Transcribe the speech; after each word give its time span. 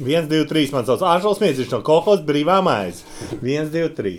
1, 0.00 0.28
2, 0.28 0.44
3. 0.50 0.72
Man 0.74 0.86
sauc 0.88 1.02
Anžels 1.06 1.42
Miedziņš 1.42 1.74
no 1.76 1.82
Kohos 1.86 2.24
brīvā 2.26 2.58
mājas. 2.66 3.04
1, 3.40 3.70
2, 3.74 3.90
3. 3.98 4.16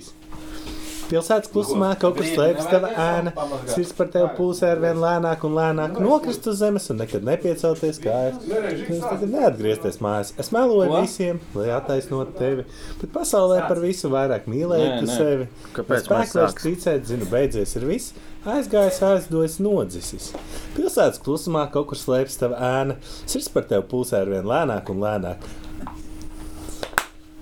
Pilsētas 1.06 1.52
klusumā 1.54 1.92
kaut 2.02 2.16
kur 2.18 2.26
slēpjas 2.26 2.66
tava 2.72 2.90
ēna. 2.98 3.32
Sirds 3.70 3.92
par 3.94 4.08
tevi 4.10 4.26
pulsē 4.40 4.72
ar 4.74 4.80
vien 4.82 4.98
lēnāk 4.98 5.44
un 5.46 5.54
lēnāk. 5.54 6.00
Nokrist 6.02 6.48
uz 6.50 6.58
zemes 6.64 6.88
un 6.90 6.98
nekad 6.98 7.22
nepiecelties 7.28 8.00
kājas. 8.02 8.40
Tagad 8.50 9.28
neatgriezties 9.30 10.00
mājās. 10.02 10.32
Es 10.42 10.50
meloju 10.56 10.90
Ko? 10.90 11.02
visiem, 11.06 11.42
lai 11.54 11.68
attaisnotu 11.76 12.34
tevi. 12.40 12.66
Bet 13.04 13.14
pasaulē 13.14 13.60
par 13.68 13.84
visu 13.84 14.10
vairāk 14.10 14.48
mīlēju 14.50 14.88
Nē, 14.88 14.96
tu 15.04 15.10
nē. 15.12 15.18
sevi. 15.20 15.46
Kāpēc 15.78 16.08
spēku 16.10 16.40
vairs 16.40 16.58
ticēt, 16.64 17.06
zinu, 17.12 17.30
beidzies 17.30 17.76
ir 17.78 17.86
viss. 17.92 18.16
Aizgājis, 18.56 18.98
aizdojas, 19.06 19.60
nodzisis. 19.62 20.32
Pilsētas 20.74 21.22
klusumā 21.22 21.68
kaut 21.74 21.92
kur 21.94 22.02
slēpjas 22.02 22.42
tava 22.42 22.58
ēna. 22.80 22.98
Sirds 23.30 23.52
par 23.54 23.70
tevi 23.70 23.86
pulsē 23.94 24.24
ar 24.26 24.34
vien 24.34 24.50
lēnāk 24.50 24.90
un 24.94 25.06
lēnāk. 25.06 25.46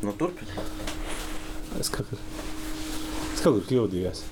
Nu, 0.04 0.12
turpini. 0.20 0.52
Es 1.80 1.88
kaut 1.88 2.10
kur, 2.10 2.20
es 3.32 3.40
kaut 3.40 3.56
kur 3.56 3.68
kļūdījos. 3.70 4.26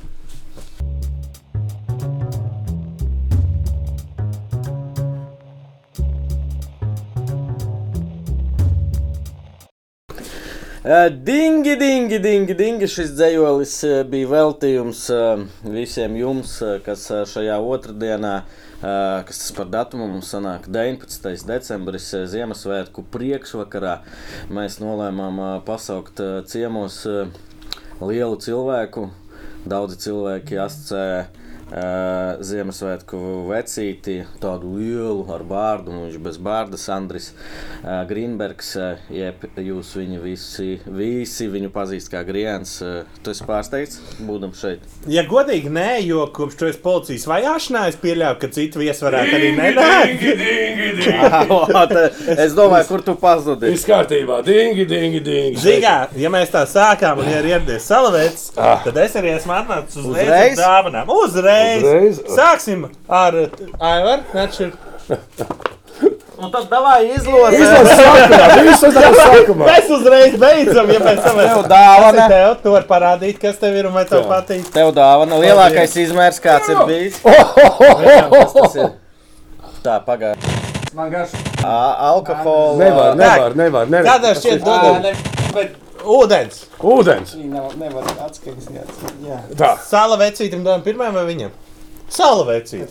Dingi, 11.24 11.78
dingi, 11.80 12.18
dingi, 12.20 12.58
dingi. 12.58 12.90
Šis 12.92 13.14
dzējolis 13.16 13.78
bija 14.12 14.32
veltījums 14.34 15.06
visiem 15.72 16.20
jums, 16.20 16.58
kas 16.84 17.08
šajā 17.32 17.62
otrdienā, 17.64 18.36
eh, 18.42 18.71
kas 18.82 19.42
tas 19.44 19.52
par 19.56 19.70
datumu 19.70 20.08
mums 20.10 20.32
sanāk 20.34 20.66
19. 20.72 21.46
decembris, 21.46 22.10
Ziemassvētku 22.34 23.06
priekšvakarā, 23.14 24.00
mēs 24.50 24.80
nolēmām 24.82 25.62
pasaukt 25.68 26.22
ciemos 26.50 27.04
lielu 28.02 28.40
cilvēku. 28.42 29.10
Daudzi 29.70 30.00
cilvēki 30.08 30.58
asociē 30.58 31.41
uh, 31.72 32.42
Ziemassvētku 32.44 33.20
vecīti, 33.50 34.18
tādu 34.44 34.76
lielu 34.78 35.26
ar 35.34 35.44
bārdu, 35.48 35.94
nu 35.96 36.06
viņš 36.08 36.18
bez 36.24 36.38
bārdas, 36.44 36.86
Andris 36.94 37.32
uh, 37.34 38.02
Grīnbergs, 38.10 38.72
uh, 38.80 39.02
jeb 39.14 39.46
jūs 39.62 39.94
viņu 40.00 40.22
visi, 40.24 40.70
visi 40.86 41.48
viņu 41.52 41.72
pazīst 41.74 42.12
kā 42.14 42.24
Griens. 42.28 42.78
Uh, 42.84 43.02
tu 43.24 43.34
esi 43.34 43.46
pārsteigts, 43.48 44.00
būdam 44.28 44.54
šeit. 44.58 44.84
Ja 45.12 45.24
godīgi, 45.30 45.72
nē, 45.74 46.02
jo 46.06 46.26
kopš 46.36 46.60
tu 46.60 46.70
esi 46.70 46.82
policijas 46.84 47.28
vajāšanā, 47.32 47.86
es 47.92 48.00
pieļauju, 48.02 48.40
ka 48.42 48.52
citu 48.54 48.82
viesi 48.84 49.06
varētu 49.08 49.38
arī 49.40 49.52
nenākt. 49.58 50.28
es 52.46 52.56
domāju, 52.58 52.88
kur 52.90 53.04
tu 53.06 53.16
pazudīsi. 53.22 53.76
Viss 53.78 53.88
kārtībā, 53.90 54.42
dingi, 54.46 54.86
dingi, 54.90 55.22
dingi. 55.26 55.60
Zīgā, 55.62 55.96
ja 56.20 56.32
mēs 56.34 56.52
tā 56.54 56.64
sākām, 56.70 57.22
un 57.24 57.30
ja 57.32 57.40
ir 57.42 57.50
ieradies 57.54 57.88
salavēts, 57.90 58.50
Ah. 58.62 58.82
tad 58.84 58.98
es 59.02 59.16
arī 59.20 59.36
esmu 59.38 59.54
atnācis 59.56 60.02
uzreiz, 60.02 60.28
Uzreiz? 60.28 60.60
dāvanām. 60.60 61.10
Uzreiz! 61.16 61.61
Uzreiz? 61.82 62.22
Sāksim 62.38 62.80
ar 63.10 63.34
Aivaru. 63.80 64.22
Načur. 64.34 64.72
Nu, 66.42 66.48
tad 66.50 66.66
davai. 66.72 67.04
Izlaiž 67.14 67.60
sākumā, 67.62 68.46
viss 68.66 68.82
uzdevums 68.88 69.20
sākumā. 69.20 69.66
Mēs 69.68 69.90
uzreiz 69.94 70.34
beidzam, 70.42 70.88
ja 70.90 71.00
mēs 71.04 71.20
tam 71.26 71.36
Tev 71.38 71.62
dāvana. 71.70 72.24
Tev, 72.32 72.56
tu 72.64 72.68
vari 72.74 72.88
parādīt, 72.90 73.38
kas 73.42 73.56
tev 73.62 73.76
ir 73.78 73.86
un 73.90 73.94
vai 73.94 74.06
tev 74.10 74.22
patīk. 74.30 74.64
Tev 74.74 74.90
dāvana 74.98 75.36
lielākais 75.44 75.94
izmērs, 76.02 76.40
kāds 76.42 76.68
ir 76.74 76.80
bijis. 76.90 77.16
Tā, 79.86 79.96
pagaidi. 80.06 80.42
Man 80.98 81.08
garš. 81.14 81.32
Alkohola. 81.66 82.78
Nevar, 82.82 83.16
nevar, 83.18 83.56
nevar. 83.58 83.86
nevar. 83.90 84.06
Kādā 84.10 84.30
šķiet 84.38 84.62
dodam? 84.66 85.02
Ūdens. 86.06 86.64
Ūdens. 86.82 87.36
Viņa 87.38 87.52
nevar, 87.56 87.76
nevar 87.80 88.08
atskaņas. 88.28 88.70
Jā, 89.26 89.40
Tā, 89.58 89.74
Sāla 89.86 90.18
vecītam 90.22 90.64
dodam 90.66 90.84
pirmajam 90.86 91.20
vai 91.20 91.26
viņam? 91.30 91.52
Sāla 92.12 92.44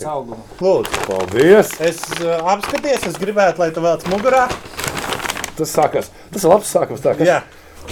auguma. 0.09 0.41
Lūdzu. 0.63 1.03
paldies. 1.09 1.75
Es 1.85 2.01
uh, 2.21 2.39
apskaties, 2.55 3.05
es 3.11 3.19
gribētu, 3.21 3.61
lai 3.61 3.71
tu 3.77 3.83
velc 3.85 4.07
mugurā. 4.13 4.47
Tas 5.59 5.75
sākās. 5.77 6.09
Tas 6.33 6.47
ir 6.47 6.53
labs 6.53 6.71
sākums. 6.73 7.03
Tā, 7.05 7.13
kas 7.19 7.29
Jā, 7.29 7.41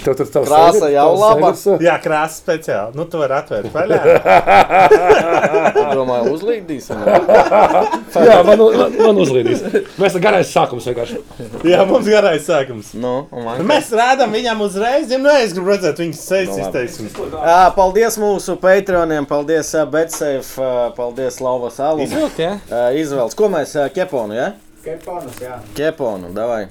tev 0.05 0.15
tur 0.19 0.27
tavs 0.31 0.49
Krāsa 0.49 0.79
sevi- 0.81 0.93
jau 0.95 1.07
laba. 1.19 1.51
jā 1.83 1.95
krāsa 2.03 2.39
speciāli. 2.43 2.95
Nu, 2.99 3.05
tu 3.11 3.19
vari 3.21 3.35
atvērt 3.39 3.73
vaļā. 3.75 3.99
Domāju, 5.99 6.33
uzlīdīsim. 6.37 7.01
Jā, 8.29 8.37
man, 8.47 8.59
man, 8.81 8.97
man 8.99 9.21
uzlīdīs. 9.23 9.63
Mēs 10.01 10.17
garais 10.23 10.51
sākums 10.55 10.87
vienkārši. 10.89 11.21
Jā, 11.69 11.83
mums 11.89 12.09
garais 12.11 12.45
sākums. 12.47 12.93
Nu, 12.99 13.15
man 13.33 13.63
Mēs 13.69 13.91
rādām 13.97 14.33
viņam 14.37 14.63
uzreiz, 14.67 15.11
ja 15.13 15.19
nu 15.23 15.31
es 15.35 15.55
gribu 15.57 15.73
redzēt 15.75 16.01
viņas 16.03 16.23
sejas 16.31 16.53
Nu, 16.53 16.59
labi. 16.63 16.85
izteiksmi. 16.85 17.29
Ā, 17.39 17.59
Paldies 17.77 18.19
mūsu 18.21 18.57
patroniem, 18.61 19.27
paldies 19.29 19.73
ā, 19.79 19.85
Betsafe, 19.91 20.61
ā, 20.63 20.91
paldies 20.97 21.41
Lauva 21.45 21.71
Salu. 21.75 22.05
Izvilkt, 22.07 22.39
jā? 22.43 22.55
Izvēles, 22.99 23.37
ko 23.39 23.51
mēs 23.53 23.75
keponu, 23.97 24.37
ja? 24.39 24.53
Kepanus, 24.85 25.41
jā. 25.43 25.59
Keponu, 25.77 26.31
davai. 26.37 26.69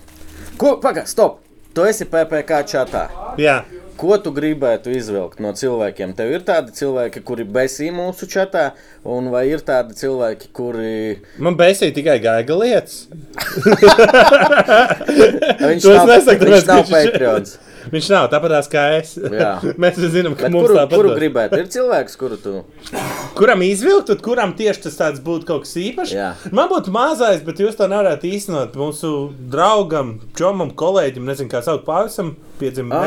Ko, 0.58 0.78
pagaid, 0.82 1.10
stop! 1.12 1.44
Tu 1.78 1.84
esi 1.86 2.08
PPK 2.10 2.64
čatā. 2.66 3.04
Jā. 3.38 3.60
Ko 4.02 4.16
tu 4.18 4.32
gribētu 4.34 4.90
izvilkt 4.98 5.38
no 5.46 5.52
cilvēkiem? 5.54 6.16
Tev 6.18 6.32
ir 6.34 6.42
tādi 6.46 6.74
cilvēki, 6.74 7.22
kuri 7.26 7.44
besī 7.46 7.92
mūsu 7.94 8.26
čatā, 8.30 8.72
un 9.06 9.30
vai 9.30 9.44
ir 9.52 9.62
tādi 9.66 9.94
cilvēki, 10.00 10.50
kuri. 10.58 11.22
Man 11.38 11.54
besīja 11.60 11.94
tikai 11.94 12.18
gaiga 12.24 12.58
lietas. 12.58 13.06
Viņš 15.62 15.86
To 15.86 15.94
es 15.94 16.02
nav, 16.02 16.10
nesaku, 16.16 16.18
tāpēc, 16.18 16.50
viņš 16.50 16.66
ka 16.66 16.72
nav 16.72 16.82
Patreons. 16.90 17.54
Viņš 17.94 18.10
nav 18.14 18.28
tāpatās 18.34 18.68
kā 18.72 18.84
es. 18.98 19.14
Mēs 19.82 20.00
zinām, 20.14 20.36
ka 20.38 20.48
Bet 20.48 20.56
mums 20.56 20.68
Kuru, 20.68 20.78
tāpat. 20.80 20.96
kuru 20.98 21.14
gribētu? 21.18 21.60
Ir 21.62 21.70
cilvēks, 21.74 22.18
kuru 22.20 22.40
tu. 22.42 22.56
Kuram 23.38 23.62
izvilkt, 23.68 24.10
un 24.14 24.22
kuram 24.26 24.54
tieši 24.58 24.88
tas 24.88 25.00
tāds 25.00 25.24
būtu 25.24 25.48
kaut 25.50 25.66
kas 25.68 25.76
īpašs? 25.82 26.14
Jā. 26.16 26.32
Man 26.56 26.70
būtu 26.72 26.94
mazais, 26.96 27.44
bet 27.46 27.62
jūs 27.64 27.78
to 27.80 27.88
nevarētu 27.92 28.30
īstenot. 28.32 28.76
Mūsu 28.80 29.14
draugam, 29.54 30.18
čomam, 30.38 30.74
kolēģim, 30.78 31.26
nezinu, 31.30 31.52
kā 31.54 31.64
sauc, 31.66 31.84
pavisam 31.88 32.36
piedzimta 32.62 33.02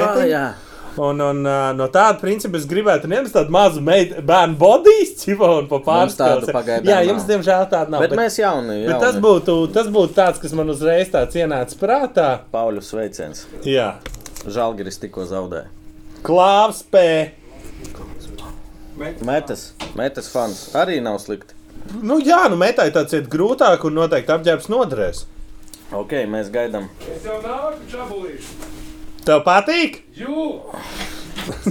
Ah. 0.50 0.50
Un, 0.98 1.20
un 1.22 1.44
uh, 1.46 1.70
no 1.78 1.86
tāda 1.92 2.18
principa 2.18 2.58
es 2.58 2.64
gribētu 2.68 3.06
nevis 3.08 3.30
tādu 3.32 3.52
mazu 3.54 3.78
meit, 3.84 4.10
bērnu 4.26 4.56
bodīs, 4.58 5.12
čivo 5.22 5.46
un 5.60 5.68
Mums 5.70 6.16
tādu 6.18 6.50
pagaidām 6.50 6.88
Jā, 6.90 6.96
nav. 6.98 7.06
jums 7.12 7.28
diemžēl 7.28 7.68
tāda 7.70 7.94
nav. 7.94 8.02
Bet, 8.02 8.10
bet 8.10 8.18
mēs 8.18 8.38
jauni. 8.42 8.80
bet 8.88 8.98
tas, 8.98 9.14
jauni. 9.14 9.22
būtu, 9.24 9.54
tas 9.76 9.86
būtu 9.94 10.16
tāds, 10.18 10.42
kas 10.42 10.52
man 10.58 10.72
uzreiz 10.74 11.12
tāds 11.14 11.38
ienāca 11.38 11.78
prātā. 11.80 12.28
Pauļu 12.52 12.82
sveiciens. 12.82 13.44
Jā, 13.64 13.92
Žalgiris 14.48 14.98
tikko 15.02 15.26
zaudēja. 15.28 15.68
klāvs 16.24 16.82
P. 16.90 17.02
Metas, 19.24 19.72
metas 19.96 20.28
fans 20.32 20.74
arī 20.76 20.98
nav 21.00 21.18
slikti. 21.22 21.54
Nu, 22.04 22.18
jā, 22.20 22.42
nu 22.52 22.56
metai 22.60 22.90
tāds 22.92 23.14
iet 23.16 23.28
grūtāk 23.32 23.86
un 23.88 23.94
noteikti 23.96 24.32
apģērbs 24.34 24.68
noderēs. 24.68 25.22
Ok, 25.96 26.12
mēs 26.30 26.50
gaidām. 26.52 26.90
Es 27.08 27.24
jau 27.24 27.38
nāku 27.42 27.88
čabulīšu. 27.90 28.68
Tev 29.24 29.40
patīk? 29.46 30.02
Jū, 30.16 30.50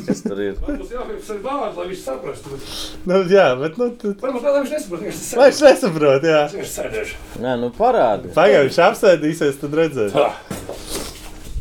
Kas 0.08 0.24
tur 0.26 0.40
ir? 0.42 0.56
man 0.66 0.80
būs 0.82 0.90
jāpieprasa 0.92 1.36
ar 1.36 1.42
vārdu, 1.46 1.78
lai 1.80 1.86
viņš 1.92 2.02
saprastu. 2.04 2.50
bet 2.56 3.06
Nu, 3.08 3.20
jā, 3.30 3.46
bet 3.62 3.78
nu, 3.80 3.92
tu... 4.02 4.16
Varbūt 4.20 4.44
tādā 4.48 4.64
viņš 4.64 4.74
nesaprot, 4.76 5.04
ka 5.06 5.14
tas 5.14 5.30
Lai 5.40 5.50
viņš 5.52 5.62
nesaprot, 5.68 6.26
jā. 6.26 6.42
ir 6.58 6.68
sēdēšu. 6.74 7.20
Nē, 7.46 7.54
nu 7.62 7.70
parādi. 7.78 8.34
Pagaidām, 8.36 8.66
viņš 8.68 8.80
apsēdīsies, 8.90 9.62
tad 9.62 9.78
redzēs. 9.80 10.18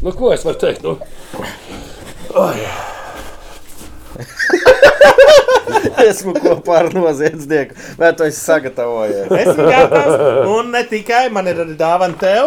Nu, 0.02 0.12
ko 0.12 0.32
es 0.32 0.44
varu 0.46 0.58
teikt? 0.58 0.82
Nu? 0.86 0.98
Esmu 6.08 6.32
kopā 6.38 6.76
ar 6.84 6.88
noziedznieku. 6.94 7.74
Vai 7.98 8.12
tu 8.16 8.22
esi 8.28 8.40
sagatavojies? 8.40 9.26
Esmu 9.42 9.64
gatavs. 9.66 10.14
Un 10.54 10.64
ne 10.74 10.82
tikai 10.88 11.26
man 11.34 11.46
ir 11.50 11.56
arī 11.64 11.74
dāvana 11.78 12.16
tev. 12.20 12.44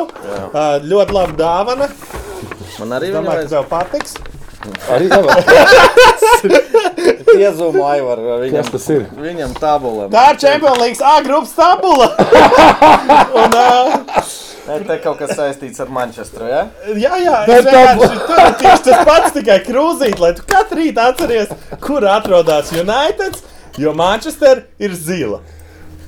Uh, 0.52 0.58
ļoti 0.86 1.12
laba 1.18 1.34
dāvana. 1.40 1.88
Man 2.80 2.90
arī 2.98 3.08
Domāju, 3.14 3.42
ka 3.48 3.52
tev 3.58 3.66
patiks. 3.72 4.12
Arī 4.94 5.06
nevar. 5.10 5.36
iezīmēt 7.42 7.86
Aivaru. 7.92 8.22
Kas 8.28 8.40
Viņam, 8.46 8.66
tas 8.76 8.86
ir? 8.94 9.02
viņam 9.26 9.52
tabulam. 9.58 10.10
Tā 10.14 10.24
ir 10.32 10.38
Champions 10.44 10.80
League 10.82 11.02
A 11.02 11.04
grupas 11.26 11.54
tabula. 11.58 12.08
un, 13.42 13.52
uh, 13.58 13.62
Nē, 14.68 14.76
te 14.86 14.98
kaut 15.02 15.18
kas 15.18 15.32
saistīts 15.38 15.82
ar 15.82 15.90
Manchesteru, 15.94 16.50
ja? 16.50 16.66
jā, 16.94 17.16
jā, 17.24 17.38
Bet 17.50 17.66
vienkārši 17.66 18.20
tur 18.28 18.42
ir 18.44 18.52
tieši 18.60 18.84
tas 18.88 19.08
pats, 19.08 19.32
tikai 19.38 19.58
krūzīt, 19.66 20.20
lai 20.22 20.36
tu 20.38 20.46
katru 20.48 20.78
rītu 20.84 21.02
atceries, 21.02 21.56
kur 21.82 22.06
atrodas 22.06 22.70
United, 22.76 23.40
jo 23.82 23.96
Manchester 23.98 24.68
ir 24.78 24.94
zila. 24.94 25.42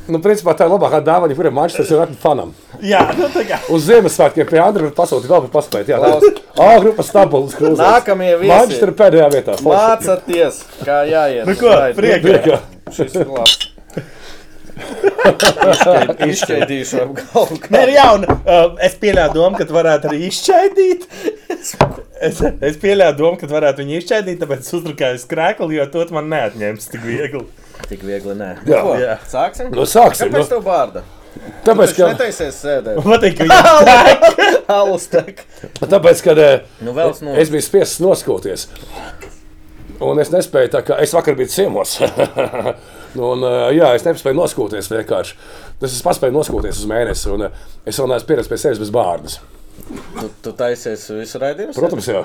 Nu, 0.03 0.19
principā 0.19 0.51
tā 0.59 0.67
ir 0.67 0.73
labākā 0.73 0.99
dāvana, 1.01 1.33
kuriem 1.33 1.55
Manchester 1.55 2.03
ir 2.03 2.15
fanam. 2.19 2.51
Jā, 2.83 3.01
nu 3.15 3.29
tā 3.31 3.45
kā. 3.47 3.61
Uz 3.71 3.87
Ziemassvētkiem 3.87 4.49
pie 4.49 4.59
Andra 4.59 4.89
var 4.89 4.95
pasūtīt 4.97 5.31
vēl 5.31 5.45
par 5.47 5.53
paspēt. 5.57 5.89
Jā, 5.89 6.01
tā 6.03 6.13
ir 6.19 6.41
A 6.59 6.71
grupas 6.83 7.09
tabulas 7.15 7.55
krūzes. 7.57 7.79
Nākamie 7.79 8.33
viesi. 8.35 8.51
Manchester 8.51 8.91
pēdējā 8.99 9.29
vietā. 9.33 9.55
Forši. 9.63 9.79
Mācāties, 9.79 10.63
kā 10.83 11.03
jāiet. 11.07 11.47
Nu 11.47 11.55
ko. 11.57 11.77
Priekā. 11.97 12.59
Šis 12.93 13.15
ir 13.23 13.31
labs. 13.31 13.72
Izšķaid- 14.73 16.23
Izšķaidīšu 16.33 17.01
ap 17.03 17.11
galvu. 17.19 17.57
Nē, 17.73 17.81
ir 17.87 17.91
jauna. 17.95 18.37
Uh, 18.43 18.75
es 18.83 18.95
pieļāvu 19.01 19.35
domu, 19.37 19.57
ka 19.59 19.67
tu 19.69 19.75
varētu 19.75 20.09
arī 20.11 20.21
izšķaidīt. 20.29 21.07
Es, 22.23 22.39
es 22.41 22.77
pieļāvu 22.81 23.17
domu, 23.19 23.37
ka 23.41 23.49
varētu 23.51 23.83
viņu 23.83 23.99
izšķērdīt, 24.01 24.39
tāpēc 24.43 24.69
uztrukāju 24.79 25.19
skrēklu, 25.23 25.69
jo 25.77 25.85
to 25.93 26.05
man 26.15 26.29
neatņems 26.33 26.89
tik 26.93 27.03
viegli. 27.05 27.43
Tik 27.89 28.05
viegli 28.07 28.35
nē. 28.39 28.51
Jā. 28.69 28.79
Ko, 28.85 28.95
Jā. 29.01 29.17
Sāksim? 29.29 29.69
Nu, 29.75 29.85
sāksim, 29.89 30.29
Kāpēc 30.31 30.45
nu. 30.47 30.49
tev 30.55 30.63
bārda? 30.65 31.03
Tāpēc, 31.65 31.89
Viņš 31.89 31.97
ka, 31.97 32.07
netaisies 32.13 32.57
sēdēt. 32.61 32.99
Patīk, 33.03 33.39
ka 33.39 33.47
viņš 33.49 34.67
Alus 34.71 35.07
tek. 35.11 35.41
tāpēc, 35.81 36.21
ka 36.23 36.35
eh, 36.39 36.67
Nu, 36.85 36.93
vēl 36.95 37.13
no. 37.25 37.33
es 37.41 37.49
biju 37.53 37.65
spiests 37.65 37.99
noskoties. 38.03 38.67
Un 40.03 40.19
es 40.21 40.29
nespēju, 40.33 40.69
tā 40.73 40.81
kā 40.85 40.97
es 41.03 41.13
vakar 41.15 41.35
biju 41.39 41.49
ciemos. 41.53 41.97
un, 43.19 43.43
eh, 43.47 43.65
jā, 43.79 43.93
es 43.97 44.05
nespēju 44.07 44.37
noskoties 44.37 44.91
vienkārši. 44.91 45.35
Es 45.83 46.01
paspēju 46.05 46.35
noskoties 46.35 46.83
uz 46.83 46.89
mēnesi, 46.89 47.27
un 47.33 47.47
eh, 47.47 47.65
es 47.85 47.99
vēl 47.99 48.13
neesmu 48.13 48.29
pieredzējis 48.29 48.53
pie 48.53 48.61
sevis 48.61 48.81
bez 48.83 48.93
bārdas. 48.93 49.41
Tu, 49.83 50.29
tu 50.45 50.53
taisies 50.57 51.09
visu 51.17 51.41
raidījumu? 51.41 51.75
Protams, 51.77 52.09
jā. 52.11 52.23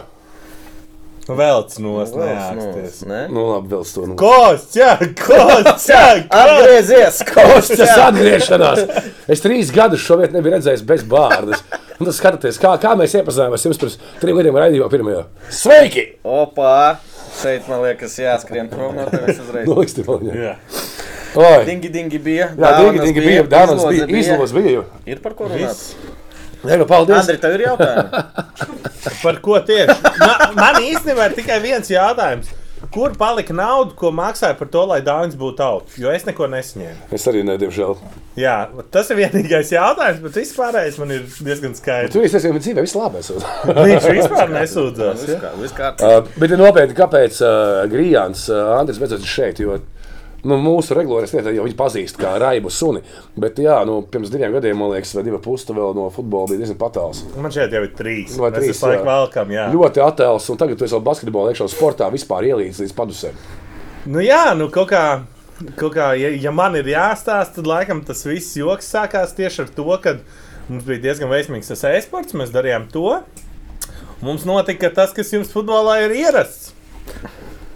Velc 1.28 1.74
nos, 1.84 2.12
neāksties. 2.16 3.02
Nē. 3.08 3.18
Nu, 3.28 3.42
labi, 3.50 3.68
vēl 3.74 3.82
stundu. 3.84 4.14
Kosts, 4.20 4.78
jā, 4.80 4.94
kosts, 5.18 5.88
jā, 5.90 6.04
kosts. 6.30 6.38
Atgriezies! 6.38 7.20
Kosts! 7.28 7.82
Atgriešanās. 8.06 8.80
Es 9.28 9.44
trīs 9.44 9.72
gadus 9.74 10.00
šo 10.00 10.16
vietu 10.22 10.38
nebiju 10.38 10.56
redzējis 10.56 10.86
bez 10.88 11.04
bārdas. 11.08 11.60
Un 11.98 12.08
tas 12.08 12.16
skatāties, 12.16 12.60
kā, 12.62 12.72
kā 12.80 12.94
mēs 12.96 13.18
iepazināmies 13.18 13.68
jums 13.68 13.82
pirms 13.82 13.98
trim 14.22 14.40
gadiem 14.40 14.56
raidījumā 14.62 14.88
pirmajā. 14.92 15.26
Sveiki! 15.52 16.06
Opā! 16.24 16.96
Šeit 17.38 17.68
man 17.70 17.82
liekas, 17.84 18.14
jāskrien 18.18 18.68
prom 18.70 18.96
no 18.98 19.04
tevis 19.12 19.38
uzreiz. 19.44 19.68
Viņu. 20.08 20.34
Jā. 20.34 20.54
Oi! 21.38 21.58
Dingi, 21.68 21.90
dingi 21.92 22.18
bija. 22.24 22.48
Jā, 22.58 22.70
dīgi, 22.80 23.02
dīgi 23.04 23.22
bija. 23.26 23.42
Dāvāns 23.52 23.84
bija. 23.84 24.06
izloze 24.08 24.22
Izlos 24.22 24.54
bija. 24.56 24.84
Ir 25.06 25.20
par 25.22 25.36
ko 25.38 25.50
runāt? 25.52 25.82
Nē, 26.64 26.78
nu, 26.80 26.86
paldies. 26.90 27.20
Andri, 27.20 27.36
tev 27.38 27.52
ir 27.54 27.62
jautājumi? 27.68 28.22
Par 29.22 29.36
ko 29.44 29.60
tieši? 29.62 29.94
Ma- 30.18 30.48
Man 30.58 30.80
īstenībā 30.82 31.28
ir 31.30 31.36
tikai 31.36 31.60
viens 31.62 31.90
jautājums. 31.92 32.48
Kur 32.94 33.12
palika 33.18 33.54
nauda, 33.56 33.92
ko 33.98 34.10
maksāja 34.14 34.56
par 34.58 34.68
to, 34.72 34.84
lai 34.88 35.00
Dānis 35.04 35.36
būtu 35.38 35.64
augs? 35.64 35.98
Jo 36.00 36.12
es 36.14 36.24
neko 36.28 36.46
nesaņēmu. 36.52 37.08
Es 37.16 37.26
arī 37.30 37.42
ne, 37.46 37.56
diemžēl. 37.60 37.96
Jā, 38.38 38.54
tas 38.94 39.10
ir 39.10 39.18
vienīgais 39.18 39.72
jautājums, 39.74 40.20
bet 40.22 40.38
vispārējais 40.38 40.98
man 41.02 41.12
ir 41.16 41.24
diezgan 41.42 41.74
skaidrs. 41.78 42.14
Tu 42.14 42.22
esi 42.24 42.40
jau 42.46 42.54
dzīvē, 42.54 42.84
viss 42.86 42.94
labi. 42.98 43.22
esot. 43.24 43.44
Viņš 43.88 44.08
vispār 44.20 44.52
nesūdzās. 44.54 45.24
Viss 45.24 45.34
ja? 45.34 45.40
kā- 45.42 45.54
viss 45.58 45.76
kā. 45.76 45.92
Uh, 45.98 46.20
bet 46.38 46.54
ir 46.54 46.62
nopietni, 46.62 46.96
kāpēc 46.98 47.40
uh, 47.42 47.84
Grijāns 47.90 48.46
uh, 48.52 48.76
Andris 48.78 49.00
beidzot 49.02 49.24
ir 49.26 49.32
šeit. 49.34 49.62
Jo, 49.64 49.80
nu, 50.46 50.58
mūsu 50.62 50.94
regulārais 50.96 51.32
vietā 51.34 51.52
jau 51.54 51.64
viņu 51.66 51.78
pazīst 51.78 52.18
kā 52.20 52.34
raibu 52.40 52.70
suni. 52.72 53.02
Bet, 53.38 53.58
jā, 53.62 53.78
nu, 53.88 54.00
pirms 54.12 54.30
diviem 54.32 54.54
gadiem, 54.54 54.78
man 54.78 54.92
liekas, 54.92 55.14
vai 55.16 55.24
divi 55.26 55.40
pusi 55.42 55.74
vēl 55.74 55.96
no 55.96 56.08
futbola 56.14 56.50
bija 56.50 56.62
diezgan 56.62 56.78
patāls. 56.80 57.24
Man 57.36 57.54
šeit 57.54 57.74
jau 57.74 57.82
ir 57.86 57.94
trīs. 57.98 58.36
Vai 58.38 58.52
Mēs 58.54 58.60
trīs, 58.60 58.82
jā. 58.82 59.00
valkam, 59.06 59.50
jā. 59.54 59.68
Ļoti 59.74 60.04
attēls, 60.04 60.50
un 60.52 60.60
tagad 60.60 60.78
tu 60.78 60.86
esi 60.86 60.96
vēl 60.96 61.06
basketbolā, 61.08 61.54
iekšā 61.54 61.70
sportā, 61.72 62.10
vispār 62.14 62.50
ielīdz 62.52 62.84
līdz 62.84 62.94
padusēm. 62.98 63.42
Nu 64.08 64.22
jā, 64.24 64.44
nu 64.58 64.70
kaut 64.72 64.92
kā. 64.92 65.04
Kaut 65.74 65.90
kā, 65.96 66.12
ja, 66.14 66.28
ja 66.38 66.52
man 66.54 66.76
ir 66.78 66.86
jāstāsta, 66.86 67.56
tad 67.56 67.66
laikam 67.66 68.04
tas 68.06 68.20
viss 68.22 68.54
joks 68.54 68.86
sākās 68.94 69.32
tieši 69.34 69.64
ar 69.64 69.72
to, 69.74 69.88
ka 69.98 70.12
mums 70.68 70.84
bija 70.86 71.02
diezgan 71.08 71.32
veiksmīgs 71.32 71.72
tas 71.72 71.82
e-sports, 71.90 72.36
mēs 72.38 72.52
darījām 72.54 72.86
to. 72.92 73.16
Mums 74.22 74.46
notika 74.46 74.92
tas, 74.94 75.10
kas 75.16 75.34
jums 75.34 75.50
futbolā 75.50 75.96
ir 76.04 76.14
ierasts. 76.14 76.70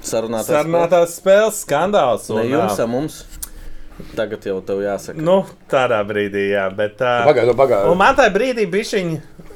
Sarunātās. 0.03 0.51
Sarunātās 0.51 1.17
spēles 1.21 1.63
skandāls. 1.65 2.29
Ne 2.33 2.43
un, 2.43 2.51
jums, 2.57 2.79
ā, 2.79 2.85
a 2.85 2.91
mums. 2.91 3.21
Tagad 4.17 4.43
jau 4.49 4.57
tev 4.67 4.81
jāsaka. 4.83 5.21
Nu, 5.23 5.43
tādā 5.71 6.01
brīdī, 6.09 6.49
jā. 6.57 6.65
Bet, 6.75 6.99
uh, 7.05 7.23
Pagaidā, 7.29 7.53
un 7.53 7.59
pagaidā. 7.61 7.93
man 8.01 8.17
tajā 8.19 8.33
brīdī 8.35 8.65
bija 8.73 8.89
šī. 8.89 9.03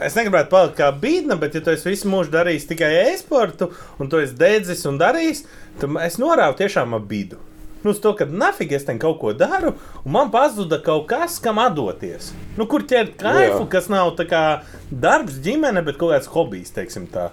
Es 0.06 0.14
negribētu 0.14 0.52
palikt 0.52 0.76
kā 0.78 0.90
bīdna, 1.02 1.38
bet, 1.40 1.56
ja 1.56 1.64
tu 1.64 1.72
esi 1.72 1.88
visu 1.88 2.10
mūžu 2.12 2.30
darījis 2.34 2.68
tikai 2.68 2.90
e-sportu, 3.08 3.70
un 3.98 4.10
tu 4.12 4.20
esi 4.20 4.36
dedzis 4.36 4.84
un 4.86 5.00
darījis, 5.00 5.46
tad 5.80 5.96
es 6.04 6.18
norāvu 6.20 6.58
tiešām 6.60 6.94
ap 6.98 7.06
bidu. 7.08 7.40
Nu, 7.82 7.92
uz 7.94 8.00
to, 8.02 8.10
ka 8.18 8.26
nafīgi 8.26 8.74
es 8.76 8.84
ten 8.84 8.98
kaut 8.98 9.20
ko 9.22 9.30
daru, 9.36 9.72
un 10.02 10.12
man 10.12 10.30
pazuda 10.34 10.80
kaut 10.84 11.06
kas, 11.08 11.38
kam 11.40 11.60
atdoties. 11.62 12.32
Nu, 12.58 12.66
kur 12.66 12.82
ķert 12.82 13.14
kaifu, 13.20 13.62
Jā. 13.62 13.68
kas 13.76 13.88
nav 13.92 14.10
tā 14.18 14.26
kā 14.28 14.42
darbs, 14.90 15.36
ģimene, 15.44 15.84
bet 15.86 15.96
kaut 16.00 16.12
kāds 16.12 16.28
hobijs, 16.34 16.72
teiksim 16.74 17.06
tā. 17.12 17.28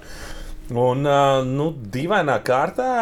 Un, 0.72 1.04
nu, 1.50 1.70
dīvainā 1.92 2.40
kārtā, 2.48 2.94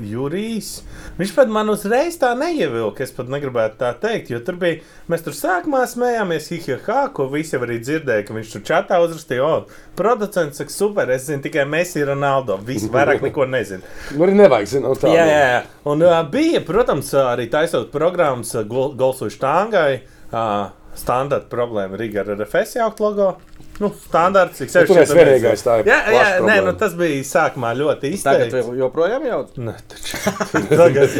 Jurijs. 0.00 0.82
Viņš 1.18 1.32
pat 1.36 1.50
man 1.52 1.68
uzreiz 1.68 2.16
tā 2.20 2.30
neievilka. 2.38 3.02
Es 3.04 3.12
pat 3.14 3.28
negribētu 3.32 3.76
tā 3.82 3.90
teikt, 4.00 4.30
jo 4.32 4.40
tur 4.44 4.56
bija. 4.60 4.80
Mēs 5.10 5.24
tur 5.26 5.36
sākumā 5.36 5.82
smējāmies, 5.90 6.48
hihiha, 6.54 7.00
ko 7.16 7.28
visi 7.32 7.56
jau 7.56 7.62
arī 7.66 7.78
dzirdēja, 7.82 8.24
ka 8.28 8.36
viņš 8.36 8.54
tur 8.54 8.64
čatā 8.70 9.00
uzrakstīja, 9.04 9.44
o, 9.44 9.90
producents 9.98 10.60
saka, 10.62 10.72
super, 10.72 11.12
es 11.12 11.28
zinu 11.28 11.44
tikai 11.44 11.66
Messi 11.68 12.04
Ronaldo. 12.08 12.58
Visi 12.64 12.88
vairāk 12.92 13.24
neko 13.26 13.48
nezinu. 13.50 13.84
Nu, 14.18 14.24
arī 14.24 14.34
nevajag 14.38 14.70
zināt, 14.70 15.02
tā. 15.02 15.12
Jā, 15.12 15.24
jā, 15.28 15.44
jā. 15.52 15.60
Un 15.90 16.02
uh, 16.06 16.16
bija, 16.32 16.62
protams, 16.64 17.12
arī 17.20 17.48
taisot 17.52 17.92
programmas 17.92 18.54
uh, 18.56 18.64
Golsu 18.68 19.28
Štangai. 19.32 20.00
Uh, 20.28 20.70
standarta 20.98 21.46
problēma 21.52 21.98
Riga 21.98 22.24
ar 22.24 22.32
RFS 22.34 22.78
jaukt 22.80 23.02
logo. 23.04 23.32
Nu, 23.78 23.92
standarts, 24.08 24.58
cik 24.58 24.72
tu 24.88 24.94
neesi 24.96 25.14
vienīgais, 25.14 25.62
tā 25.62 25.76
ir 25.80 25.88
Jā, 25.90 25.98
jā, 26.10 26.24
nē, 26.42 26.56
nu, 26.66 26.72
tas 26.78 26.96
bija 26.98 27.20
sākumā 27.26 27.70
ļoti 27.78 28.10
Tagad 28.24 28.48
izteikts. 28.48 28.56
jau- 28.58 28.74
joprojām 28.80 29.26
jau. 29.28 29.38
Ne, 29.62 29.74
taču. 29.92 30.18
tagad, 30.82 31.14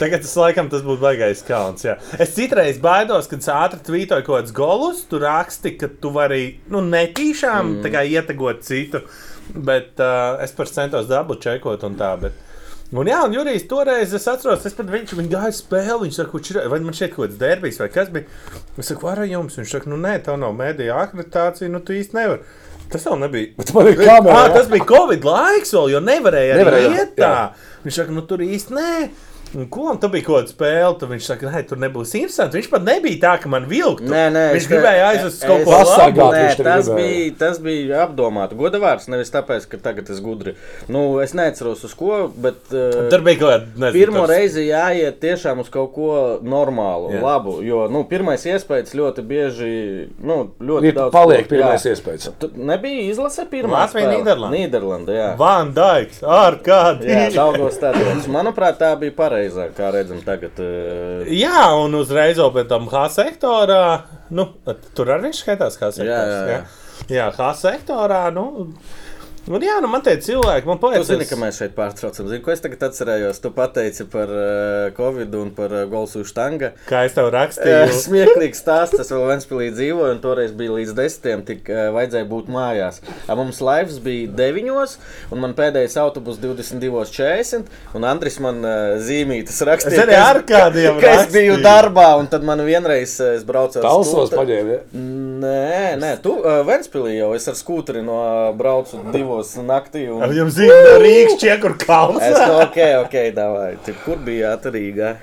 tagad 0.00 0.24
tas 0.26 0.34
laikam 0.42 0.70
tas 0.72 0.82
būtu 0.86 1.04
baigais 1.04 1.44
kauns. 1.46 1.86
Jā. 1.86 1.96
Es 2.18 2.34
citreiz 2.34 2.80
baidos, 2.82 3.30
kad 3.30 3.46
ātri 3.54 3.82
tvītoju 3.86 4.26
kaut 4.26 4.40
kādus 4.40 4.56
golus, 4.56 5.04
tu 5.10 5.22
raksti, 5.22 5.76
ka 5.78 5.90
tu 6.02 6.10
vari 6.14 6.56
nu, 6.72 6.82
netīšām 6.90 7.76
mm. 7.78 8.00
ietekmēt 8.16 8.66
citu. 8.66 9.04
Bet 9.50 9.98
uh, 10.02 10.38
es 10.42 10.54
par 10.54 10.70
centos 10.70 11.08
dabu 11.10 11.38
čekot 11.38 11.86
un 11.86 11.94
tā. 11.98 12.10
Bet, 12.22 12.34
Un, 12.92 13.06
jā, 13.06 13.20
un 13.22 13.32
Jurijs 13.36 13.68
toreiz 13.70 14.12
es 14.16 14.24
atceros, 14.26 14.64
es 14.66 14.74
pat 14.74 14.88
viņš, 14.90 15.12
viņš 15.14 15.28
gāja 15.30 15.52
spēli. 15.54 16.08
Viņš 16.08 16.16
saka, 16.18 16.30
"Kurš 16.32 16.50
ir- 16.56 16.68
vai 16.68 16.80
man 16.80 16.92
šeit 16.92 17.14
kaut 17.14 17.28
kāds 17.30 17.38
derbijs 17.38 17.78
vai 17.78 17.88
kas 17.88 18.08
bija. 18.08 18.24
Es 18.78 18.86
saku, 18.88 19.06
ar 19.06 19.18
jums? 19.18 19.54
Viņš 19.56 19.70
saka, 19.70 19.90
nu 19.90 19.96
nē, 19.96 20.16
tev 20.24 20.36
nav 20.38 20.52
mēdīja 20.58 20.96
akreditācija, 21.06 21.70
nu 21.70 21.78
tu 21.80 21.92
īsti 21.92 22.12
nevari. 22.18 22.40
Tas 22.90 23.04
vēl 23.04 23.18
nebija. 23.20 23.54
Bet 23.56 23.68
ir 23.70 23.94
kamera. 24.06 24.34
Ah, 24.34 24.48
tas 24.48 24.66
bija 24.66 24.84
Covid 24.84 25.22
laiks, 25.22 25.70
vēl, 25.72 25.90
jo 25.92 26.00
nevarēja, 26.00 26.56
Nevarēja, 26.58 26.90
nevarēja 26.90 26.98
iet 26.98 27.16
tā. 27.16 27.22
jā. 27.30 27.50
Viņš 27.84 27.94
saka, 27.94 28.10
nu 28.10 28.22
tur 28.22 28.38
īsti 28.38 28.70
nē. 28.74 29.10
Ko 29.70 29.88
un 29.90 29.98
tā 29.98 30.06
bija 30.12 30.24
kaut 30.28 30.36
kāda 30.44 30.52
spēle? 30.52 30.92
Tad 31.00 31.08
viņš 31.10 31.26
saka, 31.26 31.48
nē, 31.50 31.60
tur 31.66 31.78
nebūs 31.82 32.12
interesanti. 32.14 32.58
Viņš 32.60 32.68
pat 32.70 32.84
nebija 32.86 33.18
tā, 33.24 33.32
ka 33.42 33.48
man 33.50 33.64
vilktu. 33.70 34.06
Nē, 34.06 34.24
nē, 34.30 34.44
viņš 34.54 34.62
es- 34.62 34.68
gribēja 34.70 35.06
aizvest 35.10 35.42
es- 35.42 35.48
kaut 35.48 35.64
ko 35.64 35.70
Pasargāt. 35.72 36.34
Nē, 36.36 36.56
tur 36.56 36.64
tas 36.64 36.88
gribēja. 36.88 36.96
bija, 36.96 37.38
tas 37.38 37.58
bija 37.58 38.04
apdomāti. 38.06 38.54
Godavārds 38.60 39.08
nevis 39.10 39.30
tāpēc, 39.34 39.66
ka 39.68 39.76
tagad 39.78 40.08
es 40.10 40.20
gudri. 40.20 40.54
Nu, 40.88 41.18
es 41.18 41.32
neatceros 41.34 41.82
uz 41.84 41.94
ko, 41.94 42.28
bet. 42.36 42.60
Uh, 42.70 43.08
Tur 43.10 43.20
bija 43.26 43.38
kaut 43.40 43.50
kāda 43.50 43.66
nezinu, 43.76 43.92
Pirmo 44.06 44.26
tas- 44.26 44.36
reizi 44.36 44.68
jāiet 44.68 45.18
tiešām 45.20 45.58
uz 45.60 45.68
kaut 45.68 45.94
ko 45.94 46.38
normālu, 46.42 47.10
Jā. 47.12 47.20
Labu. 47.22 47.60
Jo 47.66 47.88
nu, 47.90 48.04
pirmais 48.04 48.44
iespējas 48.46 48.94
ļoti 48.94 49.26
bieži, 49.26 50.08
nu, 50.22 50.52
ļoti 50.60 50.84
Ir 50.84 50.92
daudz. 50.94 51.12
paliek 51.12 51.48
pirmais 51.48 51.82
jā. 51.82 51.92
iespējas. 51.96 52.30
Tu 52.38 52.50
nebija 52.56 53.10
izlase 53.10 53.44
pirmā. 53.50 53.82
Latvija? 53.88 54.12
Nīderlanda. 54.14 54.54
Nīderlanda, 54.54 55.08
jā. 55.10 55.36
Van 55.36 55.72
Daiks, 55.74 56.20
ārkārtīgi. 56.22 57.10
Jā, 57.10 57.34
daudzos 57.34 57.78
tādos. 57.82 58.26
Manuprāt, 58.30 58.78
tā 58.78 58.92
bija 58.98 59.10
pareizā, 59.40 59.68
kā 59.76 59.90
redzam 59.94 60.20
tagad. 60.24 60.58
eh, 60.60 61.24
Jā, 61.40 61.72
un 61.80 61.94
uzreiz 61.94 62.36
jau 62.36 62.50
pēc 62.52 62.68
tam 62.68 62.88
H 62.88 63.08
sektorā. 63.16 64.02
Nu, 64.30 64.46
tur 64.94 65.06
arī 65.06 65.32
skaitās 65.32 65.78
kā 65.80 65.90
sektors. 65.92 66.06
jā, 66.06 66.46
jā. 66.48 66.64
jā 67.08 67.30
H 67.32 67.52
sektorā. 67.56 68.32
Nu, 68.32 68.72
Un 69.50 69.64
jā, 69.66 69.80
nu 69.82 69.88
man 69.90 70.02
te 70.06 70.12
cilvēki, 70.22 70.68
man 70.68 70.78
Tu 70.78 70.84
paliek. 70.84 71.02
zini, 71.08 71.24
ka 71.26 71.34
mēs 71.40 71.56
šeit 71.58 71.72
pārtraucam. 71.74 72.28
Zini, 72.30 72.38
ko 72.44 72.52
es 72.54 72.60
tagad 72.62 72.84
atcerējos? 72.86 73.40
Tu 73.42 73.50
pateici 73.50 74.04
par 74.10 74.30
uh, 74.30 74.90
Covid 74.94 75.32
un 75.40 75.48
par 75.56 75.72
uh, 75.74 75.80
Golsu 75.90 76.22
štanga. 76.28 76.70
Kā 76.86 77.00
es 77.08 77.16
tev 77.16 77.32
rakstīju, 77.34 77.96
Smieklīgs 78.04 78.62
stāsts. 78.62 79.00
Es 79.02 79.10
vēl 79.10 79.26
Vēnspīlī 79.32 79.72
dzīvoju, 79.74 80.12
un 80.14 80.22
toreiz 80.22 80.54
bija 80.54 80.76
līdz 80.76 80.94
desmitiem, 80.94 81.42
tik 81.48 81.66
uh, 81.72 81.88
vajadzēja 81.96 82.28
būt 82.30 82.52
mājās. 82.54 83.00
A, 83.26 83.34
Mums 83.40 83.58
laivs 83.64 83.98
bija 84.04 84.28
9, 84.38 84.94
un 85.34 85.42
man 85.42 85.56
pēdējais 85.58 85.98
autobus 85.98 86.38
22.40, 86.38 87.66
un 87.98 88.06
Andris 88.06 88.38
man 88.44 88.62
uh, 88.62 88.76
zīmītas 89.02 89.58
es 89.58 89.66
rakstīja. 89.66 90.04
arī 90.06 90.18
ar 90.20 90.42
kādiem 90.46 91.00
Ka 91.02 91.16
es 91.24 91.32
biju 91.34 91.58
darbā, 91.64 92.12
un 92.20 92.30
tad 92.30 92.46
man 92.46 92.62
vienreiz 92.68 93.16
uh, 93.18 93.32
es 93.34 93.42
braucu 93.48 93.80
ar 93.80 93.88
Talsos 93.88 94.30
ja? 94.30 94.80
Nē, 94.94 95.96
nē, 95.98 96.14
tu 96.22 96.36
uh, 96.38 96.60
Vēnspīlī 96.68 97.16
jau 97.16 97.32
es 97.34 97.48
ar 97.50 97.56
skūteri 97.58 98.04
no 98.04 98.20
uh, 98.20 98.54
braucu 98.56 99.00
divos 99.10 99.39
naktī. 99.66 100.04
Un... 100.10 100.22
Ar 100.26 100.34
jums 100.34 100.56
zina, 100.58 100.76
no 100.86 100.96
Rīgas 101.02 101.36
čiekur 101.40 101.76
kalns. 101.80 102.22
Es 102.26 102.36
to 102.38 102.60
ok, 102.64 102.78
ok, 103.04 103.16
davai. 103.36 103.70
Tik, 103.86 104.00
kur 104.04 104.20
bija 104.24 104.54
atturīgā? 104.56 105.14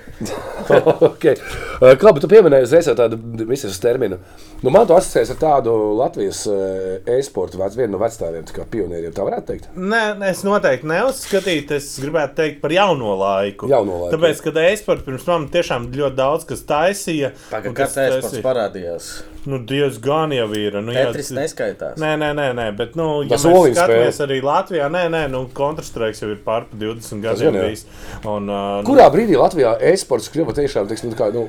okay. 1.12 1.38
Uh, 1.79 1.93
Kā 2.00 2.13
tu 2.17 2.29
pieminēji 2.31 2.69
uzreiz 2.69 2.89
jau 2.91 2.97
tādu 2.97 3.19
visu 3.50 3.71
terminu? 3.83 4.19
Nu, 4.63 4.71
man 4.73 4.87
to 4.89 4.95
asociēs 4.97 5.29
ar 5.35 5.37
tādu 5.37 5.73
Latvijas 5.99 6.41
uh, 6.49 6.97
e-sporta 7.13 7.59
vec, 7.59 7.75
vienu 7.77 7.93
no 7.93 8.01
vecākiem, 8.01 8.47
kā 8.55 8.65
pionieriem. 8.71 9.13
Tā 9.13 9.25
varētu 9.27 9.51
teikt. 9.51 9.69
Nē, 9.77 10.01
nē, 10.17 10.31
es 10.33 10.41
noteikti 10.47 10.89
neuzskatītu. 10.89 11.77
Es 11.77 11.91
gribētu 12.01 12.39
teikt 12.41 12.61
par 12.63 12.73
jauno 12.73 13.13
laiku. 13.21 13.69
Jauno 13.69 14.01
laiku, 14.01 14.15
Tāpēc, 14.15 14.43
kad 14.47 14.61
e-sports 14.65 15.05
pirms 15.05 15.27
tam 15.29 15.49
tiešām 15.53 15.89
ļoti 15.93 16.17
daudz 16.17 16.49
kas 16.49 16.65
taisīja. 16.69 17.33
Kāds 17.53 17.73
kas 17.77 17.99
e-sports 18.07 18.45
parādījās? 18.45 19.11
Nu, 19.47 19.61
diezgan 19.63 20.33
jau 20.35 20.47
ir. 20.59 20.75
Nu, 20.83 20.91
jā, 20.91 21.05
Tetris 21.07 21.29
neskaitās. 21.31 21.95
Nē, 22.01 22.17
nē, 22.19 22.33
nē, 22.35 22.47
nē, 22.57 22.65
bet, 22.75 22.97
nu, 22.99 23.21
ja 23.23 23.37
Tas 23.37 23.45
mēs 23.47 23.77
skatāmies 23.77 24.19
arī 24.25 24.39
Latvijā, 24.43 24.89
nē, 24.91 25.05
nē, 25.13 25.21
nu, 25.31 25.45
Counter-Strike 25.55 26.19
jau 26.19 26.31
ir 26.33 26.41
pār 26.43 26.65
pa 26.67 26.79
20 26.81 27.23
gadiem 27.23 27.55
jā. 27.55 27.61
bijis. 27.63 27.85
Un, 28.27 28.49
uh, 28.51 28.81
Kurā 28.87 29.05
brīdī 29.13 29.37
Latvijā 29.39 29.77
e-sports 29.87 30.27
kļuva 30.33 30.55
tiešām 30.57 30.89
teiksim, 30.91 31.13
tā 31.13 31.21
kā, 31.21 31.29
nu, 31.31 31.45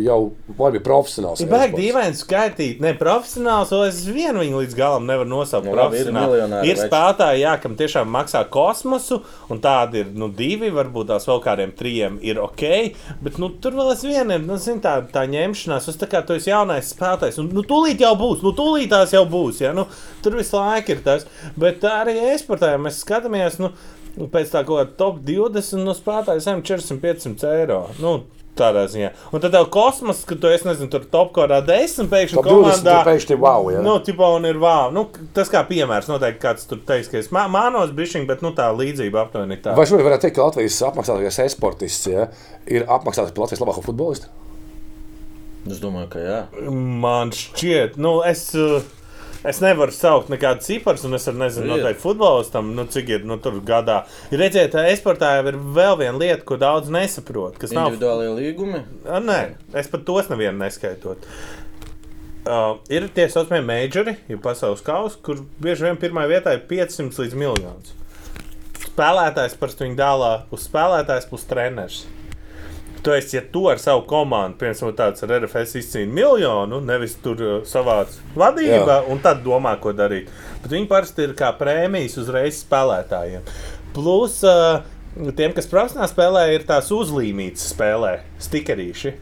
jau 0.00 0.18
labi 0.56 0.80
profesionāls? 0.80 1.44
Ir 1.44 1.52
e-sports? 1.52 1.76
dīvaini 1.76 2.20
skaitīt, 2.52 2.80
ne 2.82 2.92
profesionāls, 2.98 3.70
vēl 3.72 3.84
es 3.88 4.00
vienu 4.06 4.42
viņu 4.42 4.60
līdz 4.62 4.76
galam 4.76 5.06
nevaru 5.08 5.28
nosaukt. 5.30 5.66
Nu, 5.66 5.74
labi, 5.76 6.00
ir 6.02 6.10
miljonāri 6.12 6.68
ir 6.68 6.76
veči. 6.76 6.88
spēlētāji, 6.88 7.42
jā, 7.42 7.54
kam 7.62 7.76
tiešām 7.78 8.10
maksā 8.12 8.42
kosmosu, 8.52 9.22
un 9.52 9.62
tādi 9.62 10.02
ir 10.02 10.10
nu, 10.16 10.28
divi, 10.28 10.70
varbūt 10.74 11.10
tās 11.12 11.26
vēl 11.28 11.40
kādiem 11.44 11.72
trijiem 11.76 12.18
ir 12.22 12.40
ok. 12.42 12.64
Bet 13.22 13.40
nu, 13.42 13.50
tur 13.62 13.76
vēl 13.78 13.94
aizvien 13.94 14.34
ir 14.34 14.44
nu, 14.44 14.58
zin, 14.60 14.82
tā, 14.84 14.98
tā 15.12 15.24
ņemšanās. 15.30 15.88
Es 15.92 16.00
tā 16.00 16.10
kā 16.10 16.22
tu 16.26 16.36
esi 16.36 16.52
jaunais 16.52 16.92
spēlētājs, 16.92 17.40
un 17.42 17.50
nu, 17.54 17.64
tūlīt 17.66 18.04
jau 18.04 18.12
būs, 18.18 18.44
nu, 18.44 18.54
tūlīt 18.56 18.92
tās 18.92 19.14
jau 19.16 19.24
būs. 19.28 19.62
Ja? 19.64 19.72
Nu, 19.76 19.88
tur 20.24 20.38
visu 20.40 20.58
laiku 20.58 20.96
ir 20.96 21.02
tas. 21.06 21.26
Bet 21.58 21.84
arī 21.88 22.18
e-sportā 22.32 22.74
ja 22.74 22.82
mēs 22.82 23.02
skatāmies. 23.04 23.60
Nu, 23.62 23.72
Pēc 24.12 24.50
tā 24.52 24.60
kaut 24.60 24.76
kāda 24.76 24.92
top 24.98 25.22
20 25.24 25.86
no 25.86 25.94
spēlētājiem 25.96 26.42
saņem 26.44 26.62
400-500 26.68 27.52
eiro. 27.62 27.78
Nu, 27.96 28.10
Tādā 28.52 28.82
ziņā. 28.92 29.06
Un 29.32 29.40
tad 29.40 29.54
jau 29.56 29.62
kosmos, 29.72 30.18
ka 30.28 30.36
tu 30.36 30.50
esi, 30.52 30.66
nezinu, 30.68 30.90
tur 30.92 31.06
top 31.08 31.30
kādā 31.38 31.62
10 31.64 32.10
pēkšņi 32.12 32.36
Top 32.36 32.44
20 32.50 32.58
komandā. 32.60 32.96
tur 32.98 33.08
pēkšņi 33.08 33.38
wow, 33.40 33.70
jā. 33.72 33.80
Nu, 33.86 33.94
tipo, 34.04 34.26
un 34.36 34.44
ir 34.44 34.58
wow. 34.60 34.90
Nu, 34.92 35.06
tas 35.32 35.48
kā 35.48 35.62
piemērs, 35.64 36.10
noteikti 36.12 36.42
kāds 36.42 36.68
tur 36.68 36.82
teiks, 36.84 37.08
ka 37.08 37.16
es 37.22 37.30
mā- 37.32 37.46
mānos 37.48 37.94
bišķiņ, 37.96 38.26
bet 38.28 38.44
nu, 38.44 38.52
tā 38.52 38.68
līdzība 38.76 39.22
aptuveni 39.24 39.56
tā. 39.64 39.72
Vai 39.78 39.86
šodien 39.88 40.04
varētu 40.04 40.26
teikt, 40.26 40.36
ka 40.36 40.50
Latvijas 40.50 40.76
apmaksātais 40.84 41.40
e-sportists 41.46 42.10
ja, 42.12 42.28
ir 42.68 42.84
apmaksāts 42.92 43.32
par 43.32 43.46
Latvijas 43.46 43.64
labāko 43.64 43.86
futbolistu? 43.88 44.28
Es 45.70 45.80
domāju, 45.80 46.10
ka 46.12 46.18
jā. 46.20 46.38
Man 46.68 47.30
šķiet, 47.32 47.96
nu, 47.96 48.18
es. 48.26 48.50
uh, 48.58 48.82
Es 49.48 49.58
nevaru 49.58 49.90
saukt 49.90 50.28
nekādu 50.30 50.62
ciparu, 50.62 51.00
un 51.08 51.16
es 51.18 51.24
arī 51.26 51.40
nezinu, 51.40 51.64
Ir. 51.66 51.70
noteikti 51.72 52.02
futbolistam, 52.04 52.68
nu, 52.76 52.84
cik 52.86 53.08
ir 53.10 53.24
nu, 53.26 53.38
tur 53.42 53.56
gadā. 53.66 54.04
Ir 54.30 54.38
redzēt, 54.38 54.76
e-sportā 54.86 55.32
jau 55.40 55.48
ir 55.50 55.58
vēl 55.78 55.96
viena 55.98 56.14
lieta, 56.20 56.44
ko 56.46 56.58
daudz 56.60 56.92
nesaprot. 56.94 57.56
Kas 57.58 57.74
nav 57.74 57.90
Individuālie 57.90 58.30
līgumi. 58.36 58.84
A, 59.02 59.18
Nē, 59.18 59.40
es 59.82 59.90
pat 59.90 60.04
tos 60.06 60.30
nevienu 60.30 60.62
neskaitot. 60.62 61.26
Uh, 62.42 62.78
ir 62.90 63.08
tie 63.14 63.28
saucamie 63.30 63.62
majori, 63.66 64.16
jau 64.30 64.38
pasaules 64.42 64.80
kausa, 64.82 65.18
kur 65.22 65.42
bieži 65.62 65.86
vien 65.86 65.98
pirmā 65.98 66.24
vietā 66.30 66.54
ir 66.56 66.64
500 66.70 67.18
līdz 67.22 67.34
1 67.34 67.42
miljonus. 67.42 67.92
Spēlētājs 68.92 69.54
parasti 69.58 69.86
viņu 69.86 69.98
dāvā 69.98 70.32
uz 70.54 70.66
spēlētājs 70.68 71.28
plus 71.30 71.46
treneris. 71.50 72.00
Tu 73.02 73.10
esi, 73.10 73.34
ja 73.34 73.42
tu 73.52 73.64
ar 73.66 73.80
savu 73.82 74.04
komandu, 74.06 74.60
piemēram, 74.60 74.92
tāds 74.94 75.24
ar 75.26 75.32
RFS 75.40 75.74
izcīni 75.80 76.14
miljonu, 76.14 76.78
nevis 76.86 77.16
tur 77.24 77.40
uh, 77.42 77.54
savāc 77.66 78.14
vadībā 78.38 79.00
un 79.10 79.18
tad 79.24 79.42
domā, 79.42 79.74
ko 79.82 79.90
darīt. 79.96 80.30
Bet 80.62 80.70
viņi 80.76 80.86
parasti 80.90 81.26
ir 81.26 81.34
kā 81.38 81.50
prēmijas 81.58 82.14
uzreiz 82.22 82.60
spēlētājiem. 82.62 83.48
Plus, 83.96 84.38
uh, 84.46 84.84
tiem, 85.34 85.50
kas 85.56 85.66
profesionāli 85.70 86.12
spēlē, 86.12 86.46
ir 86.54 86.68
tās 86.68 86.92
uzlīmītas 86.94 87.72
spēlē, 87.74 88.14
stikerīši. 88.46 89.16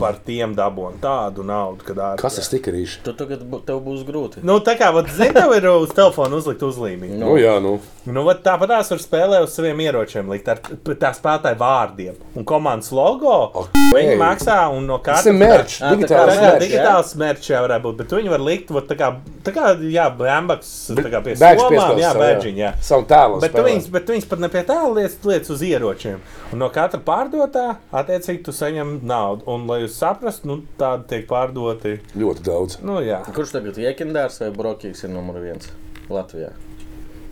Par 0.00 0.18
tiem 0.26 0.54
dabūjām 0.56 0.98
tādu 1.02 1.44
naudu, 1.46 1.84
kad 1.86 1.96
ārā. 1.96 2.20
Kas 2.20 2.38
ir 2.40 2.46
stikerīši? 2.46 3.00
Tu 3.06 3.14
tagad 3.16 3.44
tev 3.68 3.80
būs 3.84 4.02
grūti. 4.08 4.42
Nu, 4.46 4.58
tā 4.64 4.76
kā, 4.78 4.90
zini, 5.16 5.32
tev 5.36 5.54
ir 5.56 5.68
uz 5.72 5.92
telefona 5.96 6.36
uzlikt 6.40 6.62
uzlīmīgu. 6.66 7.18
Nu, 7.20 7.36
jā, 7.40 7.56
nu. 7.64 7.76
Nu, 8.06 8.22
vat 8.26 8.44
tāpat 8.46 8.70
tās 8.70 8.90
var 8.92 9.00
spēlēt 9.02 9.46
uz 9.48 9.54
saviem 9.56 9.80
ieročiem, 9.82 10.28
likt 10.30 10.46
ar 10.52 10.60
tā 10.86 11.10
spēlētāju 11.16 11.58
vārdiem 11.58 12.20
un 12.38 12.44
komandas 12.46 12.92
logo. 12.94 13.32
Ok. 13.62 13.72
Viņi 13.96 14.14
maksā 14.20 14.58
un 14.74 14.86
no 14.86 14.98
Tas 15.02 15.24
katras 15.24 15.78
ir 15.80 16.04
tā 16.04 16.06
kā 16.10 16.22
digitāls 16.26 16.38
mērķis. 16.38 16.62
digitāls 16.66 17.14
mērķis 17.22 17.50
jau 17.50 17.62
varētu 17.64 17.84
būt, 17.86 17.96
bet 18.02 18.14
viņi 18.18 18.32
var 18.34 18.44
likt 18.46 18.70
vat, 18.76 18.86
tā 18.90 18.96
kā, 18.98 19.08
tā 19.46 19.54
kā 19.56 19.72
jā, 19.90 20.06
bambaks, 20.18 20.72
tā 20.94 21.06
kā 21.10 21.22
pie 21.24 21.34
piespēlēt 21.34 22.02
jā, 22.02 22.12
bēģiņ, 22.20 22.60
jā. 22.62 22.72
Savu 22.86 23.06
tēlu. 23.10 23.40
Bet 23.42 23.56
tu 23.56 23.64
viņus, 23.66 23.88
bet 23.94 24.06
tu 24.06 24.14
viņus 24.14 24.28
pat 24.30 24.42
ne 24.44 24.50
pie 24.52 24.62
tā 24.68 24.78
lietas, 24.86 25.18
lietas 25.26 25.54
uz 25.56 25.64
ieročiem. 25.66 26.22
Un 26.52 26.62
no 26.62 26.70
katra 26.74 27.00
pārdotā, 27.02 27.66
attiecīgi, 27.90 28.44
tu 28.46 28.54
saņem 28.54 29.00
naudu. 29.06 29.46
Un, 29.50 29.66
lai 29.70 29.80
jūs 29.86 29.96
saprastu, 30.02 30.50
nu, 30.50 30.58
tādi 30.80 31.08
tiek 31.14 31.26
pārdoti. 31.30 31.96
Ļoti 32.18 32.46
daudz. 32.46 32.78
Nu, 32.84 33.00
jā. 33.04 33.22
Kurš 33.32 33.56
tagad 33.56 33.78
ir 33.78 33.88
Jekindārs 33.88 34.38
vai 34.42 34.52
Brokīgs 34.54 35.06
ir 35.06 35.14
numur 35.14 35.40
viens 35.42 35.72
Latvijā? 36.12 36.52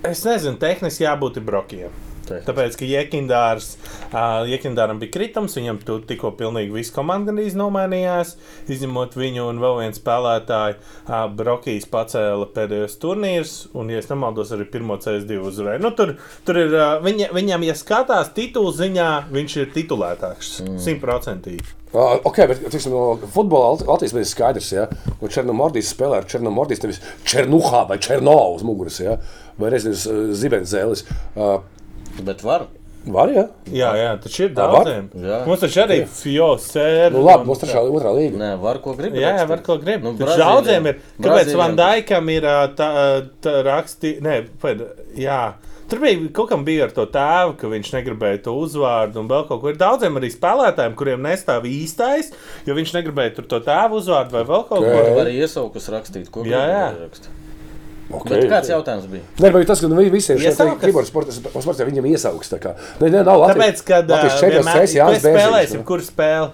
Es 0.04 0.24
nezinu, 0.26 0.58
tehniski 0.60 1.06
jābūt 1.06 1.40
ir 1.40 1.46
brokiem. 1.48 2.02
Tāpēc, 2.24 2.78
ka 2.80 2.88
Jekindārs, 2.88 3.74
uh, 4.10 4.44
Jekindāram 4.48 5.00
bija 5.02 5.12
kritums, 5.18 5.56
viņam 5.58 5.80
tur 5.84 6.02
tikko 6.08 6.32
pilnīgi 6.38 6.72
viss 6.74 6.94
komanda 6.94 7.32
gandrīz 7.32 7.56
nomainījās, 7.58 8.34
izņemot 8.70 9.16
viņu 9.18 9.48
un 9.50 9.60
vēl 9.62 9.78
vienu 9.82 9.98
spēlētāju. 9.98 10.78
Uh, 11.04 11.26
Brokijs 11.36 11.88
pacēla 11.90 12.48
pēdējos 12.54 12.98
turnīrus, 13.02 13.54
un, 13.76 13.92
ja 13.92 14.02
nemaldos, 14.10 14.52
arī 14.54 14.66
pirmo 14.70 14.98
CS2 15.02 15.40
uzvarēja. 15.50 15.82
Nu, 15.84 15.92
tur, 15.96 16.16
tur 16.46 16.60
ir, 16.60 16.74
uh, 16.74 16.98
viņa, 17.04 17.30
viņam, 17.36 17.68
ja 17.68 17.76
skatās 17.78 18.32
titulu 18.36 18.72
ziņā, 18.74 19.08
viņš 19.34 19.56
ir 19.62 19.72
titulētāks. 19.76 20.56
Simtprocentīgi. 20.84 21.80
Uh, 21.94 22.16
ok, 22.26 22.40
bet 22.50 22.64
tiksim, 22.72 22.90
no 22.90 23.14
futbola 23.30 23.70
Lat- 23.76 23.84
Latvijas 23.86 24.16
bija 24.16 24.26
skaidrs, 24.26 24.72
ja 24.74 24.88
no 25.20 25.28
Černomordijas 25.30 25.92
spēlē 25.94 26.18
ar 26.18 26.26
Černomordijas, 26.26 26.82
nevis 26.82 26.98
Černuhā 27.22 27.84
vai 27.86 28.00
Černovā 28.02 28.48
uz 28.56 28.64
muguras, 28.66 28.98
ja? 28.98 29.14
vai 29.60 29.70
reizes 29.70 30.02
Zibenzēlis. 30.40 31.04
Uh, 31.38 31.60
Bet 32.22 32.42
var. 32.46 32.66
var, 33.04 33.28
ja? 33.28 33.42
Jā, 33.68 33.90
jā, 33.98 34.12
taču 34.22 34.46
ir 34.46 34.54
daudziem. 34.56 35.10
Jā. 35.20 35.42
Mums 35.48 35.60
taču 35.60 35.82
arī 35.82 35.98
FIO 36.08 36.54
sēra. 36.62 37.10
Nu, 37.12 37.20
labi, 37.26 37.44
mums 37.50 37.60
trešā, 37.60 37.82
otrā 37.84 38.14
līga. 38.16 38.38
Nē, 38.40 38.50
var 38.62 38.80
ko 38.84 38.94
grib. 38.96 39.18
Jā, 39.18 39.26
jā, 39.26 39.32
rakstīt. 39.34 39.50
var 39.50 39.62
ko 39.66 39.76
grib. 39.82 40.06
Nu, 40.06 40.14
daudziem 40.24 40.88
ir. 40.88 41.02
Kāpēc 41.20 41.52
Van 41.60 41.76
Dijkam 41.76 42.32
ir 42.32 42.48
tā, 42.78 42.88
tā 43.44 43.54
raksti? 43.66 44.16
Nē, 44.24 44.38
pēd, 44.62 44.86
jā. 45.20 45.42
Tur 45.84 46.00
bija 46.00 46.30
kaut 46.32 46.48
kam 46.48 46.64
bija 46.64 46.86
ar 46.86 46.94
to 46.96 47.04
tēvu, 47.12 47.58
ka 47.60 47.68
viņš 47.68 47.90
negribēja 47.98 48.40
to 48.46 48.54
uzvārdu 48.56 49.20
un 49.20 49.28
vēl 49.28 49.44
kaut 49.50 49.60
ko. 49.60 49.68
Ir 49.68 49.76
daudziem 49.76 50.16
arī 50.16 50.30
spēlētājiem, 50.32 50.96
kuriem 50.96 51.20
nestāv 51.28 51.68
īstais, 51.68 52.32
jo 52.64 52.76
viņš 52.78 52.94
negribēja 52.96 53.34
tur 53.36 53.50
to 53.52 53.60
tēvu 53.66 54.00
uzvārdu 54.00 54.32
vai 54.38 54.46
vēl 54.48 54.64
kaut 54.70 54.80
ko. 54.80 54.94
Var 54.96 55.26
arī 55.26 55.36
iesaukus 55.44 55.90
rakstīt. 55.92 56.30
Ko 56.32 56.46
Jā, 56.48 56.64
jā. 56.72 56.86
grib 56.96 57.10
rakstīt. 57.10 57.43
Okay. 58.10 58.34
Bet 58.36 58.50
kāds 58.50 58.68
jautājums 58.68 59.06
bija? 59.08 59.22
Nē, 59.40 59.50
bet 59.54 59.66
tas, 59.66 59.80
ka 59.80 59.88
nu, 59.88 59.96
vi- 59.96 60.10
visiem 60.12 60.36
šiem 60.38 60.50
Iesaukas? 60.52 60.82
keyboard 60.84 61.08
sportiem 61.08 61.88
viņam 61.88 62.08
iesauks. 62.12 62.50
tā 62.52 62.58
kā. 62.60 62.74
Nē, 63.00 63.08
nē, 63.08 63.22
nav 63.24 63.40
Latvijas. 63.40 63.80
Tāpēc, 63.80 63.84
kad 63.88 64.10
Latvijas 64.12 64.40
čempions 64.40 64.66
vienmēr- 64.66 64.78
reiz 64.82 64.94
Jānis 64.94 65.22
tu 65.22 65.28
spēlēsi, 65.28 65.52
Bērziņš, 65.54 65.78
nu. 65.78 65.84
kur 65.84 65.98
spēlē. 66.04 66.50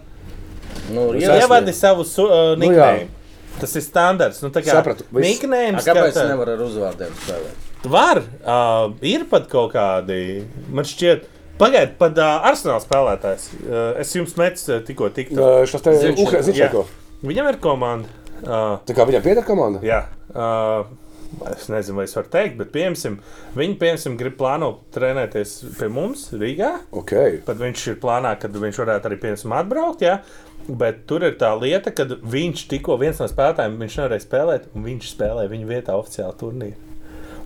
Nu, 0.90 1.12
Es 1.14 1.22
ievadi- 1.44 1.74
savu 1.74 2.02
uh, 2.02 2.56
Nu, 2.56 2.66
jā. 2.70 2.70
nickname. 2.70 3.08
Tas 3.60 3.74
ir 3.76 3.82
standarts. 3.82 4.40
Nu, 4.42 4.48
tā 4.50 4.62
kā 4.62 4.70
Sapratu, 4.78 5.04
nicknames, 5.12 5.84
Kāpēc 5.84 6.12
kā 6.14 6.22
tā- 6.22 6.28
nevar 6.30 6.48
ar 6.54 6.58
uzvārdiem 6.58 7.12
spēlēt? 7.26 7.66
Var, 7.84 8.18
uh, 8.46 8.92
ir 9.02 9.24
pat 9.24 9.48
kaut 9.48 9.72
kādi, 9.72 10.44
man 10.70 10.84
šķiet, 10.84 11.24
pagaidiet, 11.58 11.98
pat 11.98 12.16
uh, 12.18 12.40
arsenāla 12.50 12.80
spēlētājs. 12.84 13.48
Uh, 13.66 13.98
es 14.00 14.12
jums 14.14 14.36
metu 14.36 14.72
uh, 14.72 14.80
tikko 14.80 15.10
tikko. 15.12 15.34
Ā, 15.34 15.66
Šis 15.66 15.82
te. 15.82 15.90
Ukraiņš 16.14 16.44
Ziņšenko. 16.50 16.86
Viņam 17.24 17.48
ir 17.52 17.56
komanda. 17.60 18.08
Uh, 18.42 18.78
Tā 18.86 18.94
kā 18.96 19.04
viņam 19.04 19.22
pieder 19.22 19.44
komanda? 19.44 19.80
jā, 19.84 20.04
uh, 20.34 20.84
es 21.52 21.68
nezinu, 21.70 22.00
vai 22.00 22.06
es 22.08 22.16
varu 22.16 22.30
teikt, 22.32 22.58
bet 22.58 22.72
piemēram, 22.74 23.18
viņi 23.58 23.78
piemēram 23.80 24.18
grib 24.20 24.36
plānot 24.40 24.82
trenēties 24.94 25.56
pie 25.78 25.88
mums 25.92 26.28
Rīgā. 26.34 26.72
Ok. 26.96 27.16
Pat 27.46 27.60
viņš 27.60 27.86
ir 27.92 27.98
plānā, 28.02 28.34
ka 28.40 28.50
viņš 28.52 28.82
varētu 28.82 29.10
arī 29.10 29.20
piemēram 29.22 29.56
atbraukt. 29.60 30.04
Jā. 30.06 30.20
Bet 30.68 31.04
tur 31.10 31.24
ir 31.26 31.38
tā 31.40 31.50
lieta, 31.56 31.94
ka 31.94 32.04
viņš 32.06 32.66
tikko 32.70 32.98
viens 33.00 33.22
no 33.22 33.30
spēlētājiem 33.30 33.80
viņš 33.80 33.98
nevarēja 34.02 34.26
spēlēt, 34.26 34.70
un 34.74 34.86
viņš 34.86 35.10
spēlēja 35.14 35.52
viņa 35.54 35.70
vietā 35.70 35.96
oficiāli 35.98 36.40
turnīrā. 36.42 36.86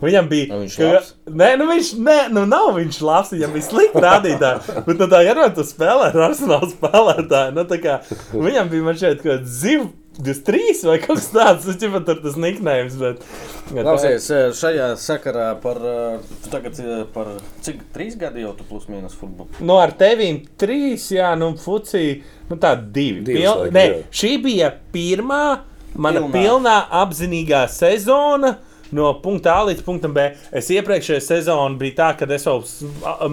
Viņam 0.04 0.28
bija. 0.28 0.48
Nu, 0.50 0.60
viņš 0.64 0.76
ka-? 0.76 1.32
Nē, 1.32 1.50
nu 1.60 1.66
viņš 1.70 1.90
nē, 2.04 2.16
nu 2.34 2.44
nav 2.50 2.72
viņš 2.76 3.00
labs. 3.06 3.34
Viņam 3.34 3.54
bija 3.56 3.66
slikti 3.68 4.02
rādītāji. 4.04 4.78
Bet 4.88 5.00
nu, 5.00 5.08
tā 5.10 5.20
ir 5.24 5.40
jau 5.40 5.66
spēlē 5.70 6.10
ar 6.10 6.24
arsenālu 6.28 6.70
spēlētāju. 6.74 7.54
Nu, 7.56 7.66
tā 7.70 7.78
kā, 7.82 7.98
viņam 8.34 8.72
bija 8.72 8.88
man 8.88 8.98
šeit 9.00 9.22
kaut 9.22 9.30
kāds 9.30 9.60
zivs. 9.62 9.92
23 10.18 10.84
vai 10.86 10.98
kaut 11.02 11.18
kas 11.18 11.28
tāds- 11.32 11.64
tas 11.66 11.80
jau 11.82 12.00
tur 12.06 12.20
tas 12.22 12.36
niknējums. 12.38 12.98
Bet, 13.00 13.24
Klausies, 13.70 14.28
eh, 14.30 14.50
šajā 14.54 14.88
sakarā 15.00 15.60
par, 15.60 15.76
eh, 15.76 16.18
tagad 16.50 16.78
eh, 16.78 17.04
par 17.12 17.26
cik 17.64 17.80
trīs 17.94 18.16
gadi 18.18 18.44
jau 18.44 18.52
tu 18.56 18.64
plus 18.68 18.86
mīnus 18.86 19.16
futbolu. 19.18 19.48
Nu, 19.60 19.78
ar 19.78 19.92
tevīm 19.92 20.44
trīs, 20.56 21.08
jā, 21.10 21.36
nu, 21.38 21.52
fucī, 21.54 22.22
nu, 22.50 22.56
tā 22.56 22.76
divi. 22.78 23.24
Divas 23.24 23.70
Pil, 23.70 23.72
jā. 23.72 24.02
šī 24.12 24.42
bija 24.42 24.72
pirmā 24.92 25.60
mana 25.94 26.20
Pilnā. 26.20 26.32
pilnā, 26.32 26.44
pilnā 26.44 26.76
apzinīgā 27.02 27.64
sezona, 27.70 28.58
no 28.92 29.12
punkta 29.22 29.54
A 29.54 29.64
līdz 29.68 29.82
punktam 29.86 30.14
B. 30.16 30.26
Es 30.52 30.68
iepriekšējā 30.74 31.20
sezonā 31.24 31.78
bija 31.80 31.96
tā, 32.00 32.10
ka 32.18 32.28
es 32.34 32.46
vēl 32.48 32.62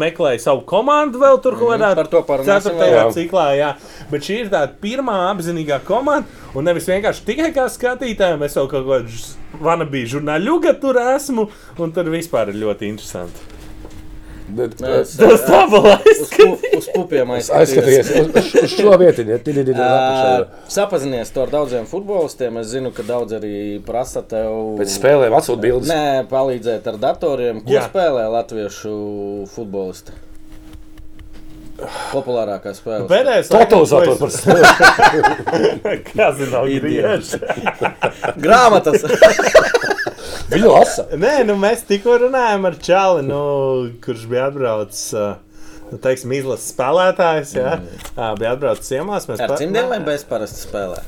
meklēju 0.01 0.43
savu 0.43 0.65
komandu 0.70 1.22
vēl 1.22 1.41
tur 1.43 1.58
kaut 1.60 1.75
kādā 1.75 2.08
to 2.08 2.24
parunāsim 2.27 2.72
ceturtajā 2.72 2.98
vēl. 3.01 3.13
ciklā. 3.17 3.46
Jā. 3.60 3.72
Bet 4.12 4.27
šī 4.27 4.41
ir 4.46 4.51
tā 4.53 4.65
pirmā 4.81 5.17
apzinīgā 5.31 5.81
komanda, 5.88 6.27
un 6.55 6.67
nevis 6.67 6.89
vienkārši 6.89 7.25
tikai 7.27 7.51
kā 7.55 7.67
skatītājiem. 7.72 8.46
Es 8.48 8.58
vēl 8.60 8.72
kaut 8.72 8.89
kādā 8.89 9.31
vanabī 9.62 10.05
žurnāļuga 10.10 10.77
tur 10.81 11.00
esmu, 11.03 11.50
un 11.79 11.96
tur 11.96 12.13
vispār 12.13 12.53
ir 12.53 12.62
ļoti 12.63 12.93
interesanti. 12.93 13.50
Bet, 14.58 14.74
Es, 14.81 15.13
Tas 15.20 15.43
tā 15.48 15.60
Uz, 15.70 16.31
pu, 16.34 16.48
uz 16.77 16.88
pupiem 16.93 17.29
Aizskaties 17.38 18.10
uz, 18.22 18.39
uz, 18.41 18.74
šo 18.74 18.96
vietiņu. 19.00 19.38
Sapazinies 20.72 21.31
to 21.34 21.46
ar 21.46 21.53
daudziem 21.53 21.86
futbolistiem. 21.89 22.58
Es 22.62 22.72
zinu, 22.74 22.91
ka 22.96 23.05
daudz 23.08 23.38
arī 23.38 23.53
prasa 23.86 24.24
tev. 24.25 24.75
Pēc 24.81 24.98
spēlēm 24.98 25.38
atsūta 25.38 25.63
bildes. 25.63 25.91
Nē, 25.91 26.25
palīdzēt 26.31 26.89
ar 26.91 27.00
datoriem. 27.01 27.63
Ko 27.65 27.77
Jā. 27.77 27.86
spēlē 27.91 28.27
latviešu 28.39 28.98
futbolisti? 29.53 30.17
Populārākā 32.12 32.75
spēle. 32.77 33.08
Pēdējais 33.10 33.50
Totalizators 33.50 34.20
par 34.22 34.29
Kā 36.12 36.27
zinām, 36.38 36.67
Idiots. 36.70 37.34
griež. 37.41 38.36
grāmatas. 38.43 39.01
Viņu 40.51 40.74
lasa. 40.74 41.05
Nē, 41.15 41.38
nu 41.48 41.55
mēs 41.60 41.86
tikko 41.88 42.17
runājām 42.25 42.67
ar 42.67 42.75
Čāli, 42.88 43.24
nu, 43.27 43.39
kurš 44.03 44.27
bija 44.31 44.50
atbraucis. 44.51 45.08
Uh, 45.15 45.39
Nu, 45.91 45.98
teiksim, 46.00 46.31
izlases 46.31 46.70
spēlētājs, 46.72 47.50
jā, 47.58 47.74
mm. 47.75 48.38
bija 48.39 48.53
atbraucis 48.55 48.88
ciemās. 48.88 49.25
mēs 49.27 49.41
ar 49.43 49.51
pa- 49.51 49.58
cimdiem 49.60 49.89
vai 49.91 49.98
bez 50.05 50.24
parasta 50.24 50.62
spēlē? 50.63 51.01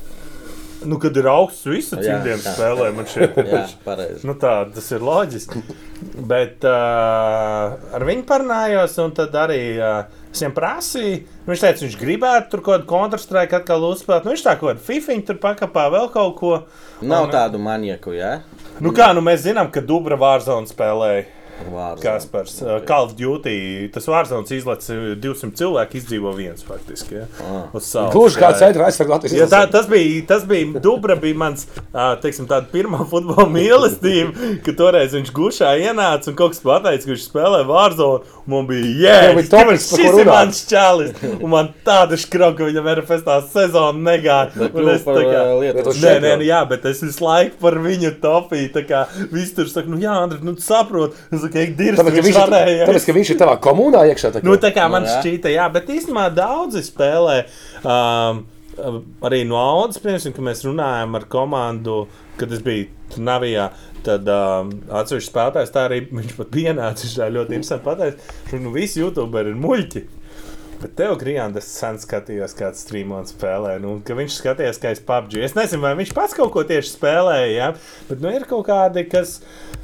Nu, 0.84 0.98
kad 1.00 1.16
ir 1.16 1.28
augsts, 1.30 1.64
visu 1.68 1.96
cimdiem 2.00 2.40
spēlē, 2.42 2.90
man 2.96 3.06
šķiet. 3.08 3.38
Pareizi. 3.86 4.26
Nu, 4.28 4.36
tā, 4.40 4.54
tas 4.74 4.90
ir 4.94 5.04
loģiski. 5.04 5.62
Bet 6.28 6.66
uh, 6.68 7.76
ar 7.96 8.04
viņu 8.04 8.26
parunājos, 8.28 8.96
un 9.02 9.14
tad 9.16 9.34
arī 9.40 9.60
uh, 9.78 10.02
es 10.32 10.42
viņam 10.42 10.56
prasīju. 10.56 11.20
Viņš 11.48 11.62
teica, 11.64 11.84
viņš 11.86 11.96
gribētu 12.00 12.52
tur 12.52 12.64
kaut 12.64 12.74
kādu 12.76 12.88
kontrastrēku 12.90 13.58
atkal 13.60 13.86
uzspēlēt. 13.90 14.26
Nu, 14.26 14.34
viņš 14.34 14.44
tā 14.46 14.56
kaut 14.60 14.72
kādu 14.72 14.84
fifiņu 14.88 15.28
tur 15.30 15.40
pakāpā, 15.42 15.86
vēl 15.94 16.10
kaut 16.14 16.36
ko. 16.40 16.52
Nav 17.04 17.30
tādu 17.32 17.60
manieku, 17.62 18.16
jā? 18.16 18.38
Nu, 18.82 18.92
kā 18.96 19.12
nu 19.16 19.24
mēs 19.24 19.44
zinām, 19.46 19.70
ka 19.72 19.84
Dubra 19.84 20.18
Vārzona 20.20 20.70
spēlēja. 20.70 21.24
Kaspars, 22.02 22.62
okay. 22.62 22.86
Call 22.86 23.08
of 23.08 23.14
Duty. 23.16 23.88
Tas 23.94 24.06
vārds 24.10 24.52
izlaiž 24.54 25.18
200 25.22 25.54
cilvēku, 25.58 25.98
izdzīvo 26.00 26.34
viens 26.36 26.64
faktiski. 26.66 27.22
Ja? 27.22 27.26
Ah. 27.40 28.10
Gluži 28.12 28.40
kā 28.42 28.50
centra 28.58 28.88
aizsargā 28.88 29.16
Latvijas 29.16 29.36
Ja 29.38 29.48
tā, 29.50 29.64
tas 29.70 29.88
bija, 29.90 30.22
tas 30.28 30.44
bija 30.48 30.82
Dubra, 30.84 31.16
bija 31.20 31.38
mans, 31.40 31.66
teiksim, 32.22 32.48
pirmā 32.72 33.04
futbola 33.12 33.46
mīlestība, 33.50 34.58
ka 34.66 34.76
toreiz 34.76 35.14
viņš 35.16 35.32
gušā 35.34 35.74
ienāca 35.84 36.32
un 36.32 36.38
kaut 36.38 36.54
kas 36.54 36.64
pateica, 36.64 37.06
ka 37.06 37.12
viņš 37.14 37.28
spēlē 37.30 37.62
vārzonu. 37.68 38.24
Man 38.50 38.66
bija, 38.68 38.84
Tev 38.84 38.98
jē, 39.00 39.36
bija 39.38 39.48
topiks, 39.54 39.86
par 39.88 40.00
ko 40.00 40.04
šis 40.04 40.18
ir 40.20 40.28
mans 40.28 40.58
čalis. 40.68 41.14
Un 41.38 41.48
man 41.54 41.70
tāda 41.86 42.18
škroka, 42.20 42.58
ka 42.58 42.66
viņam 42.68 42.90
RFS 42.92 43.24
tā 43.24 43.38
sezona 43.54 44.02
negāja. 44.10 44.68
Un 44.68 44.90
es 44.92 45.06
par 45.06 45.16
tā 45.16 45.22
kā- 45.30 45.44
Lietuvas 45.62 46.02
Nē, 46.02 46.12
nē, 46.20 46.34
jā, 46.44 46.58
bet 46.68 46.84
es 46.90 47.00
visu 47.00 47.24
laiku 47.24 47.56
par 47.62 47.78
viņu 47.80 48.10
topīju. 48.20 48.72
Tā 48.74 48.82
kā 48.84 49.04
viss 49.32 49.54
tur 49.56 49.70
saka, 49.70 49.88
nu, 49.88 49.96
jā, 50.02 50.12
Andri, 50.12 50.42
nu, 50.44 50.52
tu 50.58 50.64
saproti. 50.66 51.16
Es 51.32 51.43
ka 51.52 51.66
dirzi, 51.78 51.98
Tāpēc, 52.00 52.16
ka 52.16 52.24
viņš 52.26 52.40
ir, 52.40 52.56
tāpēc, 52.88 53.06
ka 53.08 53.14
viņš 53.18 53.30
ir 53.34 53.38
tavā 53.44 53.54
komunā 53.62 54.02
iekšā. 54.10 54.32
Tā 54.34 54.42
kā. 54.42 54.48
Nu, 54.48 54.56
tā 54.60 54.70
kā 54.74 54.88
man 54.92 55.04
Nu, 55.04 55.10
jā. 55.10 55.20
šķīta, 55.20 55.52
jā, 55.52 55.68
bet 55.74 55.90
īstenībā 55.94 56.26
daudzi 56.34 56.82
spēlē. 56.86 57.38
Um, 57.84 58.44
arī 59.24 59.44
no 59.46 59.58
Audas, 59.60 60.00
piemēram, 60.02 60.34
kad 60.34 60.46
mēs 60.48 60.64
runājām 60.66 61.18
ar 61.18 61.26
komandu, 61.30 61.98
kad 62.40 62.52
es 62.54 62.62
biju 62.64 62.88
Navijā. 63.22 63.68
Tad 64.04 64.26
um, 64.28 64.72
atsevišķi 64.90 65.30
spēlētājs 65.30 65.72
tā 65.72 65.86
arī 65.88 66.00
viņš 66.10 66.34
pat 66.40 66.50
bija 66.52 66.74
ienācis. 66.74 67.14
Tā 67.16 67.30
ļoti 67.32 67.56
interesanti 67.56 67.86
pateikt, 67.86 68.26
ka 68.50 68.60
nu, 68.60 68.72
visi 68.74 69.00
YouTuberi 69.00 69.54
ir 69.54 69.60
muļķi. 69.62 70.04
Bet 70.84 70.98
tev, 70.98 71.14
Grijāns, 71.16 71.56
es 71.56 71.68
sen 71.78 71.96
skatījos, 71.96 72.52
kāds 72.58 72.82
streamons 72.84 73.30
spēlē. 73.32 73.78
Nu, 73.80 73.94
viņš 74.04 74.34
skatījās, 74.36 74.80
kā 74.82 74.90
es 74.92 75.00
PUBG. 75.08 75.38
Es 75.46 75.54
nezinu, 75.56 75.80
vai 75.80 75.94
viņš 75.96 76.10
pats 76.12 76.36
kaut 76.36 76.50
ko 76.52 76.60
tieši 76.68 76.90
spēlēja, 76.98 77.46
ja? 77.54 77.68
bet 78.10 78.20
nu, 78.20 78.28
ir 78.28 78.44
kaut 78.50 78.66
kādi, 78.68 79.06
kas. 79.08 79.38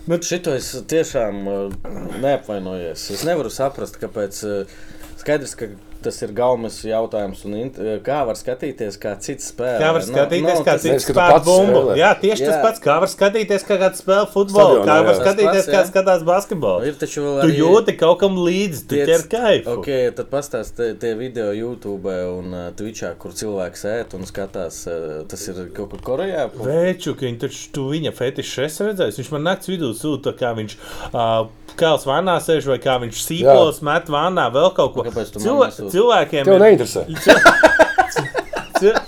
Nu, 0.04 0.18
Šito 0.20 0.52
es 0.52 0.68
tiešām 0.92 1.40
uh, 1.48 1.94
neapvainojos. 2.20 3.06
Es 3.16 3.24
nevaru 3.24 3.48
saprast, 3.54 3.96
kāpēc. 4.02 4.42
Uh, 4.44 4.76
skaidrs, 5.22 5.56
ka 5.56 5.70
tas 6.02 6.18
ir 6.22 6.32
galvenais 6.36 6.76
jautājums. 6.84 7.42
Uh, 7.44 7.98
kā 8.06 8.18
var 8.28 8.38
skatīties, 8.38 8.96
kā 9.00 9.12
cits 9.22 9.50
spēlē? 9.52 9.78
Kā 9.82 9.90
var 9.96 10.00
Nav- 10.00 10.08
skatīties, 10.10 10.46
nav 10.58 10.64
kā 10.66 10.74
tas- 10.74 10.82
cits 10.82 10.92
Nevis, 10.92 11.06
ka 11.06 11.12
tu 11.12 11.20
spēlē 11.20 11.44
bumbu? 11.46 11.94
Jā, 11.98 12.10
tieši 12.20 12.42
jā. 12.44 12.50
tas 12.50 12.62
pats. 12.64 12.80
Kā 12.84 12.96
var 13.04 13.10
skatīties, 13.12 13.64
kā 13.68 13.78
kāds 13.82 14.02
spēlē 14.04 14.26
futbolu, 14.32 14.80
Stadionā, 14.80 14.86
kā 14.90 14.96
var 15.06 15.14
jā. 15.14 15.20
skatīties, 15.20 15.66
pats, 15.66 15.70
kā 15.74 15.82
skatās 15.90 16.24
basketbolu. 16.28 16.86
Ir 16.90 16.98
taču 17.00 17.24
vēl 17.26 17.40
Tu 17.40 17.48
arī- 17.48 17.58
jūti 17.60 17.96
kaut 18.00 18.18
kam 18.20 18.36
līdzi, 18.40 18.82
tu 18.88 19.00
ķer 19.10 19.26
kaifu. 19.36 19.76
Ok, 19.78 19.90
tad 20.16 20.30
pastāstiet 20.32 20.76
tie, 20.76 20.94
tie 21.06 21.14
video 21.14 21.52
YouTube 21.52 22.06
un 22.38 22.52
uh, 22.54 22.70
Twitchā, 22.76 23.14
kur 23.18 23.32
cilvēks 23.32 23.84
ēd 23.84 24.14
un 24.18 24.22
skatās. 24.28 24.82
Uh, 24.90 25.24
tas 25.28 25.46
ir 25.48 25.70
kaut 25.76 25.90
kur 25.90 26.00
Korejā. 26.10 26.48
Vēču, 26.56 27.14
ka 27.14 27.26
viņš 27.28 27.40
taču 27.44 27.66
tu 27.72 27.88
viņa 27.92 28.12
fetišu 28.16 28.64
es 28.66 28.80
redzēju. 28.80 29.16
Viņš 29.20 29.30
man 29.34 29.42
naktas 29.50 29.68
vidū 29.70 29.92
sūta, 29.94 30.32
kā 30.36 30.54
viņš 30.56 30.76
uh, 31.14 31.48
kāls 31.80 32.04
vannā 32.08 32.36
sēž 32.44 32.68
vai 32.70 32.78
kā 32.82 32.98
viņš 33.02 33.22
sīpols 33.26 33.80
met 33.86 34.10
vannā 34.12 34.46
vēl 34.54 34.70
kaut 34.76 34.94
ko. 34.94 35.04
Kāpēc 35.08 35.32
tu 35.34 35.40
man 35.40 35.46
Cilvē, 35.48 35.68
nesūti? 35.72 35.94
cilvēkiem 35.96 36.44
Tev 36.50 36.56
ir- 36.58 36.64
neinteresē. 36.66 37.06
Cil- 38.80 39.00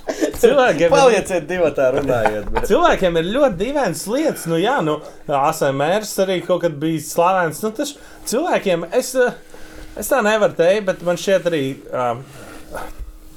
Cilvēkiem 0.43 0.89
ir, 0.89 0.93
Palieciet 0.93 1.45
divi 1.47 1.69
tā 1.77 1.87
runājiet. 1.95 2.49
Bet... 2.53 2.65
cilvēkiem 2.67 3.19
ir 3.21 3.29
ļoti 3.31 3.59
dīvainas 3.61 4.01
lietas. 4.11 4.47
Nu, 4.51 4.57
jā, 4.59 4.75
nu, 4.85 4.97
ASMR 5.31 6.03
arī 6.25 6.41
kaut 6.47 6.65
kad 6.65 6.75
bija 6.83 7.03
slavens. 7.05 7.61
Nu, 7.63 7.71
tas 7.77 7.95
cilvēkiem, 8.29 8.89
es, 8.99 9.13
eh, 9.15 9.37
es 10.03 10.11
tā 10.11 10.19
nevaru 10.27 10.57
teikt, 10.59 10.89
bet 10.91 11.05
man 11.07 11.21
šķiet 11.21 11.47
arī, 11.51 11.63
um, 11.95 12.25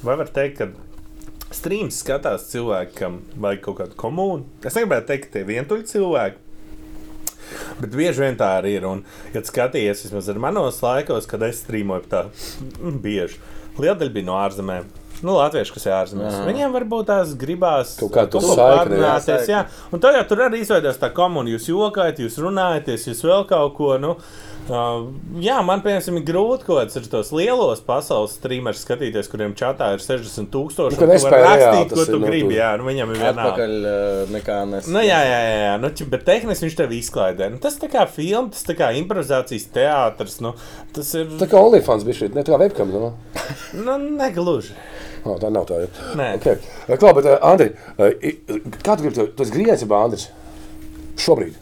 vai 0.02 0.18
var 0.18 0.32
teikt, 0.34 0.58
ka 0.58 1.54
streams 1.54 2.00
skatās 2.02 2.48
cilvēkam 2.50 3.20
vajag 3.38 3.62
kaut 3.68 3.78
kādu 3.84 3.98
komunu. 4.02 4.42
Es 4.66 4.74
negribētu 4.76 5.08
teikt, 5.12 5.28
ka 5.30 5.38
tie 5.38 5.46
vientuļi 5.46 5.86
cilvēki. 5.92 6.42
Bet 7.80 7.94
bieži 7.94 8.24
vien 8.24 8.38
tā 8.38 8.52
arī 8.60 8.76
ir. 8.78 8.86
Un, 8.88 9.02
kad 9.34 9.48
skaties, 9.48 10.04
vismaz 10.06 10.30
ar 10.32 10.40
manos 10.42 10.82
laikos, 10.84 11.28
kad 11.30 11.44
es 11.46 11.62
strīmoju, 11.64 12.06
tā 12.12 12.26
mm, 12.28 13.00
bieži. 13.04 13.42
Liela 13.76 13.98
daļa 14.00 14.14
bija 14.14 14.28
no 14.28 14.38
ārzemēm. 14.40 14.88
Nu, 15.24 15.32
Latvieši, 15.38 15.72
kas 15.72 15.86
ir 15.86 15.94
ārzemēs. 15.96 16.34
Aha. 16.34 16.48
Viņiem 16.48 16.74
varbūt 16.76 17.06
tās 17.08 17.32
gribās 17.40 17.94
Kaut 18.00 18.12
kā 18.12 18.26
ko 18.32 18.42
saikni, 18.44 18.98
jā. 19.48 19.62
un 19.94 20.02
tā 20.02 20.12
jau 20.12 20.26
tur 20.28 20.42
arī 20.44 20.60
izveidojās 20.60 21.00
tā 21.00 21.08
komuna. 21.16 21.52
Jūs 21.54 21.70
jokājat, 21.70 22.20
jūs 22.24 22.36
runājaties, 22.44 23.06
jūs 23.08 23.24
vēl 23.24 23.46
kaut 23.48 23.72
ko. 23.78 23.94
Nu, 24.02 24.16
uh, 24.70 25.06
jā, 25.42 25.56
man 25.66 25.82
piemēram 25.84 26.18
ir 26.20 26.24
grūti 26.26 26.66
kaut 26.66 26.78
kāds 26.80 26.96
ar 27.00 27.06
tos 27.12 27.30
lielos 27.36 27.80
pasaules 27.86 28.34
streamerus 28.38 28.82
skatīties, 28.84 29.28
kuriem 29.32 29.54
čatā 29.58 29.92
ir 29.94 30.02
60 30.02 30.48
tūkstoši. 30.54 30.96
Nu, 30.96 31.00
ka 31.00 31.08
nespēj 31.10 31.44
rakstīt, 31.44 31.94
ko 31.94 32.06
tu 32.08 32.18
nu, 32.20 32.26
gribi. 32.30 32.48
tu- 32.50 32.56
Jā, 32.58 32.70
nu, 32.80 32.86
viņam 32.88 33.12
ir 33.14 33.20
vienalga. 33.20 33.44
Atpakaļ 33.56 34.30
nekā 34.36 34.58
nes. 34.72 34.88
Nu, 34.92 35.02
jā, 35.04 35.20
jā, 35.26 35.40
jā, 35.46 35.58
jā. 35.64 35.74
Nu, 35.82 35.90
bet 36.14 36.24
tehniski 36.28 36.66
viņš 36.68 36.78
tev 36.80 36.94
izklaidē. 36.98 37.50
Nu, 37.52 37.60
tas 37.62 37.78
tā 37.82 37.90
kā 37.92 38.06
filmas, 38.10 38.56
tas 38.56 38.68
tā 38.70 38.78
kā 38.78 38.90
improvizācijas 39.00 39.68
teātris. 39.76 40.38
Nu, 40.44 40.54
tas 40.96 41.12
ir. 41.14 41.26
Tā 41.40 41.50
kā 41.50 41.60
OnlyFans 41.60 42.06
bija 42.08 42.22
šī, 42.22 42.32
ne 42.34 42.46
tā 42.46 42.54
kā 42.54 42.60
webcam. 42.64 42.90
Nu? 42.94 43.12
Nu, 43.76 43.98
negluži. 44.18 44.74
Oh, 45.26 45.36
tā 45.42 45.50
nav 45.50 45.66
tā. 45.66 45.82
Nē. 46.18 46.32
Okay. 46.38 46.58
Klā, 46.86 47.12
bet, 47.18 47.26
uh, 47.26 47.38
Andri, 47.42 47.72
uh, 47.98 48.12
kā 48.82 48.94
tu 48.96 49.02
gribi, 49.02 49.14
tu- 49.18 49.30
esi 49.74 49.86
ja 49.90 50.02
Andris? 50.06 50.28
Šobrīd. 51.18 51.56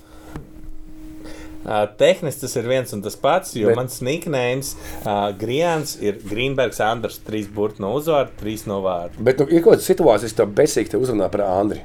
Uh, 1.64 1.86
tehniski 1.96 2.44
tas 2.44 2.56
ir 2.60 2.66
viens 2.68 2.90
un 2.92 3.00
tas 3.00 3.16
pats, 3.16 3.54
jo 3.56 3.70
Bet- 3.70 3.78
mans 3.78 4.02
nicknames 4.04 4.74
uh, 5.06 5.30
Grians 5.40 5.96
ir 6.04 6.18
Greenbergs, 6.20 6.82
Andrs, 6.84 7.16
trīs 7.24 7.48
burti 7.48 7.80
no 7.80 7.94
uzvārda, 7.96 8.34
trīs 8.40 8.66
no 8.68 8.82
vārda. 8.84 9.16
Bet 9.24 9.40
nu, 9.40 9.48
ir 9.48 9.64
kaut 9.64 9.78
kādas 9.78 9.88
situācijas, 9.88 10.34
kas 10.34 10.40
tev 10.42 10.52
besīgi 10.58 10.92
te 10.92 11.00
uzrunā 11.00 11.30
par 11.32 11.46
Andri. 11.48 11.80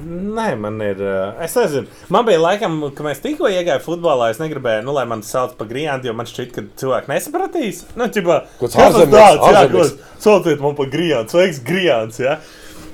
Nē, 0.00 0.54
man 0.56 0.78
ir. 0.84 1.00
Uh, 1.02 1.42
es 1.44 1.54
nezinu, 1.58 1.90
man 2.14 2.24
bija 2.28 2.40
laikam, 2.40 2.78
kad 2.94 3.04
mēs 3.04 3.20
tikko 3.24 3.50
iegājām 3.50 3.82
futbolā. 3.84 4.30
Es 4.32 4.40
negribēju, 4.40 4.86
nu, 4.86 4.94
lai 4.96 5.04
man 5.10 5.24
sauc 5.26 5.58
par 5.58 5.68
Griantu, 5.70 6.08
jo 6.08 6.14
man 6.16 6.28
šķiet, 6.30 6.54
ka 6.54 6.64
cilvēki 6.80 7.10
nesapratīs. 7.12 7.82
Nu, 7.98 8.06
kāds 8.06 8.22
kas 8.62 8.78
tas 8.78 9.12
tāds, 9.12 9.44
jā, 9.44 9.66
ko 9.74 9.84
sauciet 10.22 10.62
man 10.62 10.78
par 10.78 10.88
Griantu, 10.94 11.36
sveiks, 11.36 11.60
Griants. 11.66 12.22
Ja? 12.22 12.38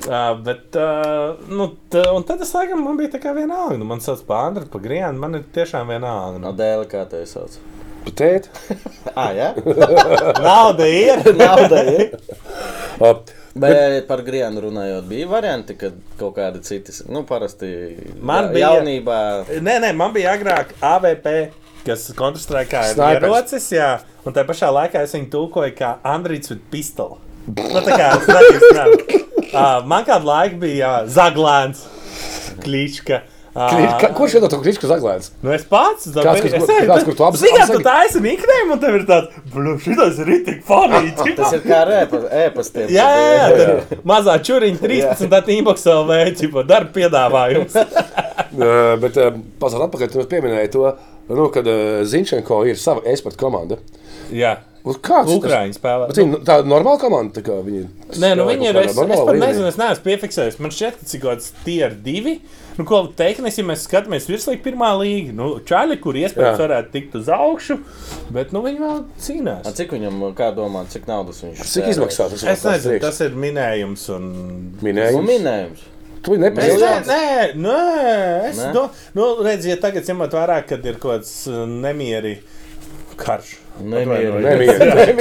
Uh, 0.06 0.36
bet, 0.44 0.76
uh, 0.78 1.34
nu, 1.50 1.70
t, 1.90 1.98
un 2.14 2.22
tad 2.28 2.42
es 2.44 2.52
laikam, 2.54 2.82
man 2.84 2.98
bija 3.00 3.14
tā 3.16 3.20
kā 3.22 3.32
vienalga. 3.34 3.78
Nu, 3.80 3.86
man 3.88 4.02
sauc 4.04 4.20
par 4.28 4.50
Andru, 4.50 4.66
par 4.70 4.82
Griantu, 4.84 5.18
man 5.22 5.34
ir 5.40 5.46
tiešām 5.56 5.88
vienalga. 5.90 6.38
No 6.42 6.52
dēļa, 6.54 6.84
kā 6.92 7.02
te 7.10 7.24
sauc. 7.26 7.56
Tēt? 8.16 8.50
Ah, 9.16 9.30
jā? 9.32 9.48
nauda 10.44 10.84
ir! 10.92 11.22
Nauda 11.40 11.78
ir. 11.88 12.10
Uh, 13.00 13.14
Bet 13.56 14.04
par 14.10 14.20
Grienu 14.26 14.60
runājot, 14.66 15.06
bija 15.08 15.26
varianti, 15.30 15.72
kad 15.80 15.94
kaut 16.20 16.34
kādi 16.36 16.60
citi, 16.66 16.92
nu, 17.08 17.22
parasti 17.24 17.70
Man 18.20 18.50
ja- 18.50 18.52
bija- 18.52 18.72
jaunībā. 18.76 19.16
Nē, 19.64 19.78
nē, 19.86 19.94
man 19.96 20.12
bija 20.12 20.34
agrāk 20.36 20.74
AVP, 20.84 21.32
kas 21.86 22.04
ir 22.10 22.18
Snipers. 22.98 23.24
ierocis, 23.24 23.70
jā, 23.72 23.88
un 24.28 24.36
tā 24.36 24.44
pašā 24.44 24.68
laikā 24.76 25.00
es 25.06 25.16
viņu 25.16 25.30
tulkoju 25.32 25.72
kā 25.78 25.94
Andrīts 26.04 26.52
with 26.52 26.66
pistoli. 26.70 27.16
Nu, 27.48 27.80
tā 27.80 27.96
kā 27.96 28.10
es 28.18 28.28
nezinu, 28.28 28.60
uh, 29.56 29.78
man 29.92 30.04
kādu 30.08 30.28
laiku 30.28 30.60
bija 30.66 30.98
uh, 31.02 31.08
Zaglēns, 31.10 31.86
Klīčka. 32.62 33.22
Kriš- 33.56 33.92
ka- 34.02 34.08
Kurš 34.12 34.34
iedod 34.36 34.50
to 34.52 34.58
kritiku 34.60 34.84
zaglēts? 34.90 35.30
Nu, 35.40 35.48
es 35.56 35.62
pats 35.64 36.10
esmu 36.10 36.20
Kāds, 36.26 36.42
kur- 36.44 36.66
kāds, 36.90 37.04
kur 37.08 37.14
tu 37.16 37.24
apz- 37.24 37.40
Zini, 37.40 37.62
tu 37.70 37.78
taisi 37.86 38.20
nickname, 38.20 38.74
un 38.74 38.82
tev 38.82 38.98
ir 38.98 39.06
tāds, 39.08 39.30
bluš, 39.54 39.78
šitas 39.86 40.18
ir 40.20 40.32
tik 40.44 40.58
funny. 40.68 41.14
Tas 41.38 41.54
ir 41.56 41.62
kā 41.64 41.78
ēpastiem. 42.42 42.90
Jā, 42.92 43.06
jā, 43.16 43.30
jā, 43.32 43.46
ir 43.64 44.02
mazā 44.12 44.34
čuriņa 44.44 44.82
13, 44.82 45.30
tad 45.32 45.48
inbox 45.56 45.88
LV, 45.88 46.18
ķipa, 46.42 46.66
darba 46.68 46.92
piedāvājums. 46.98 47.78
Bet 49.06 49.16
uh, 49.24 49.32
pazudot 49.64 49.88
atpakaļ, 49.88 50.12
tu 50.12 50.26
pieminēji 50.36 50.74
to, 50.76 50.84
nu, 51.32 51.48
kad 51.56 51.64
uh, 51.72 52.04
Zinčenko 52.08 52.60
ir 52.68 52.76
sava 52.80 53.08
e-sporta 53.08 53.40
komanda. 53.40 53.80
Jā, 54.34 54.56
Un 54.86 54.94
Kāds 55.02 55.32
Ukraiņu 55.34 55.74
spēlē. 55.74 56.04
Bet 56.12 56.18
viņi, 56.20 56.38
tā 56.46 56.60
ir 56.62 56.68
normāla 56.70 57.00
komanda. 57.02 57.32
tā 57.34 57.42
kā 57.42 57.56
Viņi 57.66 57.80
Nē, 58.22 58.28
nu 58.38 58.44
viņi 58.46 58.68
ir. 58.68 58.76
Es, 58.84 58.92
es 58.94 59.22
pat 59.26 59.34
nezinu, 59.40 59.66
es 59.66 59.78
neesmu 59.80 60.04
piefiksējis. 60.04 60.60
Man 60.62 60.70
šķiet, 60.70 61.00
ka 61.00 61.08
cik 61.10 61.24
kāds 61.24 61.48
tier 61.64 61.96
divi. 62.04 62.36
Nu, 62.76 62.84
ko 62.86 63.00
teiknes, 63.18 63.56
ja 63.58 63.64
mēs 63.66 63.82
skatāmies 63.88 64.28
virslīgi 64.30 64.60
pirmā 64.62 64.92
līga, 65.00 65.32
nu, 65.34 65.48
čaļi, 65.66 65.96
kur 66.04 66.14
iespējams 66.20 66.60
varētu 66.60 66.92
tikt 66.92 67.14
uz 67.18 67.30
augšu, 67.32 67.78
bet, 68.36 68.52
nu, 68.54 68.60
viņi 68.62 68.82
vēl 68.84 68.98
cīnās. 69.26 69.66
A, 69.66 69.72
Cik 69.74 69.94
viņam, 69.96 70.20
kā 70.36 70.50
domā, 70.54 70.84
cik 70.92 71.08
naudas 71.08 71.40
viņš 71.42 71.64
Cik 71.72 71.88
izmaksā 71.94 72.28
tas? 72.30 72.44
Es 72.44 72.64
nezinu, 72.68 73.00
tas 73.02 73.20
ir 73.24 73.34
minējums 73.46 74.06
un. 74.12 74.30
Nu, 74.76 74.86
minējums. 74.86 75.26
minējums. 75.32 75.86
Tu 76.20 76.36
viņu 76.36 76.44
Es, 76.44 76.52
nepazīsti. 76.52 76.84
nē, 76.84 76.94
nē, 77.08 77.64
nē, 77.64 78.48
es 78.52 78.60
Nē? 78.60 78.70
do, 78.76 78.86
nu, 79.16 79.30
redzu, 79.46 79.72
ja 79.72 79.80
tagad 79.82 80.06
ņemot 80.12 80.36
vērā, 80.36 80.60
kad 80.68 80.84
ir 80.86 81.00
kaut 81.00 81.16
kāds 81.24 81.34
uh, 81.48 81.64
nemieri 81.66 82.36
karš. 83.16 83.56
Nemieri. 83.80 84.66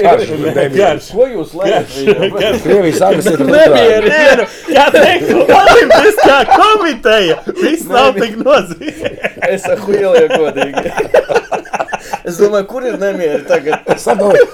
Karš, 0.01 0.29
nemieri. 0.29 0.77
Karš. 0.77 1.09
Ko 1.11 1.27
jūs 1.27 1.55
lēkat? 1.59 2.61
Krievijas 2.63 3.01
agresija 3.07 3.37
pret 3.39 3.51
Nemieri. 3.51 4.11
Ukrainu. 4.11 4.15
Nē, 4.15 4.21
nu, 4.39 4.45
kā 4.69 4.85
teikt, 4.95 5.33
Olimpiskā 5.59 6.37
komiteja. 6.53 7.39
Viss 7.59 7.89
nav 7.91 8.13
tik 8.19 8.37
nozīmīgs. 8.39 9.41
Es 9.49 9.67
saku, 9.67 9.97
ielieku 9.99 10.39
godīgi. 10.45 10.95
Es 12.25 12.39
domāju, 12.39 12.67
kur 12.69 12.87
ir 12.87 12.97
nemieri 13.01 13.43
tagad? 13.49 13.91
Sadoju. 14.01 14.47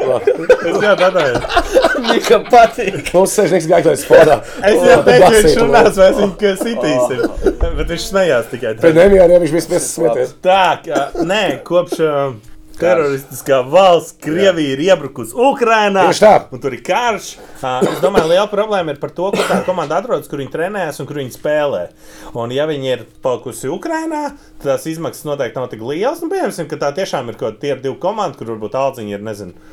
Es 0.00 0.76
jau 0.82 0.94
tādu 0.98 1.24
Mikam 2.04 2.44
patīk. 2.50 3.10
Mums 3.14 3.34
sēžnieks 3.36 3.66
gaitais 3.70 4.04
sportā. 4.04 4.40
Es 4.66 4.78
jau 4.78 5.00
teicu, 5.06 5.24
ka 5.24 5.32
viņš 5.36 5.58
runās, 5.60 5.98
vai 6.00 6.08
es 6.10 6.20
viņu 6.20 6.36
ka 6.40 6.52
sitīsim. 6.60 7.24
Bet 7.78 7.92
viņš 7.92 8.06
smējās 8.06 8.52
tikai. 8.52 8.76
Pēc 8.82 8.96
nemieriem 8.96 9.44
viņš 9.44 9.56
vispār 9.58 9.82
smieties. 9.84 10.32
Tā, 10.44 10.62
ka, 10.86 11.02
nē, 11.26 11.42
kopš 11.66 12.00
uh, 12.06 12.38
teroristiskā 12.80 13.60
valsts 13.70 14.16
Krievija 14.22 14.74
ir 14.74 14.82
iebrukusi 14.88 15.36
Ukrajinā. 15.36 16.06
Tieši 16.08 16.24
tā. 16.24 16.32
Un 16.54 16.62
tur 16.62 16.76
ir 16.76 16.82
karš. 16.86 17.32
Uh, 17.60 17.84
es 17.90 18.00
domāju, 18.02 18.30
liela 18.32 18.46
problēma 18.50 18.94
ir 18.94 19.00
par 19.02 19.12
to, 19.16 19.28
kur 19.34 19.44
tā 19.48 19.60
komanda 19.66 20.00
atrodas, 20.00 20.30
kur 20.30 20.42
viņi 20.42 20.54
trenējas 20.54 21.02
un 21.02 21.10
kur 21.10 21.20
viņi 21.20 21.36
spēlē. 21.36 21.84
Un, 22.32 22.54
ja 22.56 22.66
viņi 22.70 22.92
ir 22.94 23.04
palikusi 23.24 23.70
Ukrajinā, 23.72 24.24
tad 24.60 24.72
tās 24.72 24.88
izmaksas 24.90 25.28
noteikti 25.28 25.60
nav 25.60 25.70
tik 25.72 25.84
lielas. 25.84 26.24
Nu, 26.24 26.32
pieņemsim, 26.32 26.70
ka 26.70 26.80
tā 26.80 26.94
tiešām 27.00 27.30
ir 27.30 27.38
kaut 27.40 27.60
kāda 27.60 27.82
divu 27.84 27.98
komanda, 28.02 28.38
kur 28.38 28.54
varbūt 28.54 28.78
aldziņa 28.80 29.16
ir, 29.16 29.24
nezinu, 29.30 29.70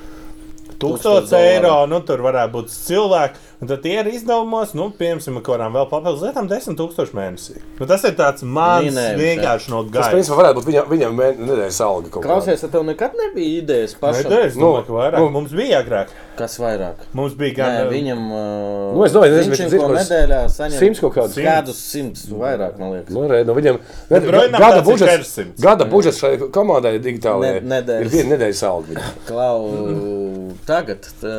Tūkstoš 0.78 1.26
1000 1.32 1.38
eiro, 1.42 1.74
nu 1.90 1.98
tur 2.06 2.22
varētu 2.22 2.54
būt 2.54 2.74
cilvēki. 2.74 3.46
Un 3.60 3.66
tad 3.68 3.82
tie 3.82 3.96
ir 3.98 4.06
izdevumos, 4.12 4.76
nu, 4.78 4.92
piemēram, 4.94 5.40
kaut 5.42 5.56
kādām 5.58 5.74
vēl 5.74 5.88
papildus 5.90 6.22
lietām, 6.22 6.46
10,000 6.46 7.16
mēnesī. 7.18 7.56
Nu, 7.80 7.88
tas 7.90 8.04
ir 8.06 8.14
tāds 8.14 8.44
mans 8.46 8.86
Minējums, 8.86 9.18
vienkārši 9.24 9.72
no 9.74 9.80
Tas, 9.88 9.94
gaisa. 9.96 10.12
principā, 10.14 10.36
varētu 10.38 10.60
būt 10.60 10.68
viņam, 10.70 10.86
viņam 10.92 11.18
nedēļas 11.48 11.80
alga 11.82 12.12
kaut 12.14 12.22
kāda. 12.22 12.28
Klausies, 12.28 12.66
tev 12.70 12.86
nekad 12.86 13.18
nebija 13.18 13.64
idejas 13.64 13.96
Nē, 13.96 14.00
pašam. 14.04 14.30
tā, 14.30 14.44
es 14.46 14.54
domāju, 14.62 14.86
ka 14.86 14.94
Nu, 14.94 14.98
vairāk. 15.00 15.18
nu. 15.26 15.30
Mums 15.40 15.52
bija 15.58 15.82
agrāk. 15.82 16.14
Kas 16.38 16.60
vairāk? 16.62 17.02
Mums 17.18 17.34
bija 17.34 17.50
Nē, 17.50 17.56
gan 17.58 17.90
viņam. 17.90 18.22
Uh, 18.30 18.94
Nu, 18.94 19.04
es 19.08 19.12
domāju, 19.18 19.40
viņš 19.42 19.58
kaut 19.74 19.98
es- 19.98 20.10
nedēļā 20.12 20.42
saņem 20.54 20.78
Simts 20.78 21.00
kaut 21.02 21.14
kādus. 21.16 21.34
kādus 21.42 21.80
simtus 21.82 22.28
vairāk, 22.30 22.78
man 22.78 22.92
liekas. 22.94 23.10
Nu, 23.10 23.26
re, 23.28 23.44
nu 23.44 23.56
viņam 23.58 23.80
ne, 24.12 24.20
Broinam 24.20 24.60
gada, 24.62 24.84
budžets, 24.86 25.34
400. 25.34 25.62
gada 25.66 25.86
budžets 25.90 26.20
šai 26.22 26.38
komandai 26.54 27.00
digitālajai 27.02 27.64
Ne- 27.64 27.82
nedēļas. 27.82 28.06
ir 28.06 28.08
viena 28.14 28.38
nedēļas 28.38 28.64
alga. 28.70 28.88
viņam. 28.94 29.26
Klau, 29.26 30.54
tagad, 30.68 31.02
tā, 31.22 31.34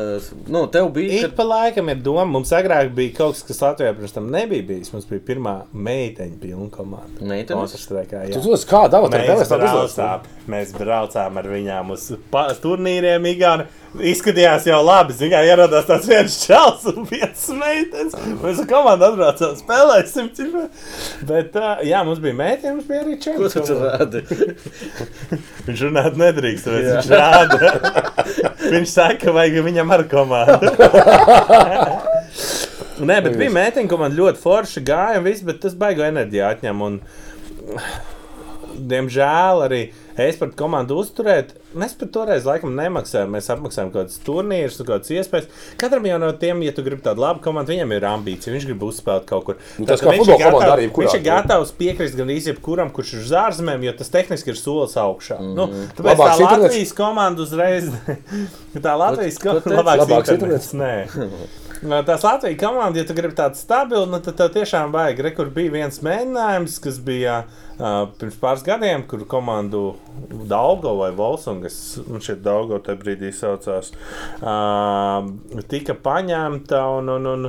nu, 0.47 0.65
tev 0.67 0.91
bija. 0.93 1.23
Ik 1.29 1.35
pa 1.37 1.43
laikam 1.47 1.89
ir 1.89 1.95
doma, 2.09 2.25
mums 2.33 2.51
agrāk 2.57 2.91
bija 2.97 3.15
kaut 3.21 3.37
kas, 3.37 3.45
kas 3.47 3.61
Latvijā 3.63 3.93
pirms 3.97 4.15
tam 4.17 4.29
nebija 4.33 4.65
bijis. 4.67 4.91
Mums 4.95 5.07
bija 5.09 5.23
pirmā 5.29 5.55
meiteņa 5.73 6.39
pilna 6.41 6.69
komanda. 6.73 7.21
Meitenes? 7.21 7.77
Tu 8.33 8.41
tos 8.43 8.65
kā 8.69 8.85
dāvā 8.91 9.11
tev 9.13 9.29
uzlūst? 9.37 9.55
braucām, 9.59 10.25
mēs 10.49 10.73
braucām 10.75 11.39
ar 11.41 11.49
viņām 11.53 11.93
uz 11.95 12.09
turnīriem. 12.63 13.29
Igauni. 13.29 13.69
Izskatījās 14.05 14.67
jau 14.69 14.79
labi. 14.85 15.15
Zinām, 15.17 15.45
ieradās 15.49 15.87
tāds 15.87 16.05
viens 16.09 16.35
čels 16.43 16.83
un 16.91 17.07
viens 17.09 17.45
meitenes. 17.57 18.13
Mēs 18.43 18.61
ar 18.61 18.67
komandu 18.69 19.07
atbraucām, 19.07 19.55
spēlēsim. 19.57 20.29
ķipa. 20.37 20.65
Bet, 21.29 21.57
uh, 21.57 21.81
jā, 21.87 22.03
mums 22.05 22.21
bija 22.21 22.37
meitene, 22.37 22.75
mums 22.77 22.85
bija 22.89 23.01
arī 23.01 23.17
Ko 23.17 23.49
tu 23.49 23.55
tur 23.55 23.65
čels. 23.65 23.81
rādi? 23.87 24.21
Viņš 25.69 25.83
runāt 25.87 26.19
nedrīkst, 26.21 26.65
tāpēc 26.67 26.85
viņš 26.89 27.09
rāda. 27.13 27.57
viņš 28.75 28.93
saka, 28.93 29.17
ka 29.25 29.33
vajag 29.35 29.59
viņam 29.65 29.95
ar 29.97 30.05
komandu. 30.11 30.71
Nē, 32.99 33.19
bet 33.23 33.37
bija 33.39 33.51
meitene, 33.55 33.87
ko 33.89 33.99
man 34.01 34.15
ļoti 34.15 34.41
forši 34.41 34.83
gāja, 34.87 35.19
un 35.21 35.27
viss, 35.27 35.45
bet 35.47 35.61
tas 35.63 35.75
baigo 35.79 36.03
enerģiju 36.03 36.45
atņem. 36.49 36.81
Un, 36.87 36.99
diemžēl 38.87 39.63
arī 39.65 39.79
es 40.19 40.37
par 40.39 40.51
komandu 40.57 40.97
uzturēt. 40.99 41.53
Mēs 41.79 41.93
par 41.99 42.09
toreiz 42.11 42.47
laikam 42.47 42.73
nemaksājām. 42.75 43.31
Mēs 43.35 43.47
apmaksājām 43.53 43.91
kaut 43.93 44.07
kādas 44.07 44.19
turnīrus, 44.25 44.79
kaut 44.81 44.89
kādas 44.89 45.11
iespējas. 45.15 45.47
Katram 45.79 46.07
jau 46.09 46.17
no 46.21 46.31
tiem, 46.41 46.63
ja 46.65 46.73
tu 46.75 46.83
gribi 46.85 47.03
tādu 47.05 47.23
labu 47.23 47.43
komandu, 47.45 47.71
viņam 47.71 47.93
ir 47.95 48.07
ambīcija. 48.09 48.53
Viņš 48.55 48.67
grib 48.67 48.83
uzspēlēt 48.89 49.29
kaut 49.29 49.47
kur. 49.47 49.59
Nu, 49.77 49.87
tas 49.87 50.01
Tātad 50.01 50.09
kā 50.09 50.15
viņš 50.17 50.25
futbola 50.25 50.49
komanda 50.49 50.73
arī 50.75 50.87
jebkurā. 50.87 51.05
Viņš 51.07 51.17
ir 51.19 51.25
gatavs 51.29 51.73
piekrist 51.79 52.19
gan 52.19 52.33
jebkuram, 52.35 52.91
kurš 52.95 53.15
ir 53.15 53.23
uz 53.23 53.33
ārzemēm, 53.45 53.87
jo 53.87 53.95
tas 54.01 54.13
tehniski 54.15 54.53
ir 54.53 54.59
solis 54.59 54.97
augšā. 54.99 55.39
Mm 55.39 55.47
-hmm. 55.47 55.55
nu, 55.55 55.87
tāpēc 55.95 56.11
Labāks 56.11 56.35
tā 56.35 56.41
internets? 56.41 56.67
Latvijas 56.67 56.93
komanda 56.99 57.47
uzreiz. 57.47 57.89
tā 58.87 58.99
Latvijas 59.05 59.39
Ko- 59.39 59.55
ko 59.55 59.61
komanda 59.69 59.83
labāks 59.83 60.05
Labāks 60.05 60.35
internets. 60.35 60.73
Nē. 60.73 60.93
Tās 61.79 62.25
Latvijas 62.25 62.59
komandas, 62.59 62.99
ja 62.99 63.07
tu 63.07 63.15
gribi 63.15 63.37
tādu 63.37 63.55
stabilu, 63.55 64.03
nu, 64.11 64.17
tad 64.23 64.35
tev 64.35 64.49
tiešām 64.51 64.91
vajag. 64.91 65.21
Re, 65.23 65.31
kur 65.37 65.51
bija 65.55 65.71
viens 65.77 66.01
mēģinājums, 66.03 66.75
kas 66.83 66.97
bija 67.03 67.37
uh, 67.45 68.01
pirms 68.19 68.35
pāris 68.41 68.65
gadiem, 68.67 69.05
kur 69.07 69.23
komandu 69.31 69.83
Daugo 70.51 70.97
vai 70.99 71.13
Volsungas, 71.15 71.77
nu 72.11 72.19
šeit 72.23 72.43
Daugo 72.43 72.81
tajā 72.83 72.99
brīdī 72.99 73.31
saucās, 73.35 73.93
uh, 74.43 75.23
tika 75.71 75.95
paņemta 75.95 76.83
un, 76.97 77.13
un, 77.15 77.31
un 77.31 77.47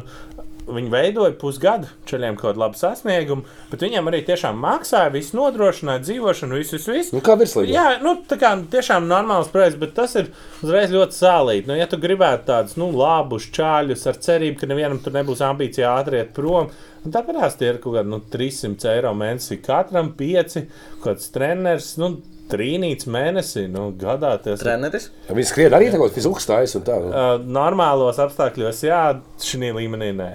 Viņi 0.71 0.91
veidoja 0.93 1.33
pusgadu 1.41 1.89
ceļiem 2.07 2.37
kaut 2.39 2.51
kādu 2.51 2.61
labu 2.63 2.79
sasniegumu, 2.79 3.47
bet 3.71 3.83
viņiem 3.83 4.11
arī 4.11 4.21
tiešām 4.27 4.59
maksāja, 4.61 5.11
visu 5.15 5.39
nodrošināja, 5.39 6.03
dzīvošanu, 6.05 6.59
visu, 6.61 6.77
visu. 6.77 6.93
visu. 6.95 7.15
Nu, 7.17 7.23
kā 7.25 7.35
virslīga? 7.41 7.73
Jā, 7.75 7.87
nu, 8.05 8.13
tā 8.29 8.39
kā 8.41 8.53
tiešām 8.71 9.09
normāls 9.11 9.51
projekts, 9.51 9.81
bet 9.81 9.97
tas 9.97 10.15
ir 10.21 10.31
uzreiz 10.63 10.93
ļoti 10.95 11.17
sālīgi. 11.17 11.67
Nu, 11.71 11.79
ja 11.79 11.89
tu 11.91 11.99
gribētu 12.03 12.47
tādus 12.53 12.77
nu, 12.81 12.91
labus 12.95 13.49
čāļus 13.57 14.07
ar 14.11 14.21
cerību, 14.29 14.61
ka 14.61 14.71
nevienam 14.71 15.01
tur 15.03 15.17
nebūs 15.17 15.43
ambīcija 15.49 15.95
ātri 15.97 16.21
iet 16.21 16.35
prom, 16.37 16.71
nu, 17.05 17.15
tā 17.15 17.25
parasti 17.27 17.67
ir 17.67 17.81
kaut 17.83 17.99
kāda 17.99 18.13
nu, 18.13 18.21
300 18.33 18.93
eiro 18.95 19.15
mēnesī 19.17 19.59
katram, 19.65 20.13
5, 20.19 20.61
kaut 21.01 21.09
kāds 21.09 21.33
treneris. 21.35 21.97
Nu, 22.01 22.19
Trīnīts 22.51 23.07
mēnesī, 23.07 23.69
nu, 23.71 23.85
gadā 23.95 24.33
tas 24.43 24.59
ir. 24.59 24.65
Treneris? 24.65 25.05
Viņi 25.31 25.47
skrien 25.47 25.77
arī 25.77 25.91
tagad 25.93 26.15
fiziski 26.17 26.43
stājas 26.43 26.75
un 26.79 26.87
tā. 26.87 26.97
Nu. 26.99 27.13
Uh, 27.13 27.45
normālos 27.59 28.19
apstākļos, 28.23 28.83
jā, 28.89 29.03
šī 29.47 29.71
līmenī 29.77 30.11
nē. 30.19 30.31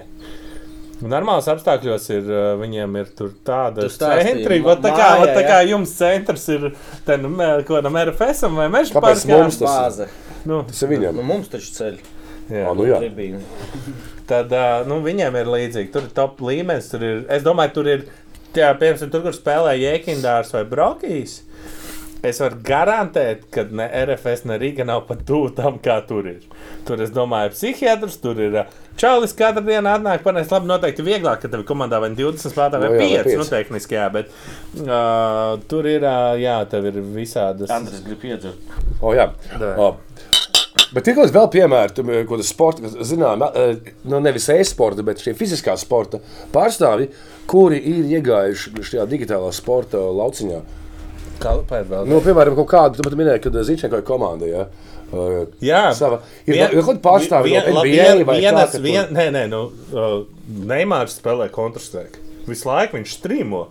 Normālos 1.03 1.47
apstākļos 1.51 2.05
ir, 2.15 2.27
uh, 2.31 2.55
viņiem 2.62 2.93
ir 3.01 3.10
tur 3.17 3.34
tāda 3.45 3.84
centra, 4.23 4.60
ma- 4.63 4.75
tā 4.86 4.91
kā, 4.95 5.08
mājā, 5.19 5.34
tā 5.36 5.41
kā 5.49 5.58
jums 5.67 5.91
centrs 5.97 6.45
ir 6.53 6.69
ten, 7.05 7.25
kaut 7.36 7.67
kādam 7.67 7.97
RFS 7.99 8.45
vai 8.55 8.67
meža 8.71 8.93
parkā. 9.27 9.41
mums 9.43 9.58
tas- 9.60 9.69
Bāze. 9.75 10.08
Nu, 10.45 10.63
Tas 10.63 10.81
ir 10.84 10.88
viņam. 10.93 11.15
Nu, 11.19 11.23
mums 11.23 11.47
taču 11.51 11.71
ceļ. 11.75 11.97
jā. 12.49 12.75
Nu 12.75 12.86
jā. 12.86 12.99
Tad 14.25 14.49
nu, 14.88 15.01
viņiem 15.01 15.36
ir 15.41 15.45
līdzīgi. 15.45 15.91
Tur 15.91 16.01
ir 16.03 16.13
top 16.15 16.39
līmenis. 16.39 16.89
Tur 16.89 17.03
ir, 17.03 17.25
es 17.29 17.43
domāju, 17.43 17.73
tur 17.73 17.88
ir, 17.88 18.05
jā, 18.55 18.71
piemēram, 18.79 19.12
tur, 19.12 19.21
kur 19.21 19.31
spēlē 19.36 19.75
Jēkindārs 19.77 20.53
vai 20.53 20.63
Brokijs. 20.63 21.41
Es 22.25 22.39
varu 22.39 22.55
garantēt, 22.65 23.43
ka 23.51 23.67
ne 23.69 23.86
RFS, 24.05 24.45
ne 24.49 24.58
Rīga 24.58 24.86
nav 24.86 25.03
pat 25.08 25.19
tuvu 25.27 25.51
tam, 25.55 25.77
kā 25.77 25.99
tur 26.08 26.25
ir. 26.25 26.39
Tur, 26.88 27.01
es 27.01 27.12
domāju, 27.13 27.51
psihiatrs, 27.53 28.17
tur 28.21 28.39
ir 28.41 28.55
uh, 28.63 28.65
čalis 28.99 29.36
katru 29.38 29.63
dienu 29.65 29.91
atnāk, 29.91 30.23
panēs 30.25 30.51
labi, 30.53 30.69
noteikti 30.69 31.05
vieglāk, 31.05 31.41
ka 31.43 31.51
tev 31.51 31.63
ir 31.63 31.67
komandā 31.67 31.99
vai 32.03 32.12
20 32.15 32.53
spēlētāji 32.53 32.84
vai 32.84 32.91
Nu 32.91 32.95
jā, 32.95 33.01
vai 33.01 33.10
5, 33.10 33.31
nu, 33.31 33.43
pieci. 33.43 33.51
tehniski, 33.53 33.97
jā, 33.97 34.05
bet 34.13 34.31
uh, 34.86 35.55
tur 35.71 35.89
ir, 35.89 36.05
uh, 36.05 36.36
jā, 36.39 36.58
tev 36.71 36.89
ir 36.91 37.01
visādas. 37.15 37.71
Andris 37.75 38.03
grib 38.05 38.23
iedzert. 38.29 38.75
O, 39.01 39.13
jā. 39.15 39.29
Tā. 39.51 39.73
O. 39.81 39.91
Bet 40.95 41.08
ir 41.08 41.15
kaut 41.15 41.25
kāds 41.25 41.36
vēl 41.36 41.51
piemērs, 41.51 41.99
ko 42.29 42.39
tas 42.39 42.51
sports, 42.51 42.84
kas, 42.84 42.95
zinām, 43.10 43.43
nu 44.08 44.19
nevis 44.23 44.47
e-sporta, 44.53 45.03
bet 45.08 45.23
šie 45.23 45.34
fiziskā 45.36 45.75
sporta 45.79 46.21
pārstāvji, 46.53 47.10
kuri 47.51 47.79
ir 47.79 48.10
iegājuši 48.17 48.75
šajā 48.91 49.05
digitālā 49.12 49.51
sporta 49.55 49.99
lauciņā. 49.99 50.63
Vēl? 51.36 52.05
Nu, 52.08 52.21
piemēram, 52.23 52.55
kaut 52.55 52.69
kādu, 52.71 52.99
tu 52.99 53.03
pat 53.03 53.15
minēji, 53.19 53.41
kad 53.43 53.58
Zinčenko 53.67 53.99
ir 53.99 54.05
komanda. 54.08 54.47
Ja? 54.47 54.67
Uh, 54.67 54.94
Jā, 55.62 55.94
Sava, 55.96 56.22
ir 56.48 56.54
Vien- 56.56 56.72
ir 56.74 56.82
kaut 56.82 56.98
kādi 56.98 57.02
pārstāvji 57.06 57.52
vien- 57.52 57.84
vien- 57.84 58.26
vienas, 58.28 58.72
ka 58.72 58.78
tu- 58.78 58.84
vien, 58.84 59.06
Nē, 59.13 59.28
nē, 59.32 59.44
nu, 59.50 59.72
uh, 59.94 60.26
Neimārs 60.65 61.20
spēlē 61.22 61.50
Counter-Strike. 61.54 62.18
Visu 62.48 62.68
laiku 62.68 62.98
viņš 62.98 63.13
strīmo. 63.22 63.68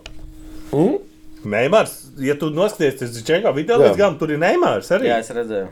Mm? 0.71 0.99
Neimārs, 1.45 1.93
ja 2.17 2.33
tu 2.35 2.49
noskaties 2.49 3.01
uz 3.01 3.21
Čenkā 3.23 3.53
video 3.53 3.77
Jā. 3.77 3.89
līdz 3.91 3.97
galam, 3.97 4.17
tur 4.17 4.31
ir 4.31 4.37
Neimārs 4.41 4.89
arī. 4.91 5.11
Jā, 5.11 5.19
es 5.19 5.29
redzēju. 5.29 5.67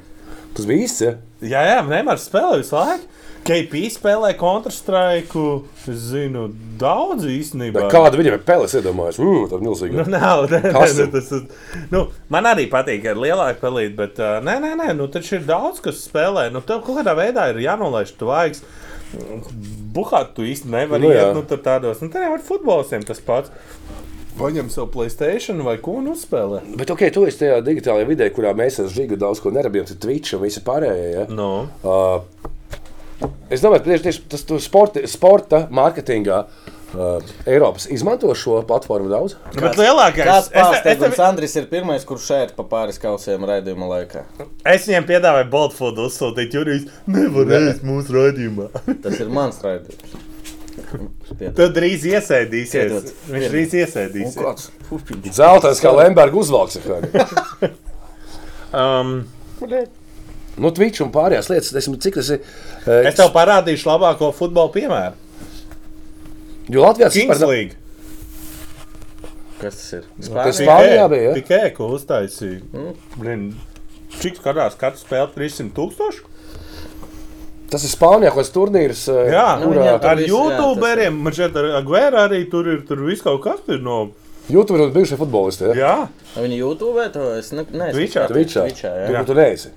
Tas 0.54 0.66
bija 0.70 0.84
īsts. 0.86 1.02
Ja? 1.02 1.14
Jā, 1.42 1.64
jā, 1.72 1.80
Neimārs 1.88 2.30
spēlē 2.30 2.60
visu 2.62 2.76
laiku. 2.78 3.08
KP 3.44 3.82
spēlē 3.92 4.30
Counter-Strike. 4.40 5.44
Es 5.92 6.06
zinu, 6.14 6.46
daudz 6.80 7.26
īstenībā. 7.28 7.82
Bet 7.82 7.92
Kāda 7.92 8.20
viņam 8.20 8.38
ir 8.38 8.44
peles, 8.48 8.76
iedomājās? 8.80 9.20
Ugh, 9.20 9.44
tā 9.52 9.60
ir 9.60 9.66
milzīga. 9.68 9.98
Nu, 10.00 10.06
nav, 10.14 10.46
nē, 10.54 10.62
nē, 10.70 10.86
nu, 11.00 11.08
tas, 11.12 11.32
ir- 11.36 11.88
nu, 11.92 12.06
man 12.34 12.48
arī 12.54 12.70
patīk 12.72 13.06
ar 13.12 13.20
lielāku 13.20 13.60
pelīti, 13.66 13.96
bet 14.00 14.22
uh, 14.24 14.38
nē, 14.46 14.56
nē, 14.64 14.72
nē, 14.80 14.90
nu, 15.00 15.10
taču 15.12 15.38
ir 15.40 15.48
daudz, 15.50 15.84
kas 15.84 16.06
spēlē. 16.08 16.48
Nu, 16.56 16.64
tev 16.64 16.86
kaut 16.88 17.02
kādā 17.02 17.18
veidā 17.20 17.50
ir 17.52 17.60
jānolaiž 17.66 18.16
tu 18.20 18.32
vaigs. 18.32 18.64
Buhāt 19.94 20.32
tu 20.34 20.46
īsti 20.48 20.72
nevari 20.74 21.04
Nu, 21.06 21.12
iet 21.14 21.36
nu, 21.38 21.44
tādos. 21.54 22.00
Nu, 22.02 22.10
tā 22.14 22.24
jau 22.24 22.32
ar 22.38 22.42
futbolistiem 22.48 23.04
tas 23.06 23.20
pats. 23.22 23.52
Paņem 24.34 24.72
savu 24.74 24.88
Playstation 24.96 25.60
vai 25.62 25.76
ko 25.78 26.00
nu 26.02 26.16
spēlē. 26.18 26.64
Bet, 26.80 26.90
ok, 26.90 27.04
tu 27.14 27.22
esi 27.30 27.44
tajā 27.44 27.60
digitālajā 27.68 28.08
vidē, 28.10 28.32
kurā 28.34 28.56
mēs 28.58 28.80
ar 28.82 28.88
Žigu 28.90 29.20
daudz 29.22 29.44
ko 29.44 29.52
nerabjam, 29.54 29.86
ir 29.86 30.00
Twitch 30.02 30.34
un 30.34 30.42
visi 30.48 30.64
pārējie. 30.66 31.12
Ja? 31.20 31.26
Nu, 31.30 31.52
Uh, 31.86 32.24
es 33.50 33.62
domāju, 33.64 33.84
ka 33.86 33.98
tieši, 34.08 34.24
tas 34.34 34.44
sporta, 34.64 35.04
sporta 35.10 35.62
mārketingā 35.74 36.40
uh, 36.44 37.32
Eiropas 37.50 37.88
izmanto 37.94 38.34
šo 38.38 38.60
platformu 38.68 39.10
daudz. 39.12 39.36
nu, 39.54 39.62
bet 39.64 39.78
lielākais 39.80 40.28
Kāds 40.28 40.50
es, 40.50 40.52
es, 40.52 40.58
pārsteigums 40.58 41.16
tev- 41.18 41.26
Andris 41.28 41.56
ir 41.60 41.70
pirmais, 41.72 42.06
kurš 42.10 42.28
šeit 42.32 42.54
pa 42.58 42.66
pāris 42.70 43.00
kausiem 43.02 43.46
raidījuma 43.50 43.90
laikā? 43.94 44.26
es 44.74 44.88
viņiem 44.90 45.08
piedāvāju 45.10 45.50
Boltfood 45.54 46.04
uzsūtīt, 46.08 46.54
Jurijs 46.60 46.86
nevarēs 47.08 47.82
mūsu 47.88 48.18
raidījumā. 48.20 48.70
Tas 49.06 49.20
ir 49.20 49.32
mans 49.34 49.60
raidījums. 49.64 50.22
Tad 51.58 51.76
drīz. 51.76 52.74
Piedod. 52.74 53.12
Viņš 53.30 53.52
drīz 53.54 53.74
kāds 54.42 54.70
pupiņš. 54.90 55.28
Zeltais 55.38 55.82
kā 55.84 55.92
Lemberga 55.94 56.40
uzvalks. 56.42 56.80
ir. 56.82 57.74
Um, 58.74 59.20
Nu, 60.58 60.70
Twitch 60.70 61.02
un 61.02 61.10
pārējās 61.14 61.48
lietas, 61.50 61.72
esmu, 61.82 61.98
cik 61.98 62.20
tas 62.20 62.30
ir. 62.36 62.44
Uh, 62.86 63.00
es 63.10 63.16
tev 63.18 63.32
parādīšu 63.34 63.88
labāko 63.90 64.30
futbola 64.38 64.70
piemēru. 64.74 65.16
Jo 66.72 66.84
Latvijā 66.86 67.10
tas 67.10 67.18
Kings 67.18 67.40
par- 67.40 67.50
League. 67.50 67.76
Kas 69.64 69.78
tas 69.80 69.94
ir? 69.98 70.04
Tas 70.20 70.28
Spānija? 70.30 70.54
Spānijā 70.60 71.08
bija, 71.12 71.24
ja? 71.30 71.34
Tikai 71.40 71.72
ko 71.76 71.90
uztaisīja. 71.96 72.62
Blin, 73.18 73.54
Cik 74.22 74.38
skatās, 74.38 74.76
katrs 74.78 75.02
spēlē 75.08 75.32
300 75.34 75.72
tūkstoši? 75.74 76.26
Tas 77.74 77.82
ir 77.88 77.90
Spānijā, 77.90 78.30
kaut 78.30 78.44
kāds 78.44 78.52
turnīrs. 78.54 79.08
uh, 79.10 79.24
Jā, 79.34 79.46
Nu, 79.62 79.72
kurā 79.72 79.82
viņiem 79.82 80.02
tur 80.04 80.10
ar 80.12 80.20
viss, 80.20 80.30
jā, 80.30 80.42
youtuberiem. 80.44 81.16
Man 81.26 81.34
šeit 81.34 81.56
ar 81.58 81.70
Aguēru 81.80 82.20
arī 82.22 82.44
tur 82.52 82.70
ir 82.70 82.84
tur 82.86 83.02
viss 83.08 83.26
kaut 83.26 83.42
kas. 83.42 83.64
Ir 83.74 83.82
no, 83.82 84.12
YouTube 84.52 84.78
ir 84.84 84.92
bijušie 84.94 85.18
futbolisti. 85.18 85.72
Ja? 85.72 85.96
jā, 86.36 86.44
Viņi 86.44 86.60
YouTube 86.60 87.08
to 87.16 87.32
es 87.40 87.50
ne, 87.56 87.64
neesmu 87.66 87.96
Twitchā? 87.98 88.28
Twitchā. 88.30 88.68
Twitchā, 88.68 88.92
jā. 89.10 89.24
tu 89.26 89.34
neesi. 89.40 89.72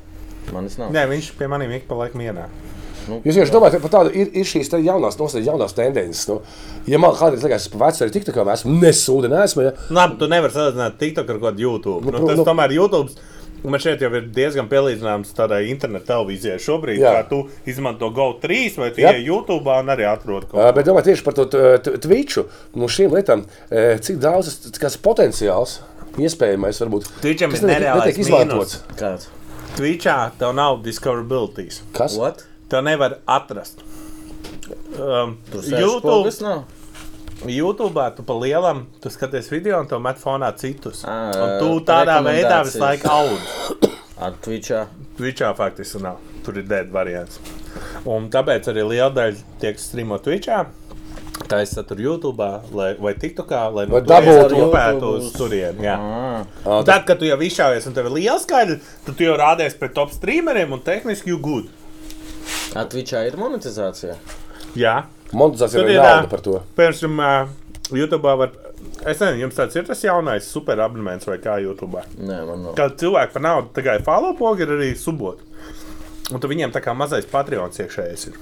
Manis 0.55 0.79
nav. 0.79 0.93
Nē, 0.95 1.07
viņš 1.11 1.33
pie 1.39 1.49
maniem 1.51 1.73
ik 1.79 1.87
pa 1.89 1.95
laikam 1.99 2.21
ienāk. 2.21 2.51
Jūs 3.07 3.37
vienkārši 3.37 3.53
domājat, 3.55 3.77
ka 3.85 3.89
tāda 3.93 4.11
ir, 4.19 4.33
ir 4.35 4.45
šīs 4.51 4.67
te 4.73 4.81
jaunās, 4.83 5.15
nosacīt, 5.21 5.45
jaunās 5.47 5.75
tendences. 5.79 6.25
Nu, 6.27 6.41
ja 6.91 6.99
man 6.99 7.13
kādreiz 7.15 7.45
liekas, 7.47 7.69
ka 7.71 7.79
vecā 7.79 8.03
ir 8.09 8.11
tik 8.11 8.25
tā 8.27 8.33
kā 8.35 8.43
mēs 8.49 8.65
nesūdi, 8.67 9.31
neesmu. 9.31 9.63
Ja? 9.63 9.73
Labi, 9.95 10.19
tu 10.19 10.27
nevari 10.27 10.51
salīdzināt 10.57 10.97
TikTok 10.99 11.31
ar 11.31 11.39
kādu 11.45 11.63
YouTube. 11.63 12.03
Nu, 12.05 12.11
Nu, 12.11 12.19
pro- 12.19 12.27
tas 12.33 12.41
nu- 12.41 12.47
tomēr 12.49 12.75
YouTube. 12.75 13.15
Man 13.67 13.81
šeit 13.81 14.03
jau 14.03 14.11
ir 14.15 14.27
diezgan 14.35 14.67
pielīdzināms 14.69 15.31
tādai 15.39 15.69
internetu 15.71 16.07
televīzijai. 16.11 16.59
Šobrīd, 16.63 16.99
Jā. 17.01 17.15
kā 17.17 17.29
tu 17.31 17.39
izmanto 17.67 18.11
GO3 18.15 18.77
vai 18.79 18.91
tie 18.91 19.09
YouTube 19.25 19.67
un 19.71 19.87
arī 19.95 20.05
atrod 20.07 20.45
kaut 20.51 20.59
ko. 20.61 20.73
bet 20.75 20.87
domāju 20.87 21.05
tieši 21.09 21.25
par 21.25 21.35
to 21.35 21.47
Twitchu, 22.05 22.45
no 22.75 22.87
šīm 22.87 23.11
lietām, 23.17 23.47
cik 24.03 24.19
daudz 24.19 24.71
tas 24.79 24.97
potenciāls 24.99 25.79
iespējamais 26.19 26.79
varbūt. 26.83 27.09
Twitcham 27.23 27.55
ir 27.55 27.63
netiek 27.63 28.19
izmantots. 28.19 28.79
Kāds? 28.99 29.29
Twitchā 29.77 30.17
tev 30.41 30.55
nav 30.57 30.81
discoverabilities. 30.85 31.83
Kas? 31.97 32.17
What? 32.19 32.47
Tev 32.69 32.85
nevar 32.87 33.19
atrast. 33.27 33.83
Um, 34.99 35.37
YouTube? 35.53 36.65
YouTube 37.47 38.07
tu 38.17 38.23
pa 38.27 38.33
lielam, 38.41 38.87
tu 39.03 39.11
skaties 39.13 39.51
video 39.53 39.81
un 39.81 39.87
tu 39.91 39.99
met 40.01 40.17
fonā 40.19 40.49
citus. 40.57 41.05
Ā, 41.05 41.17
Un 41.37 41.53
tu 41.61 41.69
tādā 41.85 42.17
veidā 42.25 42.63
visu 42.65 42.81
laiku 42.81 43.11
audz. 43.13 43.53
Ar 44.25 44.33
Twitchā. 44.43 44.87
Twitchā 45.19 45.53
faktiski 45.59 46.01
nav. 46.03 46.23
Tur 46.47 46.57
ir 46.63 46.65
dead 46.71 46.89
variants. 46.93 47.37
Un 48.09 48.31
tāpēc 48.33 48.71
arī 48.73 48.87
liela 48.95 49.11
daļa 49.13 49.45
tie, 49.61 49.75
kas 49.77 49.91
streamo 49.91 50.17
Twitchā, 51.37 51.49
taisa 51.49 51.83
tur 51.87 51.97
YouTube 52.01 52.39
lai, 52.75 52.95
vai 52.99 53.15
TikTokā, 53.15 53.61
lai 53.75 53.87
no 53.87 54.01
dabūtu 54.01 54.49
turienes 54.49 54.53
kopētu 54.53 54.95
YouTube 54.95 55.25
uz 55.27 55.33
turieni. 55.37 55.85
jā. 55.85 55.97
Ah, 55.97 56.45
Un 56.65 56.85
Tad, 56.85 57.05
kad 57.07 57.19
tu 57.19 57.25
jau 57.29 57.37
izšāvies 57.39 57.87
un 57.87 57.95
tev 57.95 58.07
ir 58.07 58.13
liels 58.19 58.43
skaidrs, 58.47 58.81
tad 59.07 59.17
tu 59.17 59.25
jau 59.25 59.37
rādies 59.39 59.77
pret 59.79 59.95
top 59.95 60.11
streameriem 60.15 60.73
un 60.73 60.81
tehniski 60.81 61.29
you 61.31 61.39
good. 61.39 61.69
Twitchā 62.75 63.27
ir 63.27 63.37
monetizācija. 63.37 64.17
Jā. 64.77 65.05
Monetizācija 65.33 65.85
ir 65.89 66.01
ā, 66.01 66.29
par 66.31 66.41
to. 66.45 66.61
Piemēram, 66.77 67.19
uh, 67.21 67.49
YouTube 67.97 68.23
var. 68.37 68.53
Es 69.07 69.19
nezinu, 69.21 69.45
jums 69.47 69.55
tāds 69.57 69.77
ir 69.77 69.85
tas 69.87 70.01
jaunais 70.03 70.47
super 70.51 70.79
abonements 70.81 71.27
vai 71.29 71.37
kā 71.43 71.57
YouTube. 71.63 72.01
Nē, 72.19 72.39
man 72.49 72.63
nav. 72.65 72.75
Kad 72.79 72.97
cilvēki 73.01 73.33
par 73.37 73.43
naudu 73.45 73.73
tikai 73.77 73.99
follow 74.07 74.35
pogi 74.39 74.65
ir 74.67 74.73
arī 74.77 74.93
subot. 74.99 75.41
Un 76.33 76.41
tu 76.43 76.49
viņiem 76.51 76.73
tā 76.75 76.81
kā 76.83 76.95
mazais 76.97 77.27
Patreons 77.31 77.79
iekšējais 77.79 78.27
ir. 78.31 78.39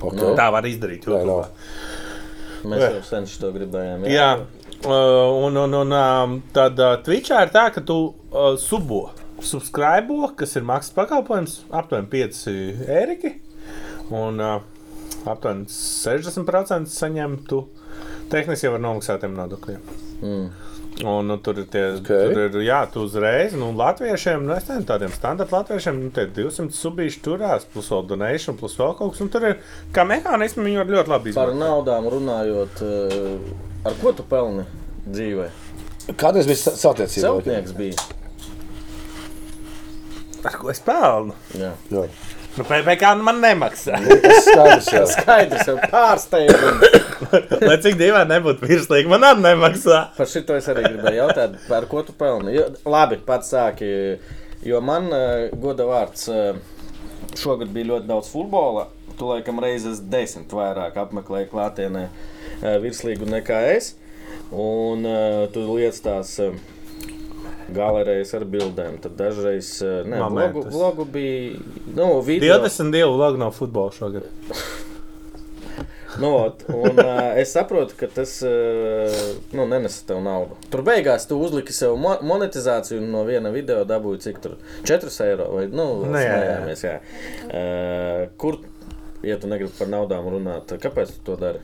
Okay. 0.00 0.18
Nu. 0.20 0.34
Tā 0.36 0.50
var 0.52 0.66
izdarīt. 0.68 1.06
YouTube. 1.06 1.24
nav. 1.24 1.48
Mēs 2.68 2.84
jau 2.86 3.02
sen 3.06 3.28
to 3.40 3.50
gribējām. 3.54 4.06
Jā, 4.08 4.28
uh, 4.84 4.90
un, 5.44 5.56
un, 5.60 5.78
un 5.82 5.96
um, 5.98 6.36
tad 6.56 6.80
uh, 6.80 6.96
Twitchā 7.04 7.44
ir 7.46 7.52
tā, 7.54 7.68
ka 7.74 7.84
tu 7.84 7.98
uh, 8.10 8.54
subo, 8.60 9.06
subscribo, 9.44 10.30
kas 10.38 10.56
ir 10.56 10.66
maksas 10.66 10.94
pakalpojums, 10.96 11.58
aptuveni 11.74 12.10
5 12.12 12.44
ēriki. 13.00 13.34
Un 14.14 14.40
uh, 14.42 14.58
aptuveni 15.28 15.68
60% 15.70 16.92
saņemtu 16.92 17.60
tehniski 18.32 18.68
jau 18.68 18.76
ar 18.76 18.84
nomaksātiem 18.84 19.36
nodokļiem. 19.36 19.90
Mm. 20.24 20.46
Un, 21.02 21.26
nu, 21.26 21.34
tur 21.42 21.58
ir 21.58 21.64
tie, 21.66 21.80
Ok. 21.96 22.04
okay. 22.06 22.28
tur 22.30 22.38
ir, 22.44 22.56
jā, 22.68 22.76
tu 22.92 23.00
uzreiz, 23.02 23.52
nu, 23.58 23.72
latviešiem, 23.74 24.44
nu, 24.46 24.52
es 24.54 24.68
nezinu, 24.68 24.86
tādiem 24.86 25.10
standarta 25.10 25.56
latviešiem, 25.56 25.96
nu, 26.04 26.10
tie 26.14 26.28
200 26.30 26.70
subīši 26.70 27.18
turās, 27.24 27.64
plus 27.66 27.88
vēl 27.90 28.04
donation, 28.12 28.54
plus 28.56 28.76
vēl 28.78 28.92
kaut 29.00 29.10
kas, 29.16 29.24
un 29.24 29.28
tur 29.34 29.42
ir, 29.48 29.56
kā 29.92 30.04
mehānismi, 30.06 30.62
viņi 30.68 30.78
var 30.84 30.92
ļoti 30.94 31.10
labi 31.16 31.32
Par 31.34 31.50
izmantot. 31.50 31.58
naudām 31.64 32.06
runājot, 32.14 32.84
eh, 32.86 33.88
ar 33.90 33.98
ko 34.00 34.12
tu 34.14 34.22
pelni 34.22 34.62
dzīvē? 35.10 35.48
Kādreiz 36.14 36.46
bija 36.46 36.62
sa- 36.62 36.76
satiecība? 36.78 37.26
Celtnieks 37.26 37.74
bija. 37.74 37.98
Ar 40.44 40.56
ko 40.60 40.70
es 40.70 40.80
pelnu? 40.84 41.34
Jā. 41.58 41.72
Jā. 41.90 42.06
Nu, 42.54 42.62
PPC 42.68 43.14
man 43.24 43.40
nemaksā. 43.42 43.96
Tas 44.22 44.44
skaidrs, 44.46 44.90
jā. 44.94 45.00
Skaidrs, 45.16 45.66
jau 45.66 45.76
pārsteigums. 45.90 46.84
Lai 47.68 47.76
cik 47.82 47.96
dīvaini 48.00 48.32
nebūtu 48.34 48.68
virslīgi, 48.68 49.10
man 49.10 49.26
arī 49.26 49.44
nemaksā. 49.44 50.00
Par 50.16 50.30
šito 50.30 50.56
es 50.58 50.68
arī 50.72 50.84
gribēju 50.86 51.20
jautāt, 51.22 51.56
par 51.68 51.86
ko 51.90 52.02
tu 52.06 52.14
pelni. 52.18 52.54
Jo, 52.56 52.68
labi, 52.88 53.20
pats 53.26 53.52
sāki. 53.54 53.88
Jo 54.64 54.80
man 54.84 55.10
uh, 55.12 55.48
goda 55.60 55.86
vārds 55.88 56.28
uh, 56.32 56.56
šogad 57.38 57.72
bija 57.74 57.92
ļoti 57.92 58.10
daudz 58.10 58.30
futbola. 58.32 58.88
Tu 59.18 59.26
laikam 59.28 59.60
reizes 59.62 60.00
desmit 60.10 60.52
vairāk 60.54 60.96
apmeklēji 61.04 61.50
klātienē 61.52 62.06
uh, 62.08 62.70
virslīgu 62.82 63.28
nekā 63.30 63.60
es. 63.74 63.92
Un 64.50 65.04
uh, 65.08 65.44
tu 65.54 65.66
lietas 65.72 66.00
tās. 66.04 66.38
Uh, 66.42 66.56
Galerijas 67.74 68.34
ar 68.36 68.44
bildēm. 68.48 68.98
Tad 69.02 69.14
dažreiz 69.18 69.70
uh, 69.84 70.02
ne, 70.08 70.18
vlogu, 70.20 70.66
vlogu 70.68 71.06
bija. 71.08 71.60
Nu, 71.96 72.18
video, 72.24 72.58
22 72.60 73.06
logi 73.08 73.40
no 73.40 73.48
futbola 73.54 73.94
šogad. 73.94 74.28
Nu, 76.20 76.28
ot, 76.44 76.60
un, 76.70 76.98
uh, 77.00 77.32
es 77.40 77.50
saprotu, 77.56 77.96
ka 77.98 78.06
tas 78.14 78.36
uh, 78.46 79.16
nu, 79.56 79.64
nenesa 79.70 80.04
tev 80.06 80.20
naudu. 80.22 80.54
Tur 80.70 80.84
beigās 80.86 81.26
tu 81.26 81.38
uzliki 81.42 81.74
sev 81.74 81.96
mo 81.98 82.14
monetizāciju 82.22 83.00
un 83.02 83.08
no 83.16 83.24
viena 83.26 83.50
video 83.54 83.82
dabūji 83.88 84.22
cik 84.28 84.38
tur 84.44 84.54
4 84.86 85.10
eiro 85.26 85.48
vai 85.56 85.66
nu, 85.72 85.88
Nu, 86.06 86.20
jā, 86.22 86.36
jā. 86.46 86.76
jā. 86.86 86.96
Uh, 87.48 88.24
kur, 88.40 88.60
ja 89.26 89.38
tu 89.42 89.50
negribi 89.50 89.74
par 89.78 89.90
naudām 89.90 90.28
runāt, 90.30 90.76
kāpēc 90.82 91.16
tu 91.16 91.24
to 91.32 91.38
dari? 91.40 91.62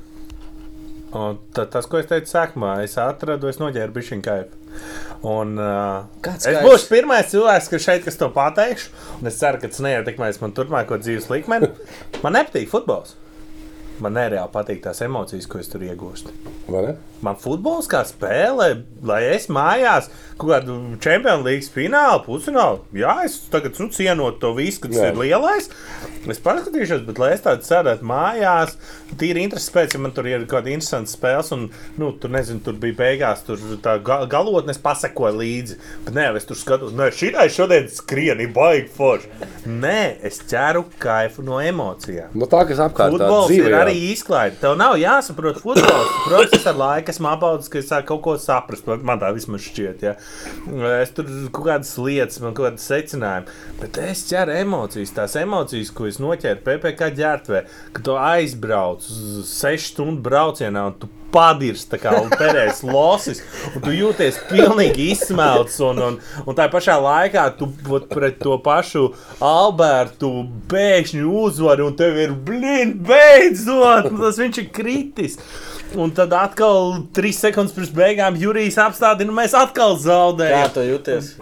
Un 1.15 1.39
tad, 1.55 1.73
tas, 1.75 1.87
ko 1.91 1.99
es 1.99 2.07
teicu 2.07 2.31
sākumā, 2.31 2.77
es 2.87 2.93
atradu, 3.03 3.49
es 3.51 3.59
noģēru 3.59 3.95
bišķiņu 3.97 4.23
kaipu. 4.23 4.59
Un, 5.27 5.57
uh, 5.59 6.05
Kāds 6.23 6.47
es 6.47 6.55
kaifs? 6.55 6.67
būšu 6.69 6.91
pirmais 6.93 7.31
cilvēks, 7.33 7.67
kas 7.73 7.83
šeit 7.87 8.05
kas 8.07 8.19
to 8.21 8.29
pateikšu. 8.35 8.93
Un 9.19 9.31
es 9.31 9.39
ceru, 9.41 9.59
ka 9.63 9.71
tas 9.73 9.83
neietekmēs 9.83 10.39
man 10.43 10.55
turpmāko 10.55 11.01
dzīves 11.03 11.27
likmeni. 11.33 11.71
Man 12.23 12.39
nepatīk 12.39 12.71
futbols. 12.71 13.17
Man 14.01 14.17
nereāli 14.17 14.53
patīk 14.53 14.83
tās 14.85 15.03
emocijas, 15.05 15.49
ko 15.51 15.61
es 15.61 15.69
tur 15.69 15.85
iegūstu. 15.85 16.33
Vai 16.71 16.85
ne? 16.87 16.95
Man 17.21 17.37
futbols 17.37 17.89
kā 17.91 18.01
spēle, 18.09 18.71
lai 19.05 19.21
es 19.35 19.49
mājās 19.53 20.07
kaut 20.41 20.55
kādu 20.55 20.77
čempionu 21.05 21.45
līnijas 21.45 21.69
finālu, 21.75 22.23
pusfinālu. 22.25 22.79
Jā, 22.97 23.19
es 23.27 23.35
tagad 23.53 23.77
nu, 23.77 23.91
cienot 23.93 24.39
to 24.41 24.55
visu, 24.57 24.81
kas 24.87 24.97
ir 24.97 25.19
lielais. 25.21 25.69
Es 26.31 26.41
paskatīšos, 26.41 27.03
bet 27.05 27.21
lai 27.21 27.35
es 27.35 27.43
tādu 27.45 27.67
sēdētu 27.67 28.07
mājās, 28.09 28.73
tīri 29.21 29.43
interesants 29.45 29.75
pēc, 29.75 29.97
ja 29.97 30.01
man 30.01 30.15
tur 30.17 30.29
ir 30.31 30.47
kaut 30.47 30.63
kāda 30.63 30.73
interesanta 30.73 31.13
spēle, 31.13 31.45
un 31.57 31.67
nu, 32.01 32.09
tur, 32.21 32.33
nezinu, 32.33 32.63
tur 32.65 32.79
bija 32.81 32.97
beigās, 33.03 33.45
tur 33.45 33.61
tā 33.85 33.99
ga- 34.05 34.23
galotne, 34.33 34.73
es 34.73 34.81
pasekoju 34.81 35.37
līdzi. 35.43 35.77
Bet 36.07 36.17
nē, 36.17 36.27
es 36.41 36.49
tur 36.49 36.57
skatos, 36.57 36.97
nē, 36.97 37.11
šī 37.13 37.35
šodien 37.53 37.89
skrieni, 37.93 38.49
baigi 38.53 38.89
forši. 38.97 39.29
Nē, 39.69 40.17
es 40.25 40.41
ķeru 40.49 40.87
kaifu 41.01 41.45
no 41.45 41.61
emocijām. 41.61 42.33
Nu, 42.33 42.49
tā, 42.49 42.65
kas 42.69 42.81
apkārt 42.81 43.13
tā 43.13 43.29
Futbols 43.29 43.53
dzīve. 43.53 43.69
ir 43.69 43.77
arī 43.77 43.97
izklaide. 44.15 44.57
Tev 44.61 44.77
nav 44.81 44.97
jāsaprot 45.01 45.61
futbols. 45.61 46.17
Protams, 46.25 46.57
es 46.57 46.67
ar 46.71 46.81
laiku 46.81 47.10
esmu 47.11 47.29
apaudzis, 47.33 47.69
ka 47.73 47.79
es 47.83 47.91
sāku 47.91 48.13
kaut 48.15 48.23
ko 48.29 48.35
saprast. 48.41 48.87
Man- 48.89 49.05
Man 49.11 49.21
tā 49.21 49.31
vismaz 49.37 49.65
šķiet. 49.69 50.03
Ja. 50.07 50.15
Es 51.01 51.11
tur 51.17 51.25
kaut 51.53 51.67
kādas 51.69 51.93
lietas, 51.99 52.41
man 52.41 52.55
kaut 52.55 52.71
kādas 52.71 52.87
secinājumi. 52.91 53.47
Bet 53.81 53.99
es 54.09 54.25
ķeru 54.31 54.57
emocijas. 54.63 55.15
Tās 55.17 55.37
emocijas, 55.43 55.91
ko 55.95 56.07
es 56.11 56.19
noķēru 56.23 56.63
PPC 56.67 57.11
ģērbtuvē, 57.21 57.65
ka 57.97 58.03
tu 58.07 58.17
aizbrauc 58.21 59.05
uz 59.11 59.49
sešu 59.51 59.93
stundu 59.95 60.23
braucienā 60.31 60.87
un 60.91 60.99
tu 61.01 61.09
padirs 61.31 61.85
kā 61.87 62.11
perēs 62.35 62.81
losis, 62.83 63.39
un 63.77 63.83
tu 63.85 63.93
jūties 63.95 64.41
pilnīgi 64.51 65.13
izsmelts. 65.13 65.77
Un, 65.87 66.01
un, 66.03 66.17
un 66.47 66.57
tā 66.59 66.67
pašā 66.73 66.97
laikā 66.99 67.45
tu 67.59 67.69
pret 68.11 68.41
to 68.43 68.57
pašu 68.65 69.05
Albertu 69.41 70.31
pēkšņi 70.73 71.23
uzvari, 71.45 71.85
un 71.87 71.95
tev 71.99 72.19
ir 72.19 72.35
blīni 72.35 72.97
beidzot, 73.07 74.11
tas 74.19 74.41
viņš 74.43 74.59
ir 74.65 74.69
kritis. 74.75 75.39
Un 75.99 76.13
tad 76.15 76.31
atkal 76.37 77.01
trīs 77.17 77.41
sekundes 77.43 77.75
pirms 77.75 77.91
beigām 77.97 78.37
Jurijs 78.39 78.77
apstādina, 78.79 79.33
un 79.33 79.39
mēs 79.41 79.57
atkal 79.59 79.97
Kā 79.97 80.03
zaudējam. 80.05 80.69
tu 80.77 80.85
jūties? 80.87 81.33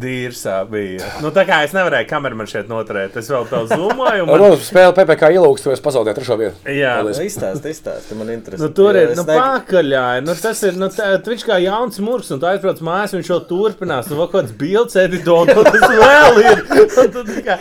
Dīrsā 0.00 0.62
bija. 0.64 1.04
Nu, 1.20 1.28
tā 1.34 1.42
kā 1.44 1.58
es 1.66 1.74
nevarēju 1.76 2.06
kameru 2.08 2.38
man 2.38 2.46
šeit 2.48 2.70
noturēt, 2.70 3.18
es 3.20 3.26
vēl 3.28 3.44
tādu 3.50 3.68
zūmoju. 3.74 4.22
un 4.24 4.30
Man... 4.30 4.40
Nu, 4.40 4.56
spēle 4.64 4.94
PPC 4.96 5.28
ilūgs, 5.36 5.60
tu 5.66 5.72
esi 5.74 5.84
pazaudējis 5.84 6.16
trešo 6.16 6.36
vietu. 6.40 6.56
Jā, 6.72 6.94
Paldies. 7.02 7.18
Izstāst, 7.26 7.66
izstāst, 7.68 8.14
man 8.16 8.30
interesē. 8.32 8.62
Nu, 8.64 8.70
tur 8.78 8.96
Jo 8.96 9.02
ir 9.02 9.10
es 9.12 9.20
nu, 9.20 9.26
neg- 9.28 9.42
pakaļā. 9.42 10.04
Nu, 10.24 10.36
tas 10.40 10.62
ir 10.64 10.78
nu, 10.80 10.88
tā, 10.94 11.10
viņš 11.26 11.44
kā 11.50 11.58
jauns 11.60 12.00
mūks, 12.00 12.32
un 12.32 12.40
tā 12.40 12.54
aizbrauc 12.54 12.80
mājās, 12.88 13.12
viņš 13.18 13.30
jau 13.34 13.40
turpinās. 13.50 14.08
Nu, 14.08 14.22
kaut 14.22 14.32
kāds 14.38 14.56
bildes 14.62 14.96
editors, 15.04 15.52
un 15.52 15.68
tas 15.68 15.84
vēl 15.90 16.40
ir. 16.46 16.64
Un 17.00 17.12
tad 17.18 17.28
tā 17.34 17.44
kā, 17.44 17.58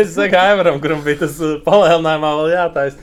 es 0.00 0.14
saku, 0.16 0.40
Aivaram, 0.40 0.80
kuram 0.80 1.04
bija 1.04 1.26
tas 1.26 1.36
palielinājumā 1.68 2.32
vēl 2.40 2.54
jātaisa. 2.56 2.96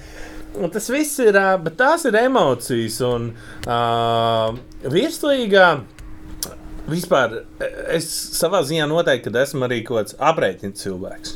Un 0.55 0.71
tas 0.71 0.87
viss 0.93 1.19
ir, 1.23 1.35
bet 1.65 1.75
tās 1.79 2.05
ir 2.07 2.15
emocijas. 2.19 2.99
Un 3.03 3.31
uh, 3.67 4.55
virslīgā 4.91 5.67
vispār 6.91 7.39
e, 7.41 7.69
es 7.97 8.07
savā 8.37 8.61
ziņā 8.65 8.85
noteikti, 8.91 9.31
ka 9.33 9.43
esmu 9.43 9.65
arī 9.67 9.81
kaut 9.85 10.03
kāds 10.03 10.17
aprēķins 10.31 10.85
cilvēks. 10.85 11.35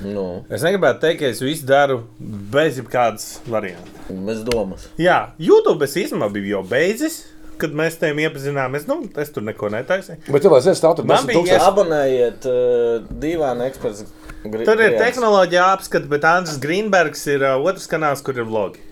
Nu, 0.00 0.46
Es 0.48 0.62
negribētu 0.64 1.02
teikt, 1.02 1.18
ka 1.20 1.28
es 1.28 1.42
visu 1.44 1.66
daru 1.68 1.98
bez 2.18 2.78
jebkādas 2.80 3.26
variantas. 3.50 4.06
bez 4.08 4.40
domas. 4.46 4.86
Jā, 4.98 5.34
YouTube 5.38 5.84
es 5.84 5.96
īstenībā 6.00 6.30
biju 6.32 6.54
jau 6.54 6.62
beidzis, 6.70 7.18
kad 7.60 7.74
mēs 7.76 7.98
tam 8.00 8.16
iepazināmies. 8.22 8.86
Nu, 8.88 9.02
es 9.20 9.28
tur 9.34 9.44
neko 9.44 9.68
netaisīju. 9.74 10.22
Bet 10.32 10.46
tev 10.46 10.54
vajadzēs 10.56 10.80
stāvot 10.80 11.04
Man 11.04 11.28
bija 11.28 11.36
tūkstoši. 11.42 11.66
Abonējiet 11.66 12.48
uh, 12.48 13.10
divānu 13.20 13.66
ekspertu. 14.44 14.66
Tur 14.68 14.84
ir 14.84 14.96
tehnoloģija 15.00 15.66
apskats, 15.76 16.10
bet 16.10 16.26
Andris 16.28 16.60
Grīnbergs 16.62 17.26
ir 17.32 17.44
uh, 17.44 17.58
otrs 17.60 17.88
kanāls, 17.90 18.24
kur 18.24 18.38
ir 18.38 18.48
vlogi. 18.48 18.82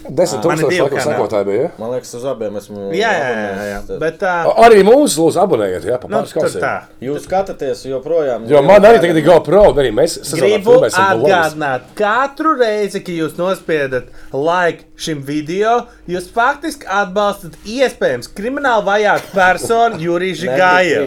Desmit 0.00 0.40
ir 0.40 0.54
tūkstoši 0.56 0.78
laikam 0.80 1.00
sekotāji 1.04 1.44
bija. 1.46 1.62
Ja? 1.62 1.70
Man 1.78 1.90
liekas, 1.92 2.10
uz 2.16 2.22
abiem 2.24 2.54
esmu. 2.56 2.86
Jā, 2.96 3.10
jā, 3.12 3.26
jā. 3.36 3.64
jā. 3.68 3.98
Bet, 4.00 4.22
uh, 4.24 4.46
A- 4.48 4.64
Arī 4.66 4.80
mūsu 4.86 5.20
lūdzu 5.20 5.40
abonējiet, 5.42 5.84
jā, 5.90 5.98
pa 6.00 6.08
nu, 6.08 6.20
tā. 6.62 6.70
Jūs 7.04 7.26
skatāties 7.26 7.82
joprojām. 7.90 8.46
Jo 8.48 8.62
man 8.64 8.86
arī 8.88 9.02
tagad 9.02 9.18
ir 9.20 9.26
GoPro, 9.26 9.62
un 9.74 9.80
arī 9.82 9.90
mēs 9.92 10.16
Gribu 10.40 10.78
atgādināt, 10.88 11.90
katru 11.98 12.54
reizi, 12.56 13.02
kad 13.04 13.12
jūs 13.20 13.36
nospiedat 13.36 14.08
like 14.32 14.86
šim 14.96 15.20
video, 15.26 15.86
jūs 16.08 16.30
faktiski 16.32 16.88
atbalstat 16.88 17.58
iespējams 17.68 18.32
krimināli 18.32 18.86
vajātu 18.88 19.34
personu 19.36 20.00
Juriju 20.00 20.48
Gāju. 20.56 21.04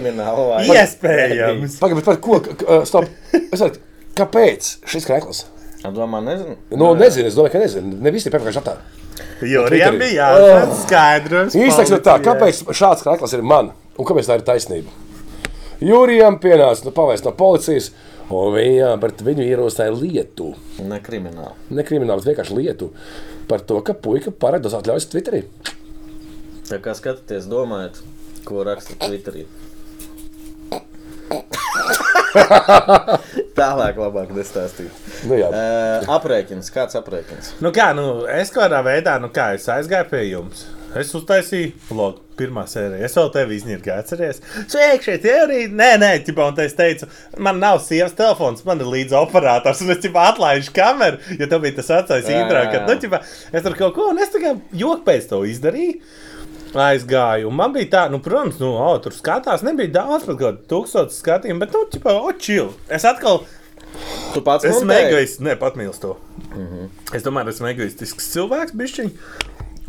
Iespējams. 0.69 1.79
Pagaid, 1.82 1.97
bet 2.01 2.06
par 2.06 2.21
ko? 2.21 2.39
Stop. 2.86 3.10
Kāpēc 4.13 4.75
šis 4.86 5.08
krēkls? 5.10 5.45
Domā, 5.91 6.22
nezinu. 6.24 6.56
Nu, 6.72 6.93
nezinu, 6.96 7.28
es 7.28 7.36
domāju, 7.36 7.58
ka 7.58 7.63
nezinu. 7.63 7.98
Ne 8.00 8.12
visi 8.15 8.30
ir 8.30 8.36
pēkšņi 8.36 8.63
tā. 8.63 8.78
Jurijam 9.43 9.67
Twitterī. 9.67 10.00
bija 10.00 10.30
jāatrod 10.32 10.78
skaidrums. 10.80 11.58
Īstais 11.60 11.91
ir 11.91 12.00
tā, 12.06 12.15
kāpēc 12.24 12.62
šāds 12.72 13.04
krēkls 13.04 13.36
ir 13.36 13.43
man 13.43 13.74
un 13.98 14.08
kāpēc 14.08 14.30
tā 14.30 14.39
ir 14.39 14.46
taisnība. 14.48 14.93
Jūrijam 15.84 16.39
pienāca 16.39 16.88
nu, 16.88 16.93
pavēst 16.96 17.28
no 17.28 17.34
policijas, 17.36 17.89
un 18.32 18.54
viņam 18.56 19.02
par 19.04 19.12
viņu 19.28 19.43
ierosināja 19.43 19.98
lietu. 19.98 20.54
Ne 20.88 21.02
krimināli. 21.04 21.52
Ne 21.76 21.84
kriminālu, 21.84 22.24
bet 22.24 22.32
vienkārši 22.32 22.58
lietu 22.62 22.93
par 23.50 23.65
to, 23.67 23.82
ka 23.84 23.98
puika 23.98 24.32
paredz 24.32 24.72
atļaujas 24.80 25.10
Twitterī. 25.12 25.43
Tā 26.69 26.80
kā 26.80 26.96
skatāties, 26.96 27.50
domājat, 27.52 28.00
ko 28.48 28.63
raksta 28.63 28.96
Twitterī. 29.04 29.43
Tālāk, 33.58 33.98
labāk 34.00 34.32
nestāstīt. 34.36 34.93
Nu, 35.30 35.38
jā. 35.38 35.50
Uh, 35.50 36.13
aprēķins, 36.17 36.72
kāds 36.74 36.98
aprēķins? 37.00 37.56
Nu 37.63 37.74
kā, 37.76 37.91
nu, 37.98 38.24
es 38.32 38.54
kādā 38.54 38.82
veidā, 38.86 39.19
nu 39.22 39.30
kā, 39.34 39.54
es 39.58 39.69
aizgāju 39.72 40.10
pie 40.12 40.24
jums. 40.32 40.65
Es 40.98 41.10
uztaisīju 41.17 41.72
vlogu, 41.88 42.22
pirmā 42.38 42.67
sērija. 42.69 43.06
Es 43.08 43.15
vēl 43.17 43.32
tevi 43.34 43.58
izņēmu, 43.58 43.86
atceries. 43.96 44.41
Sveiki, 44.69 45.08
šeit 45.08 45.26
ir 45.26 45.39
arī. 45.46 45.62
Nē, 45.74 45.89
nē, 46.02 46.12
ķipā, 46.28 46.50
un 46.52 46.58
te 46.58 46.67
es 46.69 46.76
teicu, 46.78 47.10
man 47.41 47.58
nav 47.62 47.80
sievas 47.86 48.13
telefons, 48.17 48.62
man 48.67 48.82
ir 48.82 48.91
līdzi 48.93 49.17
operators. 49.17 49.82
Un 49.86 49.93
es 49.96 50.04
ķipā 50.04 50.28
atlaižu 50.34 50.74
kameru, 50.76 51.22
jo 51.39 51.50
tev 51.50 51.65
bija 51.65 51.80
tas 51.80 51.89
ka, 52.69 52.78
jā. 52.78 52.84
nu, 52.89 52.98
ķipā, 53.06 53.24
es 53.54 53.65
tur 53.65 53.78
kaut 53.80 53.98
ko, 53.98 54.12
un 54.13 54.22
es 54.22 54.34
kā 54.38 54.54
joku 54.84 55.02
pēc 55.10 55.30
to 55.34 55.41
izdarīju. 55.50 55.98
Aizgāju, 56.73 57.49
un 57.51 57.57
man 57.57 57.73
bija 57.75 57.89
tā, 57.91 58.05
nu, 58.09 58.17
protams, 58.23 58.57
nu, 58.62 58.71
o, 58.81 58.93
tur 59.03 59.13
skatās, 59.13 59.62
nebija 59.65 59.91
daudz, 59.99 60.23
pat 60.25 60.31
kaut 60.31 60.41
kāda 60.41 60.69
tūkstoša 60.71 61.13
skatījumu, 61.13 61.62
bet, 61.62 61.75
nu, 61.75 61.83
ķipā, 61.93 62.15
o, 62.17 62.31
chill. 62.41 62.71
Es 62.89 63.05
atkal 63.05 63.43
Tu 64.33 64.41
pats 64.41 64.65
montēji? 64.65 65.09
egoists, 65.12 65.41
ne, 65.45 65.53
pat 65.59 65.77
mīlu 65.77 65.93
to. 66.01 66.15
Mm 66.55 66.65
-hmm. 66.67 67.15
Es 67.17 67.23
domāju, 67.23 67.49
esmu 67.49 67.69
egoistisks 67.69 68.31
cilvēks, 68.33 68.73
bišķiņ. 68.79 69.12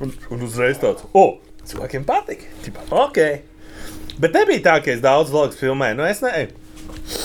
Un, 0.05 0.13
un 0.31 0.43
uzreiz 0.43 0.79
tāds, 0.83 1.07
o, 1.13 1.23
oh, 1.23 1.35
cilvēkiem 1.65 2.05
patīk. 2.05 2.45
Tipā, 2.65 2.85
ok. 2.91 3.19
Bet 4.19 4.35
nebija 4.35 4.61
tā, 4.61 4.77
ka 4.85 4.91
es 4.91 5.01
daudz 5.01 5.31
vlogus 5.31 5.57
filmēju. 5.57 5.97
Nu, 5.97 6.05
es 6.05 6.21
ne. 6.21 6.49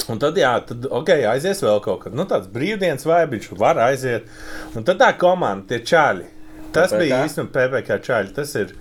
Un 0.10 0.20
tad, 0.20 0.38
jā, 0.38 0.54
tad, 0.66 0.86
ok, 0.86 1.10
aizies 1.32 1.64
vēl 1.64 1.82
kaut 1.84 2.04
kad. 2.04 2.14
Nu, 2.14 2.26
tāds 2.26 2.48
brīvdienas 2.48 3.06
vaibiņš 3.06 3.52
var 3.58 3.78
aiziet. 3.78 4.24
Un 4.76 4.84
tad 4.84 4.98
tā 4.98 5.12
komanda, 5.18 5.68
tie 5.68 5.80
čāļi. 5.80 6.26
Tas 6.72 6.92
PPK? 6.92 7.00
bija 7.00 7.26
īstenībā 7.26 7.52
PPC 7.52 8.00
čāļi. 8.08 8.34
Tas 8.34 8.56
ir. 8.56 8.76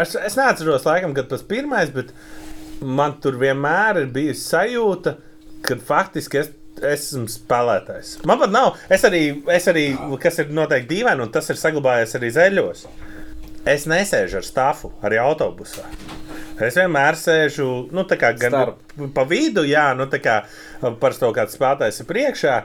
Es, 0.00 0.16
es 0.18 0.34
neatceros, 0.38 0.86
laikam, 0.88 1.14
kad 1.14 1.28
tas 1.30 1.44
pirmais, 1.46 1.92
bet 1.94 2.10
man 2.82 3.14
tur 3.22 3.38
vienmēr 3.38 4.02
ir 4.02 4.10
bijusi 4.14 4.42
sajūta, 4.42 5.14
ka 5.64 5.76
faktiski 5.78 6.40
es, 6.42 6.50
esmu 6.82 7.30
spēlētājs. 7.30 8.16
Man 8.26 8.40
pat 8.40 8.52
nav. 8.52 8.74
Es 8.92 9.06
arī, 9.06 9.22
es 9.54 9.68
arī 9.70 9.86
kas 10.22 10.40
ir 10.42 10.50
noteikti 10.54 10.96
dīvaini, 10.96 11.22
un 11.24 11.34
tas 11.34 11.48
ir 11.52 11.60
saglabājies 11.60 12.16
arī 12.18 12.32
zeļos. 12.34 12.86
Es 13.66 13.86
nesēžu 13.88 14.36
ar 14.42 14.44
stāfu, 14.44 14.90
arī 15.04 15.16
autobusā. 15.22 15.86
Es 16.62 16.76
vienmēr 16.78 17.16
sēžu, 17.18 17.64
nu, 17.90 18.04
tā 18.06 18.14
kā 18.20 18.28
gan 18.38 18.52
Starp. 18.52 18.82
pa 19.16 19.24
vidu, 19.26 19.64
jā, 19.66 19.88
nu, 19.98 20.04
tā 20.06 20.20
kā 20.22 20.34
parasti 21.00 21.24
kaut 21.24 21.34
kāds 21.38 21.56
spēlētājs 21.56 21.98
ir 22.04 22.06
priekšā. 22.06 22.58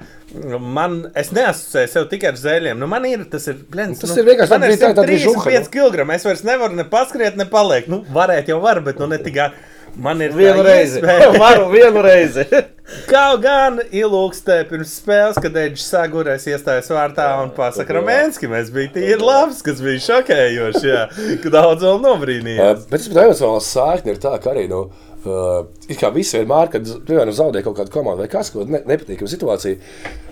Man, 0.62 1.00
es 1.18 1.32
neasociēju 1.34 1.90
sev 1.90 2.06
tikai 2.12 2.30
ar 2.34 2.38
zēļiem. 2.38 2.78
Nu, 2.78 2.86
man 2.92 3.08
ir 3.10 3.24
tas, 3.32 3.48
ir, 3.50 3.64
blens, 3.72 4.04
Tas 4.04 4.14
ir 4.20 4.28
vienkārši 4.28 4.54
man 4.54 4.62
tāda 4.62 4.70
bija 4.76 4.82
tā- 4.84 4.92
tāda 5.00 5.08
bija 5.10 5.24
žuha, 5.24 5.46
35 5.48 5.72
kg. 5.74 6.06
Es 6.20 6.28
vairs 6.28 6.44
nevaru 6.46 6.76
ne 6.78 6.86
paskriet, 6.92 7.36
ne 7.40 7.48
paliekt. 7.50 7.88
Nu, 7.90 8.04
varētu 8.14 8.54
jau 8.54 8.60
var, 8.62 8.82
bet 8.86 9.00
nu, 9.02 9.08
ne 9.10 9.18
tikai. 9.18 9.50
Man 9.98 10.22
ir 10.22 10.36
reizi. 10.36 11.00
iespēja. 11.00 11.32
Varu 11.44 11.70
vienu 11.74 12.04
reizi. 12.06 12.46
Kaut 13.12 13.42
gan 13.44 13.80
ilūkstē 13.94 14.64
pirms 14.70 14.96
spēles, 15.02 15.38
kad 15.42 15.58
Eģis 15.62 15.86
Sagurēs 15.92 16.48
iestājas 16.50 16.90
vārtā 16.94 17.28
un 17.44 17.52
pasaka 17.56 18.00
Ramēnski, 18.00 18.50
mēs 18.50 18.72
bija 18.74 18.94
tīri 18.96 19.20
labs, 19.22 19.62
kas 19.66 19.82
bija 19.84 20.02
šokējoši, 20.08 20.88
jā, 20.90 21.04
ka 21.44 21.54
daudz 21.54 21.86
vēl 21.86 22.02
nobrīnījās. 22.06 22.88
bet 22.90 23.04
tas 23.04 23.12
pat 23.12 23.22
emocionāls 23.28 23.70
sākni 23.76 24.16
ir 24.16 24.24
tā, 24.24 24.36
ka 24.42 24.56
arī. 24.56 24.66
Nu, 24.72 24.88
Uh, 25.20 25.66
it 25.92 25.98
kā 26.00 26.08
visi 26.16 26.38
vienmēr, 26.38 26.70
kad 26.72 26.86
piemēram, 27.04 27.34
zaudē 27.36 27.60
kaut 27.60 27.76
kādu 27.76 27.92
komandu 27.92 28.24
vai 28.24 28.30
kas, 28.32 28.54
ko 28.54 28.64
ne, 28.64 28.80
nepatīkama 28.88 29.28
situācija, 29.28 29.76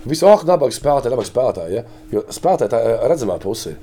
visu 0.08 0.24
oh, 0.30 0.46
nabaga 0.48 0.72
spēlētāji, 0.72 1.12
nabaga 1.12 1.28
spēlētāji. 1.28 1.76
Ja? 1.76 1.82
Jo 2.14 2.22
spēlētāji 2.32 2.72
tā 2.72 2.80
ir 2.86 3.04
redzamā 3.12 3.36
puse. 3.44 3.74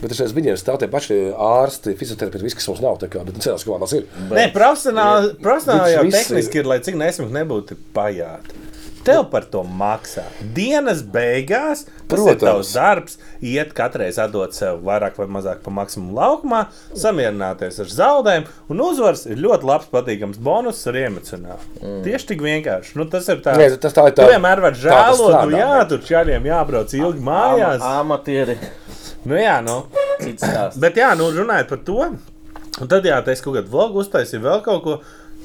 Bet 0.00 0.14
es 0.16 0.32
viņiem 0.32 0.56
stāv 0.56 0.78
tie 0.80 0.88
paši 0.88 1.18
ārsti, 1.36 1.92
fizioterapeiti, 2.00 2.46
viss, 2.46 2.56
kas 2.56 2.68
mums 2.72 2.80
nav. 2.84 2.96
tā 3.02 3.08
Kā, 3.12 3.20
bet 3.26 3.36
cilvēks 3.44 3.66
komandās 3.68 3.92
ir. 3.98 4.06
Nē, 4.30 4.46
profesionāli, 4.54 5.34
profesionāli 5.42 5.92
jau 5.96 6.06
tehniski 6.14 6.62
ir, 6.62 6.68
lai 6.72 6.80
cik 6.84 6.96
nesmuki 7.00 7.36
nebūtu 7.36 7.76
pajāti. 7.96 8.56
Tev 9.00 9.30
par 9.32 9.46
to 9.48 9.62
maksā. 9.64 10.26
Dienas 10.56 10.98
beigās, 11.00 11.86
tas 12.04 12.18
Protams. 12.20 12.34
ir 12.34 12.40
tavs 12.42 12.72
darbs, 12.76 13.14
iet 13.40 13.70
katreiz 13.72 14.18
atdot 14.20 14.52
sev 14.52 14.82
vairāk 14.84 15.16
vai 15.16 15.24
mazāk 15.38 15.62
pa 15.64 15.72
maksimumu 15.72 16.12
laukumā, 16.18 16.66
samierināties 16.92 17.80
ar 17.80 17.88
zaudējumu, 17.94 18.52
un 18.74 18.82
uzvars 18.84 19.24
ir 19.32 19.40
ļoti 19.40 19.68
labs, 19.70 19.88
patīkams 19.94 20.36
bonus 20.44 20.82
ar 20.92 20.98
emocionālu. 21.00 21.64
Mm. 21.80 22.02
Tieši 22.04 22.28
tik 22.34 22.44
vienkārši. 22.44 22.92
Nu, 23.00 23.08
tas 23.08 23.28
ir 23.32 23.40
tā. 23.40 23.56
Nē, 23.56 23.70
tas 23.80 23.96
tā 23.96 24.04
ir 24.10 24.12
tā- 24.18 24.26
Tu 24.28 24.34
vienmēr 24.34 24.60
vari 24.68 24.76
tā 24.76 24.92
tas 24.92 25.16
žēlot, 25.16 25.32
strādā, 25.32 25.50
nu 25.50 25.56
jā, 25.64 25.88
tur 25.88 26.04
čaļiem 26.12 26.50
jābrauc 26.52 26.92
ilgi 27.00 27.24
mājās. 27.24 27.80
Amatieri. 27.80 28.58
Nu 29.28 29.36
jā, 29.36 29.58
nu. 29.64 29.82
Cits 30.20 30.44
stāsts. 30.44 30.80
Bet 30.80 30.96
jā, 31.00 31.10
nu 31.18 31.30
runājot 31.34 31.72
par 31.72 31.80
to, 31.84 31.98
un 32.80 32.90
tad 32.90 33.08
jā, 33.08 33.18
es 33.32 33.42
kaut 33.44 33.58
kādu 33.58 33.72
vlogu 33.72 34.04
uztaisīju 34.04 34.44
vēl 34.46 34.62
kaut 34.66 34.84
ko. 34.86 35.00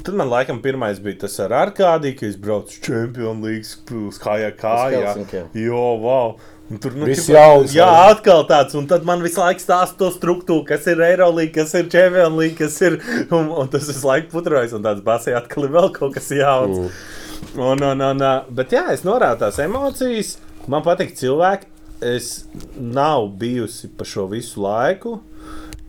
Tad 0.05 0.17
man 0.19 0.29
laikam 0.29 0.59
pirmais 0.61 0.99
bija 1.01 1.23
tas 1.23 1.37
ar 1.41 1.53
Arkādiju, 1.55 2.17
ka 2.19 2.27
es 2.27 2.35
braucu 2.37 2.75
uz 2.75 2.81
Champions 2.83 3.41
League, 3.41 4.11
kājā 4.21 4.51
kājā. 4.59 4.99
Helsinkiem. 4.99 5.47
Jo, 5.57 5.85
wow! 6.03 6.35
Un 6.65 6.79
tur 6.81 6.95
nu, 6.97 7.05
Viss 7.05 7.27
jauns, 7.29 7.75
Jā, 7.77 7.87
atkal 8.09 8.41
tāds. 8.49 8.73
Un 8.77 8.87
tad 8.89 9.05
man 9.05 9.21
visu 9.21 9.37
laiku 9.37 9.61
stāsta 9.61 9.99
to 9.99 10.09
struktūru, 10.13 10.63
kas 10.65 10.87
ir 10.89 11.01
Eirolandā, 11.05 11.51
kas 11.53 11.75
ir 11.77 11.89
Champions 11.93 12.37
League, 12.39 12.57
kas 12.57 12.79
ir. 12.81 12.97
Un, 13.35 13.51
un 13.53 13.69
tas 13.71 13.85
visu 13.85 14.01
laiku 14.07 14.31
putrojas, 14.33 14.73
un 14.77 14.85
tāds 14.85 15.03
basē 15.05 15.35
atkal 15.37 15.67
ir 15.67 15.75
vēl 15.75 15.91
kaut 15.93 16.15
kas 16.17 16.31
jauns. 16.33 16.81
Mm. 16.81 17.61
Un, 17.61 17.85
un, 17.91 18.03
un, 18.09 18.25
bet 18.57 18.73
jā, 18.73 18.87
es 18.95 19.05
norādu 19.05 19.45
tās 19.45 19.61
emocijas. 19.61 20.35
Man 20.71 20.85
patīk 20.85 21.13
cilvēki. 21.17 21.69
Es 22.03 22.45
nav 22.75 23.29
bijusi 23.39 23.89
pa 23.97 24.05
šo 24.07 24.27
visu 24.31 24.61
laiku. 24.61 25.19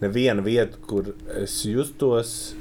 Neviena 0.00 0.42
vieta, 0.44 0.76
kur 0.86 1.14
es 1.40 1.62
justos 1.64 2.52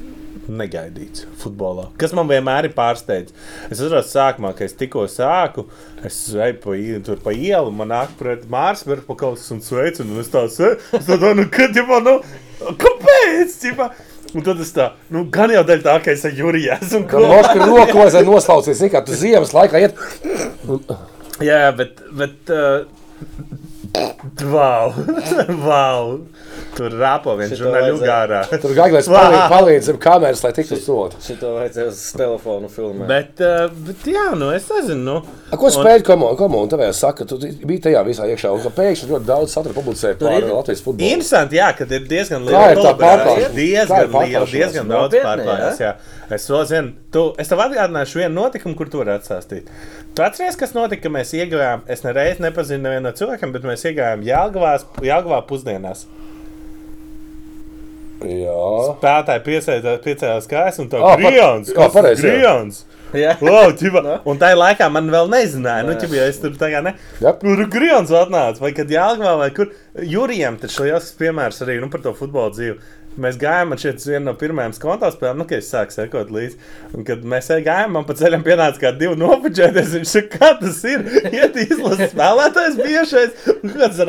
negaidīts 0.47 1.25
futbolā. 1.41 1.89
Kas 1.99 2.13
man 2.15 2.29
vienmēr 2.29 2.69
ir 2.69 2.73
pārsteigts. 2.77 3.35
Es 3.67 3.81
atceros, 3.81 4.07
sākumā, 4.13 4.53
kad 4.55 4.69
es 4.69 4.77
tikko 4.79 5.03
sāku, 5.11 5.65
es 6.07 6.19
eju 6.31 6.57
pa, 6.63 6.77
tur 7.03 7.19
pa 7.23 7.35
ielu, 7.35 7.73
man 7.75 7.91
nāk 7.91 8.15
pret 8.19 8.47
Mārsbergu 8.51 9.03
pa 9.09 9.19
kaut 9.19 9.39
kas 9.41 9.51
un 9.51 9.61
sveicu, 9.65 10.05
un 10.05 10.23
es 10.23 10.31
tā 10.31 10.45
sēžu. 10.47 10.79
Es 10.95 11.09
tā 11.09 11.19
domāju, 11.19 11.41
nu, 11.41 11.47
kad 11.53 11.75
jau 11.75 11.85
man, 11.91 12.07
nu, 12.07 12.73
kāpēc? 12.85 13.59
Ķipa? 13.65 13.91
Un 14.35 14.43
tad 14.43 14.59
es 14.63 14.73
tā, 14.75 14.89
nu, 15.13 15.27
gan 15.31 15.51
jau 15.53 15.63
dēļ 15.67 15.83
tā, 15.85 15.99
ka 16.03 16.15
es 16.15 16.25
ar 16.27 16.35
Juriju 16.35 16.75
esmu. 16.75 17.05
Kā 17.11 17.23
Moskva 17.23 17.69
rokos 17.69 18.15
vai 18.17 18.25
noslaucies, 18.27 18.83
kā 18.91 19.03
tu 19.05 19.15
ziemas 19.15 19.55
laikā 19.55 19.83
iet. 19.85 20.05
Jā, 21.43 21.65
bet. 21.75 21.99
bet 22.15 22.55
uh, 22.55 22.85
wow! 24.51 24.91
wow! 25.65 26.19
Tur 26.75 26.91
rāpo 26.99 27.35
viens 27.39 27.53
vajadzēja- 27.55 28.07
gārā. 28.09 28.39
Tur 28.59 28.73
gaiglais 28.75 29.07
Vā! 29.07 29.21
palīdz, 29.21 29.45
palīdz 29.53 29.85
zem 29.87 29.99
kameras, 30.03 30.41
lai 30.43 30.51
tiktu 30.57 30.75
sodu. 30.81 31.19
Šito 31.23 31.53
vajadzēja 31.55 31.87
uz 31.93 32.01
telefonu 32.19 32.67
filmēt. 32.73 33.07
Bet, 33.07 33.43
uh, 33.45 33.69
bet, 33.87 34.03
jā, 34.11 34.25
nu, 34.35 34.49
es 34.55 34.67
nezinu. 34.73 35.03
Nu, 35.05 35.15
A, 35.53 35.59
Ko 35.61 35.69
spēļ 35.71 36.03
komunu? 36.07 36.35
Komunu 36.39 36.67
tev 36.73 36.83
saka, 36.97 37.23
tu 37.29 37.37
biji 37.39 37.85
tajā 37.87 38.01
visā 38.07 38.27
iekšā, 38.33 38.51
un 38.57 38.63
ka 38.65 38.73
pēkšņi 38.75 39.09
ļoti 39.13 39.29
daudz 39.29 39.55
satura 39.55 39.77
publicēja 39.77 40.19
par 40.19 40.35
Latvijas 40.49 40.83
futbolu. 40.83 41.07
Interesanti, 41.13 41.59
jā, 41.61 41.69
ka 41.77 41.87
ir 41.87 42.07
diezgan 42.11 42.43
Kā 42.43 42.51
liela 42.51 42.67
ir 42.73 42.81
tā 42.81 42.83
kolaborācija. 42.83 43.15
pārklāšanās? 43.15 43.55
Diezgan 43.55 43.95
liela, 43.95 44.11
pārklāšanās? 44.17 44.55
diezgan 44.57 44.91
daudz 44.91 45.05
Nopietni, 45.05 45.29
pārklājas. 45.29 45.79
jā. 45.85 45.93
Es 46.35 46.47
vēl 46.49 46.63
zinu, 46.65 46.93
tu, 47.13 47.23
es 47.39 47.47
tev 47.51 47.61
atgādināšu 47.61 48.19
vienu 48.23 48.33
notikumu, 48.41 48.75
kur 48.75 48.89
tu 48.89 48.97
vari 49.03 49.13
atstāstīt. 49.15 49.69
Tu 50.15 50.23
atceries, 50.23 50.55
kas 50.55 50.71
notika, 50.75 51.03
ka 51.03 51.11
mēs 51.11 51.33
iegājām, 51.35 51.81
es 51.91 52.03
nereiz 52.05 52.37
nepazinu 52.39 52.85
nevienu 52.87 53.09
no 53.09 53.11
cilvēkiem, 53.17 53.51
bet 53.51 53.65
mēs 53.67 53.83
iegājām 53.89 54.21
Jālgavās, 54.23 54.85
Jālgavā 55.03 55.41
pusdienās. 55.49 56.05
Jā. 58.25 58.55
Spēlētāji 58.95 59.43
piecējās 60.05 60.47
kājas 60.49 60.79
un 60.81 60.87
tā 60.89 61.01
pa- 61.03 61.17
Grijons. 61.19 61.69
jā, 61.75 61.87
pareizi, 61.93 62.23
jā. 62.23 62.31
Grijons. 62.37 62.85
Jā. 63.15 63.33
Wow, 63.39 63.69
ķipa. 63.79 64.01
un 64.27 64.39
tajā 64.39 64.55
laikā 64.59 64.87
man 64.91 65.09
vēl 65.11 65.29
nezināja, 65.31 65.85
nu, 65.87 65.93
ķipa, 65.99 66.15
ja 66.17 66.23
es 66.31 66.39
tur 66.41 66.55
tagad 66.59 66.83
ne. 66.87 66.93
Jep. 67.21 67.39
Kur 67.43 67.61
Grijons 67.71 68.09
atnāca, 68.11 68.59
vai 68.63 68.71
kad 68.75 68.87
Jālgavā, 68.91 69.37
vai 69.43 69.49
kur 69.55 69.69
Jurijam, 69.99 70.57
tas 70.59 70.79
liels 70.79 71.11
piemērs 71.19 71.61
arī 71.63 71.77
nu, 71.83 71.89
par 71.91 72.01
to 72.03 72.15
futbola 72.17 72.51
dzīvi. 72.55 72.79
Mēs 73.21 73.37
gājām, 73.39 73.69
man 73.71 73.79
šeit 73.79 74.03
viena 74.03 74.25
no 74.27 74.33
pirmajām 74.39 74.73
konta 74.81 75.07
spēlēm, 75.13 75.39
nu, 75.39 75.45
kad 75.47 75.61
es 75.61 75.69
sāku 75.71 75.95
sekot 75.95 76.31
līdzi. 76.35 76.57
Un, 76.91 77.05
kad 77.07 77.23
mēs 77.31 77.47
gājām, 77.63 77.93
man 77.95 78.07
pa 78.07 78.15
ceļam 78.19 78.43
pienāca 78.43 78.81
kā 78.81 78.91
divi 78.97 79.15
nopačēties. 79.21 79.93
Viņš 79.95 80.11
saka, 80.11 80.39
kā 80.41 80.49
tas 80.59 80.81
ir? 80.91 81.05
Iet 81.31 81.55
izlases 81.63 82.11
spēlētājs 82.11 82.79
bijušais, 82.81 83.47
un 83.53 83.75
kāds 83.75 84.01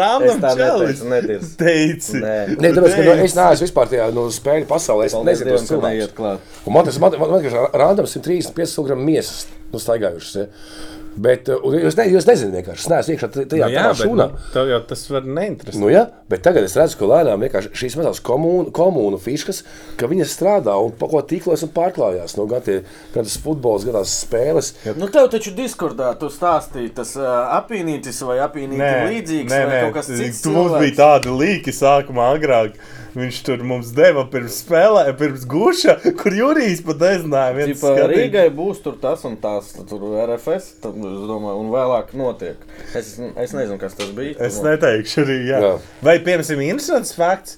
tā 0.43 0.55
čelis. 0.59 1.05
neteicu. 1.07 1.53
Teici. 1.61 2.19
Nē. 2.25 2.35
Nē, 2.57 2.73
tāpēc, 2.75 2.99
ka 2.99 3.07
nu, 3.07 3.15
es 3.29 3.39
neesmu 3.39 3.69
vispār 3.69 3.95
tajā 3.95 4.11
nu, 4.17 4.27
spēļu 4.35 4.69
pasaulē. 4.71 5.07
Es 5.07 5.17
nezinu, 5.31 5.55
kas 5.55 5.67
ka 5.69 5.73
cilvēks. 5.75 5.87
neiet 5.87 6.19
klāt. 6.19 6.53
Un 6.67 6.77
man 6.77 6.91
tas 6.91 6.99
man, 7.03 7.15
man, 7.21 7.37
man, 7.37 7.47
man, 7.47 7.71
randam 7.79 8.11
135 8.11 8.77
kg 8.83 8.99
miesas 8.99 9.47
nu, 9.71 9.83
staigājušas. 9.83 10.37
Ja. 10.43 10.47
Bet 10.47 10.51
uh, 10.51 10.96
un 11.17 11.77
jūs, 11.81 11.97
ne, 11.97 12.05
jūs 12.13 12.27
nezināt, 12.29 12.59
vienkārši 12.61 12.83
es 12.85 12.89
neesmu 12.93 13.15
iekšā 13.15 13.29
tajā 13.37 13.69
Nu, 13.69 13.73
jā, 13.73 13.85
bet 13.89 14.01
šūnā. 14.03 14.27
nu, 14.33 14.41
tev 14.53 14.71
jau 14.71 14.81
tas 14.91 15.05
var 15.11 15.29
neinteresēt. 15.39 15.81
Nu, 15.81 15.89
ja, 15.93 16.03
bet 16.29 16.43
tagad 16.45 16.67
es 16.69 16.77
redzu, 16.77 16.99
ka 17.01 17.09
lēnām 17.11 17.45
vienkārši 17.47 17.73
šīs 17.81 17.97
mazās 18.01 18.21
komūnu, 18.27 18.73
komūnu 18.77 19.21
fiškas, 19.23 19.63
ka 19.97 20.11
viņas 20.11 20.35
strādā 20.37 20.75
un 20.83 20.93
pa 20.99 21.09
ko 21.11 21.23
tīklos 21.25 21.65
un 21.65 21.73
pārklājās. 21.77 22.37
Nu, 22.37 22.45
gan, 22.51 22.61
tie, 22.67 22.83
gan 23.15 23.25
tas 23.29 23.39
futbols, 23.43 23.87
gan 23.89 23.99
tās 24.01 24.13
spēles. 24.27 24.73
Nu, 24.99 25.09
tev 25.13 25.31
taču 25.33 25.55
diskordā 25.57 26.13
tu 26.21 26.29
stāstīji, 26.33 26.93
tas 27.01 27.15
uh, 27.21 27.49
apīnītis 27.61 28.21
vai 28.29 28.39
apīnītis 28.45 29.11
līdzīgs 29.11 29.53
nē, 29.57 29.65
vai 29.65 29.73
nē, 29.73 29.83
kaut 29.87 29.99
kas 30.01 30.13
cits. 30.13 30.45
Tu 30.45 30.53
mums 30.55 30.77
bija 30.83 30.99
tāda 31.01 31.33
līnija 31.33 31.77
sākumā 31.81 32.31
agrāk. 32.37 32.77
Viņš 33.17 33.37
tur 33.47 33.63
mums 33.65 33.95
deva 33.97 34.27
pirms 34.29 34.59
spēlē, 34.61 35.07
pirms 35.17 35.47
guša, 35.49 35.95
kur 36.21 36.35
Jurijs 36.37 36.83
pat 36.85 37.01
nezināja. 37.01 37.55
viens 37.57 37.81
Tipa. 37.81 37.93
Rīgai 38.11 38.47
būs 38.53 38.83
tur 38.85 38.99
tas 39.01 39.23
un 39.25 39.39
tas, 39.41 39.71
tur 39.89 40.03
RFS, 40.27 40.75
tad, 40.83 40.99
es 41.01 41.23
domāju, 41.31 41.63
un 41.63 41.71
vēlāk 41.73 42.13
notiek. 42.19 42.61
Es, 42.93 43.15
es 43.17 43.55
nezinu, 43.57 43.79
kas 43.81 43.97
tas 43.97 44.11
bija. 44.17 44.37
Es 44.45 44.59
neteikšu 44.65 45.23
arī, 45.25 45.37
jā. 45.49 45.61
Jā. 45.65 45.71
Vai, 46.05 46.19
piemēram, 46.27 46.61
interesants 46.67 47.15
fakts, 47.17 47.57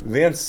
viens. 0.00 0.46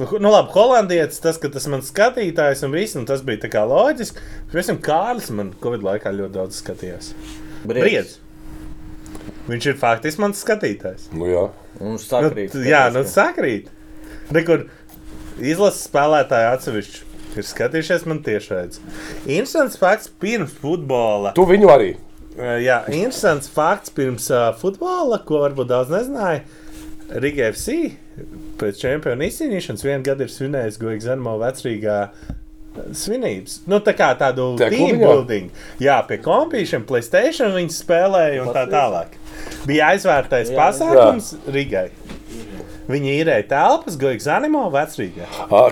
Nu, 0.00 0.32
labi, 0.32 0.50
holandietis, 0.54 1.22
tas, 1.22 1.38
ka 1.38 1.50
tas 1.52 1.68
man 1.70 1.84
skatītājs 1.86 2.64
un 2.66 2.74
viss, 2.74 2.98
un 2.98 3.06
tas 3.06 3.22
bija 3.26 3.44
tā 3.44 3.52
kā 3.52 3.62
loģiski. 3.70 4.26
Piemēram, 4.50 4.82
Kārlis 4.82 5.30
man 5.34 5.54
Covid 5.62 5.86
laikā 5.86 6.10
ļoti 6.16 6.34
daudz 6.40 6.58
skatījās. 6.64 7.12
Briedz. 7.70 8.18
Viņš 9.50 9.66
ir 9.72 9.78
faktiski 9.80 10.22
mans 10.22 10.40
skatītājs. 10.44 11.08
Nu, 11.16 11.26
jā. 11.30 11.44
Un 11.80 11.96
Nu, 11.96 12.00
sakrīt. 12.02 12.52
t- 12.54 12.66
jā, 12.70 12.84
nu 12.94 13.02
sakrīt. 13.08 13.70
Nekur 14.30 14.66
izlases 15.40 15.86
spēlētāji 15.88 16.50
atsevišķi 16.54 17.06
ir 17.40 17.46
skatījušies 17.46 18.06
man 18.10 18.20
tiešraidzi. 18.26 18.80
Interesants 19.26 19.78
fakts 19.80 20.10
pirms 20.22 20.54
futbola. 20.62 21.32
Tu 21.34 21.44
viņu 21.48 21.70
arī. 21.72 21.90
Jā, 22.62 22.80
interesants 22.94 23.50
fakts 23.50 23.90
pirms 23.94 24.28
uh, 24.32 24.52
futbola, 24.60 25.18
ko 25.26 25.42
varbūt 25.44 25.70
daudz 25.72 25.90
nezināja. 25.92 26.44
Riga 27.20 27.48
FC 27.50 27.96
pēc 28.60 28.78
čempionu 28.78 29.26
izcīnīšanas 29.26 29.82
vienu 29.82 30.04
gadu 30.06 30.26
ir 30.26 30.30
svinējis 30.30 30.78
Goigs 30.78 31.08
Zenmo 31.08 31.34
vecrīgā 31.40 31.96
svinības. 32.94 33.60
Nu, 33.70 33.80
tā 33.82 33.94
kā 33.98 34.12
tādu 34.20 34.52
team 34.60 35.00
building. 35.02 35.50
Jā, 35.82 35.98
pie 36.06 36.20
kompīšiem, 36.22 36.84
Playstation 36.88 37.54
viņi 37.56 37.74
spēlēja 37.74 38.44
un 38.44 38.52
tā 38.54 38.62
tālāk. 38.70 39.16
Bija 39.68 39.90
aizvērtais 39.94 40.50
Jā, 40.52 40.56
pasākums 40.58 41.34
Rigai. 41.50 41.88
Viņi 42.90 43.12
īrēja 43.20 43.46
telpas 43.50 43.96
Goigs 44.00 44.24
Zenmo 44.26 44.64
vecrīgā. 44.74 45.26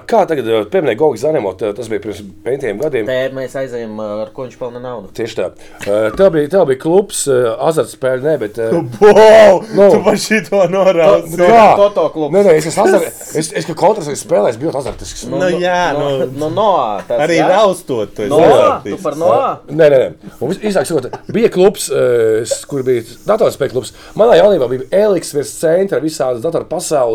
Kā 0.09 0.23
tagad 0.31 0.49
uh, 0.49 0.65
pieminēja 0.71 0.99
Gogs 1.01 1.23
Zanemo, 1.25 1.53
tā- 1.59 1.73
tas 1.77 1.89
bija 1.91 2.03
pirms 2.05 2.23
pentiem 2.45 2.79
gadiem. 2.83 3.09
Tē, 3.09 3.19
mēs 3.37 3.57
aizējām, 3.59 3.97
uh, 3.99 4.23
ar 4.25 4.31
ko 4.37 4.47
viņš 4.47 4.57
pelna 4.61 4.83
naudu. 4.85 5.11
Tieši 5.19 5.39
tā. 5.41 5.49
Uh, 5.85 6.09
Tev 6.19 6.31
bija, 6.35 6.51
tev 6.53 6.67
bija 6.71 6.81
klubs, 6.83 7.25
azartspēle, 7.29 8.23
ne, 8.25 8.37
bet. 8.45 8.59
Wow! 9.09 9.63
Nu. 9.75 9.87
Tu 9.93 10.01
man 10.05 10.17
šito 10.21 10.61
norausi! 10.71 11.37
Nu, 11.39 11.47
kā? 11.49 11.65
Toto 11.79 12.05
klubs. 12.15 12.35
Nē, 12.35 12.43
nē, 12.47 12.53
es 12.61 12.67
esmu 12.71 12.85
azar... 12.87 13.05
es, 13.09 13.51
es, 13.57 13.67
ka 13.69 13.75
kontras 13.79 14.09
ir 14.11 14.19
spēlējis, 14.21 14.59
biju 14.61 14.73
azartisks. 14.79 15.25
Nu, 15.31 15.41
jā, 15.59 15.93
no, 15.97 16.11
nu. 16.21 16.29
no, 16.43 16.49
no, 16.55 16.69
tas, 17.09 17.23
Arī 17.25 17.39
jā? 17.41 17.49
raustot, 17.51 18.13
tu 18.17 18.25
esi 18.27 18.31
No, 18.33 18.41
azartists. 18.45 18.99
tu 18.99 19.03
par 19.05 19.17
no. 19.21 19.31
Nē, 19.71 19.89
nē, 19.89 19.99
nē. 20.05 20.33
Un 20.45 20.53
īsāk 20.59 20.89
sakot, 20.89 21.09
bija 21.35 21.51
klubs, 21.55 21.89
eh, 21.91 22.53
kur 22.69 22.85
bija 22.87 23.03
datorspēļu 23.29 23.73
klubs. 23.77 23.95
Manā 24.19 24.37
jaunībā 24.43 24.69
bija 24.75 24.89
Eliks 25.07 25.33
virs 25.37 25.55
centra, 25.63 25.99
visādas 26.05 26.43
datoru 26.45 26.69
pasaules, 26.69 27.08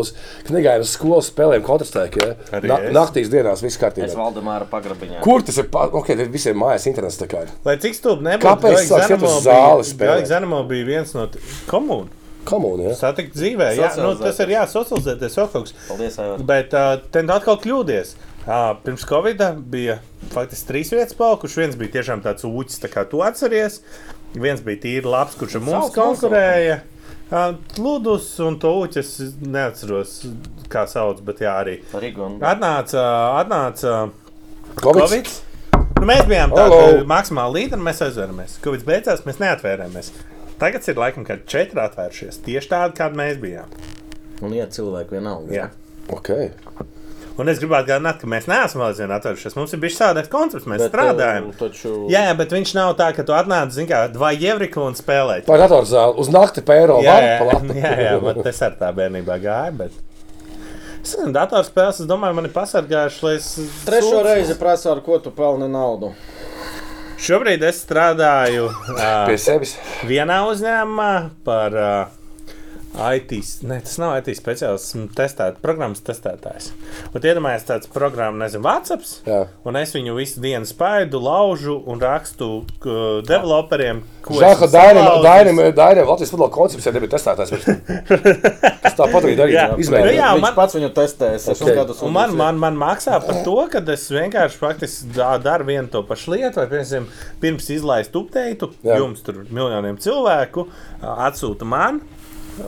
kad 0.46 0.50
negājām 0.56 0.80
uz 0.84 0.90
skolu 0.96 1.20
spēlēm 1.24 1.62
kontrastēku. 1.66 2.20
Ja? 2.24 2.60
Na, 2.64 2.78
es. 2.88 2.92
naktīs 2.96 3.30
dienās 3.32 3.62
viss 3.64 3.76
Es 3.76 3.82
kārtībā. 3.82 4.10
Valdemāra 4.18 4.66
pagrabiņā. 4.70 5.20
Kur 5.24 5.42
tas 5.46 5.58
ir? 5.62 5.68
pa- 5.70 5.86
Ok, 5.92 6.06
tad 6.18 6.28
visiem 6.34 6.56
mājās 6.58 6.86
internets 6.90 7.16
tā 7.20 7.28
kā 7.30 7.44
ir. 7.46 7.54
Lai 7.64 7.76
cik 7.76 7.94
stūp 7.94 8.20
nebūtu, 8.26 8.44
Kāpēc 8.48 8.78
iet 8.82 8.90
Zenemo 8.90 9.30
uz 9.30 9.44
zāli 9.46 9.84
bija- 9.84 9.84
viens 10.86 11.14
no 11.14 11.26
t- 11.26 11.38
komūnu. 11.70 12.08
Komūni, 12.44 12.90
ja? 12.90 12.94
Satikt 12.94 13.32
dzīvē, 13.38 13.70
jā, 13.78 13.88
nu, 14.02 14.10
tas 14.20 14.38
ir 14.44 14.50
jāsocializēties 14.52 15.36
vēl 15.40 15.46
kaut 15.52 15.64
kas. 15.70 15.74
Paldies, 15.88 16.18
Aivar. 16.20 16.42
Bet 16.44 16.74
uh, 16.76 16.96
te 17.10 17.22
nu 17.24 17.32
atkal 17.32 17.56
kļūdies. 17.62 18.14
Uh, 18.44 18.74
pirms 18.84 19.06
Covid 19.08 19.40
bija 19.72 19.94
faktiski 20.34 20.68
trīs 20.68 20.90
vietas 20.92 21.16
palikušas. 21.16 21.56
Viens 21.56 21.78
bija 21.80 21.94
tiešām 21.96 22.20
tāds 22.26 22.44
ūķis, 22.44 22.82
tā 22.82 22.90
kā 22.92 23.06
tu 23.08 23.22
atceries. 23.24 23.80
Viens 24.34 24.60
bija 24.60 24.76
tīri 24.82 25.08
labs, 25.08 25.38
kurš 25.40 25.56
ar 25.56 25.64
mums 25.64 25.86
Sauc 25.88 25.96
konkurēja. 25.96 26.82
Uh, 26.82 26.93
Ludus 27.82 28.28
un 28.44 28.58
to 28.62 28.70
ūķi 28.82 29.00
es 29.00 29.14
neatceros, 29.42 30.20
kā 30.70 30.84
sauc, 30.90 31.22
bet 31.26 31.42
jā, 31.42 31.56
arī. 31.64 31.80
Atnāca, 32.46 33.02
atnāca 33.40 33.96
Covid. 34.78 35.02
Covid. 35.02 35.32
Nu, 35.98 36.06
mēs 36.10 36.26
bijām 36.28 36.52
tādi 36.54 37.04
maksimāli 37.08 37.62
līderi, 37.62 37.82
mēs 37.86 38.02
aizvērāmies. 38.06 38.58
Kad 38.62 38.76
viss 38.76 38.86
beidzās, 38.86 39.24
mēs 39.26 39.40
neatvērāmies. 39.42 40.10
Tagad 40.60 40.86
ir 40.90 41.00
laikam, 41.00 41.26
kad 41.26 41.46
četri 41.50 41.80
atvēršies. 41.82 42.42
Tieši 42.46 42.70
tādi, 42.70 42.98
kādi 42.98 43.18
mēs 43.18 43.40
bijām. 43.42 43.72
Un 44.44 44.54
iet 44.54 44.76
cilvēki 44.76 45.16
vienalga. 45.16 45.54
Jā. 45.54 45.70
Okay. 46.12 46.52
Un 47.34 47.50
es 47.50 47.58
gribētu 47.58 47.82
atgādināt, 47.88 48.20
ka 48.20 48.28
mēs 48.30 48.44
neesam 48.46 48.78
vēl 48.78 48.92
aizvien 48.92 49.10
atvēršies. 49.16 49.56
Mums 49.58 49.72
ir 49.74 49.80
bijis 49.82 49.96
savādāks 49.98 50.30
koncepts, 50.30 50.68
mēs 50.70 50.84
Bet, 50.84 50.92
strādājam. 50.92 51.48
uh, 51.50 51.56
Taču... 51.58 51.94
Jā, 52.12 52.20
jā, 52.28 52.34
bet 52.38 52.54
viņš 52.54 52.74
nav 52.78 52.92
tā, 53.00 53.08
ka 53.16 53.24
tu 53.26 53.34
atnāc, 53.34 53.72
zini, 53.74 53.88
kā 53.90 54.04
vai 54.20 54.36
Jevrika 54.38 54.78
un 54.84 54.94
spēlē. 54.94 55.40
Vai 55.48 55.58
datorzāle 55.58 56.14
uz 56.22 56.30
nakti 56.30 56.62
pēro 56.62 57.00
Jā, 57.02 57.16
jā, 57.24 57.34
jā, 57.74 57.92
jā 58.06 58.14
bet 58.22 58.38
es 58.52 58.62
ar 58.62 58.78
tā 58.78 58.92
bērnībā 58.94 59.40
gāju. 59.42 59.74
Bet... 59.82 59.98
Es 61.02 61.16
nezinu, 61.18 61.34
datorspēles, 61.34 62.04
es 62.04 62.08
domāju, 62.08 62.38
man 62.38 62.46
ir 62.48 62.54
pasargājuši, 62.54 63.22
lai 63.26 63.34
es. 63.40 63.48
Trešo 63.84 64.12
sūdzu. 64.14 64.24
reizi 64.24 64.54
prasa, 64.62 64.94
ar 64.94 65.02
ko 65.04 65.18
tu 65.20 65.34
pelni 65.34 65.66
naudu. 65.68 66.14
Šobrīd 67.24 67.62
es 67.66 67.82
strādāju 67.84 68.70
Pie 68.94 69.34
uh, 69.34 69.40
sevis. 69.42 69.74
vienā 70.06 70.38
uzņēmumā 70.48 71.10
par 71.44 71.76
uh, 71.82 72.14
IT. 72.94 73.32
Ne, 73.66 73.80
tas 73.82 73.96
nav 73.98 74.12
IT 74.20 74.28
speciālists, 74.38 74.92
esmu 74.94 75.08
testēt, 75.18 75.56
programmas 75.62 75.98
testētājs. 76.06 76.68
Un 77.10 77.24
iedomājieties, 77.26 77.66
tāds 77.66 77.90
programma, 77.90 78.44
nezinu, 78.44 78.62
WhatsApp. 78.62 79.02
Un 79.66 79.78
es 79.80 79.94
viņu 79.96 80.14
visu 80.18 80.42
dienu 80.44 80.68
spaidu, 80.68 81.18
laužu 81.22 81.74
un 81.90 81.98
rakstu 82.02 82.48
uh, 82.62 83.18
developeriem, 83.26 84.04
ko 84.24 84.38
esmu 84.38 84.68
Dairim, 84.70 85.02
salauzis. 85.02 85.24
Dairim, 85.26 85.60
Dairim, 85.74 86.06
Latvijas 86.08 86.30
futbola 86.34 86.52
koncepcijā 86.54 86.94
nebija 86.94 87.14
testētājs. 87.16 87.50
Tas 88.84 88.96
tāpat 88.98 89.26
arī 89.26 89.34
darīja. 89.38 89.66
Nu 89.72 89.80
Izmēģinājums. 89.82 90.18
jā, 90.20 90.30
Viņš 90.36 90.44
man- 90.46 90.56
pats 90.60 90.78
viņu 90.78 90.90
testēja. 90.96 91.34
Es 91.40 91.48
Ok. 91.64 91.74
gadus 91.80 92.02
Un 92.04 92.12
man, 92.14 92.36
man, 92.36 92.58
man 92.62 92.76
maksā 92.80 93.18
par 93.26 93.42
to, 93.44 93.56
ka 93.72 93.82
es 93.94 94.06
vienkārši 94.12 94.60
faktiski 94.60 95.10
dā- 95.16 95.34
daru 95.42 95.64
vienu 95.68 95.88
to 95.90 96.02
pašu 96.06 96.34
lietu, 96.36 96.60
vai 96.62 96.66
piemēram, 96.70 97.06
pirms 97.42 97.70
izlaist 97.74 98.12
Jā. 98.84 98.98
jums 99.00 99.22
tur 99.24 99.42
miljoniem 99.50 99.98
cilvēku 99.98 100.68
atsūta 101.02 101.64
man. 101.68 102.00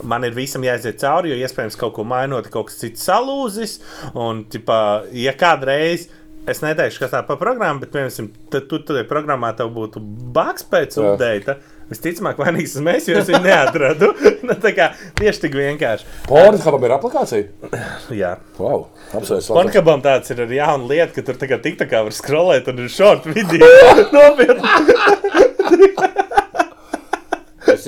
Man 0.07 0.25
ir 0.27 0.35
visam 0.35 0.65
jāiziet 0.65 0.99
cauri, 1.01 1.31
jo 1.31 1.39
iespējams 1.39 1.77
kaut 1.79 1.95
ko 1.95 2.05
mainot, 2.07 2.49
kaut 2.51 2.69
kas 2.69 2.79
cits 2.81 3.07
salūzis. 3.07 3.77
Un, 4.13 4.43
ķipā, 4.51 4.79
ja 5.15 5.33
kādreiz, 5.37 6.09
es 6.47 6.61
neteikšu, 6.63 7.01
kas 7.03 7.13
tā 7.15 7.23
pa 7.27 7.37
programmu, 7.39 7.83
bet, 7.83 7.93
piemēram, 7.95 8.29
tad 8.53 8.67
tu 8.71 8.81
tur 8.87 9.01
programmā 9.07 9.53
tev 9.57 9.71
būtu 9.75 10.03
bugs 10.35 10.67
pēc 10.67 10.99
update. 11.03 11.57
Visticamāk, 11.87 12.35
vainīgs 12.41 12.73
esmu 12.75 12.91
es, 12.91 13.05
jo 13.07 13.15
es 13.15 13.29
viņu 13.31 13.45
neatradu. 13.45 14.11
Nu, 14.47 14.53
tā 14.63 14.71
kā 14.71 14.85
tieši 15.19 15.41
tik 15.43 15.55
vienkārši. 15.59 16.05
Pornhubam 16.27 16.83
ir 16.87 16.93
aplikācija? 16.95 17.71
Jā. 18.21 18.33
Wow, 18.59 18.85
apsveicu. 19.11 19.55
Pornhubam 19.55 20.03
tāds 20.05 20.31
ir 20.31 20.43
arī 20.45 20.61
jauna 20.61 20.87
lieta, 20.87 21.11
ka 21.15 21.25
tur 21.27 21.39
tagad 21.41 21.63
tik 21.65 21.75
tā 21.81 21.87
kā 21.91 22.03
var 22.07 22.15
skrolēt 22.15 22.69
un 22.71 22.79
ir 22.85 22.91
short 22.91 23.27
video. 23.27 23.67
Nopietni. 24.15 26.13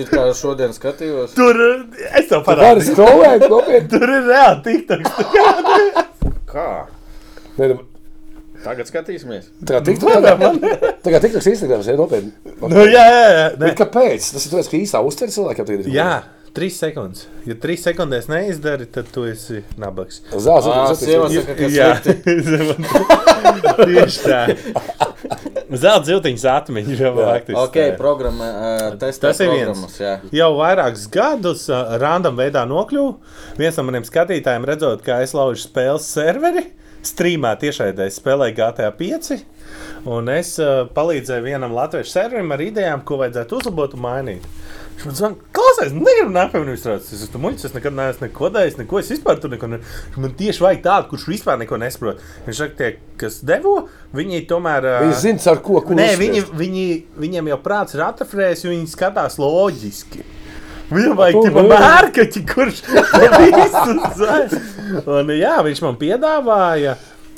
It 0.03 0.09
kā 0.13 0.25
šodien 0.37 0.71
skatījos. 0.75 1.35
Tur 1.37 1.59
es 1.59 2.29
tev 2.29 2.41
Vari 2.45 2.49
parādīšu. 2.49 2.95
skrolēt, 2.95 3.45
nopietni. 3.51 3.89
Tur 3.93 4.07
ir 4.17 4.23
reāli 4.29 4.59
tik 4.65 4.87
tā. 4.89 4.99
Kā? 6.53 6.67
Nē, 7.59 7.67
nu, 7.73 7.79
Tagad 8.59 8.89
skatīsimies. 8.89 9.45
Tā 9.63 9.77
kā 9.79 11.19
TikToks 11.23 11.47
Instagrams 11.47 11.87
ir 11.87 11.95
nopietni. 11.99 12.33
Nu, 12.59 12.81
jā, 12.83 13.05
jā, 13.07 13.29
jā. 13.37 13.45
Bet 13.61 13.77
kāpēc? 13.79 14.25
Tas 14.35 14.43
ir 14.49 14.51
tas, 14.57 14.67
ka 14.67 14.75
īstā 14.81 14.99
uztver 15.07 15.31
cilvēkiem 15.31 15.67
tagad 15.69 15.85
ir. 15.85 15.91
Jā, 15.95 16.09
trīs 16.57 16.75
sekundes. 16.81 17.21
Ja 17.47 17.55
trīs 17.61 17.85
sekundēs 17.87 18.27
neizdari, 18.27 18.83
tad 18.91 19.07
tu 19.15 19.23
esi 19.29 19.61
nabaks. 19.79 20.19
Zāles, 20.33 20.67
Ā, 20.67 20.75
zāles, 20.89 20.99
sievas 21.05 21.31
zāles. 21.31 21.45
saka, 21.45 21.55
ka 21.55 21.63
Jā, 21.71 21.89
slikti. 22.03 22.31
tieši 23.87 24.19
tā. 24.27 24.41
Zelta 25.69 26.07
ziltiņas 26.07 26.45
atmiņa 26.49 26.95
jau 26.97 27.11
faktiski. 27.19 27.57
Ok, 27.61 27.77
programma. 27.99 28.47
Uh, 28.89 29.11
Tas 29.21 29.41
ir 29.43 29.51
viens. 29.53 29.99
jā. 30.01 30.15
jau 30.33 30.49
vairākus 30.57 31.05
gadus 31.13 31.67
uh, 31.69 31.93
random 32.01 32.39
veidā 32.39 32.63
nokļuvu. 32.69 33.11
Viens 33.59 33.77
no 33.77 33.85
maniem 33.85 34.07
skatītājiem 34.07 34.65
redzot, 34.65 35.03
kā 35.05 35.19
es 35.25 35.35
laužu 35.37 35.67
spēles 35.67 36.09
serveri, 36.09 36.65
streamā 37.05 37.53
tiešraidē 37.61 38.09
spēlēju 38.11 38.57
GTA 38.57 38.89
5. 38.97 39.31
Un 40.09 40.33
es 40.33 40.55
uh, 40.57 40.87
palīdzēju 40.95 41.45
vienam 41.45 41.77
latviešu 41.77 42.15
serverim 42.15 42.49
ar 42.55 42.65
idejām, 42.65 43.05
ko 43.05 43.21
vajadzētu 43.21 43.61
uzlabot 43.61 43.93
un 43.93 44.05
mainīt. 44.07 44.49
Viņš 44.99 45.07
man 45.07 45.15
zvanīja, 45.15 45.45
klausies, 45.55 45.93
negribu 45.95 46.31
nākt 46.35 46.51
pie 46.51 46.59
manis 46.59 46.81
strādāt. 46.81 47.05
Es 47.07 47.21
esmu 47.23 47.39
muļķis, 47.45 47.67
es 47.69 47.75
nekad 47.77 47.93
neesmu 47.95 48.25
neko 48.25 48.49
darījis, 48.51 48.73
neko 48.81 48.97
es 48.99 49.11
vispār 49.13 49.37
tur 49.39 49.53
neko. 49.53 49.69
Ne... 49.71 49.77
Man 50.19 50.33
tieši 50.35 50.63
vajag 50.65 50.81
tādu, 50.83 51.07
kurš 51.13 51.27
vispār 51.31 51.55
neko 51.61 51.79
nesaprot. 51.79 52.19
Viņš 52.43 52.59
saka, 52.59 52.75
tie, 52.75 52.89
kas 53.21 53.37
devo, 53.47 53.77
viņi 54.17 54.41
tomēr. 54.49 54.87
Uh, 54.89 55.05
Viņi 55.05 55.21
zina, 55.21 55.45
ar 55.53 55.61
ko 55.63 55.79
kur 55.85 55.95
Nē, 55.95 56.09
viņi, 56.19 56.43
viņi, 56.51 56.83
viņiem 57.23 57.47
jau 57.53 57.59
prāts 57.63 57.95
ir 57.95 58.03
atrafrējis, 58.09 58.65
viņi 58.67 58.91
skatās 58.91 59.39
loģiski. 59.39 60.25
Viņam 60.89 61.15
vajag 61.21 61.39
tikai 61.45 61.63
vari. 61.63 61.79
mērķi, 61.85 62.43
kurš 62.49 62.83
to 62.89 63.31
visu 63.55 63.95
zina. 64.19 65.39
Jā, 65.39 65.55
viņš 65.63 65.83
man 65.85 65.99
piedāvāja. 66.01 66.97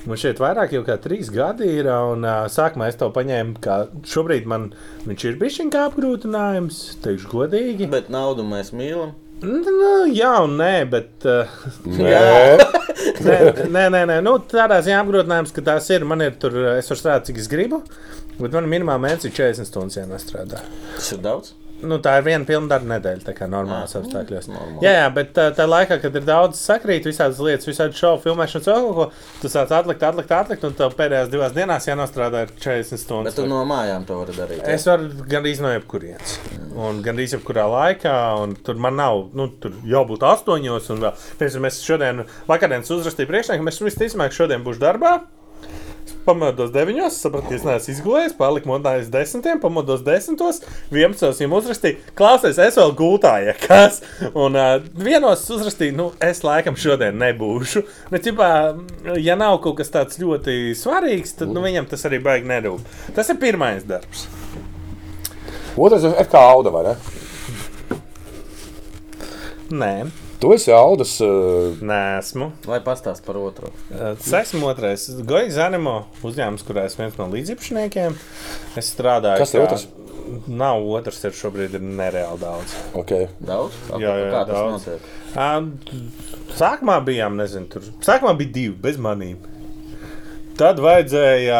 Man 0.09 0.17
šeit 0.17 0.39
vairāk 0.41 0.71
jau 0.73 0.81
kā 0.85 0.95
trīs 1.01 1.29
gadi 1.33 1.67
ir, 1.77 1.89
un 2.11 2.25
uh, 2.25 2.45
sākumā 2.49 2.87
es 2.89 2.97
to 2.97 3.11
paņēmu, 3.13 3.59
ka 3.61 3.83
šobrīd 4.09 4.47
man 4.49 4.71
viņš 5.05 5.25
ir 5.29 5.37
bijis 5.41 5.59
kā 5.73 5.85
apgrūtinājums, 5.91 6.79
teikšu 7.05 7.29
godīgi. 7.29 7.89
Bet 7.91 8.09
naudu 8.13 8.45
mēs 8.47 8.73
mīlam. 8.73 9.13
Nu, 9.41 9.91
jā, 10.13 10.35
un 10.45 10.57
nē, 10.59 10.73
bet. 10.89 11.13
Uh, 11.25 11.49
Nē, 12.01 12.81
Nē, 13.25 13.37
nē, 13.69 13.85
nē, 13.93 14.01
nē. 14.09 14.17
Nu, 14.25 14.35
tādā 14.51 14.79
ziņā 14.85 14.99
apgrūtinājums, 15.01 15.53
ka 15.55 15.63
tās 15.65 15.89
ir. 15.93 16.05
Man 16.07 16.21
ir 16.25 16.35
tur, 16.41 16.57
es 16.75 16.89
varu 16.91 16.99
strādāt, 16.99 17.29
cik 17.29 17.41
es 17.41 17.49
gribu. 17.51 17.81
Bet 18.37 18.53
man 18.55 18.69
minimāli 18.69 19.05
mēnesis 19.05 19.29
ir 19.29 19.35
40 19.37 19.69
stundas 19.69 19.97
jāstrādā. 19.99 20.61
Tas 20.95 21.11
ir 21.15 21.21
daudz. 21.23 21.53
Nu, 21.81 21.97
tā 22.03 22.17
ir 22.19 22.25
viena 22.27 22.45
pilna 22.45 22.69
darba 22.71 22.89
nedēļa, 22.93 23.23
tā 23.25 23.33
kā 23.37 23.47
normāls 23.49 23.95
apstākļos. 23.97 24.47
normāli. 24.51 24.83
Jā, 24.85 24.91
jā, 24.99 25.07
bet 25.15 25.31
tā, 25.33 25.47
tā 25.57 25.65
laikā, 25.69 25.97
kad 26.03 26.15
ir 26.19 26.25
daudz 26.27 26.59
sakrīt, 26.61 27.07
visādas 27.09 27.39
lietas, 27.41 27.67
visādi 27.69 27.97
šovu 27.97 28.21
filmēšanas, 28.25 28.67
vēl 28.69 28.85
kaut 28.85 28.97
ko, 28.99 29.07
tu 29.41 29.51
sāc 29.51 29.73
atlikt, 29.75 30.05
atlikt, 30.05 30.31
atlikt, 30.37 30.63
un 30.67 30.77
tev 30.77 30.93
pēdējās 30.99 31.31
divās 31.33 31.55
dienās 31.57 31.87
jānostrādā 31.89 32.45
ir 32.47 32.53
40 32.61 33.01
stundas. 33.01 33.33
Bet 33.33 33.41
tu 33.43 33.47
no 33.49 33.63
mājām 33.69 34.05
to 34.05 34.19
vari 34.21 34.37
darīt. 34.37 34.61
jā? 34.61 34.77
Es 34.77 34.85
varu 34.89 35.09
gandrīz 35.31 35.61
no 35.65 35.73
jebkurienes. 35.73 36.37
Un 36.77 37.01
gandrīz 37.05 37.35
jebkurā 37.37 37.65
laikā, 37.71 38.15
un 38.43 38.55
tur 38.55 38.77
man 38.81 38.95
nav, 39.01 39.27
nu, 39.33 39.49
tur 39.61 39.75
jābūt 39.87 40.23
astoņos. 40.31 40.89
Un 40.93 41.05
vēl, 41.07 41.27
piemēram, 41.41 41.65
mēs 41.67 41.81
šodien, 41.85 42.25
vakardienas 42.47 42.93
uzrakstīju 42.93 43.29
priekšnieku, 43.33 43.65
mēs 43.67 43.81
visticamāk 43.83 44.35
šodien 44.37 44.63
būšu 44.65 44.83
darbā. 44.85 45.17
Pamodos 46.25 46.69
9, 46.69 47.09
sapratu, 47.09 47.49
ka 47.49 47.55
es 47.57 47.63
neesmu 47.65 47.93
izgulējis, 47.95 48.35
paliku 48.37 48.69
monētas 48.69 49.09
10, 49.09 49.47
pamodos 49.63 50.03
10, 50.05 50.37
11. 50.37 50.67
Viņam 50.93 51.55
uzrakstīja, 51.57 51.97
klausies, 52.17 52.59
es 52.61 52.77
vēl 52.77 52.93
gultā, 52.97 53.33
ja 53.41 53.55
kas. 53.57 54.01
Un 54.29 54.57
uh, 54.59 54.75
vienos 54.93 55.47
uzrakstīja, 55.49 55.95
nu, 55.97 56.11
es 56.21 56.43
laikam 56.45 56.77
šodien 56.77 57.17
nebūšu. 57.21 57.83
Bet, 58.13 58.27
ķipā, 58.27 58.51
ja 59.17 59.37
nav 59.39 59.57
kaut 59.65 59.79
kas 59.81 59.89
tāds 59.93 60.21
ļoti 60.21 60.75
svarīgs, 60.77 61.33
tad 61.41 61.53
nu, 61.55 61.65
viņam 61.65 61.89
tas 61.89 62.05
arī 62.09 62.21
baigi 62.21 62.49
nerūp. 62.53 62.85
Tas 63.17 63.33
ir 63.33 63.41
pirmais 63.41 63.87
darbs. 63.89 64.27
otrs 65.77 66.05
ir 66.05 66.17
FK 66.27 66.45
Auda, 66.53 66.75
vai 66.75 66.85
ne? 66.91 66.97
Nē, 69.71 69.95
Tu 70.41 70.49
esi 70.55 70.71
Audas. 70.73 71.19
Uh, 71.21 71.75
nē, 71.85 71.99
esmu. 72.17 72.47
Lai 72.65 72.79
pastāst 72.81 73.21
par 73.27 73.37
otru. 73.37 73.69
Es 73.93 74.31
esmu 74.33 74.71
otrais. 74.71 75.03
Goigs 75.29 75.53
Zanimo 75.59 75.99
uzņēmums, 76.25 76.63
kurā 76.65 76.87
esmu 76.89 77.03
viens 77.05 77.19
no 77.19 77.27
līdziepašniekiem. 77.29 78.15
Es 78.81 78.89
strādāju. 78.95 79.37
Kas 79.43 79.53
ir 79.53 79.61
kā- 79.61 79.67
otrs? 79.69 79.85
Nav 80.47 80.81
otrs, 80.95 81.19
ir 81.27 81.33
šobrīd 81.35 81.73
ir 81.77 81.81
nereāli 81.83 82.39
daudz. 82.41 82.73
okay. 82.95 83.27
Daudz? 83.43 83.75
Jā, 83.99 84.13
jā, 84.17 84.27
Kā 84.31 84.41
tas 84.47 84.55
daudz. 84.55 84.85
notiek? 84.87 85.09
Ā, 85.35 85.47
Sākumā 86.57 86.97
bijām, 87.05 87.35
nezinu, 87.37 87.67
tur. 87.69 87.81
Sākumā 88.05 88.33
bija 88.39 88.53
divi 88.57 88.75
bez 88.85 88.97
manīm. 88.97 89.37
Tad 90.57 90.79
vajadzēja. 90.79 91.59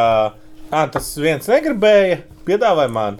Ah, 0.71 0.87
tas 0.87 1.09
viens 1.19 1.45
negribēja, 1.51 2.21
piedāvāja 2.47 2.89
man. 2.91 3.19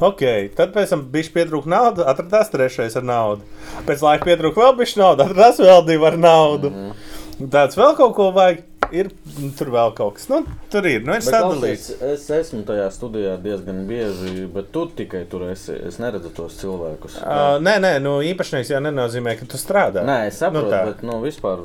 Ok, 0.00 0.22
tad 0.56 0.74
pēc 0.74 0.90
tam 0.92 1.02
bija 1.12 1.30
pietrūkta 1.32 1.70
nauda, 1.72 2.04
atradās 2.10 2.50
trešais 2.52 2.96
ar 3.00 3.04
naudu. 3.08 3.42
Pēc 3.86 4.02
laika 4.04 4.24
pietrūka 4.28 4.60
vēl 4.60 4.74
bija 4.76 5.00
nauda, 5.00 5.24
atradās 5.24 5.60
vēl 5.62 5.86
divi 5.88 6.06
ar 6.06 6.18
naudu. 6.20 6.70
Mm 6.70 6.90
-hmm. 6.90 7.50
Tāds 7.52 7.76
vēl 7.76 7.96
kaut 7.96 8.14
ko 8.16 8.30
vajag. 8.32 8.64
Ir 8.92 9.08
nu, 9.40 9.48
tur 9.58 9.66
vēl 9.74 9.94
kaut 9.94 10.14
kas. 10.14 10.28
Nu, 10.28 10.44
tur 10.70 10.86
ir. 10.86 11.02
Nu, 11.02 11.12
ir 11.14 11.20
sadalīts. 11.20 11.88
klausies, 11.98 12.02
es 12.02 12.30
esmu 12.30 12.62
tajā 12.62 12.90
studijā 12.90 13.36
diezgan 13.42 13.86
bieži, 13.86 14.46
bet 14.54 14.70
tu 14.72 14.86
tikai 14.86 15.24
tur 15.24 15.42
esi. 15.50 15.72
Es 15.88 15.98
neredzu 15.98 16.30
tos 16.30 16.54
cilvēkus. 16.60 17.16
Uh, 17.18 17.58
nē, 17.60 17.80
nē, 17.82 17.98
nu, 18.00 18.20
īpašnieks 18.22 18.70
jau 18.70 18.80
nenozīmē, 18.80 19.34
ka 19.38 19.44
tu 19.44 19.56
strādā. 19.56 20.04
Nē, 20.06 20.26
es 20.28 20.38
saprotu, 20.38 20.66
Nu, 20.66 20.70
tā. 20.70 20.84
bet 20.86 21.02
nu, 21.02 21.20
vispār 21.20 21.58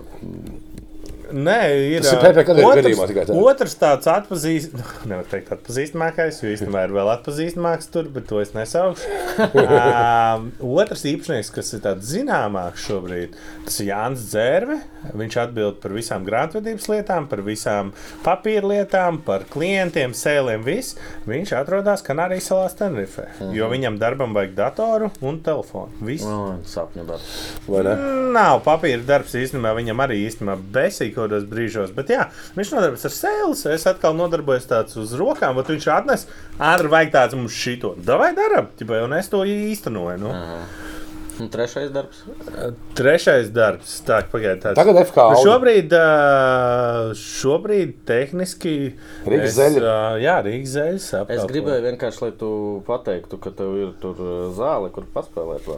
Nē, 1.32 1.59
ir 1.95 2.03
Tas 2.05 2.13
ir 2.13 2.21
PPC 2.21 2.55
gadījumā 2.59 3.07
tikai 3.09 3.25
tā. 3.27 3.36
Otrs 3.38 3.75
tāds 3.79 4.09
atpazīstams, 4.11 4.93
nevar 5.09 5.27
teikt, 5.32 5.51
atpazīstamākais, 5.55 6.41
jo 6.43 6.51
īstenībā 6.51 6.86
ir 6.88 6.95
vēl 6.95 7.11
atpazīstamāks 7.15 7.91
tur, 7.93 8.09
bet 8.13 8.27
to 8.29 8.41
es 8.43 8.53
nesaukšu. 8.55 9.09
um, 9.61 10.49
otrs 10.82 11.05
īpašnieks, 11.11 11.51
kas 11.55 11.73
ir 11.77 11.84
tāds 11.86 12.09
zināmāks 12.11 12.88
šobrīd, 12.88 13.38
tas 13.67 13.79
ir 13.82 13.91
Jānis 13.91 14.27
Dzērve. 14.32 14.79
Viņš 15.17 15.38
atbild 15.41 15.79
par 15.82 15.95
visām 15.95 16.25
grāmatvedības 16.27 16.88
lietām, 16.91 17.27
par 17.32 17.41
visām 17.45 17.93
papīra 18.25 18.73
lietām, 18.73 19.21
par 19.25 19.47
klientiem, 19.49 20.13
sēlēm, 20.17 20.65
viss. 20.67 20.97
Viņš 21.29 21.55
atrodas 21.57 22.05
Kanārijas 22.05 22.51
salās 22.51 22.77
Tenerifē, 22.77 23.27
uh 23.32 23.41
-huh. 23.41 23.55
jo 23.57 23.69
viņam 23.71 23.97
darbam 24.01 24.36
vajag 24.38 24.53
datoru 24.57 25.11
un 25.21 25.39
telefonu. 25.41 25.91
Viss. 26.01 26.25
Oh, 26.25 26.53
sapņu 26.65 27.07
darbs. 27.07 27.32
Vai 27.67 27.84
ne? 27.88 27.95
Nav 28.36 28.61
papīra 28.65 29.01
darbs 29.05 29.34
īstenībā, 29.36 29.73
viņam 29.77 30.05
arī 30.05 30.21
īstenībā 30.27 30.57
besīk 30.73 31.17
kādos 31.22 31.47
brīžos. 31.49 31.93
Bet 31.95 32.13
jā, 32.13 32.28
viņš 32.57 32.74
nodarbojas 32.76 33.07
ar 33.09 33.15
sēles. 33.15 33.65
Es 33.74 33.88
atkal 33.89 34.17
nodarbojos 34.17 34.69
tāds 34.69 34.97
uz 35.01 35.15
rokām, 35.19 35.57
bet 35.59 35.72
viņš 35.74 35.89
atnes 35.93 36.28
ātri 36.57 36.91
vajag 36.91 37.13
tāds 37.15 37.38
mums 37.39 37.57
šito. 37.57 37.95
Davai 38.05 38.34
darām, 38.38 38.72
un 39.01 39.17
es 39.19 39.32
to 39.32 39.45
īstenoju. 39.47 40.19
Nu. 40.22 40.34
Un 41.39 41.49
trešais 41.49 41.89
darbs. 41.93 42.23
Trešais 42.97 43.49
darbs. 43.55 43.93
Tā, 44.05 44.19
pagaidiet, 44.32 44.61
tāds. 44.65 44.77
Tagad 44.77 44.99
FFC. 45.01 45.23
Nu, 45.32 45.39
šobrīd, 45.45 45.95
šobrīd 47.17 47.93
tehniski. 48.07 48.73
Rīgas 49.29 49.55
zeļa. 49.55 49.95
Jā, 50.21 50.36
Rīgas 50.45 50.75
zeļa. 50.75 51.23
Es 51.32 51.45
gribēju 51.49 51.86
vienkārši, 51.88 52.23
lai 52.25 52.32
tu 52.41 52.51
pateiktu, 52.88 53.39
ka 53.41 53.53
tev 53.57 53.77
ir 53.79 53.93
tur 54.03 54.19
zāle, 54.57 54.91
kur 54.93 55.07
paspēlēt. 55.15 55.69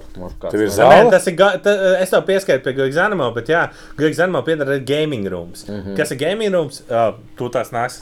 Tur 0.47 0.65
ir 0.65 0.73
zāle. 0.73 1.03
Nē, 1.03 1.13
tas 1.13 1.29
ir, 1.31 1.37
ta, 1.37 1.75
es 2.01 2.13
tev 2.13 2.25
pieskaitu 2.27 2.65
pie 2.65 2.75
Grieķijas 2.79 3.03
Animal, 3.05 3.33
bet 3.37 3.53
jā, 3.53 3.67
Grieķijas 3.99 4.23
Animal 4.27 4.45
pieder 4.47 4.73
arī 4.73 4.83
gaming 4.89 5.29
rooms. 5.31 5.67
Mm 5.67 5.79
-hmm. 5.79 5.97
Kas 5.99 6.11
ir 6.11 6.21
gaming 6.25 6.53
rooms? 6.53 6.81
Uh, 6.89 7.13
tu 7.37 7.49
tās 7.49 7.71
nāks 7.75 8.01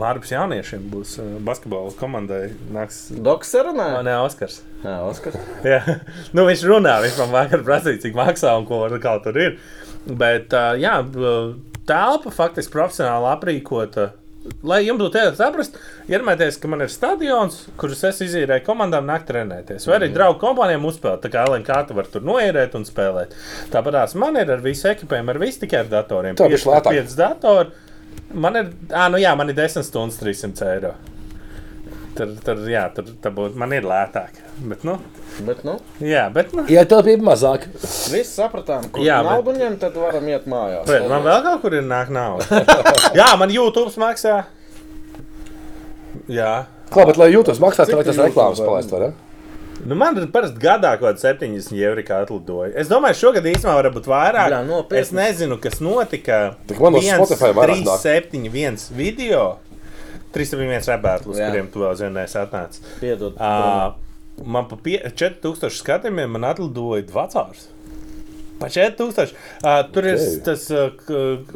Mārcis 0.00 0.34
jauniešiem 0.34 0.84
būs 0.92 1.16
uh, 1.18 1.32
basketbola 1.46 1.90
komandai. 1.98 2.52
Nāks. 2.74 3.08
Doks 3.10 3.50
sarunā? 3.54 3.88
O, 3.98 4.04
nē, 4.06 4.16
Oskars. 4.24 4.60
Jā, 4.84 5.00
Oskar. 5.08 5.36
Jā. 5.66 5.80
nu, 6.36 6.46
viņš 6.48 6.64
runā, 6.70 7.00
viņš 7.04 7.18
man 7.24 7.34
vakar 7.34 7.66
prasīja, 7.66 8.02
cik 8.06 8.16
maksā 8.18 8.54
un 8.60 8.68
ko 8.70 8.84
kā 9.02 9.16
tur 9.24 9.40
ir. 9.40 9.58
Bet 10.06 10.54
uh, 10.56 10.72
jā, 10.80 10.94
telpa 11.88 12.32
faktiski 12.32 12.72
profesionāli 12.72 13.28
aprīkota. 13.34 14.10
Lai 14.64 14.78
jums 14.86 15.02
būtu 15.02 15.18
iespējams 15.18 15.36
saprast, 15.36 15.74
iedomājieties, 16.08 16.56
ka 16.62 16.68
man 16.72 16.80
ir 16.80 16.88
stadions, 16.88 17.58
kurus 17.80 18.00
es 18.08 18.22
izīrēju 18.24 18.64
komandām, 18.64 19.04
nāk 19.08 19.26
trenēties. 19.28 19.84
Vai 19.90 19.98
arī 19.98 20.08
draugu 20.14 20.40
kompānijām 20.40 20.86
uzspēlēt. 20.88 21.20
Tā 21.26 21.30
kā 21.34 21.42
LNK 21.44 21.76
tu 21.90 21.96
var 21.98 22.08
tur 22.08 22.24
noierēt 22.24 22.78
un 22.78 22.88
spēlēt. 22.88 23.36
Tāpat 23.74 24.16
man 24.20 24.40
ir 24.40 24.54
ar 24.54 24.64
visu 24.64 24.88
ekipējumu, 24.94 25.34
ar 25.34 25.42
visu 25.44 25.60
tikai 25.66 25.82
ar 25.82 25.92
datoriem. 25.92 26.40
Tā 26.40 26.48
lētāk. 26.48 26.88
5 26.88 27.18
datori. 27.20 27.89
Man 28.32 28.56
ir, 28.60 28.68
ah, 28.94 29.08
nu 29.10 29.18
jā, 29.18 29.32
man 29.38 29.48
ir 29.50 29.56
10 29.58 29.82
stundas 29.86 30.20
300 30.22 30.68
eiro. 30.74 30.92
Tur, 32.14 32.34
tur, 32.44 32.60
jā, 32.70 32.84
tur 32.94 33.08
tā 33.22 33.30
būtu, 33.34 33.56
man 33.58 33.72
ir 33.74 33.86
lētāk. 33.86 34.38
Bet, 34.60 34.84
nu, 34.86 34.98
Bet, 35.40 35.62
nu, 35.64 35.76
jā, 36.04 36.26
bet, 36.34 36.50
nu, 36.52 36.64
Ja 36.68 36.82
tev 36.84 37.04
bija 37.06 37.16
mazāk, 37.24 37.62
viss 38.12 38.34
sapratām, 38.36 38.88
kur 38.92 39.00
Jā, 39.00 39.20
jā, 39.20 39.22
bet- 39.24 39.30
naudu 39.30 39.54
ņemt, 39.56 39.78
tad 39.80 39.94
varam 39.96 40.26
iet 40.28 40.44
mājās. 40.50 40.84
bet 40.90 41.06
man 41.08 41.22
vēl 41.24 41.42
kaut 41.46 41.62
kur 41.62 41.76
ir 41.78 41.86
nāk 41.86 42.10
nauda. 42.12 42.60
jā, 43.20 43.28
man 43.40 43.54
YouTube 43.54 43.94
maksā. 44.02 44.40
Jā. 46.28 46.50
Klā, 46.90 47.06
bet, 47.06 47.16
lai 47.22 47.30
Cik 47.86 47.94
tev 47.94 48.00
vajag 48.02 48.10
tas 48.10 48.20
reklāmas 48.26 48.58
YouTube 48.58 48.66
palaist, 48.66 48.90
vai 48.92 49.00
ne? 49.06 49.10
Nu, 49.86 49.96
man 49.96 50.18
ir 50.20 50.26
parasti 50.32 50.60
gadā 50.60 50.92
kaut 51.00 51.16
kāda 51.16 51.22
70 51.22 51.72
eiro 51.78 52.02
atlidoja. 52.18 52.72
Es 52.78 52.90
domāju, 52.90 53.16
šogad 53.22 53.46
īstenībā 53.48 53.76
var 53.78 53.88
būt 53.94 54.08
vairāk. 54.10 54.50
Bļā, 54.50 54.60
nopietni. 54.68 55.00
es 55.00 55.12
nezinu, 55.16 55.56
kas 55.62 55.80
notika. 55.80 56.40
Tik 56.68 56.82
man 56.84 56.92
no 56.98 57.00
Spotify 57.00 57.50
vairāk 57.56 57.80
3, 57.80 57.86
nāk. 57.88 58.04
7, 58.04 58.44
1 58.52 58.90
video. 58.98 59.44
3, 60.34 60.46
7, 60.52 60.68
1 60.68 60.86
rebētlu, 60.92 61.32
uz 61.32 61.40
Jā. 61.40 61.48
kuriem 61.50 61.72
tu 61.72 61.82
vēl 61.82 61.96
zinājis 61.98 62.36
atnācis. 62.44 62.84
Piedod. 63.00 63.34
Uh, 63.40 64.44
man 64.44 64.68
pa 64.70 64.76
pie- 64.76 65.00
4000 65.10 65.74
skatījumiem 65.80 66.30
man 66.36 66.46
atlidoja 66.52 67.02
vecāks. 67.10 67.66
Pa 68.60 68.68
4000. 68.68 69.32
Uh, 69.64 69.80
tur 69.90 70.06
ir 70.06 70.20
Ok. 70.20 70.44
tas, 70.44 70.66
uh, 70.70 70.90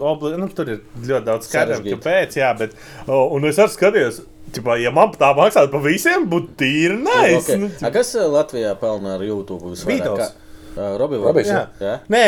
obli, 0.01 0.33
nu, 0.41 0.49
tur 0.49 0.73
ir 0.73 0.81
ļoti 0.97 1.25
daudz 1.29 1.51
skatījumu, 1.51 1.99
kāpēc. 1.99 2.39
Jā, 2.41 2.55
bet, 2.59 2.73
uh, 3.07 3.29
un 3.37 3.45
es 3.45 3.61
arī 3.61 3.75
skatījos, 3.77 4.23
ķipā, 4.54 4.76
ja 4.82 4.92
man 4.92 5.12
tā 5.14 5.30
maksātu 5.38 5.72
pa 5.72 5.82
visiem, 5.84 6.26
būtu 6.30 6.56
tīri 6.58 6.98
nē. 7.04 7.18
Okay. 7.40 7.58
Nu, 7.62 7.70
A, 7.82 7.90
kas 7.94 8.16
uh, 8.16 8.28
Latvijā 8.34 8.76
pelna 8.80 9.16
ar 9.18 9.22
YouTube? 9.26 9.74
visvairāk? 9.74 9.88
Beatles. 10.04 10.20
Kā- 10.30 10.46
Uh, 10.80 10.94
Robi, 11.02 11.18
Robijs, 11.18 11.48
jā. 11.50 11.64
jā. 11.82 11.88
jā. 11.90 11.94
Nē, 12.14 12.26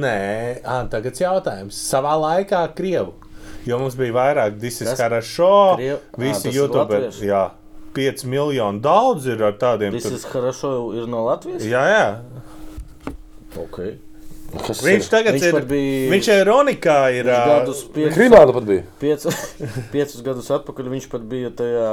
nē. 0.00 0.62
À, 0.64 0.76
tagad 0.88 1.18
jautājums. 1.20 1.74
Savā 1.90 2.12
laikā 2.16 2.60
Krievu. 2.72 3.12
Jo 3.66 3.80
mums 3.82 3.96
bija 3.98 4.14
vairāk 4.14 4.54
Kas? 4.54 4.62
disciplināru 4.62 5.18
šo. 5.26 5.48
Krievu? 5.76 5.98
Ā, 5.98 6.20
Visi 6.22 6.42
tas 6.46 6.46
ir 6.54 6.56
YouTube. 6.60 6.84
latvieši? 6.86 7.26
Jā, 7.28 7.42
5 7.98 8.24
miljoni 8.30 8.80
daudz 8.80 9.26
ir 9.26 9.42
ar 9.44 9.58
tādiem. 9.60 9.92
Tas 9.98 10.06
tur- 10.06 10.16
ir 10.16 10.24
хорошо, 10.32 10.70
ir 10.96 11.10
no 11.10 11.24
Latvijas? 11.26 11.66
Jā, 11.66 11.82
jā. 11.92 12.06
Okay. 13.66 13.96
Kas 14.53 14.81
Viņš 14.85 15.07
ir? 15.07 15.09
tagad 15.09 15.33
Viņš 15.33 15.45
ir. 15.49 15.65
bija- 15.65 16.09
Viņš 16.13 16.27
ir 16.29 16.45
Ronikā. 16.45 16.97
Ir, 17.17 17.25
Viņš 17.25 17.47
gadus 17.49 17.79
piecus, 17.95 18.13
Krimināla 18.17 18.53
pat 18.53 18.63
bija. 18.67 18.83
piecus, 19.01 19.37
piecus 19.93 20.21
gadus 20.21 20.49
atpakaļ 20.53 20.89
viņš 20.93 21.07
pat 21.09 21.21
bija 21.31 21.49
tajā 21.49 21.87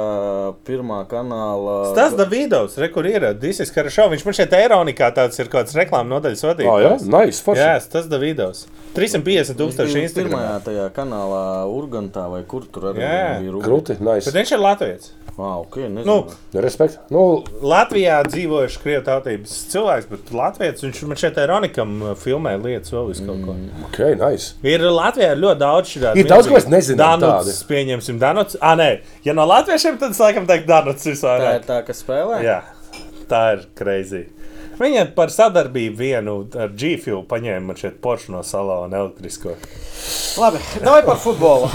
pirmā 0.67 0.99
kanāla. 1.09 1.95
Tas 1.97 2.13
Davidos, 2.13 2.77
re, 2.77 2.89
kur 2.93 3.05
ir 3.09 3.25
Disneja 3.33 3.73
kara 3.73 3.89
šovs. 3.89 4.13
Viņš 4.13 4.25
man 4.25 4.37
šeit 4.37 4.53
Eironikā 4.53 5.09
tāds 5.15 5.39
ir 5.41 5.49
kāds 5.49 5.73
reklāmas 5.73 6.11
nodaļas 6.13 6.43
Ah, 6.43 6.47
jā, 6.47 6.53
vadītājs. 6.53 7.07
nice, 7.09 7.41
forši. 7.41 7.65
Jā, 7.65 7.89
tas 7.91 8.05
Davidos. 8.11 8.65
350 8.93 9.55
Viņš 9.55 9.57
tūkstoši 9.57 9.93
bija 9.97 10.03
Instagram. 10.09 10.31
Pirmajā 10.35 10.61
tajā 10.67 10.85
kanālā 10.91 11.43
Urgantā 11.71 12.29
vai 12.29 12.43
kur 12.43 12.61
tur 12.71 12.91
arī 12.93 12.99
Jā. 13.01 13.39
bija 13.41 13.51
runa. 13.55 13.65
Grūti, 13.65 13.97
nice. 14.03 14.29
Bet 14.29 14.37
viņš 14.43 14.51
ir 14.51 14.59
Latvijas. 14.59 15.11
Wow, 15.37 15.61
okay, 15.65 15.87
Nu, 15.87 16.03
nezinu. 16.03 16.61
Respekt. 16.61 16.97
Nu, 17.09 17.41
Latvijā 17.63 18.17
dzīvojuši 18.27 18.81
krievu 18.83 19.03
tautības 19.07 19.53
cilvēks, 19.71 20.09
bet 20.11 20.31
Latvijas 20.35 20.83
viņš 20.83 20.99
man 21.07 21.17
šeit 21.17 21.37
Eironikam 21.39 21.93
filmē 22.19 22.50
lietas 22.59 22.91
vēl 22.93 23.07
visu 23.11 23.25
kaut 23.27 23.45
ko. 23.45 23.55
ok, 23.87 23.99
nice. 24.19 24.55
Ir 24.67 24.83
Latvijā 24.87 25.31
ir 25.35 25.41
ļoti 25.45 25.61
daudz 25.61 25.93
šādu. 25.93 26.13
Ir 26.19 26.29
daudz, 26.29 26.49
ko 26.49 26.57
mēs 26.57 26.67
nezinām 26.71 27.23
Danuts, 27.23 27.63
pieņemsim, 27.69 28.19
Danuts. 28.21 28.59
Ah, 28.59 28.75
nē, 28.79 28.89
ja 29.27 29.35
no 29.37 29.47
latviešiem, 29.49 30.01
tad 30.01 30.15
es 30.15 30.21
laikam 30.21 30.49
teiktu 30.49 30.67
Danuts 30.71 31.07
tā 31.21 31.37
ir 31.55 31.65
tā, 31.67 31.81
kas 31.87 32.03
spēlē. 32.03 32.41
Jā, 32.45 32.59
tā 33.31 33.43
ir 33.55 33.65
crazy. 33.77 34.25
Viņa 34.81 35.03
par 35.13 35.29
sadarbību 35.29 35.97
vienu 35.99 36.35
ar 36.57 36.71
G-Fuel 36.73 37.21
paņēma 37.29 37.67
man 37.67 37.77
šeit 37.77 37.99
poršu 38.01 38.33
no 38.33 38.39
salona 38.45 39.03
elektrisko. 39.03 39.53
Labi, 40.41 40.61
vai 40.81 41.01
par 41.05 41.19
futbolu? 41.21 41.67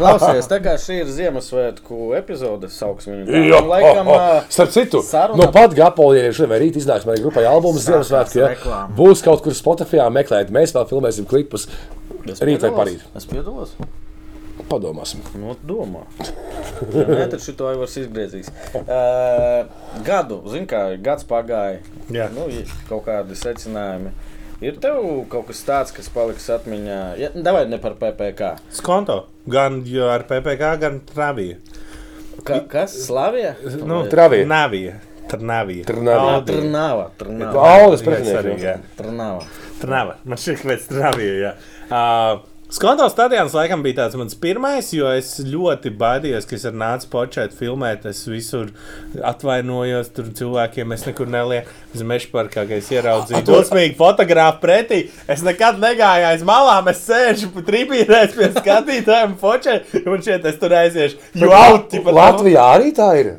Klausies, 0.00 0.48
tā 0.50 0.58
kā 0.64 0.72
šī 0.80 0.96
ir 1.04 1.12
Ziemassvētku 1.14 2.08
epizode, 2.18 2.70
sauksim 2.74 3.20
viņu. 3.20 3.44
Jā, 3.52 3.60
Laikam, 3.62 4.10
oh, 4.10 4.16
oh. 4.16 4.24
ā, 4.40 4.40
Starp 4.50 4.74
citu, 4.74 5.04
saruna- 5.06 5.44
no 5.44 5.52
pat 5.54 5.76
Gapolieša 5.78 6.34
šodien 6.40 6.52
vai 6.56 6.60
rīt 6.64 6.80
iznāks 6.80 7.06
manai 7.06 7.22
grupai 7.22 7.46
albums 7.46 7.86
Ziemassvētku. 7.86 8.42
Ja? 8.42 8.82
Būs 8.98 9.22
kaut 9.22 9.44
kur 9.46 9.54
Spotify 9.54 10.02
meklēt, 10.10 10.50
mēs 10.54 10.74
vēl 10.74 10.90
filmēsim 10.90 11.30
klipus. 11.30 11.68
es 12.26 12.42
Rīt 12.42 12.66
vai 12.66 12.74
parīt? 12.82 13.06
Es 13.14 13.28
piedalos. 13.28 13.76
Padomāsim. 14.68 15.22
Nu, 15.40 15.54
domā. 15.64 16.04
Ja 16.92 17.06
Nē, 17.08 17.24
tad 17.32 17.40
šito 17.42 17.70
jau 17.72 17.80
var 17.80 17.88
izgriezīs. 18.00 18.50
Uh, 18.76 19.68
gadu, 20.06 20.42
zin 20.52 20.68
kā, 20.68 20.82
gads 21.02 21.26
pagāja. 21.28 21.80
Jā. 22.12 22.28
Nu, 22.34 22.46
ir 22.52 22.68
kaut 22.90 23.06
kādi 23.08 23.38
secinājumi. 23.38 24.12
Ir 24.64 24.78
tev 24.82 25.00
kaut 25.30 25.46
kas 25.48 25.60
tāds, 25.66 25.94
kas 25.94 26.10
paliks 26.10 26.48
atmiņā? 26.50 27.00
Ja, 27.20 27.30
davai 27.34 27.64
ne 27.70 27.78
par 27.82 27.94
PPK. 28.00 28.56
Skonto. 28.74 29.20
Gan 29.48 29.84
jo 29.86 30.08
ar 30.10 30.26
PPK, 30.28 30.72
gan 30.82 31.00
Travija. 31.06 31.60
Ka, 32.44 32.60
kas? 32.70 32.94
Slavija? 33.06 33.54
Nu, 33.86 34.02
Travija. 34.10 34.46
Navija. 34.46 34.98
Trnavija. 35.28 35.84
Trnavija. 35.88 36.40
Trnava. 36.48 37.08
Trnava. 37.18 37.96
Jā. 38.58 38.76
Trnava. 38.96 39.42
Trnava. 39.80 40.14
Man 40.24 40.40
šķiet, 40.40 40.62
ka 40.62 40.70
pēc 40.72 40.86
Travija. 40.90 41.34
jā. 41.42 41.52
Uh, 41.88 42.57
Skonto 42.70 43.06
stadions 43.08 43.54
laikam 43.56 43.80
bija 43.80 43.96
tāds 44.02 44.16
mans 44.20 44.34
pirmais, 44.36 44.90
jo 44.92 45.08
es 45.16 45.30
ļoti 45.40 45.88
baidījos, 45.96 46.44
ka 46.44 46.52
es 46.58 46.66
ar 46.68 46.74
nācu 46.76 47.08
počēt 47.14 47.54
filmēt. 47.56 48.04
Es 48.10 48.20
visur 48.28 48.68
atvainojos, 49.24 50.10
tur 50.12 50.28
cilvēkiem 50.36 50.92
es 50.92 51.06
nekur 51.08 51.32
nelieku. 51.32 51.72
Es 51.96 52.04
mežu 52.04 52.28
parkā, 52.34 52.66
ka 52.68 52.76
es 52.76 52.90
ieraudzīju 52.92 53.40
dosmīgu 53.48 53.96
fotografu 53.96 54.60
pretī. 54.66 55.00
Es 55.32 55.40
nekad 55.46 55.80
negāju 55.80 56.28
aiz 56.28 56.44
malām, 56.44 56.92
es 56.92 57.00
sēžu 57.08 57.48
tribīnēs 57.56 58.36
pie 58.36 58.52
skatītājiem 58.60 59.38
počēt, 59.40 59.88
un 60.04 60.20
šeit 60.28 60.44
es 60.52 60.60
tur 60.60 60.76
aiziešu. 60.84 61.22
Jo 61.40 61.54
pat 61.56 62.16
Latvijā 62.20 62.72
arī 62.76 62.92
tā 62.92 63.14
ir. 63.16 63.38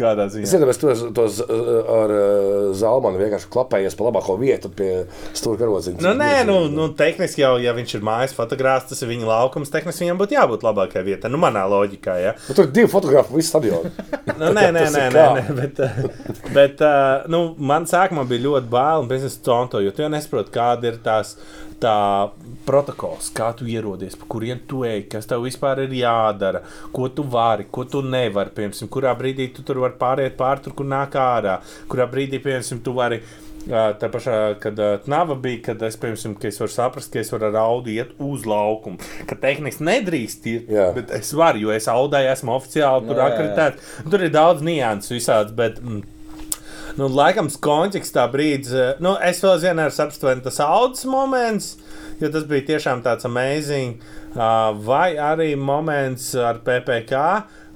Kādā 0.00 0.26
Es 0.28 0.34
ziņā? 0.36 0.48
zinu, 0.52 0.68
mēs 0.68 0.80
tos, 1.16 1.40
uh, 1.44 1.68
ar 1.98 2.14
uh, 2.14 2.70
Zalmanu 2.78 3.20
vienkārši 3.20 3.50
klapējies 3.52 3.96
pa 3.98 4.06
labāko 4.08 4.36
vietu 4.40 4.70
pie 4.72 4.90
stūra 5.36 5.60
karodziņa. 5.60 6.00
Nu, 6.04 6.14
nē, 6.18 6.44
nu, 6.48 6.58
nu, 6.72 6.88
tehniski 6.98 7.42
jau, 7.44 7.54
ja 7.62 7.74
viņš 7.76 7.96
ir 7.98 8.06
mājas 8.08 8.34
fotogrāfs, 8.36 8.88
tas 8.92 9.02
ir 9.04 9.12
viņa 9.12 9.28
laukums. 9.28 9.72
Tehniski 9.74 10.06
viņam 10.06 10.20
būtu 10.22 10.38
jābūt 10.38 10.66
labākajai 10.66 11.06
vietai. 11.10 11.32
Nu, 11.32 11.40
manā 11.42 11.64
loģikā, 11.70 12.18
ja. 12.22 12.34
Nu, 12.48 12.56
tur 12.58 12.68
ir 12.68 12.74
divi 12.80 12.90
fotografi 12.92 13.36
visu 13.36 13.52
stadionu. 13.52 13.92
Nu, 14.34 14.52
nē, 14.54 14.68
nē, 14.76 14.84
nē, 14.94 15.06
nē, 15.14 15.28
nē, 15.38 15.46
bet, 15.58 15.82
uh, 15.84 16.42
bet 16.56 16.84
uh, 16.84 17.26
nu, 17.32 17.42
man 17.58 17.88
sākumā 17.90 18.26
bija 18.30 18.46
ļoti 18.48 18.70
bail 18.72 19.04
un 19.04 19.10
biznesa 19.10 19.42
tonto, 19.46 19.82
jo 19.84 19.92
tu 19.94 20.04
jau 20.04 20.12
nesaproti, 20.12 20.54
kāda 20.54 20.92
ir 20.92 21.00
tās 21.04 21.36
tā 21.82 22.30
protokols, 22.66 23.30
kā 23.34 23.50
tu 23.56 23.66
ierodies, 23.70 24.16
pa 24.18 24.28
kurien 24.30 24.60
tu 24.68 24.84
ej, 24.86 25.04
kas 25.10 25.28
tev 25.30 25.44
vispār 25.46 25.84
ir 25.86 25.94
jādara, 26.00 26.62
ko 26.94 27.08
tu 27.14 27.24
vari, 27.24 27.68
ko 27.72 27.86
tu 27.88 28.02
nevari. 28.04 28.52
Piemēram, 28.54 28.90
kurā 28.92 29.14
brīdī 29.18 29.50
tu 29.54 29.64
tur 29.66 29.82
vari 29.84 29.98
pāriet 30.00 30.38
pāri, 30.38 30.64
tur, 30.66 30.76
kur 30.78 30.88
nāk 30.88 31.18
ārā, 31.18 31.58
kurā 31.90 32.08
brīdī, 32.10 32.42
piemēram, 32.44 32.82
tu 32.84 32.96
vari. 32.98 33.22
Tā 33.68 34.08
pašā, 34.08 34.34
kad 34.62 34.78
nava 35.10 35.34
bija, 35.36 35.58
kad 35.66 35.82
es, 35.84 35.98
piemēram, 36.00 36.36
ka 36.40 36.48
es 36.48 36.60
varu 36.62 36.72
saprast, 36.72 37.10
ka 37.12 37.20
es 37.20 37.32
varu 37.34 37.50
ar 37.50 37.58
audu 37.66 37.92
iet 37.92 38.14
uz 38.24 38.46
laukumu. 38.48 38.96
Ka 39.28 39.36
tehniski 39.42 39.84
nedrīkst 39.84 40.46
iet, 40.48 40.70
Jā. 40.72 40.86
bet 40.96 41.10
es 41.18 41.34
varu, 41.36 41.66
jo 41.66 41.74
es 41.74 41.88
audēju, 41.90 42.30
esmu 42.32 42.54
oficiāli 42.54 43.10
tur 43.10 43.20
akreditēts. 43.26 43.90
Tur 44.08 44.24
ir 44.24 44.32
daudz 44.32 44.64
nianses 44.64 45.18
visāds, 45.18 45.52
bet. 45.58 45.82
Mm, 45.84 46.06
Nu, 46.98 47.06
laikam, 47.14 47.46
konteksts 47.62 48.14
tā 48.16 48.24
brīdis, 48.30 48.72
eh, 48.74 48.96
nu, 49.04 49.12
es 49.22 49.38
vēl 49.44 49.60
zinu, 49.62 49.84
ar 49.84 49.94
apstiprināt 49.94 50.42
tas 50.48 50.58
audas 50.64 51.04
moments, 51.06 51.76
jo 52.18 52.30
tas 52.34 52.46
bija 52.50 52.66
tiešām 52.74 53.04
tāds 53.06 53.28
amazing. 53.28 54.00
Uh, 54.28 54.74
vai 54.84 55.16
arī 55.16 55.54
moments 55.56 56.34
ar 56.36 56.58
PPC. 56.66 57.22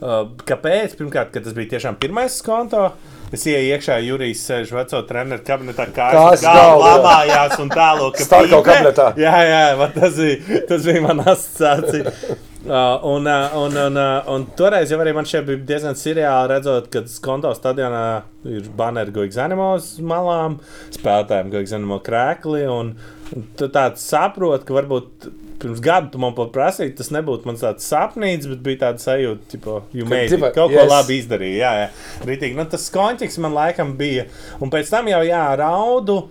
Uh, 0.03 0.35
kāpēc? 0.47 0.99
Pirmkārt, 0.99 1.33
ka 1.33 1.41
tas 1.41 1.55
bija 1.57 1.73
tiešām 1.73 1.97
pirmais 2.03 2.37
konto. 2.45 2.91
Es 3.33 3.47
ienāku 3.49 3.71
iekšā, 3.73 3.97
Jurijs 4.05 4.43
sēž 4.45 4.75
veco 4.77 5.01
treneru 5.09 5.41
kabinetā, 5.47 5.87
kā 5.97 6.11
galva, 6.13 6.37
jā. 6.37 6.69
lamājās 6.83 7.57
un 7.63 7.73
tālāk. 7.73 8.21
Starko 8.21 8.61
kabinetā. 8.67 9.13
Jā, 9.23 9.37
jā, 9.49 9.91
tas 9.97 10.19
bija, 10.21 10.63
tas 10.69 10.85
bija 10.91 11.07
mana 11.07 11.31
asociācija. 11.33 12.13
Uh, 12.63 13.01
un, 13.03 13.27
uh, 13.27 13.57
un, 13.59 13.77
un, 13.77 13.97
uh, 13.99 14.29
un 14.31 14.45
toreiz 14.55 14.93
jau 14.93 15.01
arī 15.03 15.11
man 15.17 15.27
šeit 15.27 15.49
bija 15.49 15.65
diezgan 15.67 15.97
seriāli 15.99 16.53
redzot, 16.53 16.87
ka 16.95 17.03
konto 17.25 17.51
stadionā 17.59 18.03
ir 18.47 18.69
baneri 18.79 19.11
Goigs 19.15 19.39
Animals 19.43 19.97
malām, 19.99 20.61
spēlētājiem 20.95 21.51
Goigs 21.51 21.75
Animal 21.75 21.99
krēkli. 22.07 22.63
Un, 22.71 22.95
un 23.35 23.49
tu 23.59 23.67
tāds 23.75 24.07
saproti, 24.07 24.69
ka 24.69 24.79
varbūt 24.79 25.27
pirms 25.63 25.83
gada 25.83 26.11
tu 26.13 26.23
man 26.23 26.37
pat 26.39 26.55
prasīji, 26.55 26.95
tas 26.99 27.11
nebūtu 27.15 27.51
mans 27.51 27.67
tāds 27.67 27.87
sapnīts, 27.91 28.47
bet 28.51 28.63
bija 28.63 28.85
tāds 28.87 29.11
sajūta, 29.11 29.49
tipo, 29.51 29.81
you 29.91 30.07
Ka, 30.07 30.15
made 30.15 30.39
it, 30.39 30.47
kaut 30.55 30.71
ko 30.71 30.79
yes. 30.79 30.91
labi 30.91 31.19
izdarīja. 31.19 31.59
Jā, 31.59 31.73
jā. 31.83 32.27
Ritīgi. 32.31 32.59
Nu, 32.59 32.67
tas 32.71 32.87
konteksts 32.95 33.43
man 33.43 33.59
laikam 33.59 33.97
bija. 33.99 34.29
Un 34.63 34.71
pēc 34.71 34.91
tam 34.95 35.11
jau 35.11 35.23
jā, 35.27 35.45
raudu. 35.59 36.23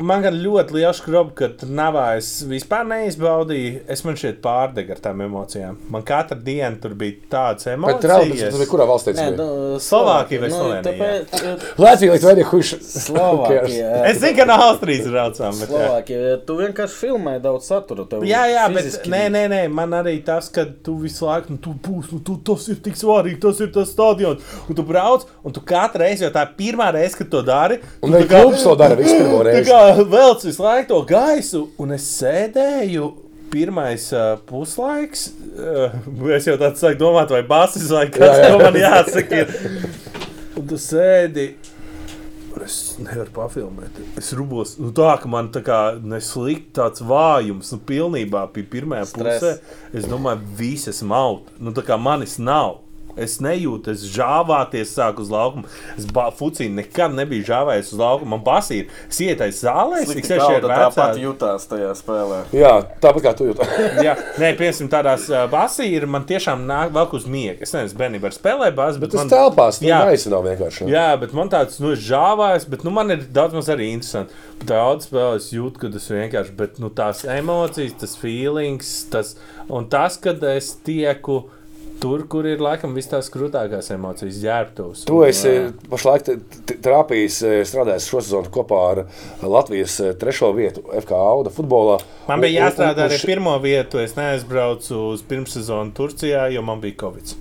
Man 0.00 0.22
gan 0.24 0.34
ļoti 0.40 0.72
liels 0.76 0.98
skrobi, 1.02 1.34
ka 1.36 1.48
navā 1.68 2.16
es 2.16 2.28
vispār 2.48 2.86
neizbaudīju. 2.88 3.82
Es 3.92 4.02
man 4.06 4.16
šeit 4.16 4.38
pārdegu 4.42 4.94
ar 4.94 5.00
tām 5.04 5.20
emocijām. 5.26 5.76
Man 5.92 6.02
katru 6.08 6.38
dienu 6.42 6.80
tur 6.80 6.94
bija 6.98 7.18
tādas 7.30 7.66
Bet 7.68 8.00
traumas, 8.00 8.00
tas 8.00 8.32
bija 8.32 8.48
emocijas. 8.48 8.70
kurā 8.70 8.86
valstī? 8.88 9.12
Nē, 9.12 9.26
tas 9.26 9.36
bija? 9.36 9.36
nu, 9.36 9.78
Slovākija 9.82 10.40
vai 10.40 10.48
nu, 10.48 10.56
Slovenija? 10.56 10.82
tāpēc, 10.88 11.34
eh, 11.42 11.66
Latvija, 11.78 12.12
Latvija, 12.12 12.28
Latvija, 12.30 12.48
kurš 12.50 12.72
Slovākija. 13.06 13.90
Es 14.08 14.18
zinu, 14.22 14.36
ka 14.38 14.44
no 14.48 14.56
Austrijas 14.68 15.06
braucām. 15.12 15.58
Bet, 15.60 15.68
jā. 15.68 15.76
Slovākija. 15.76 16.32
Tu 16.46 16.56
vienkārši 16.62 16.98
filmē 17.02 17.36
daudz 17.44 17.68
satura. 17.70 18.06
Tev 18.08 18.24
Jā, 18.26 18.42
jā, 18.50 18.66
bet 18.72 18.84
fiziski 18.84 19.12
nē, 19.12 19.22
nē, 19.36 19.44
nē, 19.52 19.60
man 19.70 19.90
arī 20.00 20.16
tas, 20.24 20.48
ka 20.48 20.64
tu 20.84 20.96
visu 21.02 21.26
laiku, 21.28 21.50
nu, 21.54 21.58
tu 21.62 21.74
būsi, 21.74 22.12
nu, 22.16 22.20
tu, 22.26 22.38
tas 22.48 22.66
ir 22.72 22.80
tik 22.84 22.94
svarīgi, 22.98 23.38
tas 23.44 23.60
ir 23.60 23.70
tas 23.74 23.92
stadions. 23.92 24.42
Un 24.68 24.74
tu 24.78 24.82
brauc, 24.82 25.26
un 25.44 25.52
tu 25.52 25.60
katru 25.60 26.02
reizi, 26.02 26.24
jo 26.24 26.30
tā 26.34 26.46
ir 26.48 26.54
pirmā 26.58 26.90
reize, 26.96 27.16
kad 27.18 27.30
to 27.30 27.42
dari. 27.46 27.78
Un 28.02 28.10
tu 28.12 28.18
tā 28.18 28.26
kā- 28.26 28.42
klubs 28.42 28.62
to 28.64 28.74
dara 28.76 28.96
visu 28.98 29.16
pirmo 29.20 29.42
Tā 29.42 29.50
reizi. 29.50 29.70
Velc 30.14 30.46
visu 30.46 30.62
laiku 30.64 30.88
to 30.92 31.00
gaisu, 31.08 31.66
un 31.82 31.96
es 31.96 32.06
sēdēju. 32.20 33.10
Pirmais 33.52 34.06
uh, 34.16 34.38
puslaiks, 34.48 35.26
uh, 35.60 35.92
es 36.32 36.46
jau 36.48 36.54
tādu 36.56 36.80
sāku 36.80 36.96
domāt, 37.02 37.34
vai 37.34 37.42
basis 37.44 37.90
vai 37.92 38.06
kas 38.12 38.38
to 38.46 38.56
man 38.62 38.78
jāsaka. 38.80 39.42
Un 40.56 40.68
tu 40.70 40.78
sēdi. 40.80 41.50
Es 42.62 42.98
nevaru 43.00 43.32
pafilmēt. 43.32 43.96
Es 44.20 44.28
rubos, 44.36 44.74
nu 44.80 44.92
tā, 44.94 45.14
ka 45.20 45.28
man 45.30 45.48
tā 45.54 45.62
kā 45.64 45.78
neslikti 45.98 46.74
tāds 46.76 47.02
vājums, 47.04 47.72
nu 47.72 47.80
pilnībā 47.88 48.44
pie 48.52 48.64
Stress. 48.68 49.08
pusē. 49.10 49.52
Es 49.96 50.04
domāju, 50.06 50.44
visas 50.58 51.02
maut. 51.02 51.48
Nu 51.58 51.72
tā 51.72 51.84
kā 51.86 51.96
manis 51.98 52.38
nav. 52.38 52.81
Es 53.12 53.36
nejūtu, 53.44 53.92
es 53.92 54.06
žāvāties, 54.08 54.94
sāku 54.96 55.20
uz 55.24 55.30
laukuma. 55.32 55.68
Es 56.00 56.06
fucīju 56.38 56.72
nekad 56.78 57.12
nebiju 57.16 57.44
žāvējis 57.44 57.92
uz 57.92 58.00
laukuma. 58.00 58.30
Man 58.36 58.44
basīja, 58.46 58.86
es 59.10 59.20
ietais 59.20 59.60
zālē, 59.60 60.00
es 60.04 60.12
tikai 60.12 60.38
šeit 60.40 60.64
kauda 60.64 60.78
tāpat 60.86 61.20
jutās 61.20 61.68
tajā 61.68 61.92
spēlē. 61.98 62.40
Jā, 62.56 62.72
tāpat 63.04 63.26
kā 63.26 63.34
tu 63.36 63.50
jūti. 63.50 63.68
Jā, 64.06 64.16
nē, 64.40 64.54
piemēram, 64.56 64.88
tādās 64.92 65.28
basīra 65.52 66.08
man 66.08 66.24
tiešām 66.28 66.64
nāk 66.68 66.94
vēl 66.96 67.12
uz 67.20 67.28
miega. 67.28 67.60
Es 67.66 67.74
nezinu, 67.76 68.00
bērnībā 68.00 68.30
ar 68.30 68.36
spēlē 68.36 68.72
bāzi, 68.76 69.02
bet, 69.02 69.12
Bet 69.12 69.18
tas 69.18 69.26
man, 69.26 69.32
telpās, 69.34 69.80
nu, 69.82 69.90
Jā. 69.90 70.02
gaisa 70.08 70.32
nav 70.32 70.46
vienkārši. 70.48 70.88
Jā, 70.88 71.06
bet 71.20 71.36
man 71.36 71.52
tāds 71.52 71.76
nu, 71.84 71.92
žāvājs, 71.98 72.68
bet 72.72 72.86
nu, 72.86 72.94
man 72.96 73.12
ir 73.12 73.26
daudz 73.28 73.58
maz 73.58 73.68
arī 73.72 73.92
interesanti. 73.92 74.36
Daudz 74.64 75.10
spēlē 75.10 75.36
es 75.36 75.50
jūtu, 75.52 75.82
ka 75.82 75.92
tas 75.92 76.08
vienkārši, 76.08 76.54
bet 76.56 76.80
nu, 76.80 76.88
tās 76.96 77.26
emocijas, 77.28 77.98
tas 78.00 78.16
feelings, 78.16 78.94
tas 79.12 79.34
un 79.68 79.88
tas, 79.92 80.16
kad 80.22 80.42
es 80.48 80.72
tieku 80.86 81.42
tur, 82.02 82.24
kur 82.30 82.46
ir 82.50 82.62
laikam 82.62 82.94
vis 82.96 83.08
tās 83.10 83.30
krūtākās 83.32 83.92
emocijas, 83.94 84.40
ģērbtos. 84.42 85.04
Tu 85.08 85.20
esi 85.28 85.52
pašlaik 85.92 86.26
trāpījis, 86.82 87.38
eh, 87.46 87.60
strādājis 87.68 88.08
šo 88.10 88.22
sezonu 88.24 88.52
kopā 88.52 88.80
ar 88.90 89.02
Latvijas 89.42 89.98
eh, 90.02 90.12
trešo 90.18 90.50
vietu 90.56 90.82
FK 91.02 91.16
Auda 91.16 91.52
futbolā. 91.54 92.00
Man 92.28 92.42
bija 92.44 92.66
jāstrādā 92.66 93.06
arī 93.08 93.20
pirmo 93.26 93.54
vietu. 93.62 94.00
Es 94.02 94.16
neaizbraucu 94.18 94.98
uz 95.12 95.24
pirmssezonu 95.28 95.94
Turcijā, 95.96 96.48
jo 96.54 96.62
man 96.66 96.82
bija 96.82 96.98
covid. 97.04 97.34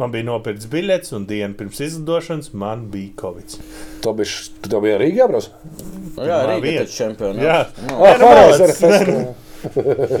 Man 0.00 0.14
bija 0.14 0.26
nopirkts 0.28 0.68
biļets, 0.70 1.14
un 1.16 1.26
dienu 1.30 1.54
pirms 1.58 1.82
izlidošanas 1.88 2.52
man 2.58 2.88
bija 2.92 3.14
covid. 3.22 3.58
Tu 4.02 4.14
biji, 4.14 4.38
tu 4.62 4.72
tev 4.72 4.84
bija 4.86 4.98
Rīgā? 5.02 5.28
Nu, 5.32 5.42
Jā, 6.26 6.38
vieta. 6.62 6.86
taču 6.86 6.96
čempionāts. 7.02 7.44
Jā. 7.44 7.58
Pareizi, 7.98 8.24
malacis. 8.24 8.80
RFS. 8.82 9.47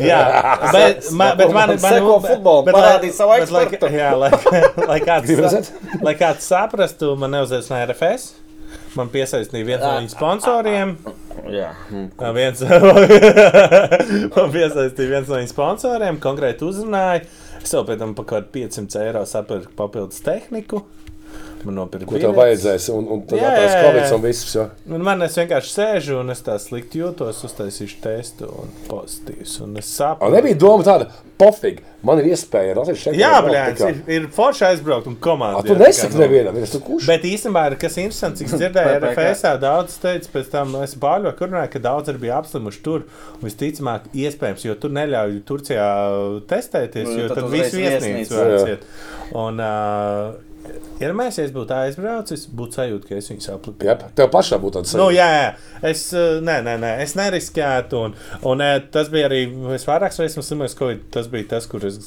Jā, 0.02 0.20
bet, 0.74 1.06
man, 1.14 1.36
bet 1.38 1.52
man, 1.54 1.72
man, 1.76 1.78
Seko 1.78 2.18
futbolu, 2.24 2.64
bet, 2.66 2.74
parādīja 2.74 3.14
savu 3.20 3.36
bet, 3.36 3.52
lai, 3.54 3.62
ekspertu. 3.68 3.90
jā, 3.94 4.10
lai, 4.18 4.30
lai, 4.90 4.98
kāds, 5.04 5.72
lai 6.02 6.14
kāds 6.18 6.48
saprastu, 6.50 7.14
man 7.20 7.36
neuzaicināja 7.36 7.92
RFS. 7.92 8.28
Man 8.98 9.08
piesaistīja 9.12 9.64
viens 9.64 9.80
no 9.84 9.90
viņu 9.94 10.10
sponsoriem. 10.12 10.94
Jā. 11.52 11.70
Ā, 12.20 12.30
Viens, 12.36 12.60
man 14.34 14.50
piesaistīja 14.52 15.12
viens 15.12 15.28
no 15.30 15.38
viņu 15.38 15.52
sponsoriem, 15.52 16.18
konkrēti 16.20 16.66
uzrunāja. 16.66 17.22
Es 17.62 17.72
vēl 17.74 17.86
pēc 17.88 18.02
tam 18.02 18.14
par 18.18 18.26
kaut 18.28 18.48
kādu 18.50 18.66
500 18.68 19.04
eiro 19.06 19.22
sapirku 19.28 19.72
papildus 19.78 20.20
tehniku. 20.24 20.82
Man 21.66 21.78
nopirka 21.80 22.06
Ko 22.06 22.20
tev 22.22 22.36
vajadzēs? 22.38 22.88
Un, 22.94 23.08
un 23.14 23.22
tad 23.26 23.40
tās 23.42 23.74
jā. 23.74 24.10
un 24.14 24.22
viss. 24.22 24.50
jā. 24.54 24.68
Un 24.86 25.02
man 25.04 25.24
es 25.26 25.38
vienkārši 25.40 25.72
sēžu 25.74 26.20
un 26.20 26.30
es 26.34 26.42
tā 26.46 26.54
slikti 26.62 27.02
jūtos, 27.02 27.40
uztaisīšu 27.48 27.98
testu 28.04 28.50
un 28.62 28.70
pozitīvs. 28.86 29.58
Un 29.66 29.78
es 29.80 29.90
saprotu. 29.98 30.36
nebija 30.36 30.58
doma 30.62 30.86
tāda, 30.86 31.08
pofīgi. 31.38 31.84
Man 32.06 32.20
ir 32.22 32.28
iespēja 32.30 32.76
Latvijas 32.78 33.00
čempionu. 33.02 33.22
Jā, 33.24 33.40
blēņas, 33.42 33.80
ir, 33.90 33.96
ir 34.14 34.26
forši 34.34 34.64
aizbraukt 34.68 35.08
un 35.10 35.16
A, 35.18 35.22
komanda. 35.22 35.62
Tu 35.66 35.74
nesaki 35.80 36.20
nevienam, 36.20 36.58
es 36.62 36.70
tu 36.70 36.80
kurš. 36.84 37.08
Bet 37.10 37.26
īstenībā, 37.26 37.64
ir, 37.72 37.78
kas 37.82 37.98
interesants, 37.98 38.38
cik 38.38 38.52
es 38.52 38.62
dzirdēju. 38.62 39.00
RFS 39.08 39.42
daudz 39.62 39.98
teica, 40.02 40.30
pēc 40.36 40.52
tam 40.54 40.76
es 40.84 40.94
bāļoju, 41.02 41.34
kur 41.40 41.50
runāju, 41.50 41.72
ka 41.74 41.82
daudz 41.88 42.12
arī 42.12 42.22
bija 42.28 42.38
apslimuši 42.38 42.84
tur. 42.86 43.08
Un 43.34 43.48
visticamāk, 43.48 44.06
iespējams, 44.14 44.66
jo 44.68 44.78
tur 44.78 44.94
neļauj 44.94 45.40
Turcijā 45.48 45.88
testēties, 46.50 47.08
Nu, 47.08 47.24
jo 47.24 47.32
tad 47.32 47.42
tad 47.42 47.50
viss 47.52 47.74
viesnīca 47.74 48.38
var 48.38 48.54
iet. 48.68 48.86
Un, 49.38 49.58
uh, 49.62 50.47
ja 51.00 51.10
mēs, 51.16 51.38
būtu 51.54 51.74
aizbraucis, 51.76 52.46
būtu 52.58 52.78
sajūta, 52.78 53.08
ka 53.08 53.18
es 53.18 53.30
viņu 53.32 53.44
sapliku. 53.44 53.86
Jā, 53.88 53.96
tev 54.18 54.30
pašā 54.32 54.58
būtu 54.62 54.80
tāds 54.80 54.96
Nu, 54.98 55.08
jā, 55.14 55.28
jā. 55.34 55.50
Es, 55.90 56.08
uh, 56.16 56.40
nē, 56.44 56.58
nē, 56.66 56.74
nē, 56.82 56.92
es 57.04 57.14
neriskētu. 57.18 58.02
Un, 58.08 58.16
un 58.50 58.64
eh, 58.64 58.74
tas 58.94 59.10
bija 59.12 59.28
arī. 59.30 59.44
Es 59.76 59.86
vairāk 59.88 60.16
reizes 60.18 60.48
slimojos, 60.48 60.76
ka 60.78 60.90
tas 61.14 61.30
bija 61.32 61.52
tas, 61.54 61.68
kur 61.70 61.86
es 61.88 62.00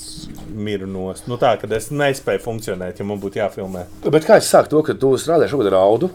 miru 0.51 0.89
nost. 0.89 1.30
Nu, 1.32 1.39
tā, 1.41 1.53
kad 1.62 1.72
es 1.78 1.91
nespēju 1.95 2.43
funkcionēt, 2.45 2.99
ja 2.99 3.07
man 3.07 3.22
būtu 3.22 3.41
jāfilmē. 3.41 3.88
Bet 4.12 4.28
kā 4.28 4.41
es 4.41 4.51
sāku 4.51 4.76
to, 4.76 4.86
ka 4.89 4.97
tu 4.99 5.14
strādā 5.22 5.49
šobrīd 5.51 5.72
ar 5.72 5.80
Audu, 5.82 6.12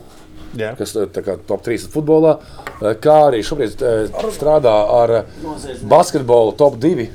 Jā. 0.57 0.73
kas 0.79 0.95
ir 0.97 1.11
kā 1.13 1.37
top 1.49 1.65
3 1.67 1.89
futbolā, 1.93 2.37
eh, 2.81 2.95
kā 3.03 3.17
arī 3.31 3.43
šobrīd 3.47 3.83
eh, 3.83 4.21
strādā 4.37 4.77
ar 5.01 5.15
eh, 5.21 5.25
basketbolu 5.89 6.57
top 6.59 6.79
2 6.83 7.09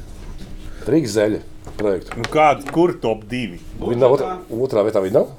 Rīgas 0.90 1.16
zeļa 1.16 1.42
projektu. 1.82 2.20
Nu, 2.22 2.28
kāda, 2.34 2.68
kur 2.76 2.94
top 3.04 3.26
2? 3.32 3.58
Viņa 3.82 4.02
nav 4.04 4.16
otrā, 4.18 4.36
otrā 4.68 4.86
vietā, 4.88 5.04
viņa 5.04 5.18
nav. 5.20 5.34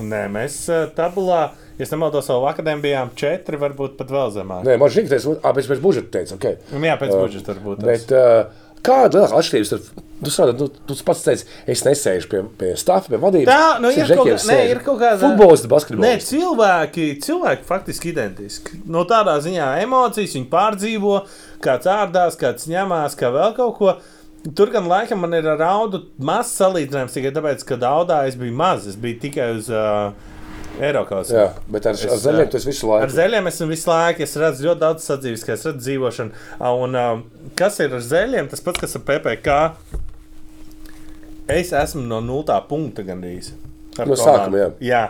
Nē, 0.00 0.22
mēs 0.32 0.58
uh, 0.72 0.86
tabulā, 0.96 1.40
ja 1.76 1.88
nemaldos, 1.92 2.30
vēl 2.32 2.46
akadēmijā 2.52 2.84
bijām 2.86 3.10
četri, 3.18 3.58
varbūt 3.60 3.98
pat 3.98 4.12
vēl 4.14 4.30
zemāk. 4.38 4.62
Nē, 4.68 4.78
man 4.80 4.92
šķiet, 4.92 5.10
ka 5.10 5.18
tas 5.18 5.26
ir 5.28 5.42
pēc, 5.44 5.72
pēc 5.72 5.82
budžeta. 5.84 6.12
Teica, 6.16 6.38
okay. 6.38 6.60
Nu, 6.72 6.80
Jā, 6.86 6.94
pēc 7.00 7.12
budžeta 7.12 7.52
varbūt. 7.56 7.84
Bet, 7.84 8.14
uh, 8.16 8.66
Kāda 8.86 9.24
ir 9.26 9.32
atšķirība 9.34 9.78
tu, 10.22 10.30
strādā, 10.30 10.52
tu, 10.58 10.66
tu 10.86 10.96
pats 11.06 11.22
teici, 11.24 11.46
es 11.70 11.82
nesēžu 11.82 12.28
pie, 12.30 12.42
pie 12.60 12.68
stāfa, 12.78 13.10
pie 13.10 13.18
vadības. 13.20 13.48
Tā, 13.50 13.80
nu, 13.82 13.90
ir 13.90 14.12
kaut 14.12 14.28
nē, 14.30 14.36
sēž? 14.44 14.70
ir 14.70 14.80
kaut 14.86 15.00
kāda- 15.00 15.18
Futbolisti, 15.24 15.66
Nē, 15.66 15.72
basketbolisti. 15.72 16.28
cilvēki, 16.30 17.06
cilvēki 17.26 17.66
faktiski 17.66 18.12
identiski. 18.12 18.80
No 18.86 19.02
tādā 19.08 19.34
ziņā 19.42 19.72
emocijas 19.82 20.36
viņi 20.38 20.48
pārdzīvo, 20.52 21.16
kāds 21.66 21.90
ārdās, 21.90 22.38
kāds 22.38 22.68
ņemās, 22.70 23.18
kā 23.18 23.32
vēl 23.34 23.56
kaut 23.58 23.76
ko. 23.80 23.96
Tur 24.54 24.70
gan 24.70 24.86
laikam 24.86 25.18
man 25.24 25.34
ir 25.34 25.46
ar 25.48 25.62
audu 25.66 26.04
maz 26.22 26.52
salīdzinājums 26.60 27.14
tikai 27.16 27.32
tāpēc, 27.34 27.64
ka 27.66 27.78
audā 27.88 28.20
es 28.28 28.36
biju 28.38 28.54
maz. 28.54 28.86
Es 28.86 28.94
biju 29.00 29.18
tikai 29.24 29.48
uz, 29.56 29.70
uh, 29.72 30.12
Eiropas. 30.76 31.30
Jā, 31.32 31.46
bet 31.72 31.86
ar, 31.88 31.96
Es, 31.96 32.04
ar 32.04 32.18
zaļiem 32.20 32.50
tas 32.52 32.66
visu 32.68 32.90
Ar 32.92 33.00
laiku. 33.06 33.14
zeļiem 33.16 33.46
esmu 33.48 33.66
visu 33.70 33.88
laiku, 33.88 34.22
es 34.26 34.36
redzu 34.36 34.66
ļoti 34.68 34.82
daudz 34.82 35.06
sadzīves, 35.08 35.44
kā 35.48 35.54
es 35.56 35.64
redzu 35.64 35.80
dzīvošanu. 35.86 36.42
Un, 36.84 36.98
um, 37.00 37.22
kas 37.56 37.80
ir 37.80 37.94
ar 37.96 38.04
zeļiem? 38.04 38.50
Tas 38.52 38.60
pats, 38.60 38.82
kas 38.84 38.94
ar 38.98 39.02
PPC. 39.08 39.56
Es 41.48 41.70
esmu 41.72 42.02
no 42.10 42.18
nultā 42.24 42.58
punkta 42.68 43.04
gandrīz. 43.06 43.52
Ar 43.96 44.04
No 44.10 44.14
komandu. 44.18 44.22
sākuma, 44.26 44.58
jā. 44.60 44.68
jā. 44.84 45.02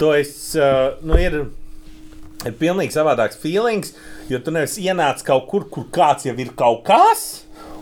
To 0.00 0.12
es, 0.16 0.32
uh, 0.56 0.94
nu, 1.02 1.16
ir, 1.20 1.40
ir 2.46 2.54
pilnīgi 2.60 2.94
savādāks 2.94 3.36
feelings, 3.40 3.94
jo 4.30 4.38
tu 4.44 4.52
nevis 4.54 4.78
ienāc 4.80 5.24
kaut 5.26 5.48
kur, 5.50 5.66
kur 5.72 5.88
kāds 5.92 6.28
jau 6.28 6.36
ir 6.38 6.52
kaut 6.56 6.84
kas. 6.86 7.26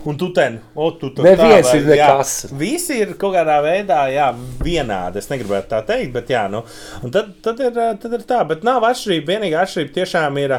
Un 0.08 0.16
tu 0.16 0.30
ten, 0.32 0.54
o, 0.72 0.86
tu 0.96 1.10
tur 1.12 1.26
Neviens 1.26 1.68
ir 1.76 1.82
nekas. 1.84 2.30
Jā, 2.46 2.56
visi 2.56 2.96
ir 3.02 3.10
kaut 3.20 3.34
kādā 3.34 3.58
veidā 3.60 4.06
jā, 4.08 4.30
vienādi. 4.64 5.20
Es 5.20 5.28
negribētu 5.28 5.68
tā 5.68 5.82
teikt, 5.84 6.14
bet 6.14 6.30
jā, 6.32 6.46
nu. 6.48 6.62
Un 7.04 7.12
tad, 7.12 7.34
tad, 7.44 7.60
ir, 7.60 7.76
tad 8.00 8.14
ir 8.16 8.24
tā. 8.28 8.38
Bet 8.48 8.64
nav 8.64 8.86
atšķirība. 8.88 9.34
Vienīgā 9.34 9.66
atšķirība 9.66 9.92
tiešām 9.98 10.38
ir, 10.40 10.54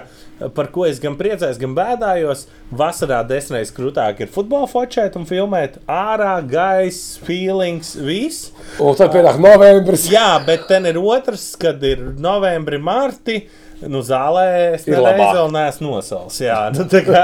par 0.53 0.69
ko 0.75 0.85
es 0.85 1.01
gan 1.01 1.17
priecājos, 1.17 1.57
gan 1.61 1.73
bēdājos. 1.79 2.45
Vasarā 2.77 3.23
desmitreiz 3.25 3.71
krūtāk 3.73 4.21
ir 4.21 4.29
futbola 4.29 4.69
focēt 4.69 5.17
un 5.17 5.25
filmēt. 5.29 5.79
Ārā, 5.89 6.35
gaisa, 6.45 7.23
feelings, 7.25 7.95
viss. 7.97 8.51
Un 8.77 8.99
tad 8.99 9.15
pienāk 9.15 9.41
novembris. 9.41 10.05
Jā, 10.13 10.35
bet 10.45 10.69
ten 10.69 10.85
ir 10.91 11.01
otrs, 11.01 11.55
kad 11.57 11.81
ir 11.89 12.05
novembris, 12.21 12.85
marti. 12.85 13.39
Nu, 13.87 14.01
zālē 14.03 14.45
es 14.75 14.83
nereiz 14.89 15.21
vēl 15.37 15.51
neesmu 15.55 15.93
nosaucis. 15.93 16.41
Jā, 16.43 16.57
nu, 16.75 16.83
tā 16.91 16.99
kā, 17.05 17.21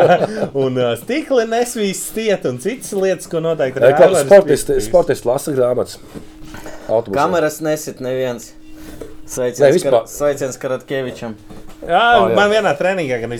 un 0.55 0.79
uh, 0.79 0.93
stikli 0.99 1.43
nesvīs 1.51 2.05
stiet 2.11 2.47
un 2.47 2.61
citas 2.63 2.93
lietas, 2.95 3.27
ko 3.31 3.41
noteikti 3.43 3.83
Raivaris 3.83 4.23
sportisti, 4.23 4.77
sportisti 4.85 5.27
lasa 5.27 5.55
grāmatas. 5.55 5.99
Autobusā. 6.85 7.17
Kameras 7.17 7.59
nesit 7.65 7.99
neviens. 8.03 8.53
Sveiciens, 9.25 9.73
vispār. 9.73 9.91
Kar 10.03 10.09
sveiciens 10.11 10.57
Karatkevičam. 10.61 11.33
Jā, 11.85 11.97
Ah, 11.97 12.27
jā. 12.29 12.35
man 12.37 12.49
vienā 12.51 12.71
treniņā 12.77 13.17
gan 13.23 13.33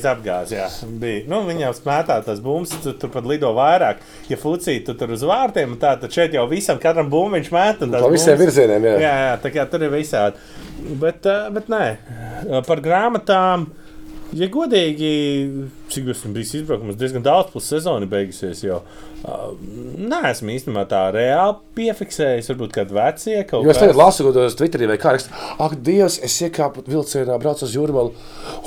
bija. 1.02 1.24
Nu, 1.30 1.44
viņam 1.46 1.76
smētā 1.78 2.18
tas 2.26 2.42
būms, 2.42 2.74
tu 2.84 2.94
tur 2.98 3.10
pat 3.14 3.26
lido 3.30 3.52
vairāk. 3.54 4.02
Ja 4.30 4.38
fucī 4.38 4.80
tu 4.86 4.94
tur 4.98 5.14
uz 5.14 5.22
vārtiem, 5.26 5.72
un 5.76 5.78
tā, 5.82 5.94
tad 6.02 6.10
šeit 6.14 6.34
jau 6.34 6.48
visam, 6.50 6.80
katram 6.82 7.10
būmam 7.10 7.38
viņš 7.40 7.52
un 7.86 7.94
tās 7.94 8.02
Pa 8.02 8.12
visiem 8.14 8.38
virzieniem, 8.42 8.84
jā. 8.90 8.96
Jā, 9.06 9.16
jā, 9.30 9.34
tā 9.46 9.54
kā 9.54 9.66
tur 9.70 9.86
ir 9.86 9.94
visādi. 9.94 10.36
Bet, 11.02 11.26
ā, 11.26 11.50
bet 11.54 11.70
nē, 11.70 11.84
Ā, 12.50 12.66
par 12.66 12.82
grāmatām. 12.86 13.68
Ja 14.36 14.48
godīgi, 14.52 15.12
cik 15.94 16.10
esmu 16.12 16.34
bijis 16.34 16.56
izbraukumos, 16.60 16.98
diezgan 16.98 17.24
daudz 17.24 17.54
plus 17.54 17.70
sezona 17.70 18.10
beigusies. 18.10 18.66
Jau. 18.66 18.82
Uh, 18.82 19.15
nē, 19.26 20.20
esmu 20.30 20.54
īstenībā 20.54 20.84
tā 20.90 21.02
reāli 21.16 21.58
piefiksējis. 21.78 22.50
Varbūt 22.52 22.74
kādi 22.76 22.96
vecie 22.96 23.42
kaut 23.50 23.66
Jo 23.66 23.74
es 23.74 23.80
tagad 23.82 23.98
lasu, 24.00 24.26
ko 24.26 24.34
tas 24.36 24.58
Twitterī 24.60 24.90
vai 24.90 24.98
kā 25.02 25.16
raksta. 25.16 25.34
Ak, 25.62 25.78
Dievs, 25.86 26.18
es 26.26 26.36
iekāpu 26.46 26.84
vilcienā, 26.90 27.38
braucu 27.42 27.66
uz 27.68 27.76
jūrmālu, 27.76 28.14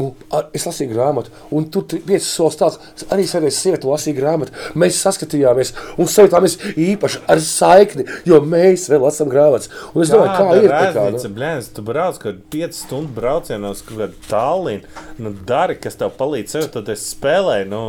un 0.03 0.11
ar, 0.35 0.49
es 0.57 0.67
lasīju 0.69 0.93
grāmatu, 0.93 1.33
un 1.55 1.69
tur 1.73 1.87
piecas 1.93 2.31
solis 2.33 2.59
tāds, 2.61 2.81
arī 3.15 3.27
sēdēju 3.29 3.55
sievieti, 3.55 3.91
lasīju 3.91 4.19
grāmatu. 4.19 4.57
Mēs 4.79 5.01
saskatījāmies 5.05 5.75
un 6.01 6.11
sajūtāmies 6.11 6.59
īpaši 6.75 7.23
ar 7.31 7.43
saikni, 7.45 8.07
jo 8.29 8.41
mēs 8.45 8.89
vēl 8.93 9.05
lasām 9.07 9.31
grāmatas. 9.33 9.71
Un 9.95 10.05
es 10.05 10.13
domāju, 10.13 10.35
kā 10.39 10.59
ir 10.63 10.73
tā. 10.73 10.83
Rēzniece, 10.99 11.33
blēņas, 11.39 11.71
tu 11.77 11.87
brauc 11.87 12.19
kaut 12.19 12.27
kādu 12.29 12.45
5 12.53 12.81
stundu 12.83 13.15
braucienu 13.15 13.73
uz 13.73 13.85
kaut 13.87 14.03
kādu 14.03 14.27
Tallinu. 14.29 15.05
Nu, 15.23 15.33
dari, 15.47 15.79
kas 15.81 15.99
tev 15.99 16.13
palīdz 16.19 16.55
sev, 16.55 16.69
tad 16.75 16.91
es 16.93 17.05
spēlēju. 17.15 17.69
Nu, 17.71 17.81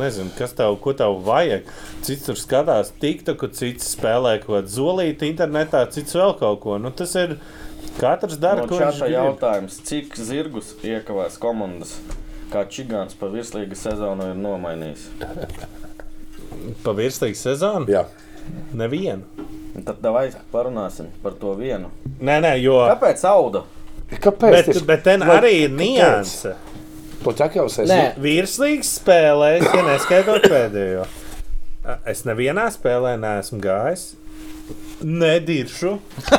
nezinu, 0.00 0.32
kas 0.38 0.54
tev, 0.58 0.76
ko 0.82 0.94
tev 0.98 1.20
vajag. 1.26 1.68
Cits 2.08 2.24
tur 2.24 2.38
skatās 2.40 2.88
TikTok, 3.02 3.42
cits 3.52 3.90
spēlē 3.94 4.38
kaut 4.40 4.54
kādu 4.62 4.72
zolīti 4.78 5.28
internetā, 5.28 5.82
cits 5.92 6.16
vēl 6.16 6.32
kaut 6.40 6.62
ko. 6.62 6.78
Nu, 6.80 6.88
tas 6.96 7.12
ir 7.20 7.34
katrs 8.00 8.38
dara, 8.40 8.62
No 8.64 8.70
ko 8.70 8.78
viņš 8.80 9.02
grib. 9.02 9.12
jautājums, 9.18 9.76
cik 9.90 10.16
zirgus 10.16 10.70
iekavēs 10.88 11.36
komandas, 11.42 11.92
kā 12.52 12.62
Čigāns 12.72 13.12
pa 13.18 13.28
virslīgu 13.32 13.76
sezonu 13.76 14.30
ir 14.32 14.38
nomainījis? 14.40 15.08
Pa 16.82 16.90
virslīgu 16.96 17.36
sezonu? 17.38 17.86
Jā. 17.92 18.06
Nevienu. 18.76 19.22
Un 19.76 19.84
Tad 19.86 20.00
vai 20.10 20.24
parunāsim 20.52 21.10
par 21.22 21.36
to 21.38 21.52
vienu. 21.58 21.90
Nē, 22.24 22.38
nē, 22.42 22.54
jo. 22.62 22.78
Kāpēc 22.88 23.22
auda? 23.28 23.62
Kāpēc? 24.10 24.50
Bet, 24.56 24.66
tieši? 24.72 24.84
bet 24.88 25.04
ten 25.06 25.20
Vai- 25.28 25.36
arī 25.38 25.52
ir 25.66 25.74
nianse. 25.76 26.54
To 27.22 27.34
ķekavas 27.36 27.76
es. 27.84 27.90
Nē. 27.90 28.00
Virslīgs 28.22 28.90
spēlēs, 29.02 29.66
ja 29.74 29.84
neskaitot 29.86 30.48
pēdējo. 30.50 31.04
Es 32.08 32.24
nevienā 32.28 32.68
spēlē 32.74 33.14
neesmu 33.20 33.60
gājis. 33.64 34.10
Nediršu. 35.00 35.94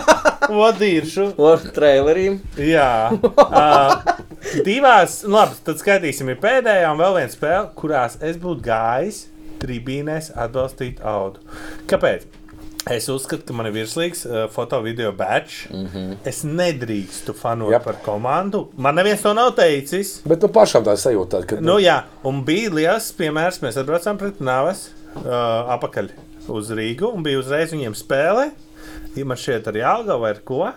Vadīšu. 0.59 1.31
Ar 1.49 1.65
traileriem. 1.75 2.41
Jā. 2.61 2.91
Uh, 3.49 4.61
divās, 4.63 5.19
nu 5.25 5.35
labi, 5.35 5.57
tad 5.65 5.79
skaitīsim, 5.81 6.29
ir 6.31 6.37
pēdējā 6.39 6.91
un 6.93 6.99
vēl 7.01 7.15
viena 7.17 7.31
spēle, 7.33 7.65
kurās 7.75 8.15
es 8.23 8.37
būtu 8.39 8.61
gājis 8.69 9.23
tribīnēs 9.59 10.29
atbalstīt 10.39 11.01
audu. 11.03 11.41
Kāpēc? 11.89 12.27
Es 12.89 13.09
uzskatu, 13.11 13.43
ka 13.49 13.55
man 13.57 13.67
ir 13.67 13.75
virslīgs 13.75 14.23
uh, 14.29 14.45
foto 14.53 14.79
video 14.85 15.11
batch. 15.11 15.67
Mm 15.73 15.87
-hmm. 15.87 16.13
Es 16.29 16.43
nedrīkstu 16.43 17.35
fanot 17.35 17.71
Jep. 17.73 17.83
par 17.83 17.97
komandu. 18.05 18.69
Man 18.77 18.95
neviens 18.95 19.21
to 19.21 19.33
nav 19.33 19.51
teicis. 19.55 20.21
Bet 20.25 20.41
nu 20.41 20.47
pašam 20.47 20.85
tā 20.85 20.95
sajūta, 20.95 21.45
ka 21.45 21.59
Nu, 21.59 21.79
jā, 21.79 22.03
un 22.23 22.45
bija 22.45 22.71
liels 22.73 23.11
piemērs. 23.17 23.59
Mēs 23.61 23.77
atbraucām 23.77 24.17
pret 24.17 24.39
Navas 24.39 24.89
uh, 25.17 25.71
apakaļ 25.75 26.11
uz 26.49 26.69
Rīgu 26.75 27.13
un 27.13 27.25
bija 27.25 27.41
uzreiz 27.41 27.73
viņiem 27.75 27.97
spēle. 27.97 28.49
Man 29.19 29.39
šeit 29.39 29.67
ar 29.67 29.75
Jālgavu 29.75 30.23
vai 30.23 30.35
ko. 30.45 30.69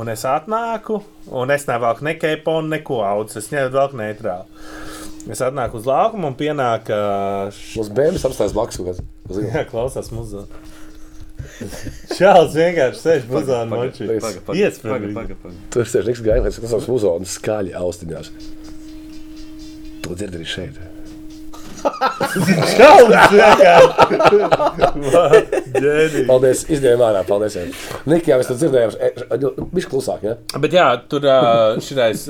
Un 0.00 0.08
es 0.08 0.24
atnāku, 0.26 1.02
un 1.36 1.52
es 1.52 1.66
nevelku 1.68 2.04
ne 2.06 2.14
keponu, 2.18 2.70
neko 2.72 3.02
audzes. 3.04 3.44
Es 3.44 3.52
ņēmu 3.52 3.72
vēl 3.74 3.96
neitrāli. 4.00 4.62
Es 5.30 5.42
atnāku 5.44 5.78
uz 5.78 5.86
laukumu 5.86 6.32
un 6.32 6.36
pienāk. 6.38 6.88
Uh, 6.90 7.52
š... 7.52 7.76
mums 7.78 7.92
bērns 7.94 8.24
apstājas 8.26 8.54
blakus. 8.56 9.02
Jā, 9.52 9.66
klausās 9.68 10.10
muzeja. 10.14 10.48
Šāds 12.16 12.56
vienkārši 12.56 13.00
sēž 13.02 13.28
muzejā 13.30 13.62
nočī. 13.68 14.08
Iespējams. 14.62 15.60
Tur 15.74 15.86
ir 15.86 16.08
Riks 16.08 16.24
Gailēns, 16.24 16.58
kas 16.62 16.74
savus 16.74 16.88
muzonas 16.90 17.36
skaļi 17.38 17.76
austiņās. 17.78 18.32
To 20.02 20.16
dzird 20.18 20.38
arī 20.38 20.48
šeit. 20.48 20.80
Šāds 21.82 23.32
vienkārši. 23.32 23.88
Paldies, 26.28 26.60
izņēmām 26.72 27.04
ārā. 27.08 27.22
Paldies. 27.28 27.54
Nik, 28.08 28.22
jā, 28.30 28.34
mēs 28.40 28.48
to 28.50 28.56
dzirdējām. 28.60 28.90
Viņš 29.72 29.86
klusāk, 29.90 30.20
ja? 30.26 30.34
Bet 30.62 30.72
jā, 30.76 30.86
tur 31.10 31.22
uh, 31.26 31.32
šitais 31.82 32.20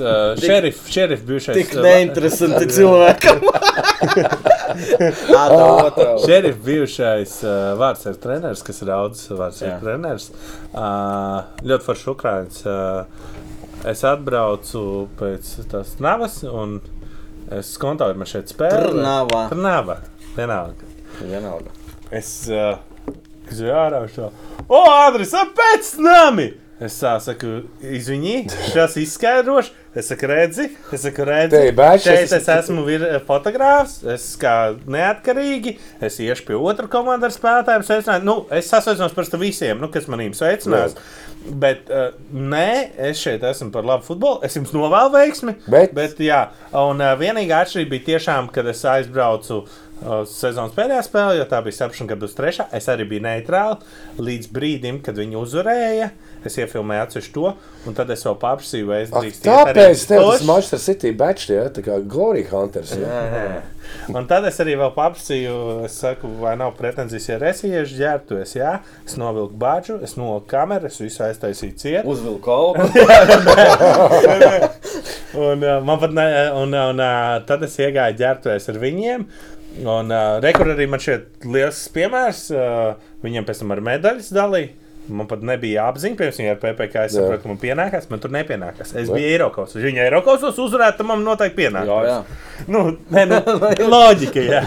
šerif, 0.41 0.77
šerif 0.93 1.21
bijušais. 1.27 1.55
Tik 1.59 1.69
neinteresanti 1.83 2.65
cilvēkam. 2.73 3.37
Šerif 6.25 6.55
bijušais 6.65 7.31
uh, 7.45 7.51
vārds 7.79 8.03
ir 8.09 8.15
treneris, 8.23 8.61
kas 8.65 8.77
ir 8.83 8.89
audzis 8.95 9.25
vārds 9.37 9.59
ir 9.63 9.69
Jā. 9.71 9.77
treneris. 9.81 10.25
Uh, 10.73 11.37
ļoti 11.63 11.83
foršs 11.87 12.07
ukrānis. 12.13 12.57
Uh, 12.65 12.71
es 13.89 13.99
atbraucu 14.07 14.81
pēc 15.19 15.43
tās 15.71 15.89
navas 16.03 16.35
un 16.47 16.69
es 17.51 17.75
kontaktoju, 17.77 18.17
man 18.17 18.29
šeit 18.29 18.53
spēlē. 18.53 18.89
Trnava. 18.89 19.45
Trnava. 19.51 19.97
Vienalga. 20.35 20.89
Vienalga. 21.21 21.73
Es 22.13 22.33
uh, 22.49 22.77
un 24.03 24.11
šo. 24.13 24.31
O, 24.67 24.83
Andris, 24.89 25.33
pēc 25.57 25.95
nami! 26.01 26.62
Es 26.83 26.95
tā 26.99 27.13
saku, 27.21 27.61
izviņī, 27.85 28.35
šis 28.73 28.95
izskaidrošu. 29.03 29.71
Es 29.95 30.07
saku, 30.09 30.25
redzi, 30.25 30.63
es 30.91 31.03
saku, 31.05 31.21
redzi. 31.29 31.51
Te 31.53 31.67
ir 31.69 31.75
bēdš, 31.77 32.01
Šeit 32.07 32.23
es- 32.25 32.31
es 32.39 32.47
esmu 32.49 32.81
vir, 32.87 33.03
fotogrāfs, 33.27 33.99
es 34.09 34.23
kā 34.41 34.73
neatkarīgi, 34.89 35.75
es 36.01 36.17
iešu 36.17 36.47
pie 36.47 36.57
otra 36.57 36.87
komandas 36.89 37.37
spēlētājiem, 37.37 37.85
sveicināju. 37.85 38.23
Nu, 38.25 38.35
es 38.57 38.71
sasveicinos 38.73 39.13
par 39.13 39.29
visiem, 39.39 39.79
nu, 39.79 39.87
kas 39.93 40.09
manīm 40.09 40.33
sveicinās. 40.33 40.95
Bet, 41.45 41.89
uh, 41.91 42.09
nē, 42.33 42.89
es 42.97 43.21
šeit 43.21 43.43
esmu 43.43 43.69
par 43.71 43.83
labu 43.83 44.03
futbolu. 44.07 44.41
Es 44.47 44.55
jums 44.57 44.71
novēlu 44.73 45.11
veiksmi. 45.13 45.55
Bet- 45.69 45.93
bet 45.93 46.17
jā, 46.17 46.47
un 46.73 46.99
uh, 47.03 47.13
vienīgā 47.19 47.61
atšķirība 47.61 47.89
bija 47.93 48.05
tiešām, 48.17 48.49
kad 48.51 48.65
es 48.71 48.81
aizbraucu 48.87 49.61
uh, 49.67 50.23
sezonas 50.25 50.73
pēdējā 50.73 51.03
spēlē, 51.05 51.37
jo 51.37 51.45
tā 51.45 51.61
bija 51.63 51.77
saprašana, 51.83 52.07
kad 52.15 52.19
būs 52.23 52.33
trešā. 52.39 52.65
Es 52.73 52.87
arī 52.87 53.05
biju 53.07 53.21
neitrāls 53.27 53.83
līdz 54.17 54.47
brīdim, 54.55 55.03
kad 55.03 55.15
viņi 55.19 55.37
uzvarēja. 55.43 56.09
Es 56.49 56.57
iefilmēju 56.59 57.05
atsevišķu 57.07 57.33
to, 57.33 57.53
un 57.87 57.97
tad 57.97 58.11
es 58.13 58.25
vēl 58.27 58.35
paprasīju, 58.41 58.89
vai 58.89 58.99
es 59.05 59.13
drīkstu. 59.13 59.45
Tāpēc 59.47 60.07
tev 60.09 60.25
tas. 60.27 60.43
Manchester 60.47 60.81
City 60.83 61.13
batch, 61.17 61.51
ja? 61.53 61.69
tā 61.73 61.83
kā 61.85 61.99
Glory 62.03 62.43
Hunters. 62.49 62.95
Ja? 62.99 63.61
Un 64.13 64.27
tad 64.27 64.45
es 64.47 64.57
arī 64.63 64.75
vēl 64.79 64.91
paprasīju, 64.95 65.55
es 65.87 65.95
saku, 66.01 66.29
vai 66.41 66.53
nav 66.59 66.73
pretenzijas, 66.77 67.29
ja 67.29 67.37
es 67.49 67.63
iešu 67.67 67.97
ģērbtuves. 67.99 68.55
Jā, 68.57 68.73
es 69.05 69.17
novilku 69.19 69.57
bāžu, 69.59 69.99
es 70.03 70.15
novilku 70.19 70.47
kameru, 70.53 70.89
es 70.91 70.99
visu 71.01 71.23
aiztaisīju 71.27 71.77
cietu. 71.79 72.13
Uzvilku 72.13 72.53
augu. 72.53 72.81
Un, 75.33 75.63
uh, 75.65 75.79
man 75.81 75.97
pat 75.97 76.11
ne, 76.13 76.25
un, 76.53 76.75
un 76.77 76.99
uh, 77.01 77.39
tad 77.47 77.63
es 77.65 77.73
iegāju 77.81 78.19
ģērbtuvēs 78.19 78.69
ar 78.69 78.77
viņiem. 78.83 79.25
Un 79.81 80.13
uh, 80.13 80.37
rekur 80.43 80.69
arī 80.75 80.85
man 80.89 81.01
šeit 81.01 81.47
liels 81.49 81.79
piemērs. 81.95 82.45
Uh, 82.53 82.93
viņiem 83.25 83.47
pēc 83.47 83.63
tam 83.63 83.73
ar 83.73 83.81
medaļas 83.87 84.29
dalīja. 84.35 84.82
Man 85.11 85.27
pat 85.27 85.41
nebija 85.43 85.89
apziņa, 85.91 86.15
pirms 86.15 86.37
viņa 86.39 86.51
ar 86.53 86.59
PPC. 86.61 86.93
Jā. 86.95 87.07
saprotu, 87.11 87.41
ka 87.43 87.49
man 87.51 87.57
pienākās, 87.59 88.05
man 88.07 88.21
tur 88.23 88.31
nepienākās. 88.31 88.93
Es 89.01 89.09
biju 89.11 89.31
Eiropas. 89.33 89.73
Viņa 89.75 90.05
Eiropas 90.05 90.45
uzvarētu, 90.47 91.01
tad 91.01 91.09
man 91.09 91.25
noteikti 91.25 91.57
pienākās. 91.57 92.05
Jā, 92.07 92.19
jā. 92.23 92.67
Nu, 92.71 92.83
nē, 93.11 93.25
nu, 93.27 93.39
loģika, 93.93 94.45
jā. 94.47 94.61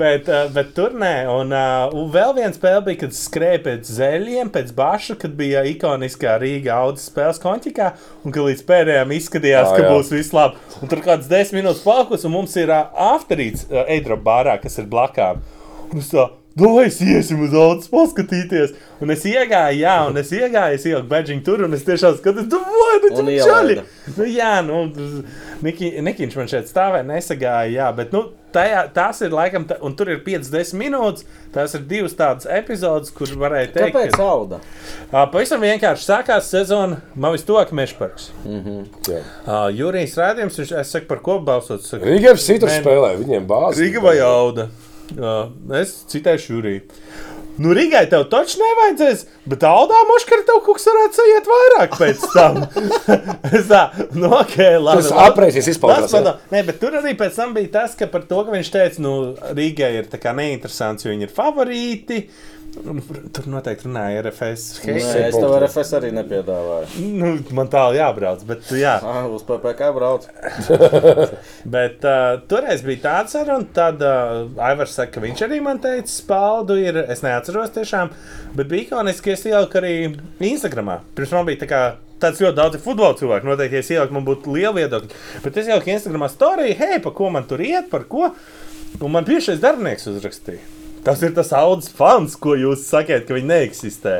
bet, 0.00 0.26
uh, 0.26 0.48
bet 0.54 0.72
tur 0.74 0.96
nē. 0.98 1.12
Un, 1.30 1.54
uh, 1.54 1.94
un 1.94 2.10
vēl 2.14 2.34
viena 2.40 2.50
spēle 2.56 2.82
bija, 2.88 3.04
kad 3.04 3.14
skrēja 3.14 3.60
pēc 3.68 3.92
zeļiem, 4.00 4.50
pēc 4.54 4.72
baša, 4.76 5.18
kad 5.22 5.36
bija 5.38 5.62
ikoniskā 5.70 6.34
Rīga 6.42 6.80
audzes 6.80 7.06
spēles 7.12 7.38
konķikā. 7.42 7.92
Un 8.26 8.34
ka 8.34 8.48
līdz 8.48 8.64
pēdējām 8.66 9.14
izskatījās, 9.14 9.70
Ā, 9.70 9.76
ka 9.76 9.84
jā. 9.86 9.92
būs 9.94 10.10
viss 10.16 10.34
labi. 10.34 10.58
Un 10.82 10.90
tur 10.90 11.04
kāds 11.06 11.30
desmit 11.30 11.62
minūtes 11.62 11.84
palkus, 11.86 12.26
un 12.26 12.34
mums 12.34 12.58
ir 12.58 12.74
uh, 12.74 12.90
afterīts 13.14 13.68
uh, 13.70 13.84
Eidra 13.86 14.18
bārā, 14.18 14.58
kas 14.62 14.80
ir 14.82 14.90
blakām. 14.90 15.44
Un 15.86 16.02
tā, 16.02 16.26
Domāju, 16.56 16.86
es 16.88 17.00
iesim 17.04 17.42
uz 17.44 17.52
audzes 17.52 17.90
paskatīties. 17.92 18.70
Un 19.04 19.10
es 19.12 19.26
iegāju, 19.28 19.76
jā, 19.82 19.96
un 20.08 20.16
es 20.16 20.30
iegāju, 20.32 20.78
es 20.78 20.86
ieliku 20.88 21.10
beigšu 21.10 21.34
tur, 21.44 21.66
un 21.66 21.76
es 21.76 21.82
tiešām 21.84 22.14
skatos, 22.16 22.46
domāju, 22.48 23.02
nu, 23.02 23.10
Un 23.10 23.18
tur 23.18 23.28
čaļi. 23.50 23.74
Nu, 24.16 24.24
jā, 24.24 24.54
nu, 24.64 24.78
Niki, 25.66 25.90
Nikiņš 26.04 26.36
man 26.40 26.48
šeit 26.48 26.70
stāvēja, 26.72 27.04
nesagāja, 27.10 27.68
jā, 27.74 27.90
bet 27.98 28.14
nu, 28.16 28.22
tajā, 28.56 28.86
tās 28.96 29.20
ir 29.26 29.36
laikam, 29.36 29.66
ta- 29.68 29.76
un 29.84 29.92
tur 29.98 30.08
ir 30.14 30.22
50 30.24 30.72
minūtes. 30.80 31.26
Tās 31.52 31.76
ir 31.76 31.84
divas 31.88 32.16
tādas 32.16 32.48
epizodes, 32.48 33.12
kur 33.12 33.28
varēja 33.36 33.70
teikt, 33.76 33.92
Kāpēc 33.96 34.18
auda? 34.24 34.62
Ā, 35.12 35.26
pavisam 35.32 35.60
vienkārši 35.60 36.08
sākās 36.08 36.48
sezona, 36.52 37.02
man 37.14 37.36
vislabāk 37.36 37.72
Mešparks. 37.76 38.30
Jā. 39.08 39.20
Uh, 39.44 39.68
Jurijs 39.76 40.16
Rādījums, 40.20 40.56
viņš, 40.60 40.72
es 40.80 40.96
saku, 40.96 41.08
par 41.12 41.20
ko 41.24 41.38
balsot. 41.44 41.84
saku, 41.84 42.04
Rīgā 42.08 42.32
ir 42.32 42.40
citur 42.40 42.72
spēlē, 42.72 43.12
viņiem 43.20 43.44
bāzi. 43.48 43.84
Rīga 43.86 44.04
vai 44.08 44.18
Auda? 44.24 44.70
Uh, 45.14 45.52
es 45.78 45.92
citēšu 46.10 46.56
Juriju. 46.56 46.80
Nu, 47.62 47.70
Rīgai 47.72 48.02
tev 48.10 48.26
taču 48.28 48.58
nevajadzēs, 48.60 49.22
bet 49.48 49.62
Audā 49.64 50.02
Moškara 50.10 50.44
tev 50.44 50.58
kaut 50.66 50.76
kas 50.76 50.88
varētu 50.90 51.16
sajiet 51.16 51.46
vairāk 51.48 51.94
pēc 51.96 52.24
tam. 52.34 52.58
es 53.56 53.70
tā, 53.70 53.80
nu, 54.12 54.28
ok, 54.42 54.56
labi. 54.82 55.06
Tas 55.06 55.08
apreizes 55.24 55.70
izpaudās, 55.72 56.10
Tas 56.10 56.18
padod- 56.18 56.42
Nē, 56.52 56.64
bet 56.68 56.82
tur 56.82 56.98
arī 57.00 57.14
pēc 57.16 57.38
tam 57.38 57.54
bija 57.56 57.70
tas, 57.78 57.94
ka 57.96 58.10
par 58.12 58.26
to, 58.28 58.42
ka 58.44 58.52
viņš 58.58 58.72
teica, 58.74 59.00
nu, 59.06 59.14
Rīgai 59.56 59.92
ir 60.02 60.10
tā 60.12 60.20
kā 60.20 60.34
neinteresants, 60.36 61.06
jo 61.06 61.14
viņi 61.14 61.30
ir 61.30 61.32
favorīti. 61.38 62.20
Un 62.84 63.00
Tur 63.32 63.46
noteikti 63.48 63.86
runāja 63.88 64.20
RFS. 64.20 64.64
Nē, 64.84 64.94
Hei, 65.00 65.22
es 65.30 65.36
tev 65.36 65.54
RFS 65.56 65.92
arī 65.96 66.10
nepiedāvāju. 66.14 67.06
nu, 67.16 67.30
man 67.56 67.70
tālu 67.72 67.96
jābrauc, 67.96 68.42
bet 68.48 68.68
jā. 68.76 68.96
Ah, 69.16 69.24
uz 69.32 69.44
PPC 69.48 69.88
brauc. 69.96 70.26
Bet 71.76 72.04
uh, 72.06 72.36
toreiz 72.50 72.82
bija 72.86 73.02
tāds 73.06 73.36
arī, 73.38 73.56
un 73.56 73.66
tad 73.74 74.02
uh, 74.04 74.44
Aivars 74.68 74.94
saka, 74.98 75.16
ka 75.16 75.24
viņš 75.24 75.44
arī 75.46 75.60
man 75.64 75.80
teica, 75.82 76.10
spaudu 76.12 76.76
ir. 76.78 77.00
Es 77.10 77.24
neatceros 77.24 77.72
tiešām, 77.74 78.12
bet 78.56 78.68
bija 78.70 78.86
ikoniski, 78.86 79.32
es 79.34 79.46
ieliku 79.48 79.80
arī 79.80 79.94
Instagramā. 80.52 81.00
Pirms 81.16 81.34
man 81.36 81.48
bija 81.48 81.64
tā 81.64 81.70
kā. 81.72 81.82
Tāds 82.16 82.40
ļoti 82.40 82.56
daudz 82.56 82.78
futbola 82.80 83.12
cilvēku. 83.18 83.44
Noteikti, 83.44 83.76
ja 83.76 83.84
es 83.84 83.90
ieliku, 83.92 84.14
man 84.16 84.24
būtu 84.24 84.54
liela 84.54 84.72
viedokļa. 84.78 85.18
Bet 85.44 85.58
es 85.60 85.66
ieliku 85.68 85.92
Instagramā 85.92 86.30
storiju, 86.32 86.76
hei, 86.78 86.96
pa 87.04 87.12
ko 87.12 87.28
man 87.34 87.44
tur 87.48 87.60
iet, 87.60 87.90
par 87.92 88.06
ko. 88.08 88.30
Un 88.96 89.12
man 89.12 89.26
bijušais 89.28 89.60
darbinieks 89.60 90.08
uzrakstīja. 90.08 90.75
Tas 91.06 91.20
ir 91.22 91.34
tas 91.36 91.52
audzes 91.54 91.92
fans, 91.94 92.32
ko 92.42 92.56
jūs 92.58 92.82
sakat, 92.88 93.28
ka 93.28 93.36
viņi 93.36 93.46
neeksistē. 93.46 94.14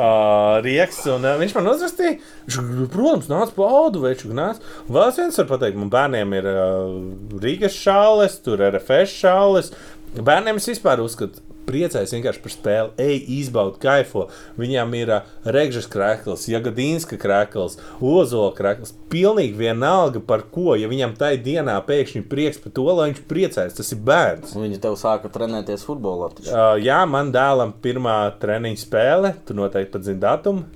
Uh, 0.00 0.56
Rieks, 0.64 1.02
un 1.12 1.26
uh, 1.28 1.34
viņš 1.36 1.52
man 1.58 1.68
uzrakstīja, 1.74 2.14
viņš, 2.46 2.56
protams, 2.94 3.28
nāca 3.28 3.52
pa 3.58 3.68
audu 3.82 4.00
veču. 4.06 4.30
Vēl 4.32 5.12
viens 5.18 5.36
varu 5.42 5.50
pateikt, 5.50 5.76
man 5.76 5.92
bērniem 5.92 6.32
ir 6.38 6.48
uh, 6.48 6.94
Rīgas 7.42 7.76
šāles, 7.76 8.38
tur 8.46 8.64
RFS 8.64 9.12
šāles. 9.20 9.70
Bērniem 10.16 10.56
es 10.56 10.70
vispār 10.72 11.04
uzskatu, 11.04 11.44
priecājos 11.66 12.14
vienkārši 12.14 12.42
par 12.44 12.54
spēli, 12.54 12.92
ej, 13.02 13.18
izbaudi, 13.40 13.80
kaifo. 13.82 14.26
Viņam 14.60 14.94
ir 14.98 15.12
uh, 15.18 15.32
Regžas 15.56 15.88
krēkls, 15.90 16.46
Jagadīnska 16.52 17.18
krēkls, 17.20 17.78
Ozola 18.00 18.52
krēkls. 18.56 18.94
Pilnīgi 19.12 19.58
vienalga 19.58 20.22
par 20.24 20.46
ko. 20.52 20.74
Ja 20.78 20.90
viņam 20.90 21.16
tajā 21.18 21.40
dienā 21.44 21.76
pēkšņi 21.86 22.24
prieks 22.30 22.62
par 22.62 22.74
to, 22.76 22.86
lai 22.90 23.10
viņš 23.10 23.22
priecājas, 23.30 23.76
tas 23.78 23.92
ir 23.94 24.02
bērns. 24.06 24.56
Viņi 24.58 24.80
tev 24.82 24.98
sāka 25.00 25.30
trenēties 25.32 25.86
futbolā. 25.86 26.32
Uh, 26.46 26.74
jā, 26.82 27.02
man 27.10 27.34
dēlam 27.34 27.74
pirmā 27.82 28.18
treniņa 28.42 28.82
spēle, 28.82 29.36
tu 29.46 29.56
noteikti 29.58 29.94
pat 29.96 30.08
zini 30.08 30.22
datumu. 30.22 30.66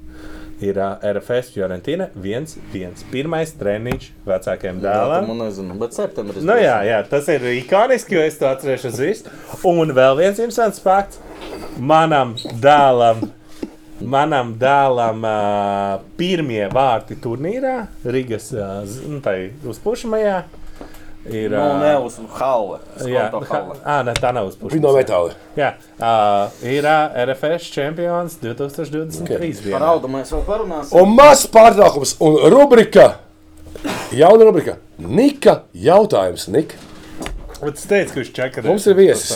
Ir 0.60 0.76
uh, 0.76 1.00
RFS 1.00 1.54
Fiorentina 1.54 2.10
1-1. 2.20 3.04
Pirmais 3.12 3.52
treniņš 3.56 4.10
vecākajam 4.28 4.80
dēlam. 4.82 5.24
Datumu 5.24 5.36
nezinu, 5.38 5.76
bet 5.80 5.96
septembrī. 5.96 6.44
Nu, 6.44 6.56
jā, 6.60 6.76
jā, 6.84 7.00
tas 7.08 7.28
ir 7.32 7.46
ikoniski, 7.54 8.18
jo 8.18 8.24
es 8.28 8.36
to 8.40 8.48
atcerēšos 8.50 9.00
visu. 9.00 9.34
Un 9.68 9.94
vēl 9.96 10.18
viens 10.20 10.40
interesants 10.40 10.82
fakts. 10.84 11.20
Manam 11.80 12.34
dēlam, 12.60 13.22
manam 14.04 14.52
dēlam 14.60 15.24
uh, 15.24 16.04
pirmie 16.20 16.66
vārti 16.72 17.16
turnīrā, 17.24 17.76
Rīgas 18.04 18.50
uh, 18.52 18.82
nu, 19.08 19.22
uzpušamajā, 19.72 20.42
ir. 21.26 21.50
Nu, 21.52 21.64
ne 21.80 21.92
uz 22.00 22.18
Halle. 22.38 22.80
Jā, 23.04 23.28
Skonto 23.28 23.46
Halle. 23.50 23.78
ah, 23.92 24.02
ne, 24.06 24.14
tā 24.18 24.32
nav 24.36 24.50
uzpušama. 24.50 24.74
Viņi 24.74 24.84
no 24.84 24.92
metāla. 24.96 25.34
Jā, 25.58 25.72
uh, 26.00 26.60
ir 26.66 26.86
uh, 26.88 27.16
RFS 27.26 27.70
čempions 27.74 28.38
2023. 28.42 29.24
Okay. 29.24 29.72
Par 29.72 29.80
Okay. 29.80 29.88
audu 29.94 30.12
mēs 30.12 30.32
vēl 30.34 30.46
parunāsim. 30.48 31.00
Un 31.00 31.16
mazs 31.16 31.46
pārtraukums 31.52 32.16
un 32.24 32.38
rubrika. 32.52 33.10
Jauna 34.12 34.46
rubrika. 34.48 34.76
Nika 34.98 35.62
jautājums. 35.72 36.48
Nika. 36.52 36.89
Bet 37.60 37.76
es 37.76 37.84
teicu, 37.84 38.12
ka 38.14 38.20
viņš 38.20 38.30
čeka. 38.36 38.62
Mums 38.64 38.86
ir 38.88 38.96
viesis. 38.96 39.34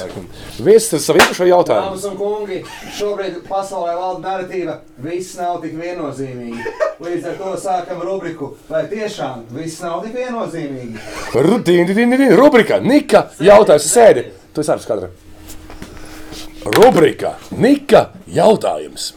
Viesis 0.64 0.94
ar 0.96 1.02
savu 1.04 1.20
īpašo 1.20 1.48
jautājumu. 1.48 1.90
Dāmas 1.90 2.06
un 2.08 2.14
kungi, 2.16 2.60
šobrīd 2.96 3.34
pasaulē 3.48 3.96
valda 3.98 4.30
narratīva, 4.30 4.78
viss 5.04 5.36
nav 5.36 5.58
tik 5.60 5.74
viennozīmīgi. 5.76 6.72
Līdz 7.04 7.28
ar 7.28 7.36
to 7.42 7.50
sākam 7.60 8.00
rubriku, 8.06 8.54
vai 8.70 8.86
tiešām 8.88 9.44
viss 9.52 9.82
nav 9.84 10.00
tik 10.06 10.16
viennozīmīgi. 10.16 11.04
Rubrika. 11.34 12.30
Rubrika. 12.40 12.80
Nika 12.80 13.26
jautājums. 13.44 13.90
Sēdi. 13.92 14.24
Tu 14.54 14.64
esi 14.64 14.72
ārpus 14.72 14.88
kadra. 14.88 15.10
Rubrika. 16.78 17.34
Nika 17.60 18.06
jautājums. 18.30 19.12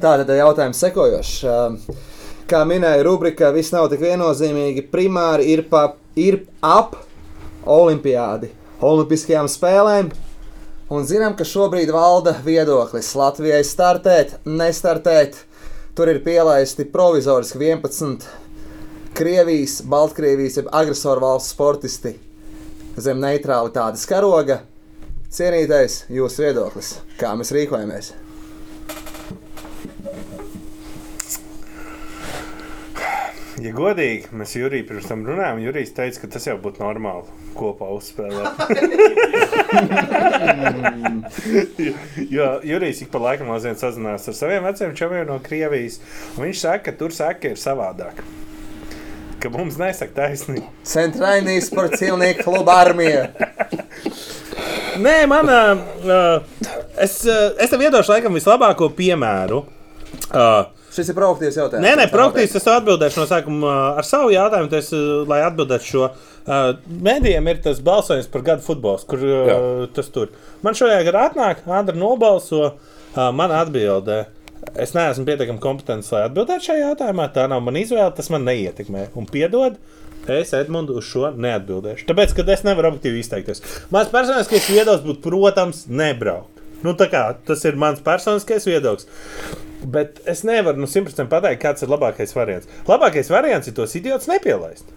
Tātad 0.00 0.32
jautājums 0.36 0.80
sekojošs. 0.80 1.36
Kā 2.50 2.60
minēja 2.68 3.04
rubrika, 3.06 3.48
viss 3.54 3.72
nav 3.72 3.88
tik 3.92 4.02
viennozīmīgi. 4.04 4.84
Primāri 4.92 5.48
ir, 5.54 5.64
pa, 5.70 5.94
ir 6.20 6.42
ap 6.60 6.98
olimpiādi, 7.64 8.50
olimpiskajām 8.84 9.48
spēlēm. 9.48 10.10
Un 10.92 11.06
zinām, 11.08 11.32
ka 11.38 11.46
šobrīd 11.48 11.88
valda 11.94 12.34
viedoklis 12.44 13.14
Latvijai 13.16 13.62
startēt, 13.64 14.36
nestartēt. 14.44 15.40
Tur 15.96 16.10
ir 16.10 16.20
pielaisti 16.26 16.84
provizoriski 16.90 17.62
11 17.62 18.28
Krievijas, 19.14 19.78
Baltkrievijas, 19.86 20.58
jeb 20.58 20.70
agresoru 20.74 21.22
valsts 21.22 21.54
sportisti 21.54 22.16
zem 22.98 23.22
neutralitātes 23.22 24.06
karoga. 24.10 24.60
Cienītais, 25.34 26.04
jūsu 26.14 26.46
viedoklis, 26.46 26.96
kā 27.18 27.34
mēs 27.38 27.54
rīkojamies? 27.54 28.12
Ja 33.64 33.70
godīgi, 33.72 34.28
mēs 34.36 34.50
Juriju 34.58 34.84
pirms 34.90 35.06
tam 35.08 35.22
runājām, 35.24 35.62
Jurijs 35.64 35.94
teica, 35.96 36.20
ka 36.20 36.28
tas 36.34 36.44
jau 36.44 36.58
būtu 36.60 36.82
normāli 36.82 37.24
kopā 37.56 37.86
uzspēlēt. 37.96 38.58
jo 42.34 42.48
Jurijs 42.68 43.00
ik 43.06 43.08
pa 43.14 43.22
laikam 43.24 43.48
mazliet 43.48 43.80
sazinās 43.80 44.28
ar 44.28 44.36
saviem 44.36 44.68
veciem 44.68 44.92
čomiem 44.98 45.24
no 45.30 45.38
Krievijas. 45.40 45.96
un 46.34 46.44
Viņš 46.44 46.60
saka, 46.60 46.82
ka 46.90 46.96
tur 47.00 47.16
saka, 47.16 47.54
ir 47.54 47.62
savādāk. 47.62 48.20
Ka 49.40 49.52
mums 49.54 49.80
nesaka 49.80 50.12
taisnība. 50.18 50.68
Centrainīs 50.84 51.72
par 51.72 51.88
cilvēku 51.96 52.44
klubu 52.44 52.74
armiju. 52.74 53.24
Nē, 55.00 55.16
man. 55.30 55.48
Uh, 55.48 56.68
es, 57.00 57.22
uh, 57.24 57.56
es 57.56 57.72
tev 57.72 57.88
iedošu 57.88 58.18
laikam 58.18 58.36
vislabāko 58.36 58.92
piemēru. 58.92 59.64
Uh, 60.28 60.73
Šis 60.94 61.10
ir 61.10 61.16
proaktīvs 61.16 61.56
jautājums. 61.58 61.82
Nē, 61.82 61.96
nē, 61.98 62.04
proaktīvs. 62.12 62.54
Es 62.60 62.68
atbildēšu 62.70 63.18
no 63.18 63.26
sākuma 63.26 63.66
uh, 63.70 63.98
ar 63.98 64.06
savu 64.06 64.30
jautājumu. 64.30 64.70
Tas, 64.70 64.92
uh, 64.94 65.24
lai 65.30 65.40
atbildētu 65.42 65.88
šo. 65.88 66.10
Uh, 66.44 66.68
Mēdījiem 67.08 67.50
ir 67.50 67.62
tas 67.64 67.80
balsojums 67.82 68.30
par 68.30 68.44
gadu 68.46 68.62
futbols, 68.62 69.06
kur 69.08 69.24
Jā. 69.26 69.58
tas 69.96 70.12
tur. 70.14 70.30
Man 70.62 70.78
šajā 70.78 71.00
gadā 71.08 71.26
atnāk, 71.30 71.64
Andra 71.66 71.96
nobalso. 71.98 72.76
Man 73.14 73.52
atbildē. 73.54 74.24
Es 74.80 74.94
neesmu 74.96 75.26
pietiekami 75.28 75.60
kompetents, 75.62 76.08
lai 76.14 76.24
atbildētu 76.28 76.70
šajā 76.70 76.88
jautājumā. 76.88 77.28
Tā 77.34 77.44
nav 77.50 77.60
mana 77.62 77.82
izvēle, 77.82 78.10
tas 78.16 78.30
man 78.32 78.46
neietekmē. 78.48 79.10
Un 79.18 79.28
piedod, 79.30 79.76
es 80.30 80.54
Edmundu 80.56 80.96
uz 80.98 81.06
šo 81.06 81.30
neatbildēšu. 81.36 82.08
Tāpēc, 82.08 82.34
ka 82.34 82.46
es 82.54 82.64
nevaru 82.66 82.94
objektīvi 82.94 83.22
izteikties. 83.22 83.62
Mans 83.94 84.10
personiskais 84.14 84.70
viedoklis 84.72 85.04
būtu, 85.06 85.22
protams, 85.26 85.84
nebraukt. 85.90 86.64
Nu, 86.84 86.96
tā 86.98 87.06
kā, 87.12 87.22
tas 87.46 87.62
ir 87.68 87.78
mans 87.80 88.02
personiskais 88.04 88.66
viedoklis. 88.68 89.06
Bet 89.84 90.20
es 90.30 90.42
nevaru 90.48 90.80
nu, 90.80 90.86
100% 90.88 91.28
pateikt, 91.28 91.60
kāds 91.62 91.84
ir 91.84 91.90
labākais 91.92 92.32
variants. 92.36 92.68
Labākais 92.88 93.28
variants 93.32 93.68
ir 93.68 93.74
tos 93.76 93.92
idiotus 93.98 94.28
nepielaist. 94.30 94.88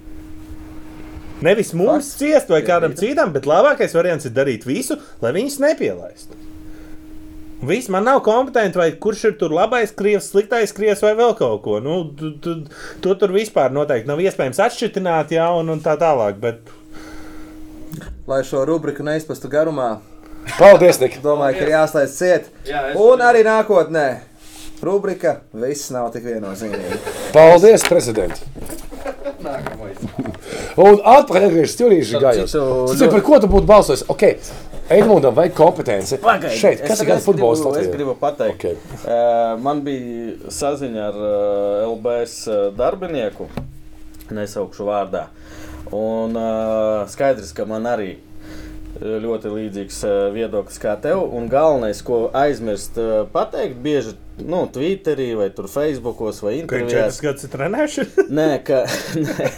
Nevis 1.44 1.74
mums 1.78 2.08
Fakts. 2.08 2.18
ciest 2.22 2.50
vai 2.50 2.62
kādam 2.66 2.96
citam, 2.98 3.34
bet 3.36 3.46
labākais 3.46 3.94
variants 3.94 4.26
ir 4.26 4.32
darīt 4.34 4.64
visu, 4.66 4.96
lai 5.22 5.34
viņus 5.36 5.60
nepielaistu. 5.62 6.40
Viss 7.68 7.90
man 7.90 8.06
nav 8.06 8.22
kompetenti, 8.26 8.78
vai 8.78 8.92
kurš 9.02 9.24
ir 9.32 9.38
tur 9.38 9.50
labais, 9.54 9.92
krievs, 9.98 10.30
sliktais, 10.32 10.72
krievs 10.78 11.02
vai 11.02 11.14
vēl 11.18 11.34
kaut 11.38 11.64
ko. 11.66 11.80
Nu, 11.82 12.04
tu, 12.18 12.32
tu, 12.42 12.54
to 13.02 13.16
tur 13.18 13.34
vispār 13.34 13.74
noteikti 13.74 14.08
nav 14.10 14.22
iespējams 14.22 14.62
atšķirt, 14.62 15.00
ja 15.34 15.48
un, 15.58 15.70
un 15.74 15.82
tā 15.82 15.98
tālāk. 15.98 16.38
Bet 16.40 16.70
Lai 18.28 18.44
šo 18.44 18.66
rubriku 18.68 19.04
neizpastu 19.08 19.50
garumā, 19.50 19.98
Paldies, 20.58 20.98
domāju, 21.24 21.58
ka 21.58 21.66
ir 21.66 21.72
jāslēdz 21.74 22.14
ciet. 22.16 22.46
Jā, 22.66 22.92
es- 22.92 22.98
Un 22.98 23.20
arī 23.20 23.44
nākotnē. 23.44 24.20
Rubrika 24.84 25.40
viss 25.54 25.90
nav 25.92 26.12
tik 26.14 26.24
viennozīmīgi. 26.28 27.00
Paldies, 27.34 27.84
prezident! 27.90 28.38
Un 30.78 31.00
atpakaļ 31.02 31.46
atgriežas 31.48 31.78
Jurīša 31.80 32.20
gājos. 32.22 32.52
citu- 32.54 32.98
Cik 33.00 33.12
par 33.12 33.22
ko 33.26 33.40
tu 33.40 33.48
būtu 33.48 33.66
balsojis? 33.70 34.04
Ok, 34.10 34.24
Edmundam 34.90 35.34
vajag 35.36 35.54
kompetenci. 35.54 36.18
Pagaid, 36.22 36.52
Šeit, 36.56 36.82
kas 36.88 37.02
ir 37.02 37.10
futbols 37.20 37.60
gribu- 37.60 37.78
Es 37.80 37.88
gribu 37.88 38.16
pateikt, 38.16 38.56
Ok. 38.66 38.78
okay. 39.04 39.58
man 39.62 39.82
bija 39.82 40.34
saziņa 40.48 41.08
ar 41.08 41.16
uh, 41.16 41.94
LBS 41.98 42.48
uh, 42.48 42.72
darbinieku, 42.78 43.48
nesaukšu 44.32 44.86
vārdā. 44.88 45.26
Un 45.92 46.36
uh, 46.38 47.08
skaidrs, 47.08 47.52
ka 47.54 47.66
man 47.66 47.84
arī 47.84 48.16
uh, 49.02 49.20
ļoti 49.24 49.52
līdzīgs 49.52 50.04
uh, 50.06 50.34
viedoklis 50.34 50.80
kā 50.80 50.96
tev. 51.02 51.24
Un 51.34 51.50
galvenais, 51.50 52.02
ko 52.02 52.30
aizmirst 52.34 52.98
uh, 52.98 53.26
pateikt, 53.34 53.76
bieži 53.84 54.16
nu, 54.46 54.66
Twitterī 54.74 55.32
vai 55.40 55.50
tur 55.56 55.68
Facebookos 55.72 56.42
vai 56.46 56.58
viņš 56.60 56.68
četras 56.68 56.82
intervijās. 56.84 57.22
gadus 57.26 57.44
ir 57.48 57.54
trenējuši. 57.56 58.08
Nē, 58.40 58.50
ka. 58.68 58.84
Nē, 59.28 59.50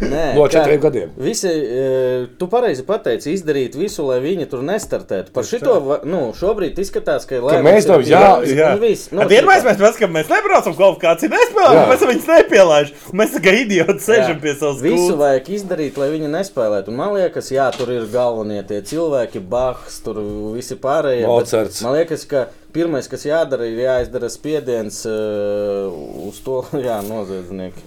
nē, 0.00 0.24
No 0.36 0.42
ka 0.44 0.48
četriem 0.52 0.80
gadiem. 0.80 1.10
Visi, 1.16 1.48
e, 1.48 2.26
tu 2.38 2.48
pareizi 2.52 2.82
pateici, 2.84 3.32
izdarīt 3.32 3.76
visu, 3.80 4.04
lai 4.04 4.18
viņi 4.20 4.44
tur 4.50 4.60
nestartētu. 4.66 5.32
Par 5.32 5.46
šito 5.48 6.00
nu, 6.04 6.32
šobrīd 6.36 6.76
izskatās, 6.82 7.24
ka, 7.28 7.38
Ka 7.40 7.62
mēs 7.64 7.88
jā, 8.04 8.24
jā. 8.52 8.72
viss. 8.82 9.08
Nu, 9.12 9.24
Vienmēr 9.30 9.64
mēs 9.64 9.80
paskatām, 9.80 10.12
mēs 10.18 10.28
nebraucam 10.32 10.76
kvalifikāciju, 10.76 11.32
nespēlējam, 11.32 11.80
Jā. 11.80 11.86
mēs 11.94 12.04
viņus 12.12 12.28
nepielaižam. 12.32 13.06
Mēs 13.22 13.38
kā 13.46 13.54
idioti 13.62 14.04
sēžam 14.04 14.40
pie 14.44 14.52
savas 14.58 14.84
Visu 14.84 15.00
gultas. 15.00 15.18
vajag 15.22 15.50
izdarīt, 15.60 15.96
lai 16.02 16.10
viņi 16.12 16.32
nespēlētu. 16.36 16.92
Un 16.92 17.00
man 17.00 17.16
liekas, 17.16 17.50
jā, 17.56 17.70
tur 17.76 17.92
ir 17.96 18.04
galvenie 18.12 18.60
tie 18.68 18.82
cilvēki, 18.84 19.40
Bahs, 19.48 20.00
tur 20.04 20.20
visi 20.56 20.76
pārējie. 20.76 21.24
bet 21.24 21.32
Mocarts. 21.32 21.80
Man 21.86 21.96
liekas, 21.96 22.26
ka 22.28 22.46
pirmais, 22.76 23.08
kas 23.10 23.24
jādara, 23.26 23.66
ir 23.72 23.80
jāizdara 23.86 24.28
spiediens 24.32 25.00
uh, 25.08 25.88
uz 26.28 26.38
to, 26.44 26.60
jā, 26.86 27.00
noziedznieku. 27.08 27.80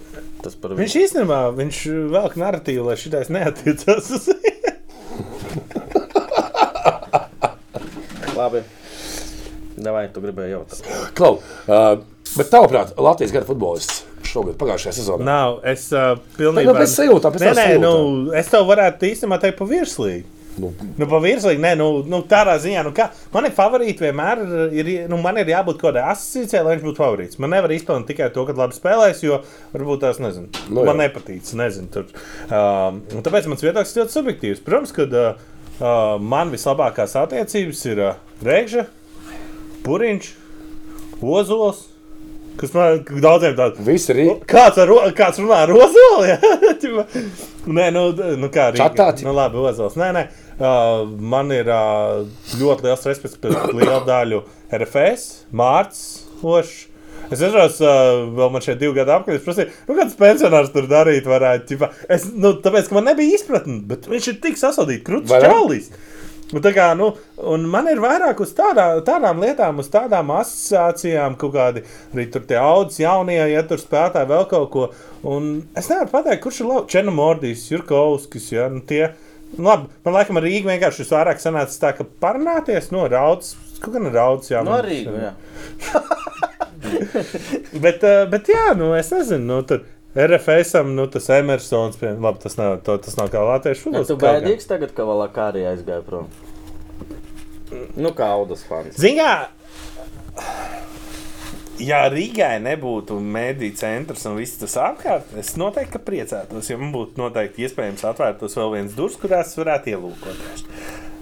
Tas 0.44 0.54
par 0.58 0.74
Viņš 0.76 0.94
viņu. 0.96 1.06
īstenībā 1.06 1.40
viņš 1.56 1.80
velk 2.14 2.36
narratīvu, 2.40 2.86
lai 2.90 2.98
šitais 3.00 3.30
neatiecās 3.32 4.10
uz 4.18 4.28
viņu. 4.34 4.58
Labi. 8.40 8.62
Davai, 9.80 10.06
tu 10.12 10.20
gribēji 10.24 10.52
jautāt. 10.54 10.80
Klau, 11.16 11.38
uh, 11.40 12.00
bet 12.36 12.50
tavuprāt, 12.52 12.92
Latvijas 13.00 13.32
gada 13.34 13.48
futbolists 13.48 14.02
šogad, 14.30 14.54
pagājušajā 14.60 14.92
sezonā. 15.00 15.24
Nav, 15.26 15.56
es 15.66 15.86
uh, 15.94 16.12
Nē, 16.14 16.34
pilnībā. 16.36 16.66
nu, 16.68 16.74
pēc 16.76 16.92
sajūtām, 16.92 17.34
pēc 17.34 17.42
Nē, 17.46 17.52
nē, 17.56 17.68
nu, 17.82 17.92
es 18.36 18.50
tev 18.52 18.68
varētu 18.68 19.08
īstenībā 19.08 19.38
teikt 19.42 19.58
pa 19.58 19.66
virslīgi. 19.70 20.24
Nu, 20.58 20.70
Nu, 20.98 21.06
pa 21.08 21.20
virslīgi, 21.22 21.60
nē, 21.62 21.74
nu, 21.78 21.86
nu 22.10 22.20
tādā 22.28 22.56
ziņā, 22.60 22.82
nu, 22.86 22.92
kā, 22.96 23.06
man 23.34 23.46
ir 23.46 23.54
favorīti 23.56 24.04
vienmēr, 24.04 24.42
ir, 24.76 24.90
nu, 25.10 25.20
man 25.22 25.38
ir 25.40 25.52
jābūt 25.52 25.78
kaut 25.78 25.90
kādai 25.90 26.08
asociācijai, 26.10 26.64
lai 26.66 26.74
viņš 26.76 26.86
būtu 26.88 27.02
favorīts. 27.02 27.38
Man 27.42 27.54
nevar 27.54 27.72
izpildīt 27.74 28.10
tikai 28.10 28.30
to, 28.34 28.44
ka 28.48 28.56
labi 28.58 28.76
spēlēs, 28.76 29.22
jo 29.24 29.40
varbūt 29.74 30.02
tās, 30.04 30.20
nezinu, 30.22 30.50
Nu, 30.70 30.84
man 30.88 31.00
nepatīk, 31.00 31.44
nezinu, 31.60 31.90
tur. 31.94 32.10
Un 32.50 33.24
tāpēc 33.26 33.48
mans 33.50 33.64
viedoklis 33.64 33.94
ir 33.94 34.02
ļoti 34.02 34.16
subjektīvs. 34.16 34.64
Protams, 34.66 34.94
ka 34.96 35.06
uh, 35.06 35.46
uh, 35.80 36.16
man 36.20 36.52
vislabākās 36.54 37.16
attiecības 37.20 37.84
ir 37.90 38.02
uh, 38.04 38.20
Rēgža, 38.44 38.86
Puriņš, 39.86 40.34
Ozols, 41.20 41.86
kas 42.60 42.74
man 42.76 43.00
daudziem 43.24 43.56
tādiem. 43.58 43.88
Ir 43.88 43.96
Kāds, 44.50 44.80
ar, 44.82 44.92
kāds 45.16 45.40
runā 45.40 45.62
ar 45.64 45.72
Ozolu? 45.74 46.26
Ja? 46.28 46.36
Nē, 47.80 47.88
nu, 47.94 48.04
nu 48.40 48.50
kā 48.52 48.70
arī. 48.70 48.80
Čatāt? 48.80 49.24
Nu, 49.26 49.34
labi, 49.36 49.60
Ozols. 49.60 49.96
Nē, 50.00 50.10
nē. 50.16 50.26
Uh, 50.60 51.06
man 51.32 51.48
ir 51.56 51.70
uh, 51.72 52.20
ļoti 52.60 52.84
liels 52.84 53.06
respekts 53.08 53.40
pret 53.40 53.72
lielu 53.72 54.02
daļu 54.04 54.42
RFS, 54.76 55.26
Mārcis 55.56 56.44
Ošs. 56.44 56.86
Es 57.30 57.38
atceros, 57.38 57.76
uh, 57.84 58.26
vēl 58.34 58.48
man 58.50 58.64
šeit 58.64 58.80
divi 58.80 58.96
gadi 58.96 59.12
apkārt. 59.14 59.38
Es 59.38 59.44
prasīju, 59.46 59.70
nu, 59.86 59.96
kāds 59.96 60.16
pensionārs 60.18 60.72
tur 60.74 60.88
darīt 60.90 61.28
varētu. 61.30 61.68
Ķipa. 61.68 61.90
Es, 62.10 62.26
nu, 62.34 62.56
tāpēc, 62.64 62.90
ka 62.90 62.96
man 62.96 63.06
nebija 63.06 63.38
izpratne, 63.38 63.78
bet 63.86 64.08
viņš 64.10 64.30
ir 64.32 64.40
tik 64.42 64.58
sasodīts, 64.58 65.04
krūtis 65.06 65.30
Vai 65.30 65.40
ne? 65.44 65.52
Čalis. 66.50 66.54
Nu, 66.54 66.60
tā 66.60 66.72
kā, 66.74 66.94
nu, 66.96 67.16
un 67.38 67.66
man 67.68 67.88
ir 67.88 68.00
vairāk 68.00 68.40
uz 68.40 68.52
tādā, 68.54 69.00
tādām 69.04 69.40
lietām, 69.40 69.78
uz 69.78 69.88
tādām 69.88 70.30
asociācijām, 70.30 71.36
kaut 71.38 71.54
kādi 71.54 71.84
arī 72.14 72.30
tur 72.30 72.42
tie 72.42 72.58
audzes 72.58 73.00
jaunie, 73.00 73.38
ja 73.50 73.62
tur 73.62 73.78
spēlētāji 73.78 74.28
vēl 74.28 74.46
kaut 74.50 74.70
ko. 74.70 74.90
Un 75.22 75.62
es 75.76 75.88
nevaru 75.88 76.10
pateikt, 76.10 76.42
kurš 76.42 76.60
ir 76.60 76.66
labs. 76.70 76.90
Černomordijs, 76.90 77.70
Jurkovskis, 77.70 78.52
ja, 78.52 78.68
nu 78.68 78.80
tie. 78.80 79.14
Nu, 79.56 79.64
labi, 79.66 79.88
man 80.04 80.14
liekas, 80.14 80.36
ar 80.36 80.44
Rīgu 80.46 80.70
vienkārši 80.70 81.02
šis 81.02 81.14
vairāk 81.14 81.40
sanāca 81.42 81.80
tā, 81.82 81.94
ka 81.96 82.06
parunāties 82.22 82.92
no 82.94 83.06
raudas. 83.10 83.56
Kaut 83.80 83.96
kā 83.96 84.02
no 84.02 84.12
raudas, 84.14 84.50
jā. 84.52 84.62
No 84.66 84.78
Rīgas. 84.84 85.14
Nu, 85.14 85.20
jā. 85.26 85.32
Bet, 87.84 88.04
eh, 88.06 88.24
bet 88.30 88.48
jā, 88.48 88.70
nu, 88.78 88.94
es 88.96 89.10
nezinu, 89.12 89.44
nu, 89.44 89.58
tur 89.66 89.82
RFSam, 90.14 90.94
nu, 90.96 91.06
tas 91.06 91.28
Emersons, 91.30 91.98
pie, 92.00 92.10
labi, 92.18 92.40
tas 92.42 92.56
nav, 92.58 92.80
to, 92.86 92.96
tas 92.98 93.14
nav 93.18 93.30
kā 93.30 93.42
latviešu 93.46 93.86
futbols. 93.86 94.08
tu 94.10 94.18
bēdīgs 94.18 94.66
tagad, 94.66 94.94
ka 94.96 95.06
vēl 95.06 95.22
kā 95.34 95.50
arī 95.52 95.68
aizgāja 95.70 96.02
prom. 96.06 96.26
Nu, 97.94 98.10
kā 98.18 98.32
Audas 98.34 98.64
fans. 98.66 98.98
Ziņā, 98.98 99.30
ja 101.86 102.00
Rīgai 102.10 102.56
nebūtu 102.64 103.20
mediju 103.22 103.76
centrs 103.78 104.26
un 104.26 104.34
viss 104.40 104.58
tas 104.58 104.74
apkārt, 104.82 105.30
es 105.38 105.54
noteikti 105.60 105.94
ka 105.94 106.02
priecātos. 106.10 106.72
Ja 106.72 106.80
man 106.80 106.90
būtu 106.96 107.22
noteikti 107.22 107.68
iespējams 107.68 108.02
atvērtos 108.10 108.58
vēl 108.58 108.74
viens 108.74 108.98
durvis, 108.98 109.20
kurās 109.22 109.54
varētu 109.60 109.94
ielūkoties. 109.94 110.66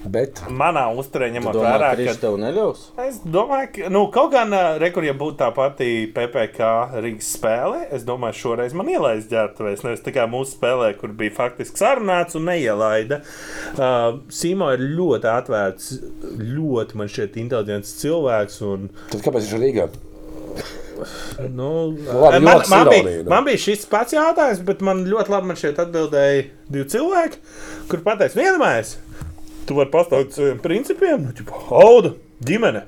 Bet 0.08 0.40
Manā 0.48 0.86
uzturē, 0.96 1.28
Tu 1.28 1.36
ņemot 1.36 1.56
domā, 1.56 1.72
vērā, 1.74 1.90
ka 1.92 2.00
viņš 2.00 2.20
tev 2.22 2.36
neļaus? 2.40 2.84
Es 3.04 3.18
domāju, 3.24 3.68
ka 3.74 3.90
nu, 3.92 4.04
kaut 4.14 4.32
gan 4.32 4.54
rekur, 4.80 5.04
ja 5.04 5.14
būtu 5.18 5.38
tā 5.42 5.50
pati 5.56 6.08
PPC 6.14 6.70
Rīgas 7.04 7.30
spēle, 7.36 7.82
es 7.94 8.06
domāju, 8.08 8.38
šoreiz 8.42 8.76
man 8.78 8.88
ielaist 8.92 9.30
ģērbtuvēs. 9.32 9.84
Nevis 9.84 10.04
tā 10.06 10.14
kā 10.16 10.24
mūsu 10.30 10.56
spēlē, 10.56 10.92
kur 11.00 11.12
bija 11.18 11.36
faktiski 11.36 11.82
sarunāts 11.82 12.38
un 12.38 12.48
neielaida. 12.48 13.20
Uh, 13.74 14.20
Simo 14.32 14.70
ir 14.74 14.84
ļoti 14.96 15.28
atvērts, 15.32 15.94
ļoti 16.40 17.00
man 17.00 17.12
šķiet 17.12 17.40
inteliģents 17.44 17.96
cilvēks. 18.02 18.60
Un, 18.68 18.92
tad 19.12 19.24
kāpēc 19.26 19.44
viņš 19.44 19.56
ir 19.58 19.66
Rīgā? 19.66 19.88
Nu, 21.54 21.94
labi, 22.10 22.40
man, 22.42 22.62
man, 22.70 22.88
bija, 22.90 23.02
nu. 23.22 23.30
man 23.30 23.44
bija 23.46 23.60
šis 23.62 23.84
pats 23.90 24.16
jautājums, 24.16 24.64
bet 24.66 24.80
man 24.82 25.04
ļoti 25.06 25.30
labi 25.30 25.52
man 25.52 25.58
šeit 25.60 25.78
atbildēja 25.78 26.48
divi 26.66 26.86
cilvēki, 26.90 27.38
kur 27.90 28.02
pateica, 28.06 28.34
vienmēr 28.40 28.88
tu 29.68 29.76
vari 29.78 29.92
pastāvēt 29.92 30.34
saviem 30.36 30.58
principiem, 30.64 31.22
nu, 31.28 31.34
ķipa, 31.36 31.62
auda, 31.84 32.14
ģimene. 32.48 32.84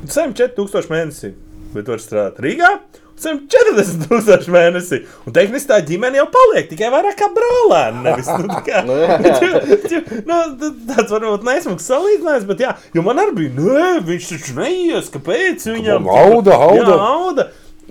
Un 0.00 0.08
saņem 0.10 0.32
4000 0.38 0.90
mēnesī, 0.94 1.34
bet 1.74 1.90
var 1.92 2.00
strādāt 2.02 2.38
Rīgā. 2.44 2.70
un 3.10 3.20
Saņem 3.20 3.40
40 3.52 4.06
tūkstoši 4.08 4.52
mēnesī. 4.54 4.98
Un 5.28 5.34
tehniski 5.36 5.68
tā 5.68 5.76
ģimene 5.84 6.16
jau 6.22 6.24
paliek 6.32 6.70
tikai 6.70 6.88
vairāk 6.94 7.18
kā 7.20 7.26
brālēni. 7.36 8.00
Nevis, 8.06 8.30
nu, 8.32 8.46
tā 8.48 8.62
kā, 8.64 8.80
Nu, 8.88 8.96
jā, 8.96 9.18
jā. 9.92 10.00
nu, 10.24 10.38
t- 10.62 10.70
tāds 10.88 11.12
varbūt 11.12 11.44
nesmugs 11.44 11.84
salīdzinājums, 11.90 12.46
bet 12.48 12.62
jā, 12.64 12.70
jo 12.96 13.04
man 13.04 13.20
arī 13.20 13.34
bija, 13.42 13.52
nē, 13.58 13.90
viņš 14.08 14.30
taču 14.32 14.56
neies, 14.56 15.12
kāpēc 15.12 15.68
viņam 15.68 16.08
Auda, 16.08 16.56
auda. 16.56 16.80
Jā, 16.80 16.96
auda. 17.10 17.46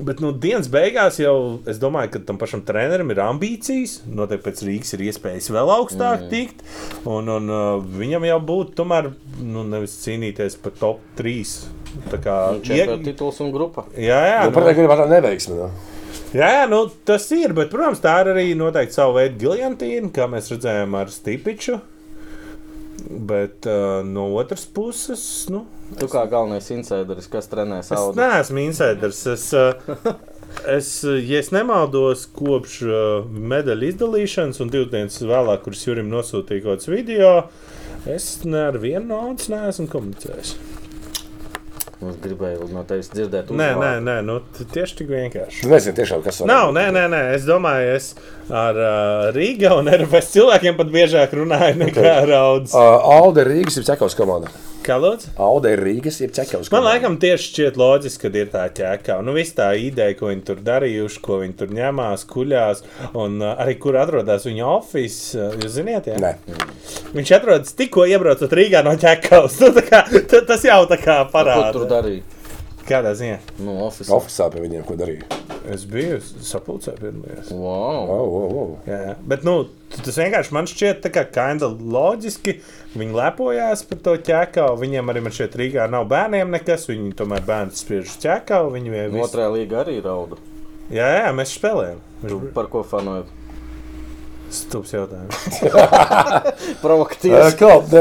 Bet 0.05 0.21
nu, 0.23 0.31
dienas 0.31 0.69
beigās 0.71 1.17
jau 1.19 1.59
es 1.69 1.79
domāju, 1.81 2.13
ka 2.13 2.21
tam 2.29 2.39
pašam 2.39 2.61
trenerim 2.67 3.11
ir 3.11 3.19
ambīcijas. 3.23 3.99
Noteikti 4.07 4.45
pēc 4.45 4.63
Rīgas 4.67 4.95
ir 4.95 5.03
iespējas 5.09 5.49
vēl 5.51 5.73
augstāk 5.75 6.25
mm. 6.25 6.29
tikt. 6.31 6.63
Un, 7.09 7.27
un 7.33 7.51
uh, 7.51 7.83
viņam 7.99 8.27
jau 8.29 8.39
būtu 8.51 8.77
tomēr 8.79 9.11
nu, 9.43 9.65
nevis 9.67 9.97
cīnīties 10.05 10.59
par 10.63 10.75
top 10.79 11.03
3. 11.19 11.35
Tā 12.13 12.21
kā 12.23 12.39
Čempionu 12.63 13.03
tituls 13.07 13.39
un 13.43 13.53
grupa. 13.53 13.85
Jā, 13.97 14.19
jā, 14.29 14.41
Nu, 14.45 14.53
nu, 14.53 14.57
Par 14.59 14.71
gribētu 14.77 15.05
tā 15.05 15.09
neveiksmi. 15.11 15.57
Nu. 15.59 15.69
jā, 16.37 16.49
jā 16.59 16.65
nu, 16.71 16.83
tas 17.07 17.25
ir. 17.35 17.55
Bet, 17.57 17.71
protams, 17.73 18.03
tā 18.03 18.19
ir 18.23 18.33
arī 18.35 18.49
noteikti 18.57 18.95
sava 18.95 19.19
veida 19.19 19.39
gigantīna, 19.41 20.13
kā 20.15 20.29
mēs 20.31 20.51
redzējām 20.53 20.99
ar 20.99 21.11
Stipiču. 21.13 21.79
Bet 23.07 23.67
uh, 23.69 23.99
no 24.05 24.27
otras 24.39 24.65
puses, 24.65 25.23
nu, 25.49 25.65
Tu 25.97 26.05
kā 26.09 26.21
galvenais 26.29 26.67
insideris, 26.73 27.27
kas 27.31 27.49
trenē 27.49 27.79
Es 27.81 27.89
savu 27.89 28.13
neesmu 28.17 28.61
insiders. 28.61 29.21
Es, 29.31 29.47
uh, 29.57 29.73
es, 30.77 30.91
uh, 31.07 31.17
ja 31.17 31.39
es 31.41 31.49
nemaldos, 31.55 32.27
kopš 32.35 32.79
uh, 32.85 33.29
medaļu 33.53 33.89
izdalīšanas 33.93 34.61
un 34.61 34.73
divas 34.73 34.91
dienas 34.93 35.21
vēlāk, 35.23 35.63
kuras 35.65 35.85
Jurim 35.87 36.11
nosūtīja 36.13 36.65
kaut 36.65 36.77
kāds 36.77 36.91
video, 36.91 37.31
es 38.09 38.31
ne 38.45 38.67
ar 38.69 38.77
vienu 38.81 39.07
naudu 39.09 39.49
neesmu 39.55 39.89
komunicējis. 39.89 40.57
Es 41.99 42.15
gribēju 42.23 42.69
no 42.71 42.85
tevis 42.87 43.09
dzirdēt, 43.11 43.49
Nē, 43.59 43.73
nē, 43.75 43.89
nē, 43.99 44.13
nu, 44.23 44.37
tieši 44.55 45.01
tik 45.01 45.09
vienkārši. 45.11 45.65
Nezinu, 45.67 45.97
tiešām, 45.97 46.21
kas 46.23 46.39
Nav, 46.47 46.69
nē, 46.71 46.85
nē, 46.95 47.01
nē, 47.11 47.19
es 47.35 47.43
domāju, 47.43 47.89
es 47.97 48.13
ar 48.47 48.79
uh, 48.79 49.25
Rīgā 49.35 49.73
un 49.75 49.91
RFS 49.91 50.31
cilvēkiem 50.37 50.79
pat 50.79 50.93
biežāk 50.95 51.35
runāju 51.35 51.75
nekā 51.81 52.05
ar 52.21 52.31
Audus. 52.39 52.71
Uh, 52.71 53.03
Alde 53.19 53.43
Rīgas, 53.49 53.81
ir 53.81 53.87
Čekovs 53.89 54.15
komanda. 54.15 54.47
Kā 54.89 54.95
lūdzu? 54.97 55.35
Alde 55.45 55.75
ir 55.75 55.83
Rīgas, 55.85 56.15
ir 56.23 56.31
Čekovs 56.33 56.71
Man 56.73 56.81
laikam 56.81 57.19
tieši 57.21 57.43
šķiet 57.51 57.75
loģiski, 57.77 58.23
ka 58.23 58.39
ir 58.41 58.47
tā 58.49 58.63
ķēkā. 58.73 59.19
Nu, 59.21 59.35
viss 59.37 59.53
tā 59.53 59.67
ideja, 59.77 60.15
ko 60.17 60.31
viņi 60.31 60.41
tur 60.47 60.63
darījuši, 60.65 61.21
ko 61.27 61.37
viņi 61.43 61.53
tur 61.59 61.75
ņemās, 61.77 62.23
kuļās, 62.31 62.81
un 63.13 63.37
uh, 63.43 63.51
arī 63.61 63.75
kur 63.83 63.99
atrodas 64.01 64.47
viņa 64.49 64.65
oficiālā. 64.79 65.51
Uh, 65.53 65.61
jūs 65.61 65.75
zināt, 65.77 66.09
jā? 66.09 66.17
Nē, 66.17 66.33
Viņš 67.13 67.35
atrodas 67.37 67.77
tikko 67.77 68.07
iebraucot 68.09 68.57
Rīgā 68.57 68.81
no 68.85 68.97
ķēkās. 68.97 69.59
Nu, 69.61 69.69
tā 69.75 69.85
kā, 69.85 70.01
tas 70.49 70.65
jau 70.65 70.81
tā 70.89 70.97
kā 70.97 71.21
Ko 71.29 71.81
tur 71.81 71.89
darīja? 71.91 72.38
Kādā 72.89 73.11
ziņā? 73.13 73.37
Nu, 73.61 73.75
oficiāli. 73.85 74.15
oficiāli 74.17 74.55
pie 74.55 74.61
viņiem, 74.63 74.85
ko 74.87 74.95
darīja. 74.97 75.27
Es 75.69 75.83
biju 75.85 76.17
sapulcē 76.23 76.95
piedalījies. 76.97 77.51
Wow. 77.53 78.09
Oh, 78.09 78.37
oh, 78.39 78.55
oh. 78.61 78.71
Jā, 78.89 78.97
jā. 79.09 79.15
Bet 79.29 79.43
nu, 79.45 79.55
tas 79.93 80.17
vienkārši 80.17 80.55
man 80.55 80.69
šķiet 80.71 81.03
tā 81.03 81.11
kā 81.13 81.25
kinda 81.29 81.69
loģiski. 81.69 82.55
Viņi 82.97 83.17
lepojās 83.19 83.85
par 83.89 84.01
to 84.07 84.15
ķēkau. 84.29 84.71
Viņiem 84.81 85.13
arī 85.13 85.23
man 85.27 85.35
šeit 85.35 85.57
Rīgā 85.59 85.85
nav 85.91 86.07
bērniem 86.09 86.49
nekas. 86.57 86.87
Viņi 86.89 87.13
tomēr 87.19 87.45
bērns 87.45 87.83
spriež 87.83 88.09
uz 88.09 88.17
ķēkau. 88.23 88.71
Viņi 88.73 88.95
jau 88.95 89.09
visu... 89.13 89.25
Otrā 89.27 89.49
līga 89.53 89.83
arī 89.83 89.99
rauda. 90.05 90.39
Jā, 90.89 91.11
jā, 91.19 91.29
mēs 91.37 91.53
spēlējam. 91.59 92.01
Tu 92.25 92.41
par 92.55 92.71
ko 92.73 92.81
fanoji? 92.87 93.29
Stulbs 94.49 94.93
jautājums. 94.95 95.61
Provokatīvs. 96.83 97.55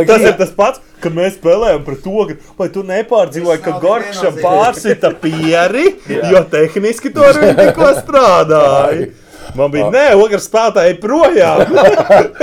Tas 0.09 0.23
ir 0.25 0.37
tas 0.39 0.53
pats, 0.57 0.83
kad 1.03 1.15
mēs 1.17 1.37
spēlējam 1.37 1.85
pret 1.87 2.03
to, 2.05 2.25
ka, 2.31 2.37
vai 2.59 2.69
tu 2.73 2.85
nepārdzīvoji, 2.89 3.61
ka 3.63 3.73
Tas 3.75 3.77
nav 3.77 3.85
Gorkša 3.85 4.31
viennozīmīgi. 4.31 4.45
pārsita 4.47 5.11
pieri, 5.23 5.87
jo 6.33 6.45
tehniski 6.53 7.13
to 7.15 7.27
arī 7.29 7.51
tikko 7.59 7.91
strādāja. 8.01 9.11
Man 9.57 9.73
bija, 9.73 9.89
nē, 9.93 10.07
otrs 10.21 10.49
spēlētāji 10.49 10.97
projām. 11.01 11.63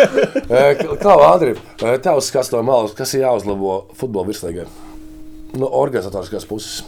kā 1.04 1.16
Andri, 1.28 1.54
tavs 2.02 2.32
skats 2.32 2.50
no 2.54 2.62
malas, 2.66 2.96
kas 2.98 3.14
ir 3.14 3.26
jāuzlabo 3.26 3.80
futbola 3.98 4.30
virslīgai? 4.30 4.66
No 5.56 5.70
organizatoriskās 5.82 6.48
puses. 6.50 6.84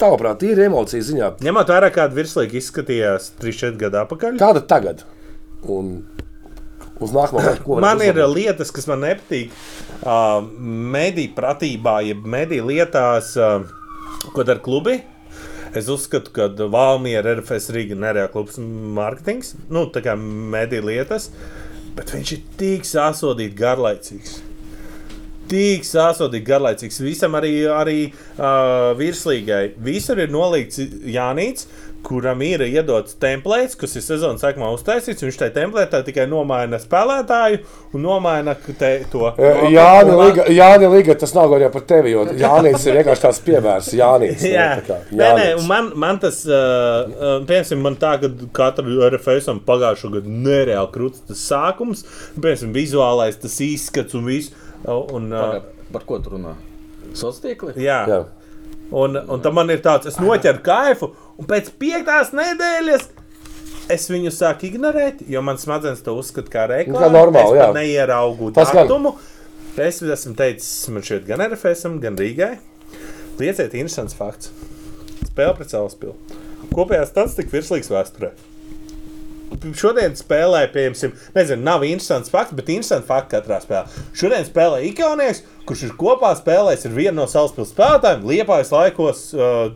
Tavuprāt, 0.00 0.44
ir 0.48 0.60
emociju 0.64 1.04
ziņā. 1.04 1.30
Ņemot 1.44 1.72
vērā, 1.72 1.90
kāda 1.92 2.16
virslīga 2.16 2.56
izskatījās 2.60 3.32
3-4 3.40 3.80
gadu 3.80 4.00
atpakaļ. 4.04 4.38
Kāda 4.40 4.62
tagad? 4.64 5.02
Un 5.68 5.98
uz 7.00 7.12
nākamo 7.16 7.42
gadu, 7.44 7.78
Man 7.80 8.02
ir 8.04 8.14
uzlabot? 8.14 8.36
lietas, 8.36 8.72
kas 8.74 8.86
man 8.90 9.04
nepatīk. 9.06 9.54
Uh, 10.00 10.40
mediju 10.94 11.34
pratībā, 11.36 11.98
jeb 12.06 12.26
mediju 12.28 12.68
lietās, 12.70 13.32
uh, 13.40 13.64
ko 14.34 14.44
dara 14.44 14.60
klubi. 14.64 15.00
Es 15.76 15.86
uzskatu, 15.92 16.32
ka 16.34 16.48
Valmiera 16.72 17.36
RFS 17.38 17.70
Rīga 17.70 17.94
nereāls 17.94 18.32
klubs 18.34 18.56
mārketings, 18.96 19.52
nu, 19.70 19.84
tā 19.94 20.02
kā 20.02 20.16
mediju 20.18 20.88
lietas, 20.88 21.28
bet 21.94 22.10
viņš 22.10 22.32
ir 22.34 22.40
tik 22.58 22.88
sasodīts 22.88 23.54
garlaicīgs. 23.58 24.40
Tik 25.50 25.86
sasodīts 25.86 26.46
garlaicīgs. 26.46 26.98
Visam 27.02 27.34
arī, 27.38 27.52
arī 27.70 27.96
uh, 28.10 28.90
virslīgai. 28.98 29.72
Visur 29.82 30.18
ir 30.22 30.30
nolikts 30.30 30.78
Jānis, 31.10 31.66
kuram 32.06 32.40
ir 32.42 32.62
iedots 32.64 33.14
templēts, 33.20 33.76
kas 33.78 33.92
ir 33.98 34.02
sezonas 34.02 34.40
sākumā 34.42 34.70
uztaisīts. 34.74 35.20
Viņš 35.26 35.36
tajā 35.42 35.52
templētā 35.58 36.00
tikai 36.06 36.24
nomaina 36.30 36.78
spēlētāju 36.80 37.58
un 37.94 38.02
nomaina 38.06 38.54
te, 38.78 38.90
to. 39.12 39.28
Jāni 39.70 40.14
Un- 40.14 40.22
Liga, 40.24 40.46
Jāni 40.50 40.88
Liga, 40.94 41.14
tas 41.20 41.34
nav 41.36 41.50
gājis 41.52 41.72
par 41.74 41.84
tevi, 41.92 42.14
jo 42.14 42.24
Jānis 42.40 42.86
ir 42.88 42.96
vienkārši 43.00 43.24
tāds 43.26 43.42
piemērs. 43.46 43.90
Jānis. 44.00 44.46
Jā, 44.48 44.68
nē, 45.12 45.28
nē, 45.40 45.46
un 45.60 45.66
man, 45.68 45.92
man 46.06 46.18
tas, 46.22 46.40
uh, 46.48 46.54
uh, 47.10 47.36
piemēram, 47.50 47.84
man 47.84 47.98
tā, 48.00 48.14
ka 48.22 48.32
katru 48.56 48.96
RFS 49.10 49.50
pagājušo 49.68 50.10
gadu 50.16 50.32
nereāli 50.48 50.90
krūtis 50.96 51.26
tas 51.28 51.44
sākums, 51.52 52.06
piemēram, 52.40 52.72
vizuālais 52.76 53.38
tas 53.42 53.60
izskats 53.66 54.16
un 54.18 54.24
viss. 54.30 54.50
uh, 54.86 54.96
Un, 55.12 55.30
uh, 55.32 55.40
Pagad, 55.40 55.70
Par 55.92 56.02
ko 56.06 56.18
tu 56.22 56.30
runā? 56.36 56.54
Sociāli? 57.14 57.74
jā, 57.82 58.00
Jā. 58.06 58.18
un, 58.92 59.16
un 59.28 59.40
tam 59.42 59.54
man 59.58 59.70
ir 59.74 59.80
tāds, 59.82 60.06
es 60.06 60.16
noķeru 60.22 60.60
kaifu, 60.62 61.08
un 61.40 61.48
pēc 61.48 61.72
piektās 61.80 62.34
nedēļas. 62.36 63.08
Es 63.90 64.06
viņu 64.12 64.30
sāku 64.30 64.68
ignorēt, 64.68 65.24
jo 65.26 65.40
man 65.42 65.58
smadzenes 65.58 66.04
to 66.06 66.14
uzskata 66.18 66.52
par 66.52 66.70
reklāmu. 66.70 66.94
Nu, 66.94 67.02
kā 67.02 67.10
normāli, 67.10 67.58
es 67.58 67.74
neieraugu 67.74 68.52
Tas 68.54 68.70
gan. 68.70 68.84
datumu. 68.86 69.16
Es 69.80 70.02
esmu 70.02 70.34
teicis, 70.38 70.70
man 70.92 71.02
šeit 71.06 71.26
gan 71.26 71.42
RFS, 71.42 71.88
gan 72.02 72.18
Rīgai. 72.18 72.58
Lieciet, 73.40 73.72
interesants 73.72 74.14
fakts. 74.18 74.52
Spēle 75.30 75.56
pret 75.56 75.72
Salaspili. 75.72 76.14
Kopējā 76.70 77.06
statistika 77.08 77.54
virslīgas 77.56 77.90
vēsturē. 77.90 78.30
Šodien 79.74 80.14
spēlē, 80.14 80.62
piemēram, 80.70 81.14
nezinu, 81.34 81.64
nav 81.66 81.82
interesants 81.86 82.30
fakts, 82.30 82.54
bet 82.54 82.70
interesants 82.70 83.08
fakts 83.08 83.32
katrā 83.34 83.58
spēlē. 83.64 84.02
Šodien 84.16 84.46
spēlē 84.46 84.84
Ikaunieks, 84.92 85.42
kurš 85.66 85.88
ir 85.88 85.96
kopā 85.98 86.30
spēlējis 86.38 86.86
ar 86.86 86.94
vienu 86.94 87.16
no 87.18 87.26
Salaspils 87.30 87.72
spēlētājiem, 87.74 88.26
liepājas 88.30 88.70
laikos. 88.74 89.24
Uh, 89.34 89.72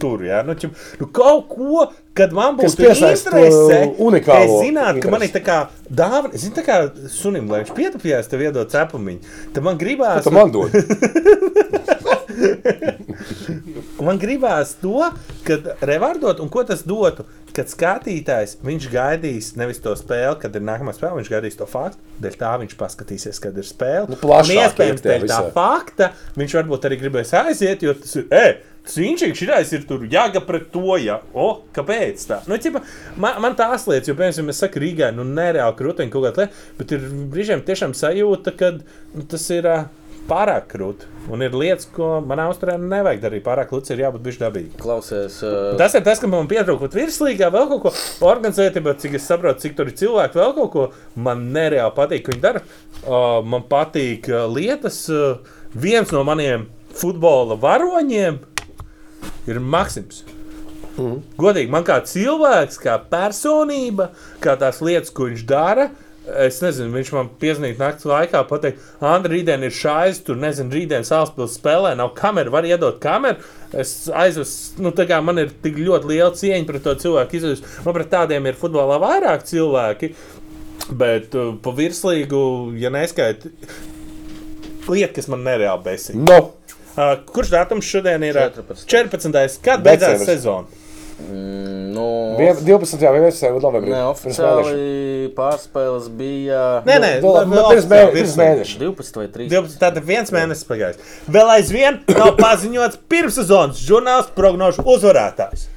Tur, 0.00 0.22
jā, 0.24 0.40
nu, 0.46 0.54
ķim, 0.56 0.70
nu, 1.00 1.08
kaut 1.16 1.48
ko, 1.50 1.86
kad 2.16 2.32
man 2.36 2.56
būs 2.58 2.76
piesaista 2.78 3.32
interese, 3.32 3.80
unikālo 4.00 4.60
es 4.60 4.68
zinātu, 4.68 5.02
ka 5.04 5.12
man 5.12 5.24
ir 5.26 5.32
tā 5.34 5.42
kā 5.44 5.58
dāvana, 5.88 6.32
zinu, 6.34 6.54
tā 6.56 6.64
kā 6.66 6.78
sunim, 7.12 7.50
lai 7.50 7.62
viņš 7.64 7.74
pietupjās, 7.76 8.30
tev 8.30 8.44
iedod 8.46 8.72
cepumiņu. 8.72 9.20
Tad 9.56 9.66
man 9.66 9.80
gribās, 9.80 10.24
Tu 10.24 10.34
man 10.34 10.52
dod. 10.54 10.70
man 14.06 14.18
gribās 14.20 14.74
to, 14.80 15.10
kad 15.46 15.68
revārdot, 15.86 16.40
un 16.42 16.50
ko 16.52 16.64
tas 16.66 16.82
dotu, 16.86 17.26
kad 17.54 17.70
skatītājs, 17.70 18.56
viņš 18.64 18.88
gaidīs 18.92 19.52
nevis 19.58 19.80
to 19.82 19.92
spēli, 19.98 20.38
kad 20.42 20.54
ir 20.56 20.64
nākamā 20.66 20.94
spēle, 20.96 21.18
viņš 21.18 21.30
gaidīs 21.32 21.58
to 21.58 21.66
faktu, 21.68 22.00
dēļ 22.22 22.38
tā 22.40 22.52
viņš 22.62 22.76
paskatīsies, 22.80 23.40
kad 23.42 23.58
ir 23.58 23.66
spēle. 23.66 24.06
Nu, 24.10 24.18
plašāk 24.20 24.54
Un 24.54 24.64
iespējams, 24.64 25.04
dēļ 25.06 25.26
tā 25.30 25.40
fakta, 25.54 26.12
viņš 26.38 26.56
varbūt 26.60 26.88
arī 26.88 27.00
gribēs 27.02 27.34
aiziet, 27.42 27.84
jo 27.86 27.96
tas 27.98 28.16
ir, 28.20 28.28
ej, 28.30 28.52
Sīņķis 28.88 29.36
šitais 29.36 29.70
ir 29.76 29.84
tur 29.88 30.06
jāga 30.10 30.40
pret 30.42 30.70
to, 30.72 30.96
ja, 30.98 31.20
o, 31.36 31.50
kāpēc 31.76 32.22
tā? 32.26 32.40
Nu, 32.48 32.56
ķipa, 32.56 32.80
man, 33.20 33.38
man 33.44 33.56
tās 33.58 33.84
lietas, 33.90 34.08
jo, 34.08 34.16
piemēram, 34.18 34.50
es 34.50 34.62
saku 34.62 34.80
Rīgai, 34.82 35.12
nu, 35.14 35.26
nereāli 35.28 35.76
krūtiņi 35.78 36.12
kaut 36.14 36.26
kāda 36.26 36.46
lieta, 36.46 36.66
bet 36.80 36.94
ir 36.96 37.04
brīžiem 37.30 37.64
tiešām 37.66 37.94
sajūta, 37.98 38.54
ka 38.56 38.72
nu, 38.80 39.26
tas 39.30 39.44
ir 39.52 39.68
ā, 39.68 39.76
pārāk 40.30 40.66
krūti. 40.70 41.08
Un 41.30 41.44
ir 41.44 41.54
lietas, 41.54 41.86
ko 41.92 42.18
manā 42.24 42.46
uzturē 42.50 42.76
nevajag 42.80 43.22
darīt. 43.22 43.44
Pārāk 43.46 43.72
līdzi 43.74 43.94
ir 43.94 44.02
jābūt 44.04 44.24
bišķi 44.24 44.42
dabīgi. 44.42 44.72
Klausies, 44.80 45.38
uh, 45.46 45.76
Tas 45.78 45.94
ir 45.98 46.04
tas, 46.06 46.20
ka 46.22 46.30
man 46.30 46.48
pietrūkst 46.50 46.96
virslīgā 46.96 47.50
vēl 47.54 47.68
kaut 47.70 47.84
ko 47.84 47.92
organizēt, 48.30 48.78
bet 48.84 49.02
cik 49.02 49.16
es 49.18 49.28
saprotu, 49.28 49.62
cik 49.64 49.76
tur 49.78 49.90
ir 49.90 49.96
cilvēki 50.00 50.40
vēl 50.40 50.54
kaut 50.58 50.72
ko. 50.74 50.86
Man 51.28 51.48
nereāli 51.54 51.94
patīk, 51.96 52.24
ko 52.26 52.34
viņi 52.34 52.44
dara. 52.44 52.62
Uh, 53.02 53.40
man 53.46 53.66
patīk 53.70 54.30
uh, 54.32 54.46
lietas. 54.50 55.02
Uh, 55.12 55.58
viens 55.74 56.10
no 56.14 56.24
maniem 56.26 56.66
futbola 56.98 57.54
varoņiem 57.60 58.40
ir 59.50 59.60
Maksims. 59.60 60.24
Mm. 60.98 61.20
Godīgi, 61.40 61.70
man 61.72 61.86
kā 61.86 62.00
cilvēks, 62.06 62.78
kā 62.82 62.98
personība, 63.10 64.10
kā 64.42 64.56
tās 64.60 64.80
lietas, 64.84 65.12
ko 65.14 65.30
viņš 65.30 65.44
dara. 65.48 65.90
Es 66.44 66.60
nezinu, 66.62 66.92
viņš 66.94 67.10
man 67.16 67.30
piezīmēja 67.40 67.78
naktas 67.80 68.06
laikā, 68.06 68.42
pateikt, 68.46 68.82
Andri, 69.02 69.38
rītdien 69.38 69.64
ir 69.66 69.72
šāds, 69.74 70.20
tur 70.26 70.36
nezinu, 70.38 70.70
rītdien 70.76 71.06
Sālspils 71.06 71.56
spēlē, 71.56 71.94
nav 71.98 72.12
kameras, 72.18 72.52
var 72.54 72.68
iedot 72.68 73.00
kameru. 73.02 73.40
Es 73.72 73.94
aizvesu, 74.12 74.82
nu, 74.84 74.92
tā 74.94 75.08
kā 75.10 75.18
man 75.24 75.40
ir 75.42 75.50
tik 75.64 75.80
ļoti 75.80 76.12
liela 76.12 76.30
cieņa 76.36 76.68
pret 76.68 76.84
to 76.86 76.94
cilvēku 77.06 77.40
izjūtu. 77.40 77.74
Man 77.86 77.96
pret 77.96 78.12
tādiem 78.12 78.46
ir 78.46 78.60
futbolā 78.60 79.00
vairāk 79.02 79.48
cilvēki, 79.48 80.12
bet 81.00 81.34
uh, 81.38 81.54
pa 81.64 81.74
virslīgu, 81.80 82.44
ja 82.78 82.92
neskaita, 82.94 83.50
lieta, 84.90 85.14
kas 85.16 85.30
man 85.32 85.46
nereāli 85.48 85.86
besī. 85.88 86.18
No. 86.20 86.59
Uh, 86.96 87.14
kurš 87.32 87.50
datums 87.54 87.84
šodien 87.86 88.22
ir? 88.26 88.34
ā, 88.34 88.48
14. 88.50 88.86
14. 88.90 89.60
Kad 89.62 89.82
beidzās 89.84 90.24
sezona? 90.26 90.66
mm, 91.20 91.92
nu, 91.94 92.06
Vien- 92.38 92.56
12. 92.56 92.94
un 92.94 93.20
11. 93.20 93.60
novembrī. 93.62 93.90
ne, 93.92 94.00
Pirms 94.00 94.24
mēneša. 94.24 94.72
oficiāli 94.72 95.34
pārspēles 95.36 96.08
bija 96.18 96.82
Nē, 96.86 96.96
nē, 97.04 97.10
vēl 97.22 97.36
Pirms 97.38 97.60
oficiāli 97.60 97.90
mē- 97.92 98.12
pirms 98.16 98.34
mēneša. 98.40 98.78
12 98.80 99.16
vai 99.20 99.26
13. 99.28 99.50
12, 99.54 99.78
tātad 99.82 100.04
viens 100.08 100.30
mēnesis 100.34 100.64
pagājis. 100.66 100.98
Vēl 101.30 101.52
aizvien 101.58 102.00
nav 102.08 102.34
paziņots 102.40 102.98
pirmssezonas 103.08 103.78
žurnāls 103.86 104.32
prognožu 104.34 104.82
uzvarētājs. 104.82 105.68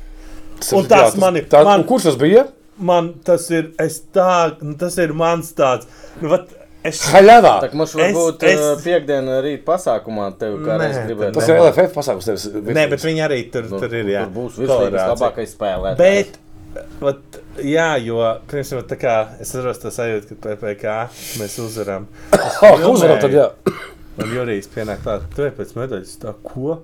Un 0.74 0.86
tas 0.88 1.14
Jā, 1.14 1.20
man 1.20 1.36
ir- 1.36 1.46
tā- 1.52 1.64
man- 1.66 1.82
un 1.82 1.88
Kurš 1.88 2.04
tas 2.04 2.16
bija? 2.16 2.48
Man 2.78 3.14
tas 3.24 3.50
ir, 3.52 3.72
es 3.80 4.02
tā, 4.14 4.56
nu, 4.62 4.74
tas 4.76 4.98
ir 4.98 5.12
mans 5.14 5.52
tāds. 5.54 5.86
Nu, 6.22 6.30
vat, 6.30 6.48
es, 6.84 7.02
Haļavā. 7.14 7.54
Tā 7.64 7.70
mums 7.74 7.94
Es- 7.96 8.00
varbūt 8.02 8.44
es- 8.50 8.60
es... 8.60 8.84
piekdienā 8.86 9.40
rīt 9.46 9.64
pasākumā 9.68 10.30
tev 10.40 10.60
kā 10.66 10.78
Nē, 10.78 10.88
reiz 10.88 11.00
gribētu. 11.08 11.34
Tas 11.40 11.50
ir 11.50 11.60
LFF 11.62 11.94
pasākums. 11.98 12.28
nevis 12.28 12.48
nē, 12.78 12.86
bet 12.92 13.00
viņi 13.08 13.24
arī 13.28 13.40
tur, 13.52 13.68
Tur, 13.72 13.80
tur 13.86 13.96
ir. 14.00 14.06
Jā, 14.14 14.26
tur 14.28 14.34
būs 14.42 14.58
vislabākais 14.62 15.10
labākais 15.14 15.56
spēlētājs. 15.58 15.98
Bet, 15.98 16.38
vat, 17.00 17.42
jā, 17.62 17.90
jo, 18.04 18.20
piemēram, 18.50 18.86
tā 18.90 18.98
kā 18.98 19.16
es 19.40 19.52
saprotu, 19.54 19.82
tas 19.88 20.00
sajūta, 20.00 20.30
ka 20.30 20.56
PPC 20.56 20.96
mēs 21.42 21.60
uzvaram. 21.62 22.08
Oh, 22.64 22.88
uzvaram 22.94 23.20
tad, 23.22 23.32
jā. 23.32 23.50
Man 24.18 24.30
Jurijs 24.30 24.68
pienāk 24.70 25.00
tā, 25.06 25.20
tu 25.36 25.42
ej 25.48 25.52
pēc 25.58 25.72
medaļas, 25.78 26.18
tā 26.22 26.34
ko? 26.46 26.82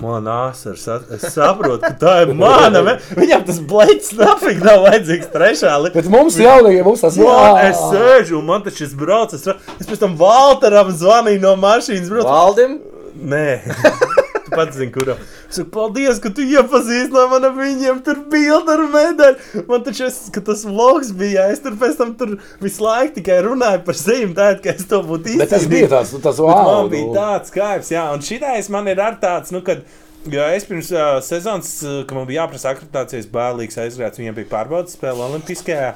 Man 0.00 0.26
asars, 0.26 0.86
es 1.14 1.26
saprotu, 1.34 1.78
ka 1.84 1.92
tā 2.00 2.14
ir 2.24 2.32
mana. 2.34 2.80
Viņam 3.14 3.44
tas 3.46 3.58
blēķis 3.70 4.14
nafīgi 4.18 4.64
nav 4.64 4.80
vajadzīgs 4.88 5.28
trešā. 5.30 5.74
li- 5.84 5.92
Bet 5.94 6.08
mums 6.10 6.36
jaunajiem 6.40 6.84
mums 6.84 7.00
tas 7.04 7.16
Jā, 7.16 7.68
es 7.68 7.76
sēžu, 7.92 8.38
un 8.40 8.46
man 8.46 8.62
tas 8.62 8.74
šis 8.74 8.94
brauc. 8.98 9.34
Es, 9.34 9.44
pēc 9.86 9.98
tam 10.00 10.16
Valteram 10.18 10.90
zvanīju 10.90 11.40
no 11.44 11.54
mašīnas. 11.56 12.08
Brauc. 12.10 12.26
Valdim, 12.26 12.80
Nē, 13.22 13.60
pats 14.54 14.76
zini, 14.78 14.92
kuram. 14.94 15.20
Es 15.48 15.58
saku, 15.58 15.70
paldies, 15.74 16.20
ka 16.22 16.32
tu 16.34 16.44
iepazīstināji 16.46 17.12
no 17.12 17.26
man 17.32 17.48
ar 17.48 17.56
viņiem. 17.56 18.02
Tur 18.06 18.22
bija 18.32 18.60
ar 18.74 18.84
medaļu. 18.92 19.64
Man 19.70 19.82
taču, 19.86 20.06
es, 20.08 20.20
tas 20.36 20.64
vlogs 20.68 21.12
bija, 21.16 21.48
es 21.54 21.62
tur 21.64 21.76
pēc 21.80 21.98
tam 22.00 22.14
tur 22.18 22.36
visu 22.62 22.84
laiku 22.84 23.18
tikai 23.18 23.40
runāju 23.48 23.82
par 23.86 23.98
sevi, 23.98 24.30
tā, 24.36 24.52
ka 24.62 24.72
es 24.76 24.86
to 24.90 25.02
būtu 25.06 25.38
Bet 25.42 25.52
tas 25.54 25.66
bija 25.70 25.90
tāds, 25.96 26.14
tas 26.22 26.38
Bet 26.38 26.46
wow. 26.46 26.70
Man 26.82 26.92
bija 26.92 27.10
tāds 27.16 27.52
skaips, 27.52 27.92
jā, 27.94 28.06
un 28.14 28.24
šitais 28.24 28.70
man 28.72 28.88
ir 28.92 29.02
ar 29.02 29.18
tāds, 29.22 29.52
nu, 29.54 29.64
kad. 29.66 29.84
Jo 30.30 30.44
es 30.54 30.62
pirms 30.62 30.86
uh, 30.94 31.16
sezonas, 31.18 31.82
uh, 31.82 32.04
kad 32.06 32.14
man 32.14 32.28
bija 32.28 32.44
jāprasa 32.44 32.70
akreditācijas, 32.70 33.26
bēlīgs 33.26 33.74
aizgājis, 33.82 34.20
viņiem 34.20 34.36
bija 34.36 34.50
pārbaudas 34.52 34.94
spēle 34.94 35.24
Olimpiskajā. 35.26 35.88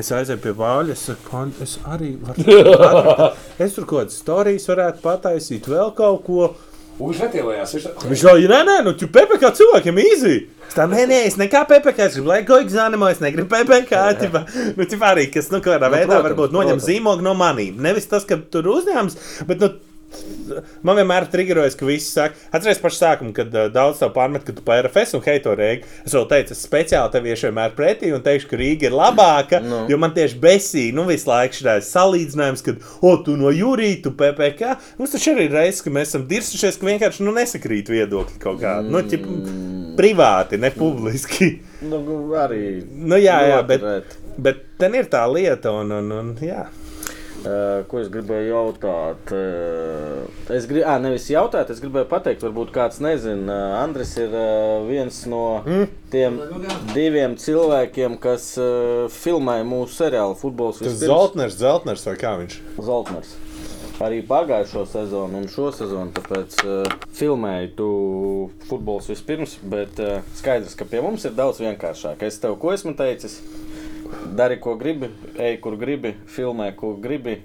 Es 0.00 0.08
aizēju 0.08 0.40
pie 0.40 0.54
Vāļa, 0.56 0.94
es 0.96 1.02
saku, 1.10 1.28
"Man- 1.36 1.52
es 1.60 1.74
arī 1.84 2.14
varu. 2.16 2.46
es 3.66 3.76
tur 3.76 3.84
kaut 3.84 4.06
kādas 4.06 4.16
stāstus 4.22 4.70
varētu 4.72 5.04
pataisīt, 5.04 5.68
vēl 5.68 5.92
kaut 6.00 6.24
ko. 6.24 6.54
Un 6.94 7.10
viņš 7.10 7.20
netielējās. 7.24 7.72
Viņš... 7.74 7.86
Viņš 8.10 8.20
jau 8.22 8.34
ir, 8.38 8.52
nē, 8.52 8.60
nē, 8.68 8.74
nu, 8.86 8.92
tu 8.98 9.08
PPC 9.10 9.50
cilvēkiem. 9.58 9.96
Es 10.04 10.76
tā, 10.76 10.86
nē, 10.90 11.04
nē, 11.10 11.18
es 11.28 11.34
nekā 11.40 11.64
PPC, 11.70 12.06
es 12.06 12.14
gribu, 12.18 12.30
lai 12.30 12.42
goju 12.46 12.64
egzāmenu, 12.64 13.08
es 13.10 13.22
negribu 13.22 13.50
PPC. 13.50 13.98
Ķipa, 14.20 14.44
nu, 14.78 14.86
ķipa 14.92 15.10
arī, 15.10 15.26
kas, 15.34 15.50
nu, 15.50 15.58
kādā 15.64 15.90
Nu, 15.90 15.96
veidā 15.96 16.06
protams, 16.12 16.28
varbūt 16.28 16.54
noņem 16.54 16.76
protams. 16.78 16.86
zīmogu 16.86 17.26
no 17.26 17.34
manīm. 17.38 17.80
Nevis 17.82 18.06
tas, 18.10 18.26
ka 18.28 18.38
tur 18.38 18.70
uzņēmums, 18.76 19.18
bet, 19.50 19.64
nu, 19.64 19.72
Man 20.84 20.98
vienmēr 20.98 21.26
ir 21.26 21.30
triggerojis, 21.32 21.76
ka 21.78 21.88
visi 21.88 22.10
saka, 22.10 22.38
atcerieties, 22.50 22.82
pašā 22.82 23.00
sākumā, 23.00 23.32
kad 23.36 23.54
uh, 23.54 23.68
daudz 23.72 24.00
tev 24.02 24.12
pārmet, 24.16 24.44
ka 24.46 24.54
tu 24.56 24.64
par 24.64 24.84
RFS 24.84 25.16
un 25.18 25.24
heito 25.26 25.54
Rīgu. 25.58 25.88
Es 26.06 26.14
vēl 26.16 26.26
teicu, 26.30 26.54
es 26.56 26.64
speciāli 26.66 27.12
tev 27.14 27.28
iešu 27.30 27.48
vienmēr 27.48 27.74
pretī 27.76 28.12
un 28.14 28.24
teikšu, 28.24 28.50
ka 28.50 28.60
Rīga 28.60 28.88
ir 28.88 28.96
labāka. 28.96 29.60
Nu. 29.64 29.74
No. 29.74 29.82
Jo 29.90 29.98
man 30.00 30.14
tieši 30.16 30.38
besīja, 30.42 30.94
nu, 30.96 31.06
visu 31.08 31.28
laiku 31.30 31.58
šis 31.58 31.90
salīdzinājums, 31.90 32.64
kad, 32.66 32.84
o, 33.00 33.14
tu 33.24 33.36
no 33.40 33.52
Jurija, 33.54 34.00
tu 34.04 34.14
PPC. 34.16 34.74
Mums 35.00 35.14
taču 35.16 35.34
arī 35.34 35.48
ir 35.48 35.56
reizes, 35.58 35.82
ka 35.84 35.92
mēs 35.94 36.12
esam 36.12 36.28
dirsušies, 36.30 36.78
ka 36.80 36.88
vienkārši 36.88 37.26
nu, 37.26 37.34
nesakrīt 37.36 37.90
viedokļi 37.92 38.40
kaut 38.42 38.60
kādi. 38.62 38.88
Mm. 38.88 38.94
Nu, 38.94 39.02
ķip, 39.10 39.26
privāti, 39.98 40.60
ne 40.60 40.70
publiski. 40.74 41.50
nu, 41.90 42.16
arī. 42.40 42.64
Nu, 42.92 43.18
jā, 43.20 43.40
jā, 43.50 43.60
bet, 43.66 43.84
reti. 43.84 44.22
bet 44.46 44.64
ten 44.80 44.96
ir 44.98 45.10
tā 45.12 45.24
lieta, 45.30 45.74
un, 45.74 45.92
un, 45.98 46.16
un 46.20 46.32
jā. 46.42 46.66
Uh, 47.44 47.82
ko 47.90 47.98
es 48.00 48.06
gribēju 48.08 48.46
jautāt? 48.48 49.32
Uh, 49.36 50.24
es 50.54 50.64
gribēju, 50.64 50.86
ah, 50.88 50.96
nevis 51.02 51.26
jautāt, 51.28 51.68
es 51.74 51.82
gribēju 51.82 52.08
pateikt, 52.08 52.44
varbūt 52.46 52.72
kāds 52.72 53.02
nezina. 53.04 53.44
Uh, 53.52 53.74
Andris 53.82 54.14
ir 54.16 54.32
uh, 54.32 54.86
viens 54.88 55.18
no 55.28 55.42
mm. 55.60 55.90
tiem 56.14 56.38
diviem 56.94 57.36
cilvēkiem, 57.40 58.16
kas 58.22 58.54
uh, 58.56 59.10
filmē 59.12 59.58
mūsu 59.68 59.98
seriālu 59.98 60.38
futbols. 60.40 60.80
Tas 60.80 60.94
vispirms. 60.94 61.10
Zeltners, 61.10 61.58
Zeltners 61.60 62.06
vai 62.08 62.16
kā 62.22 62.32
viņš? 62.40 62.60
Zoltners. 62.88 63.34
Arī 64.02 64.24
pagājušo 64.26 64.86
sezonu 64.90 65.38
un 65.38 65.44
šo 65.52 65.68
sezonu, 65.76 66.10
tāpēc 66.16 66.56
uh, 66.64 66.96
filmēju 67.14 67.74
tu 67.76 67.90
futbols 68.70 69.06
vispirms, 69.12 69.58
bet 69.68 70.00
uh, 70.02 70.24
skaidrs, 70.40 70.74
ka 70.80 70.88
pie 70.88 71.04
mums 71.04 71.28
ir 71.28 71.36
daudz 71.36 71.60
vienkāršāk. 71.60 72.24
Es 72.24 72.40
tev 72.42 72.56
ko 72.62 72.72
esmu 72.72 72.96
teicis? 72.98 73.36
Dari, 74.34 74.56
ko 74.60 74.74
gribi, 74.76 75.08
ej, 75.38 75.58
kur 75.62 75.76
gribi, 75.78 76.14
filmē, 76.26 76.72
ko 76.76 76.94
gribi. 76.98 77.36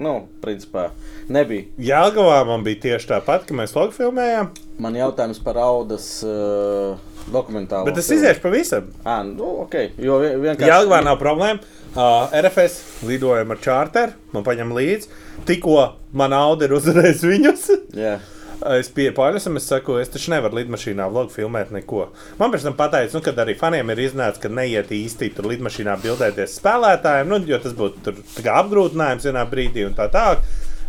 Nu, 0.00 0.14
principā, 0.42 0.88
nebija. 1.28 1.66
Jāgavā 1.90 2.38
man 2.48 2.64
bija 2.64 2.80
tieši 2.86 3.10
tāpat, 3.10 3.44
ka 3.48 3.56
mēs 3.58 3.74
logu 3.76 3.92
filmējām. 3.96 4.48
Man 4.80 4.96
jautājums 4.96 5.40
par 5.44 5.58
audas 5.60 6.06
uh, 6.24 6.96
dokumentālo. 7.34 7.84
Bet 7.90 7.98
es 8.00 8.08
filmu. 8.08 8.22
iziešu 8.22 8.44
pavisam. 8.46 8.88
Ah, 9.04 9.20
nu, 9.26 9.50
ok. 9.66 9.74
Jo 9.98 10.20
vien- 10.22 10.38
vienkārši. 10.40 10.70
Jāgavā 10.72 11.02
nav 11.04 11.18
problēma. 11.20 11.60
Uh, 11.98 12.28
RFS 12.36 13.02
lidojam 13.08 13.50
ar 13.50 13.60
čārteru, 13.64 14.12
man 14.32 14.44
paņem 14.46 14.72
līdzi. 14.76 15.08
Tikko 15.48 15.76
man 16.12 16.32
auga 16.36 16.68
ir 16.68 16.74
uzvarējis 16.78 17.24
viņus. 17.26 17.68
Jā. 17.96 18.18
Es 18.66 18.88
biju 18.90 19.12
pārliecināts, 19.14 19.62
es 19.62 19.70
saku, 19.70 20.00
es 20.02 20.08
taču 20.10 20.32
nevaru 20.32 20.58
lidmašīnā 20.58 21.04
vlogu 21.12 21.30
filmēt 21.30 21.70
neko. 21.70 22.08
Man 22.40 22.50
pēc 22.50 22.64
tam 22.66 22.74
pateica, 22.78 23.14
nu, 23.14 23.22
kad 23.22 23.38
arī 23.38 23.54
faniem 23.58 23.92
ir 23.94 24.02
iznācis, 24.08 24.42
ka 24.42 24.50
neiet 24.50 24.90
īsti 24.94 25.30
tur 25.36 25.46
lidmašīnā 25.52 25.94
bildēties 26.02 26.56
spēlētājiem, 26.58 27.30
nu, 27.30 27.38
jo 27.46 27.60
tas 27.62 27.76
būtu 27.78 28.02
tur 28.02 28.18
kā 28.42 28.56
apgrūtinājums 28.64 29.28
vienā 29.30 29.44
brīdī 29.50 29.86
un 29.86 29.94
tā 29.98 30.08
tālāk. 30.10 30.42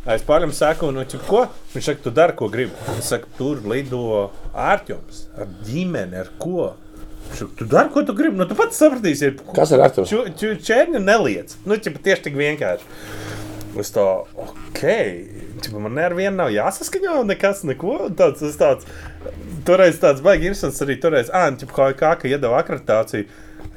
Es 0.09 0.23
pārlim 0.25 0.53
saku, 0.55 0.89
nu, 0.95 1.03
ķip, 1.05 1.21
ko? 1.29 1.43
Viņš 1.75 1.89
saka, 1.91 2.01
tu 2.07 2.13
dari, 2.15 2.33
ko 2.39 2.47
gribi. 2.49 2.73
Es 2.97 3.11
saku, 3.11 3.29
tur 3.37 3.59
lido 3.69 4.29
ārķums, 4.57 5.27
ar 5.37 5.51
ģimeni, 5.67 6.17
ar 6.23 6.31
ko. 6.41 6.71
Saka, 7.35 7.51
tu 7.59 7.67
dari, 7.69 7.91
ko 7.93 8.01
tu 8.07 8.15
gribi. 8.17 8.39
Nu, 8.39 8.47
tu 8.49 8.57
pats 8.57 8.79
sapratīsi, 8.81 9.35
Kas 9.53 9.75
ir 9.75 9.83
to? 9.93 10.07
Čērņu 10.09 11.03
neliec. 11.03 11.53
Nu, 11.69 11.77
ķipa, 11.77 12.01
tieši 12.07 12.29
tik 12.29 12.39
vienkārši. 12.39 12.89
Es 13.77 13.93
tā, 13.93 14.07
ok. 14.47 14.81
Ķipa, 15.59 15.81
man 15.83 15.99
ar 16.01 16.15
vienu 16.17 16.35
nav 16.37 16.53
jāsaskaņo, 16.53 17.19
nekas, 17.29 17.65
neko. 17.67 17.97
Tāds, 18.19 18.43
tāds, 18.59 18.87
toreiz 19.67 19.99
tāds 20.01 20.23
baigi 20.25 20.49
interesants 20.49 20.81
arī 20.85 20.97
toreiz. 21.01 21.31
Ah, 21.35 21.49
ķipa, 21.51 21.75
kā, 21.75 21.89
kā, 21.99 22.15
ka 22.21 22.31
iedeva 22.31 22.61
akreditāciju. 22.61 23.27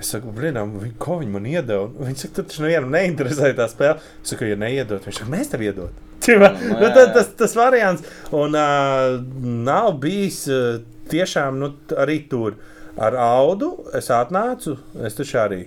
Es 0.03 0.11
saku, 0.15 0.33
blīnām, 0.35 0.77
viņi, 0.83 0.95
ko 1.03 1.19
viņi 1.21 1.35
man 1.35 1.47
iedeva? 1.47 1.87
Viņi 2.07 2.25
saka, 2.25 2.37
tu 2.39 2.45
taču 2.47 2.65
nevienam 2.65 2.91
neinteresēja 2.95 3.59
tā 3.59 3.69
spēle. 3.71 3.99
Es 4.23 4.33
saku, 4.33 4.49
ja 4.51 4.59
neiedot, 4.59 5.05
viņš 5.07 5.21
saka, 5.21 5.31
mēs 5.35 5.53
tev 5.53 5.67
iedot. 5.67 6.01
Ķipa, 6.25 6.53
Nu, 6.55 6.73
nu, 6.77 6.81
jā, 6.87 6.93
tas, 6.95 7.13
tas, 7.17 7.31
tas 7.39 7.59
variants. 7.59 8.07
Un 8.35 8.59
uh, 8.59 9.19
nav 9.67 9.93
bijis 10.03 10.45
uh, 10.51 10.81
tiešām 11.11 11.59
nu, 11.63 11.73
arī 11.99 12.23
tur 12.31 12.59
ar 12.99 13.17
audu. 13.19 13.75
Es 13.99 14.11
atnācu, 14.15 14.77
es 15.07 15.19
taču 15.19 15.39
arī 15.43 15.63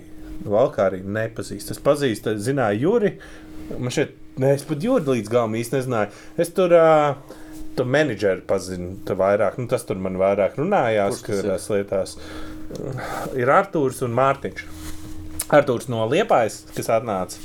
valkā 0.46 0.90
arī 0.90 1.02
nepazīstu. 1.02 1.74
Es 1.76 1.82
pazīstu, 1.82 2.36
zināju 2.42 2.82
Juri. 2.86 3.12
Man 3.72 3.92
šeit, 3.94 4.14
ne, 4.38 4.52
es 4.54 4.64
pat 4.68 4.84
Juri 4.84 5.18
līdz 5.18 5.32
galam 5.32 5.56
īsti 5.58 5.78
nezināju. 5.80 6.22
Es 6.42 6.54
tur. 6.56 6.76
Uh, 6.76 7.42
Tu 7.76 7.84
menedžeri 7.84 8.40
pazini 8.48 8.94
tu 9.04 9.12
vairāk, 9.20 9.58
nu, 9.60 9.66
tas 9.68 9.82
tur 9.84 9.98
man 10.00 10.14
vairāk 10.16 10.54
runājās, 10.56 11.18
kādās 11.26 11.66
lietās. 11.68 12.14
Ir 13.36 13.52
Arthurs 13.52 14.00
un 14.06 14.14
Mārtiņš. 14.16 14.62
Arthurs 15.52 15.90
no 15.92 16.06
Liepājas, 16.08 16.62
kas 16.72 16.88
atnāca, 16.96 17.36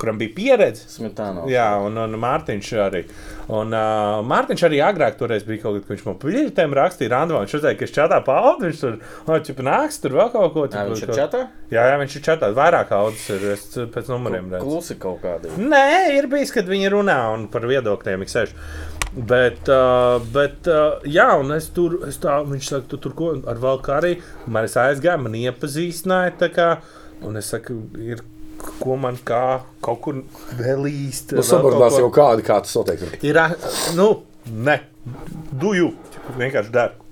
kuram 0.00 0.18
bija 0.18 0.34
pieredze. 0.34 0.88
Smetāno. 0.90 1.46
Jā, 1.48 1.68
un, 1.86 1.96
un 2.02 2.18
Mārtiņš 2.18 2.72
arī. 2.82 3.04
Un, 3.46 3.70
uh, 3.70 4.24
Mārtiņš 4.26 4.64
arī 4.66 4.80
agrāk 4.82 5.18
toreiz 5.20 5.44
bija 5.46 5.62
kaut 5.62 5.76
kas, 5.78 5.86
ko 5.86 5.94
viņš 5.94 6.04
man 6.08 6.16
pildīja, 6.22 6.66
rakstīja 6.80 7.12
randumā. 7.12 7.44
Viņš 7.44 7.54
redzēja, 7.58 7.78
ka 7.78 7.86
es 7.86 7.94
čatā 7.94 8.18
paudu, 8.26 8.66
viņš 8.66 8.80
tur 8.82 8.96
oh, 8.98 9.62
nāks, 9.68 10.00
tur 10.02 10.16
vēl 10.18 10.32
kaut 10.34 10.50
ko 10.56 10.66
tādu. 10.72 10.96
viņš 10.96 11.04
ir 11.06 11.14
čatā? 11.20 11.44
Jā, 11.70 11.86
jā, 11.92 12.00
viņš 12.02 12.18
ir 12.18 12.26
čatā. 12.26 12.50
Vairāk 12.56 12.90
audas 12.96 13.28
ir 13.36 13.46
es 13.52 13.68
pēc 13.94 14.10
numuriem. 14.10 14.50
redzu. 14.50 14.66
Klusi 14.66 14.98
kaut 15.02 15.22
kādi. 15.22 15.54
Nē, 15.62 15.86
ir 16.18 16.26
bijis, 16.32 16.54
kad 16.56 16.66
viņi 16.66 16.92
runā 16.96 17.20
un 17.36 17.46
par 17.52 17.68
viedokļiem 17.70 18.26
ik 18.26 18.34
seši. 18.34 18.68
Bet, 19.16 19.70
uh, 19.72 20.18
bet 20.34 20.66
uh, 20.68 20.98
jā, 21.08 21.30
un 21.40 21.54
es 21.54 21.70
tur, 21.72 22.00
es 22.10 22.18
tā, 22.20 22.40
viņš 22.44 22.74
saka, 22.74 22.90
tu 22.90 22.98
tur 23.00 23.14
ko 23.16 23.32
ar 23.48 23.62
valku 23.62 23.94
arī. 23.94 24.16
Man 24.50 24.66
es 24.66 24.74
aizgāju, 24.76 25.22
man 25.22 25.38
iepazīstināja. 25.38 26.34
tā 26.42 26.50
kā, 26.52 26.70
Un 27.24 27.38
es 27.40 27.48
saku, 27.48 27.78
ir 28.02 28.20
ko 28.80 28.96
man 29.00 29.18
kā 29.26 29.60
kaut 29.84 30.00
kur 30.04 30.20
vēl 30.58 30.86
īsti. 30.90 31.38
Nu, 31.38 31.46
sabordinās 31.46 31.96
ko- 31.96 32.04
jau 32.06 32.12
kādi, 32.14 32.46
kā 32.46 32.60
tas 32.64 32.76
notiek. 32.78 33.02
Ir, 33.26 33.40
ā, 33.42 33.48
nu, 33.98 34.10
ne, 34.52 34.80
duju, 35.52 35.92
vienkārši 36.38 36.72
dari. 36.74 37.02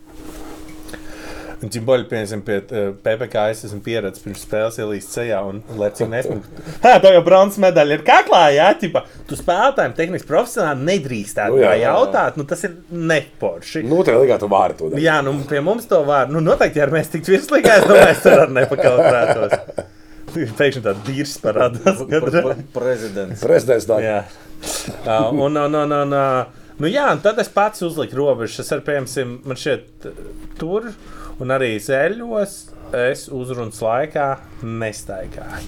Un 1.64 1.70
ķimboļi, 1.72 2.04
piemēram, 2.10 2.40
pie 2.44 2.56
uh, 2.60 2.88
PPC 3.00 3.42
es 3.54 3.60
esmu 3.64 3.78
pieredzējis 3.86 4.24
pirms 4.26 4.42
spēles 4.44 4.76
ielīst 4.82 5.14
sejā 5.16 5.38
un 5.48 5.62
lecīgi 5.80 6.10
nesmukt. 6.12 6.58
Hā, 6.84 6.98
tā 7.00 7.12
jau 7.14 7.22
bronzas 7.24 7.56
medaļa 7.62 7.96
ir 7.96 8.02
kaklā, 8.04 8.40
jā, 8.52 8.66
ķipa. 8.82 9.00
Tu 9.30 9.38
spēlētājiem 9.38 9.94
tehniski 9.96 10.28
profesionāli 10.28 10.84
nedrīkst 10.90 11.38
tā 11.38 11.46
Nu, 11.48 11.62
jā, 11.62 11.70
jā, 11.72 11.86
jā. 11.86 11.94
jautāt, 11.94 12.36
nu 12.36 12.44
tas 12.50 12.66
ir 12.68 12.74
neporši. 12.92 13.80
Nu, 13.88 14.02
tā 14.04 14.18
līgā 14.18 14.36
tu 14.42 14.50
vari 14.52 14.76
to 14.76 14.90
darīt. 14.92 15.06
Jā, 15.06 15.16
nu 15.24 15.38
pie 15.48 15.62
mums 15.64 15.88
to 15.88 16.02
var. 16.04 16.28
Nu, 16.28 16.42
noteikti, 16.44 16.82
ja 16.84 16.90
mēs 16.92 17.08
tiktu 17.14 17.32
virslīgā, 17.38 17.78
es 17.80 17.88
domāju, 17.88 18.12
es 18.12 18.24
tur 18.26 18.44
nepakautrētos. 18.60 19.56
Pēkšņi 20.60 20.82
tāda 20.84 20.98
dīrs 21.06 21.36
parādās. 21.44 22.02
Pre- 22.02 22.20
kad- 22.20 22.38
pre- 22.48 22.58
Prezidents. 22.76 23.42
Prezidents 23.44 23.88
tā. 23.90 23.98
Jā, 24.04 24.18
uh, 25.04 25.30
un, 25.32 25.56
un, 25.60 25.74
un, 25.84 25.96
un, 26.00 26.14
uh, 26.18 26.70
nu, 26.80 26.90
jā, 26.90 27.06
un 27.14 27.22
tad 27.24 27.38
es 27.42 27.50
pats 27.52 27.84
uzliku 27.86 28.18
robežas. 28.22 28.64
Es 28.64 28.72
arī, 28.74 28.86
piemēram, 28.88 29.34
man 29.48 29.60
šeit 29.60 30.08
tur 30.60 30.90
un 31.40 31.54
arī 31.54 31.74
zeļos. 31.82 32.60
Es 32.94 33.24
uzrunas 33.34 33.80
laikā 33.82 34.26
nestaigāju. 34.62 35.64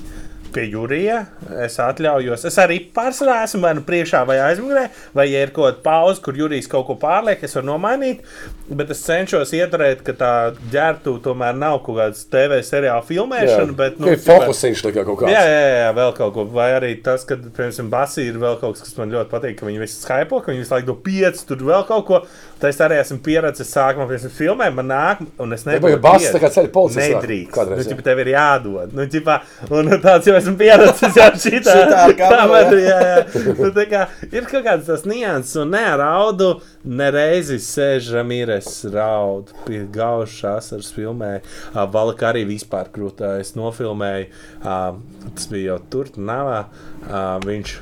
Pie 0.55 0.66
jūrija. 0.73 1.18
Es 1.64 1.77
atļaujos. 1.82 2.44
Es 2.48 2.56
arī 2.62 2.78
pārsvarā 2.94 3.43
esmu 3.47 3.60
vai 3.64 3.73
nu 3.78 3.82
priekšā, 3.86 4.23
vai 4.28 4.39
aizmugurē, 4.44 4.86
vai 5.16 5.27
ja 5.31 5.43
ir 5.47 5.52
kaut 5.56 5.66
kāda 5.68 5.82
pauze, 5.85 6.23
kur 6.24 6.39
jūrijas 6.39 6.68
kaut 6.73 6.86
ko 6.89 6.97
pārliek, 7.02 7.43
es 7.47 7.56
varu 7.59 7.68
nomainīt. 7.73 8.23
Bet 8.66 8.90
es 8.90 9.02
cenšos 9.06 9.52
ieturēt, 9.55 10.01
ka 10.06 10.14
tā 10.18 10.32
ģērbtu 10.73 11.16
tomēr 11.24 11.55
nav 11.59 11.81
kaut 11.86 12.01
kāda 12.01 12.24
TV 12.32 12.60
seriāla 12.66 13.05
filmēšana. 13.06 13.77
Bet, 13.78 14.01
nu, 14.02 14.10
ir 14.10 14.23
tā 14.23 14.94
kā 14.97 15.05
kaut 15.06 15.20
kāds. 15.23 15.32
Jā, 15.35 15.43
jā, 15.47 15.60
jā, 15.85 15.90
vēl 16.01 16.14
kaut 16.18 16.35
ko. 16.35 16.47
Vai 16.56 16.70
arī 16.78 16.94
tas, 17.05 17.24
ka, 17.28 17.36
piemēram, 17.36 17.90
Basī 17.93 18.27
ir 18.31 18.40
vēl 18.43 18.59
kaut 18.60 18.77
kas, 18.78 18.86
kas 18.89 18.97
man 18.98 19.12
ļoti 19.14 19.31
patīk, 19.32 19.59
ka 19.60 19.68
viņi 19.68 19.82
visi 19.85 20.01
skaipo, 20.02 20.40
ka 20.43 20.52
viņi 20.52 20.64
visu 20.64 20.74
laiku 20.74 20.90
do 20.90 20.97
pieci, 21.06 21.47
tur 21.48 21.62
vēl 21.68 21.86
kaut 21.89 22.06
ko. 22.09 22.23
Tā 22.60 22.70
es 22.73 22.78
arī 22.81 22.97
esmu 23.02 23.18
pieredzējis, 23.24 23.70
sākumā, 23.77 24.06
piemēram, 24.09 24.32
filmē, 24.32 24.70
man 24.73 24.86
nāk, 24.89 25.18
un 25.44 25.52
es 25.52 25.66
nevaru. 25.68 25.94
bet 25.98 26.02
Basis 26.06 26.32
tā 26.32 26.40
kā 26.40 26.48
ceļa 26.55 26.70
policists 26.73 27.12
nāk 27.12 27.20
Nedrīkst. 27.20 27.52
kādreiz, 27.52 27.77
Nu, 27.77 27.85
jā. 27.85 27.90
ķipa, 27.93 28.05
tev 28.06 28.23
ir 28.24 28.31
jādod. 28.32 28.94
Nu, 28.97 29.05
ķipa, 29.12 29.36
un 29.77 29.90
tāds 30.01 30.31
jau 30.31 30.36
esmu 30.47 30.56
pieredzējis, 30.60 31.18
jau 31.18 31.28
šitā. 31.43 31.74
Šitā 31.81 32.05
kamerā, 32.18 32.78
jā, 32.81 32.98
jā. 33.10 33.43
Nu, 33.59 33.70
kā 33.90 34.05
ir 34.31 34.48
kaut 34.51 34.64
kāds 34.66 34.89
tas 34.89 35.05
nianses, 35.09 35.56
un 35.62 35.74
ne 35.74 35.82
ar 35.90 36.02
audu, 36.06 36.52
nereizi 36.86 37.59
sēž 37.62 38.12
Ramīres 38.16 38.70
raud 38.94 39.52
pie 39.66 39.82
gaužas 39.93 40.39
asaras 40.56 40.93
filmē. 40.94 41.32
Uh, 41.73 41.85
Valka 41.93 42.31
arī 42.31 42.47
vispār 42.48 42.90
krūtā. 42.94 43.36
Es 43.43 43.55
nofilmēju, 43.59 44.31
uh, 44.62 44.89
tas 45.28 45.51
bija 45.52 45.74
jau 45.74 45.82
tur, 45.93 46.14
Navā. 46.16 46.64
Uh, 47.06 47.36
viņš 47.47 47.78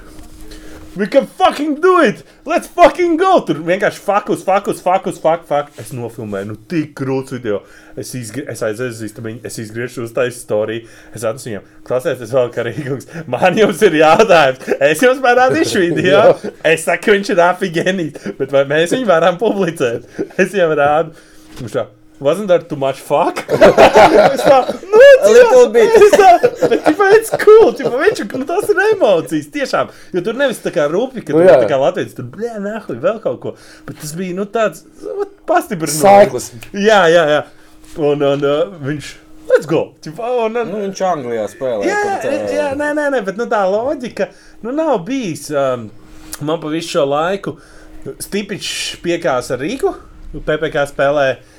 We 0.97 1.09
can 1.09 1.27
fucking 1.27 1.81
do 1.81 2.01
it! 2.03 2.23
Let's 2.47 2.69
fucking 2.69 3.17
go! 3.19 3.41
Tur 3.43 3.59
vienkārši 3.67 3.99
fakus, 3.99 4.45
fakus, 4.47 4.79
fakus, 4.79 5.17
fak, 5.19 5.43
fak. 5.49 5.73
Es 5.83 5.91
nofilmēju, 5.91 6.47
nu, 6.53 6.55
tik 6.71 6.93
krūts 7.01 7.35
video. 7.35 7.65
Es, 7.99 8.13
izgri... 8.15 8.45
es 8.53 8.63
aizēju 8.63 9.09
istabiņu, 9.09 9.41
es 9.51 9.59
izgriežu 9.59 10.05
uz 10.07 10.15
taisa 10.15 10.39
storiju. 10.39 10.87
Es 11.11 11.27
atnesu 11.27 11.51
viņam, 11.51 11.67
klausieties, 11.89 12.37
vēl 12.39 12.55
kā 12.55 12.67
rīkungs. 12.69 13.11
Man 13.35 13.59
jums 13.59 13.83
ir 13.89 13.99
jautājums. 14.05 14.71
Es 14.79 15.03
jums 15.03 15.25
parādīšu 15.25 15.83
video. 15.83 16.23
es 16.77 16.87
saku, 16.87 17.17
viņš 17.17 17.35
ir 17.35 17.43
afigenīts. 17.49 18.31
Bet 18.39 18.55
vai 18.55 18.63
mēs 18.71 18.95
viņu 18.95 19.11
varam 19.11 19.43
publicēt? 19.43 20.07
Es 20.39 20.55
jau 20.55 20.71
rādu. 20.79 21.19
Viņš 21.59 21.75
tā, 21.75 21.89
Wasn't 22.25 22.49
there 22.49 22.65
too 22.65 22.77
much 22.81 23.01
fuck? 23.05 23.37
es 24.35 24.41
tā, 24.41 24.59
nu, 24.89 25.01
A 25.25 25.29
little 25.33 25.69
bit. 25.73 25.91
Es 25.99 26.15
tā, 26.17 26.31
bet 26.71 26.87
ķipa, 26.87 27.09
it's 27.19 27.33
cool, 27.43 27.75
ķipa, 27.77 27.99
viņš, 28.01 28.23
nu, 28.41 28.47
tas 28.49 28.71
ir 28.73 28.81
emocijas, 28.87 29.51
tiešām. 29.53 29.91
Jo 30.17 30.23
tur 30.25 30.39
nevis 30.41 30.63
tā 30.65 30.73
kā 30.73 30.87
rūpi, 30.89 31.21
ka 31.25 31.35
Nu, 31.37 31.43
tur 31.45 31.65
tā 31.65 31.69
kā 31.69 31.79
Latvijas 31.81 32.17
tur, 32.17 32.31
blē, 32.33 32.55
nahuj, 32.65 32.97
vēl 33.03 33.21
kaut 33.25 33.39
ko. 33.43 33.53
Bet 33.85 34.01
tas 34.01 34.15
bija, 34.17 34.37
nu, 34.39 34.49
tāds, 34.49 34.87
pastiprinājums. 35.49 36.01
Saiklis. 36.01 36.49
Jā, 36.73 37.03
jā, 37.13 37.25
jā. 37.35 37.43
Un, 38.01 38.25
un 38.25 38.49
uh, 38.49 38.75
viņš, 38.89 39.13
let's 39.53 39.69
go. 39.69 39.85
Ķipa, 40.05 40.35
un, 40.47 40.61
un, 40.63 40.73
Nu, 40.73 40.83
viņš 40.87 41.05
Anglijā 41.13 41.47
spēlē. 41.53 41.89
Jā, 41.93 42.03
tā- 42.25 42.37
jā, 42.57 42.71
nē, 42.81 42.93
nē, 43.01 43.09
nē, 43.19 43.25
bet 43.29 43.41
nu, 43.41 43.49
tā 43.53 43.61
loģika 43.69 44.33
nu, 44.65 44.73
nav 44.73 44.97
bijis. 45.09 45.51
Um, 45.53 45.91
man 46.41 46.61
pa 46.63 46.73
visu 46.73 46.97
šo 46.97 47.05
laiku 47.13 47.59
Stipičs 48.21 48.97
piekās 49.05 49.53
ar 49.53 49.61
Rīgu. 49.61 49.93
PPC 50.35 50.89
spēlē, 50.91 51.29
uh, 51.37 51.54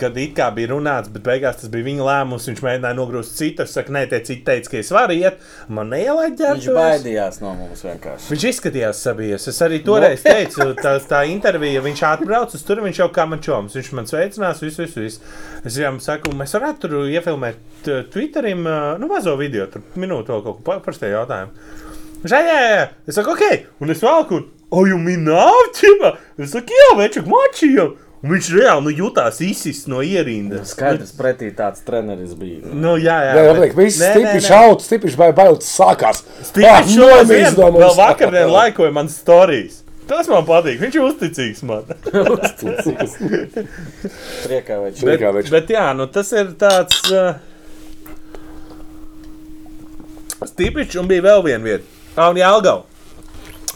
kad 0.00 0.16
it 0.20 0.34
kā 0.36 0.48
bija 0.54 0.70
runāts, 0.72 1.10
bet 1.12 1.22
beigās 1.26 1.60
tas 1.60 1.70
bija 1.72 1.86
viņa 1.86 2.06
lēmums. 2.08 2.48
Viņš 2.50 2.62
mēģināja 2.64 2.96
nogrūst 2.98 3.36
citu. 3.38 3.64
Es 3.66 3.74
saku, 3.76 3.92
nē, 3.96 4.04
tie 4.10 4.20
citi 4.26 4.44
teica, 4.46 4.70
ka 4.72 4.78
es 4.80 4.90
varu 4.94 5.16
iet. 5.18 5.38
Man 5.68 5.90
neielaid 5.92 6.34
Viņš 6.36 6.42
ģērbtos. 6.42 6.78
baidījās 6.78 7.40
no 7.44 7.54
mums 7.58 7.84
vienkārši. 7.86 8.30
Viņš 8.34 8.46
izskatījās 8.52 9.02
sabijies. 9.06 9.48
Es 9.52 9.62
arī 9.66 9.80
toreiz 9.86 10.24
teicu, 10.28 10.70
tā, 10.82 10.94
tā 11.10 11.22
intervija, 11.30 11.84
viņš 11.84 12.04
atbrauc 12.12 12.54
uz 12.56 12.64
turieni, 12.66 12.88
viņš 12.90 13.02
jau 13.04 13.10
kā 13.18 13.28
man 13.30 13.42
čoms. 13.44 13.76
Viņš 13.78 13.92
man 13.98 14.10
sveicinās, 14.10 14.62
visu, 14.64 14.84
visu. 14.86 15.04
visu. 15.06 15.34
Es 15.64 15.76
viņam 15.78 16.00
saku, 16.04 16.32
mēs 16.38 16.54
varētu 16.58 16.84
tur 16.88 16.98
iefilmēt 17.10 17.90
Twitterim, 18.12 18.64
nu, 18.98 19.08
mazo 19.10 19.36
video, 19.38 19.66
tur 19.70 19.84
minūtu 19.98 20.34
vēl 20.34 20.44
kaut 20.46 20.62
ko 20.66 20.78
par 20.84 20.96
tie 20.98 21.12
jautājumu. 21.12 21.52
Viņš 22.24 22.32
jā, 22.34 22.40
jā, 22.42 22.60
jā. 22.74 22.86
Es 23.06 23.14
saku, 23.18 23.34
ok, 23.36 23.66
un 23.84 23.94
es 23.94 24.00
valku, 24.02 24.40
un, 24.40 24.48
o, 24.74 24.82
jūs 24.90 24.98
minējāt, 25.04 25.76
ķipa? 25.78 26.10
Es 26.42 26.50
saku, 26.56 26.74
jā, 26.74 26.88
večuk, 26.98 27.28
mačījam. 27.30 27.92
Un 28.18 28.32
viņš 28.34 28.46
reāli 28.50 28.82
nu, 28.82 28.90
jutās 28.98 29.36
izsis 29.46 29.84
no 29.86 30.00
ierindas. 30.02 30.72
Skaidrs, 30.74 31.12
pretī 31.14 31.52
tāds 31.54 31.84
treneris 31.86 32.32
bija. 32.34 32.66
Nu, 32.74 32.96
jā, 32.98 33.14
jā. 33.28 33.34
Jā, 33.38 33.52
bet- 33.60 33.76
viss 33.78 34.00
nē. 34.02 34.40
šaut, 34.42 34.82
stipriši 34.82 35.16
vai 35.20 35.28
bailes 35.32 35.68
sākās. 35.70 36.24
Stipriši 36.48 36.98
Ah, 36.98 37.52
no 37.54 37.68
mums. 37.70 37.84
vēl 37.84 37.94
vakardien 38.00 38.50
laikoja 38.58 38.90
man 38.96 39.06
stāstījis. 39.12 39.84
Tas 40.08 40.26
man 40.32 40.42
patīk. 40.48 40.80
Viņš 40.80 40.94
ir 40.96 41.04
uzticīgs 41.04 41.62
man. 41.68 41.84
Priekā 44.46 44.78
vai 44.80 44.90
Bet-. 44.96 45.20
Bet, 45.36 45.50
bet 45.52 45.70
jā, 45.76 45.86
nu, 45.94 46.06
tas 46.10 46.32
ir 46.32 46.54
tāds. 46.58 47.02
Uh, 47.12 47.34
Stipriņš, 50.48 50.96
un 51.02 51.08
bija 51.10 51.22
vēl 51.26 51.42
viena 51.44 51.64
vieta. 51.66 51.84
Ah, 52.16 52.30
un 52.32 52.38
Jālgau. 52.40 52.80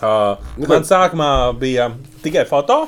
Uh, 0.02 0.34
Nu, 0.58 0.66
man 0.70 0.82
sākumā 0.86 1.30
bija 1.58 1.90
tikai 2.24 2.44
foto. 2.48 2.84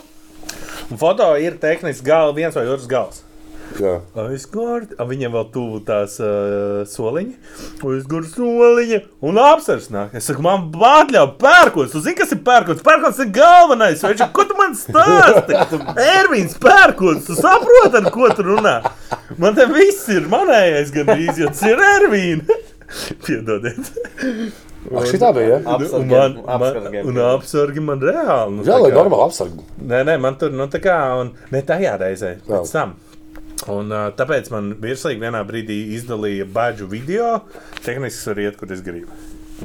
Un 0.91 1.01
foto 1.01 1.31
ir 1.41 1.57
tehniski 1.61 2.07
gal, 2.07 2.35
viens 2.37 2.57
vai 2.57 2.67
otrs 2.69 2.91
gals. 2.91 3.23
Jā. 3.81 3.95
Aizgārt, 4.21 4.93
viņam 5.09 5.33
vēl 5.35 5.47
tuvu 5.55 5.79
tās 5.87 6.19
uh, 6.23 6.83
soliņi, 6.87 7.33
aizgārt 7.83 8.29
soliņi 8.31 9.01
un 9.25 9.41
apsvers 9.41 9.89
nāk. 9.91 10.13
Es 10.19 10.29
saku, 10.29 10.45
man 10.45 10.69
bāķļau, 10.75 11.25
pērkons, 11.41 11.91
tu 11.95 12.03
zini, 12.05 12.19
kas 12.21 12.35
ir 12.37 12.43
pērkons? 12.47 12.85
Pērkons 12.87 13.23
ir 13.25 13.33
galvenais, 13.35 14.05
viņš 14.05 14.21
ir, 14.21 14.31
ko 14.37 14.45
tu 14.51 14.59
man 14.61 14.77
stāsti? 14.79 15.59
Ervīns 16.05 16.55
pērkons, 16.63 17.25
tu 17.27 17.39
saproti, 17.41 17.99
ar 17.99 18.11
ko 18.15 18.31
tu 18.37 18.47
runā? 18.47 18.77
Man 19.41 19.57
te 19.59 19.67
viss 19.73 20.07
ir 20.13 20.29
manējais 20.31 20.95
gandrīz, 20.95 21.41
jo 21.43 21.51
tas 21.51 21.67
ir 21.73 21.83
Ervīns. 21.97 22.71
Piedodiet. 23.25 23.91
Ak, 24.93 25.07
šitā 25.09 25.31
bija, 25.35 25.49
ja? 25.49 25.59
Apsargiem- 25.77 26.01
Un 26.01 26.09
man, 26.09 26.35
man, 26.35 26.61
apsargiem 26.61 27.07
un 27.09 27.15
bija. 27.15 27.29
apsargi 27.39 27.81
man 27.81 28.01
reāli. 28.01 28.53
Nu, 28.59 28.63
Jā, 28.69 28.79
lai 28.83 28.91
normāli 28.93 29.25
apsargi. 29.31 29.65
Nē, 29.81 30.03
nē, 30.11 30.21
man 30.21 30.37
tur 30.37 30.51
nu, 30.51 30.67
tā 30.69 30.81
kā, 30.85 30.97
un 31.21 31.33
ne 31.51 31.63
tajā 31.63 31.99
reizē, 32.01 32.35
Jā. 32.47 32.61
pēc 32.61 32.73
tam. 32.73 32.95
Un, 33.69 33.91
uh, 33.93 34.11
tāpēc 34.13 34.51
man 34.51 34.75
virslīgi 34.75 35.21
vienā 35.23 35.41
brīdī 35.49 35.79
izdalīja 35.97 36.45
badžu 36.53 36.87
video. 36.91 37.41
Tehniski 37.85 38.27
var 38.29 38.37
iet, 38.45 38.57
kur 38.61 38.71
es 38.73 38.83
gribu. 38.85 39.07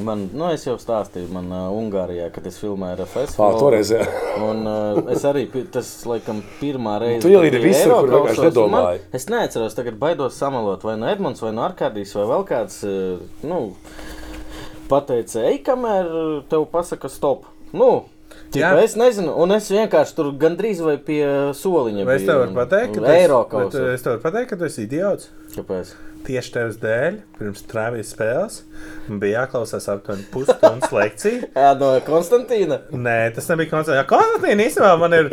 Man, 0.05 0.29
nu, 0.33 0.45
es 0.53 0.63
jau 0.63 0.75
stāstīju, 0.77 1.31
man 1.33 1.49
uh, 1.51 1.65
Ungārijā, 1.73 2.31
kad 2.31 2.45
es 2.47 2.59
filmēju 2.61 2.99
RFS. 3.01 3.33
Ā, 3.41 3.47
toreiz, 3.59 3.89
jā. 3.91 4.05
Un 4.45 4.61
uh, 4.69 5.01
es 5.11 5.23
arī, 5.25 5.47
tas 5.73 5.89
laikam, 6.05 6.43
pirmā 6.61 6.99
reize. 7.01 7.23
Tu 7.25 7.33
kad 7.33 7.41
bija 7.51 7.63
visur, 7.63 7.95
kur 8.05 8.09
vienkārši 8.13 8.37
un 8.37 8.45
man- 8.45 8.53
nedomāji. 8.53 8.99
Es 9.11 9.25
neatceros, 9.33 9.75
tagad 9.75 9.97
baidos 9.99 10.37
samalot 10.37 10.83
vai 10.85 10.95
no 10.95 11.09
Edmunds, 11.09 11.41
vai 11.41 11.51
no 11.51 11.65
Arkādijas, 11.67 12.13
vai 12.15 12.23
vēl 12.29 12.45
kāds. 12.47 12.83
uh, 12.85 13.19
Nu, 13.43 13.75
pateica, 14.89 15.43
ej, 15.49 15.61
kamēr 15.67 16.09
tev 16.51 16.65
pasaka 16.73 17.09
stop. 17.11 17.45
Nu. 17.73 18.05
Tipa, 18.53 18.71
es 18.81 18.93
nezinu, 18.97 19.31
un 19.41 19.51
es 19.53 19.67
vienkārši 19.73 20.15
tur 20.17 20.31
gandrīz 20.41 20.79
vai 20.85 20.95
pie 21.01 21.21
soliņa 21.57 22.05
Vai 22.05 22.15
es 22.17 22.25
tev 22.25 22.39
varu 22.43 22.53
pateikt, 22.57 22.95
ka 23.49 23.63
tu 23.71 23.77
esi- 23.77 23.93
es 23.93 24.05
tev 24.05 24.11
varu 24.15 24.21
pateikt, 24.25 24.49
ka 24.49 24.57
tu 24.57 24.65
esi 24.69 24.83
idiots? 24.85 25.29
Kāpēc? 25.55 25.91
Tieši 26.27 26.51
tevis 26.53 26.75
dēļ, 26.81 27.15
pirms 27.39 27.61
trāvijas 27.71 28.09
spēles, 28.13 28.55
man 29.07 29.19
bija 29.21 29.39
jāklausās 29.45 29.85
aptuveni 29.89 30.25
pusstundas 30.33 30.91
lekcija. 30.93 31.47
Jā, 31.57 31.69
no 31.79 31.93
Konstantīna. 32.05 32.81
Nē, 32.93 33.15
tas 33.33 33.47
nebija 33.49 33.71
koncerts. 33.71 33.95
Jā, 33.97 34.03
Konstantīna 34.09 34.65
īstenībā 34.67 34.91
man 34.99 35.15
ir. 35.15 35.29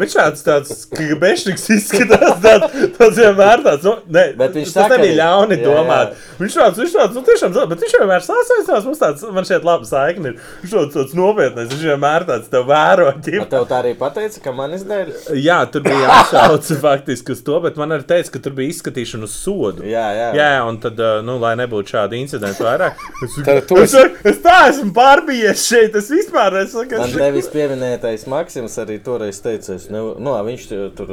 Viņš 0.00 0.16
tāds 0.16 0.42
tāds 0.46 0.80
kgabešniks 0.90 1.66
izskatās. 1.76 2.40
Tāds, 2.42 2.74
tāds 2.96 3.20
vienmēr 3.20 3.62
tāds. 3.66 3.84
Nu, 3.86 3.92
ne, 4.16 4.24
Bet 4.40 4.56
viņš 4.56 4.72
tas 4.72 4.88
saka 4.88 4.96
nebija 4.96 5.18
ļauni 5.20 5.58
jā, 5.60 5.66
domāt. 5.68 6.16
jā. 6.16 6.34
Viņš 6.40 6.56
tāds, 6.62 6.80
viņš 6.82 6.96
tāds, 6.96 7.18
nu 7.20 7.24
tiešām, 7.28 7.54
bet 7.74 7.84
viņš 7.84 7.96
vienmēr 8.00 8.26
sasaucās. 8.26 8.88
Mums 8.88 9.04
tāds, 9.04 9.26
man 9.36 9.48
šeit 9.52 9.68
laba 9.68 9.86
saikne 9.92 10.32
ir. 10.32 10.40
Viņš 10.64 10.74
tāds, 10.78 10.96
tāds 10.96 11.16
nopietnais. 11.20 11.70
Viņš 11.74 11.86
vienmēr 11.92 12.26
tāds 12.32 12.50
tev 12.56 12.66
vēro. 12.72 13.10
Tev 13.28 13.46
tā 13.70 13.78
arī 13.82 13.92
pateica, 14.00 14.42
ka 14.48 14.56
manis 14.56 14.82
dēļ? 14.88 15.12
Jā, 15.38 15.60
tur 15.70 15.84
bija 15.86 16.10
atsauce 16.24 16.80
faktiski 16.86 17.36
uz 17.36 17.44
to, 17.46 17.60
bet 17.68 17.78
man 17.78 17.94
arī 17.98 18.08
teica, 18.16 18.34
ka 18.34 18.42
tur 18.48 18.56
bija 18.58 18.72
izskatīšana 18.74 19.28
uz 19.28 19.36
sodu. 19.36 19.84
Jā, 19.86 20.08
jā. 20.16 20.29
Jā, 20.36 20.48
un 20.68 20.78
tad, 20.82 21.00
nu, 21.26 21.36
lai 21.42 21.52
nebūtu 21.60 21.94
šādi 21.94 22.20
incidenti 22.20 22.64
vairāk, 22.66 23.00
es, 23.26 23.36
tu 23.68 23.80
es, 23.80 23.96
es 24.26 24.40
tā 24.44 24.56
esmu 24.68 24.94
pārbijies 24.96 25.66
šeit. 25.66 25.98
Es 26.00 26.10
vispār 26.12 26.60
esmu. 26.62 26.86
Man 26.92 27.16
tevis 27.16 27.50
pieminētais 27.52 28.26
Maksims 28.30 28.78
arī 28.82 29.00
toreiz 29.04 29.42
teica, 29.44 29.76
es 29.76 29.90
ne, 29.92 30.02
nu, 30.20 30.36
viņš 30.46 30.70
tur, 30.98 31.12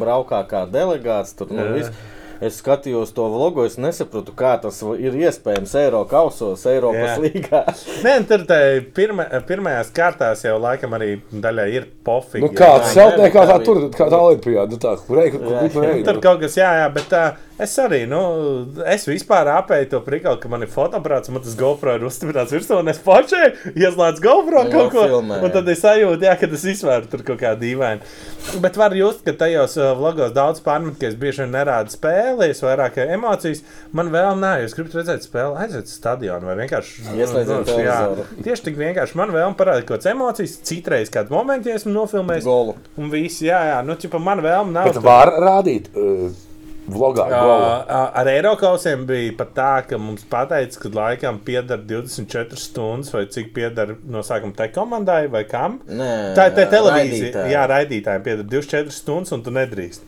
braukā 0.00 0.42
kā 0.50 0.66
delegāts. 0.70 1.36
Tur, 1.36 1.52
nu, 1.52 1.64
Jā. 1.76 1.90
Es 2.44 2.58
skatījos 2.60 3.12
to 3.16 3.26
vlogu, 3.32 3.64
es 3.66 3.78
nesapratu, 3.80 4.34
kā 4.36 4.56
tas 4.62 4.82
ir 5.00 5.16
iespējams 5.22 5.74
Eiropas 5.80 6.10
kausos, 6.10 6.66
Eiropas 6.68 7.14
Jā. 7.14 7.16
līgā. 7.22 7.62
Nē, 8.06 8.16
tur 8.28 8.44
tā 8.48 8.60
pirma, 8.96 9.26
pirmajās 9.48 9.92
kārtās 9.96 10.44
jau 10.46 10.56
laikam 10.62 10.96
arī 10.98 11.16
daļai 11.32 11.66
ir 11.74 11.88
pofīgi. 12.06 12.44
Nu, 12.44 12.52
kā 12.56 12.70
jā, 12.76 12.92
celtniekā 12.96 13.42
jā, 13.42 13.48
tā 13.50 13.58
jā. 13.58 13.64
tur, 13.66 13.82
kā 13.96 14.08
tā 14.12 14.22
olimpiāda, 14.28 14.70
nu 14.74 14.80
tā, 14.82 14.94
kur 15.06 15.22
ej, 15.22 15.32
kur 15.34 15.50
Jā. 15.56 15.66
kur 15.72 15.88
ej. 15.88 16.04
Tur 16.06 16.22
kaut 16.24 16.40
kas, 16.44 16.56
jā, 16.60 16.70
jā, 16.80 16.86
bet 16.94 17.16
uh, 17.16 17.42
es 17.62 17.74
arī, 17.82 18.02
nu, 18.10 18.20
es 18.92 19.06
vispār 19.08 19.50
apēju 19.56 19.90
to 19.94 20.02
prikali, 20.06 20.40
ka 20.42 20.50
man 20.52 20.66
ir 20.66 20.72
fotoaparāts, 20.72 21.32
man 21.32 21.44
tas 21.44 21.56
GoPro 21.58 21.96
ir 21.96 22.06
uzstiprināts 22.08 22.54
virsū, 22.54 22.80
un 22.82 22.92
es 22.92 23.00
pačēju, 23.04 23.74
ieslēdzu 23.74 24.24
GoPro 24.24 24.66
Un 24.66 24.72
kaut 24.72 24.92
ko, 24.94 25.06
filmē, 25.08 25.40
un 25.40 25.48
jā. 25.48 25.54
tad 25.58 25.72
es 25.72 25.82
sajūtu, 25.84 26.28
jā, 26.28 26.36
ka 26.40 26.50
tas 26.52 26.66
izsvēr 26.74 27.08
tur 27.12 27.24
kaut 27.26 27.40
kā 27.42 27.54
dīvaini. 27.58 28.14
Bet 28.62 28.78
var 28.78 28.94
just, 28.96 29.24
ka 29.26 29.34
tajos 29.36 29.74
vlogos 29.98 30.34
daudz 30.36 30.62
pārmet, 30.64 30.98
ka 31.00 31.08
es 31.10 31.16
bieži 31.18 31.44
vien 31.44 31.54
nerādu 31.56 31.92
spēli. 32.26 32.36
spēlējis, 32.36 32.62
vairāk 32.64 32.98
emocijas. 33.06 33.62
Man 33.96 34.10
vēl 34.12 34.38
nav, 34.40 34.62
jūs 34.62 34.74
gribat 34.76 34.96
redzēt 35.00 35.26
spēli, 35.26 35.56
aiziet 35.62 35.88
uz 35.88 35.94
stadionu 35.96 36.48
vai 36.48 36.56
vienkārši 36.60 37.06
Ieslēdziet 37.16 37.52
nu, 37.52 37.66
televizoru. 37.68 38.26
Tieši 38.46 38.66
tik 38.68 38.80
vienkārši 38.80 39.20
man 39.20 39.32
vēl 39.34 39.54
parādīt 39.58 39.86
kaut 39.86 40.00
kādas 40.00 40.12
emocijas, 40.12 40.56
citreiz 40.66 41.12
kādu 41.12 41.36
momentu, 41.36 41.72
esmu 41.72 41.94
nofilmējis. 41.94 42.46
Golu. 42.46 42.76
Un 43.00 43.12
viss, 43.12 43.42
jā, 43.44 43.60
jā, 43.70 43.78
nu, 43.86 43.96
ķipa, 44.00 44.20
man 44.22 44.42
vēl 44.44 44.68
nav. 44.72 44.90
Bet 44.90 45.02
var 45.04 45.32
rādīt 45.42 45.90
uh, 45.94 46.28
vlogā. 46.88 47.26
Uh, 47.30 48.10
ar 48.20 48.28
Eiropausiem 48.30 49.04
bija 49.08 49.32
pat 49.38 49.52
tā, 49.56 49.68
ka 49.90 49.98
mums 50.00 50.24
pateica, 50.30 50.80
ka 50.84 50.90
laikam 50.94 51.38
pieder 51.46 51.80
24 51.88 52.58
stundas, 52.60 53.12
vai 53.14 53.24
cik 53.32 53.52
pieder 53.56 53.94
no 54.06 54.22
sākuma 54.26 54.54
tai 54.58 54.68
komandai, 54.74 55.26
vai 55.32 55.44
kam. 55.50 55.80
Nē, 55.88 56.10
Tā 56.38 56.48
ir 56.50 56.56
televīzija. 56.72 56.96
raidītāji. 56.96 57.54
Jā, 57.54 57.64
raidītājiem 57.74 58.26
pieder 58.26 58.44
24 58.56 58.94
stundas, 58.96 59.32
un 59.36 59.42
tu 59.46 59.54
nedrīkst. 59.54 60.04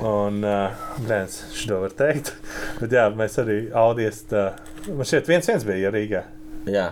Un, 0.00 0.40
uh, 0.46 0.88
blēns, 1.02 1.40
šo 1.58 1.82
var 1.84 1.96
teikt. 1.98 2.32
Bet 2.80 2.94
jā, 2.96 3.08
mēs 3.16 3.38
arī 3.42 3.60
audies. 3.76 4.22
Tā, 4.30 4.50
man 4.88 5.08
šeit 5.08 5.28
viens 5.28 5.48
viens 5.50 5.66
bija 5.68 5.90
Rīgā. 5.94 6.24
Jā. 6.70 6.90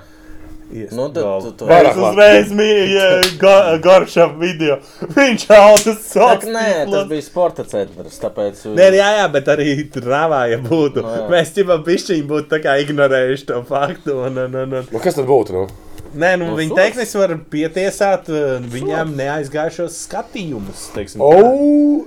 Nu, 0.93 1.07
tad 1.09 1.25
tu 1.47 1.51
to- 1.57 1.65
Es 1.65 1.71
Vairāk 1.71 1.97
uzreiz 1.97 2.51
mīlu 2.59 3.79
Goršam 3.85 4.35
video. 4.41 4.77
Viņš 5.17 5.47
Tak, 5.49 5.95
sauc. 6.05 6.45
nē, 6.45 6.67
tas 6.93 7.07
bija 7.09 7.25
sporta 7.25 7.65
centrs. 7.65 8.19
Tāpēc 8.21 8.61
Nē, 8.77 8.91
jā, 8.99 9.09
jā, 9.23 9.27
bet 9.33 9.49
arī 9.55 9.69
tur 9.93 10.03
rāvā, 10.13 10.43
ja 10.53 10.59
būtu. 10.61 11.01
Nu, 11.03 11.15
jā. 11.17 11.27
Mēs 11.33 11.55
jau 11.57 11.79
pišķiņi 11.87 12.27
būtu 12.29 12.51
tā 12.53 12.61
kā 12.67 12.77
ignorējuši 12.85 13.49
to 13.49 13.63
faktu. 13.69 14.19
Un, 14.29 14.37
un, 14.45 14.55
un, 14.67 14.77
un. 14.83 14.89
Nu, 14.93 15.01
kas 15.01 15.17
tad 15.17 15.25
būtu? 15.31 15.57
Nu? 15.57 15.67
Nē, 16.19 16.35
nu, 16.41 16.51
Nu, 16.53 16.57
viņi 16.57 16.71
sots. 16.73 16.81
tehniski 16.83 17.19
var 17.21 17.35
pietiesāt 17.53 18.29
uh, 18.33 18.45
viņiem 18.73 19.11
neaizgājušos 19.19 19.99
skatījumus. 20.07 20.87
teiksim. 20.95 21.21
Oh! 21.25 22.07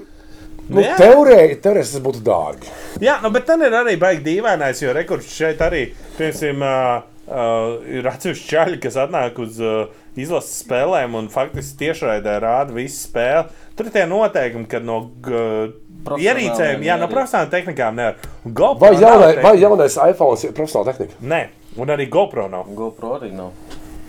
Nu. 0.71 0.81
Teorētiski 0.97 1.61
tas 1.65 1.97
būtu 1.99 2.21
dārgi. 2.23 2.69
Jā, 3.03 3.17
nu, 3.23 3.29
bet 3.33 3.45
tad 3.49 3.59
ir 3.65 3.73
arī 3.75 3.97
baigi 3.99 4.21
dīvainais, 4.29 4.79
jo 4.85 4.93
rekurss 4.95 5.33
šeit 5.35 5.59
arī, 5.65 5.87
piemēram, 6.17 6.61
uh, 6.63 7.07
uh, 7.31 7.79
ir 7.87 8.07
atsevišķi 8.11 8.49
čaļi, 8.51 8.79
kas 8.83 8.97
atnāk 8.99 9.39
uz 9.41 9.59
uh, 9.63 9.91
izlases 10.19 10.61
spēlēm 10.65 11.15
un 11.17 11.29
faktiski 11.31 11.79
tiešraidē 11.85 12.37
rāda 12.43 12.75
visu 12.75 12.99
spēli. 13.07 13.47
Tur 13.77 13.87
ir 13.89 13.95
tie 13.95 14.05
noteikumi, 14.09 14.67
ka 14.69 14.81
no 14.83 14.99
uh, 15.07 15.71
ierīcēm, 16.19 16.83
jā, 16.85 16.97
no 16.99 17.09
profesionālām 17.11 17.53
tehnikām 17.53 17.99
nevar. 17.99 18.31
Un 18.45 18.55
GoPro 18.57 18.89
Vai, 18.89 18.97
jaunai, 18.97 19.29
tehnika. 19.31 19.47
vai 19.47 19.61
jaunais 19.61 19.99
iPhone 20.09 20.41
ir 20.43 20.57
profesionāla 20.57 20.91
tehnika? 20.91 21.21
Nē, 21.33 21.41
un 21.79 21.93
arī 21.95 22.09
GoPro 22.11 22.49
nav. 22.51 22.71
GoPro 22.77 23.15
arī 23.19 23.31
nav. 23.37 23.55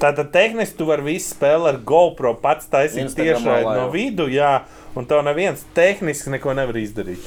Tātad 0.02 0.32
tehniski 0.34 0.80
tu 0.80 0.88
vari 0.88 1.04
visu 1.12 1.30
spēli 1.36 1.68
ar 1.70 1.78
GoPro 1.86 2.34
pats 2.42 2.66
taisīt 2.72 3.14
tiešai 3.14 3.60
no 3.68 3.86
vidu, 3.92 4.26
jā, 4.32 4.64
un 4.98 5.06
to 5.06 5.20
neviens 5.22 5.62
tehniski 5.76 6.32
neko 6.34 6.56
nevar 6.58 6.80
izdarīt. 6.80 7.22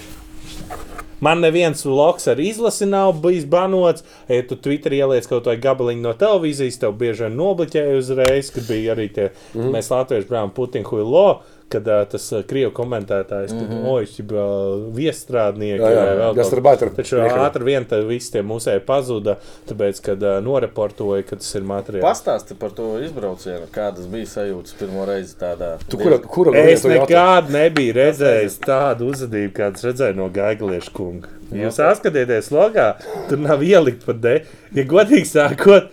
Man 1.24 1.40
neviens 1.44 1.86
loks 1.88 2.28
ar 2.28 2.40
izlasi 2.44 2.88
nav 2.90 3.14
bijis 3.24 3.46
banots. 3.50 4.04
Ja 4.28 4.42
tu 4.48 4.58
Twitterī 4.60 5.00
ieliec 5.00 5.28
kaut 5.30 5.46
kādu 5.48 5.64
gabaliņu 5.64 6.04
no 6.04 6.14
televīzijas, 6.20 6.80
tev 6.82 6.96
bieži 7.00 7.26
vien 7.26 7.38
nobloķēja 7.40 8.00
uzreiz, 8.00 8.52
kad 8.56 8.68
bija 8.68 8.96
arī 8.96 9.08
tie 9.16 9.30
mm. 9.30 9.70
mēs 9.76 9.92
latvieši 9.94 10.30
brāļi 10.32 10.56
Putinu 10.58 10.92
Huilo. 10.92 11.28
Kad 11.70 11.88
uh, 11.90 12.04
tas 12.06 12.28
uh, 12.32 12.44
krievu 12.46 12.70
komentētājs, 12.78 13.50
mm 13.52 13.64
-hmm. 13.70 13.86
oi, 13.90 14.04
šī 14.06 14.24
uh, 14.30 14.84
viestrādnieki, 14.96 15.82
Jā, 15.82 15.90
jā, 15.90 16.04
vai 16.06 16.12
vēl 16.20 16.28
kaut 16.28 16.38
gastarbaiteri. 16.38 16.92
Taču 16.96 17.16
Niekad. 17.18 17.40
ātri 17.42 17.64
vien 17.66 17.86
tad 17.90 18.04
visi 18.06 18.32
tie 18.32 18.44
mūsēji 18.46 18.84
pazuda, 18.86 19.36
tāpēc, 19.70 20.02
kad 20.06 20.24
uh, 20.24 20.36
noreportoja, 20.46 21.24
ka 21.26 21.36
tas 21.42 21.56
ir 21.56 21.66
materiāls. 21.66 22.06
Pastāsti 22.06 22.54
par 22.60 22.70
to 22.78 23.00
izbraucienu, 23.02 23.66
kādas 23.74 24.06
bija 24.12 24.26
sajūtas 24.26 24.78
pirmo 24.80 25.06
reizi 25.10 25.36
tādā. 25.42 25.72
Tu, 25.90 25.98
kura, 25.98 26.18
kura 26.18 26.54
Es 26.60 26.84
nekad 26.84 27.50
nebiju 27.50 27.94
redzējis 27.98 28.60
tādu 28.66 29.10
uzvedību, 29.10 29.54
kādas 29.58 29.84
redzēju 29.90 30.16
no 30.22 30.30
Gaiglieša 30.30 30.94
kunga. 30.94 31.34
Jūs 31.54 31.80
atskatieties, 31.82 32.52
logā, 32.54 32.94
tur 33.30 33.42
nav 33.42 33.64
ielikt 33.64 34.06
pat 34.06 34.22
de. 34.22 34.36
Ja 34.76 34.84
godīgi 34.84 35.26
sākot, 35.30 35.90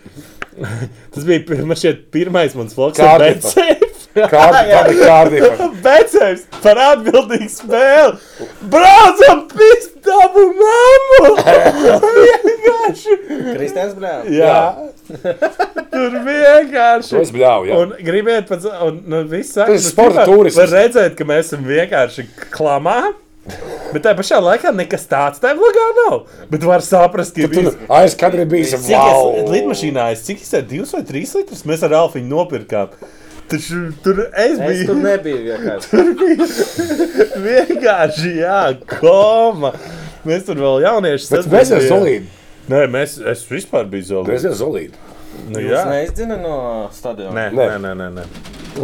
tas 1.14 1.24
bija 1.24 1.44
pir- 1.48 1.64
man 1.64 1.76
šķiet, 1.80 2.06
pirmais 2.12 2.54
mans 2.58 2.76
vlogs 2.76 3.00
ar 3.00 3.18
Kārdifa. 3.20 3.91
Ir 4.12 4.26
kārtība? 4.28 5.68
Becējs 5.84 6.42
par 6.62 6.80
atbildīgu 6.90 7.48
spēli. 7.48 8.18
Braucam, 8.72 9.46
pistabu 9.52 10.44
mammu! 10.58 11.30
Vienkārši! 12.02 13.16
Kristians 13.54 13.96
Brāns. 13.96 14.28
Jā, 14.36 14.58
tur 15.92 16.18
vienkārši. 16.26 17.16
Es 17.22 17.32
bļauju, 17.34 17.70
jā. 17.70 17.80
Un 17.80 17.96
gribiet 18.04 18.50
pats, 18.50 18.68
un 18.84 19.00
nu, 19.08 19.22
viss 19.30 19.56
saka, 19.56 19.72
Tas 19.72 19.88
ir 19.88 19.94
sporta 19.94 20.26
turisms. 20.28 20.60
Var 20.60 20.72
redzēt, 20.76 21.16
ka 21.18 21.26
mēs 21.28 21.48
esam 21.50 21.64
vienkārši 21.68 22.26
klamā. 22.52 23.00
Bet 23.92 24.04
tajā 24.04 24.14
pašā 24.20 24.36
laikā 24.38 24.70
nekas 24.76 25.08
tāds 25.10 25.40
tajā 25.42 25.56
vlogā 25.58 25.86
nav. 25.96 26.20
Bet 26.52 26.62
var 26.68 26.84
saprast, 26.86 27.34
ka 27.34 27.48
Tur 27.50 27.72
viss. 27.72 27.80
aiz 27.90 28.14
kadra 28.18 28.44
bija 28.48 28.76
Cik 28.76 28.86
wow. 28.92 29.32
lidmašīnā, 29.50 30.12
es 30.14 30.22
cik 30.28 30.44
es 30.44 30.52
teicu, 30.54 30.68
divus 30.76 30.94
vai 30.94 31.02
trīs 31.08 31.34
litrus 31.36 31.64
mēs 31.68 31.82
ar 31.88 31.96
Alfiņu 32.04 32.30
nopirkām. 32.30 32.94
Taču 33.52 33.80
tur 34.04 34.22
es 34.32 34.54
Es 34.56 34.60
biju 34.62 34.86
tur 34.88 35.00
nebiju 35.04 35.40
vienkārši. 35.46 36.02
vienkārši, 37.46 38.30
jā, 38.40 38.60
koma. 38.98 39.72
Mēs 40.26 40.46
tur 40.46 40.60
vēl 40.62 40.84
jaunieši 40.86 41.32
Bet 41.34 41.48
mēs 41.52 41.72
esam 41.74 41.98
solīdi. 41.98 42.28
Nē, 42.70 42.84
mēs, 42.92 43.16
es 43.32 43.42
vispār 43.50 43.88
biju 43.90 44.04
Mēs 44.04 44.12
zolīts. 44.12 44.44
esam 44.46 44.58
solīdi. 44.60 45.00
Nu, 45.48 45.58
Jūs 45.64 45.72
jā. 45.74 45.84
neizdzināt 45.88 46.42
no 46.44 46.56
stadiona. 46.94 47.32
Nē, 47.34 47.46
Nē. 47.56 47.68
nē, 47.72 47.78
nē, 47.82 47.92
nē, 47.98 48.08
nē. 48.18 48.24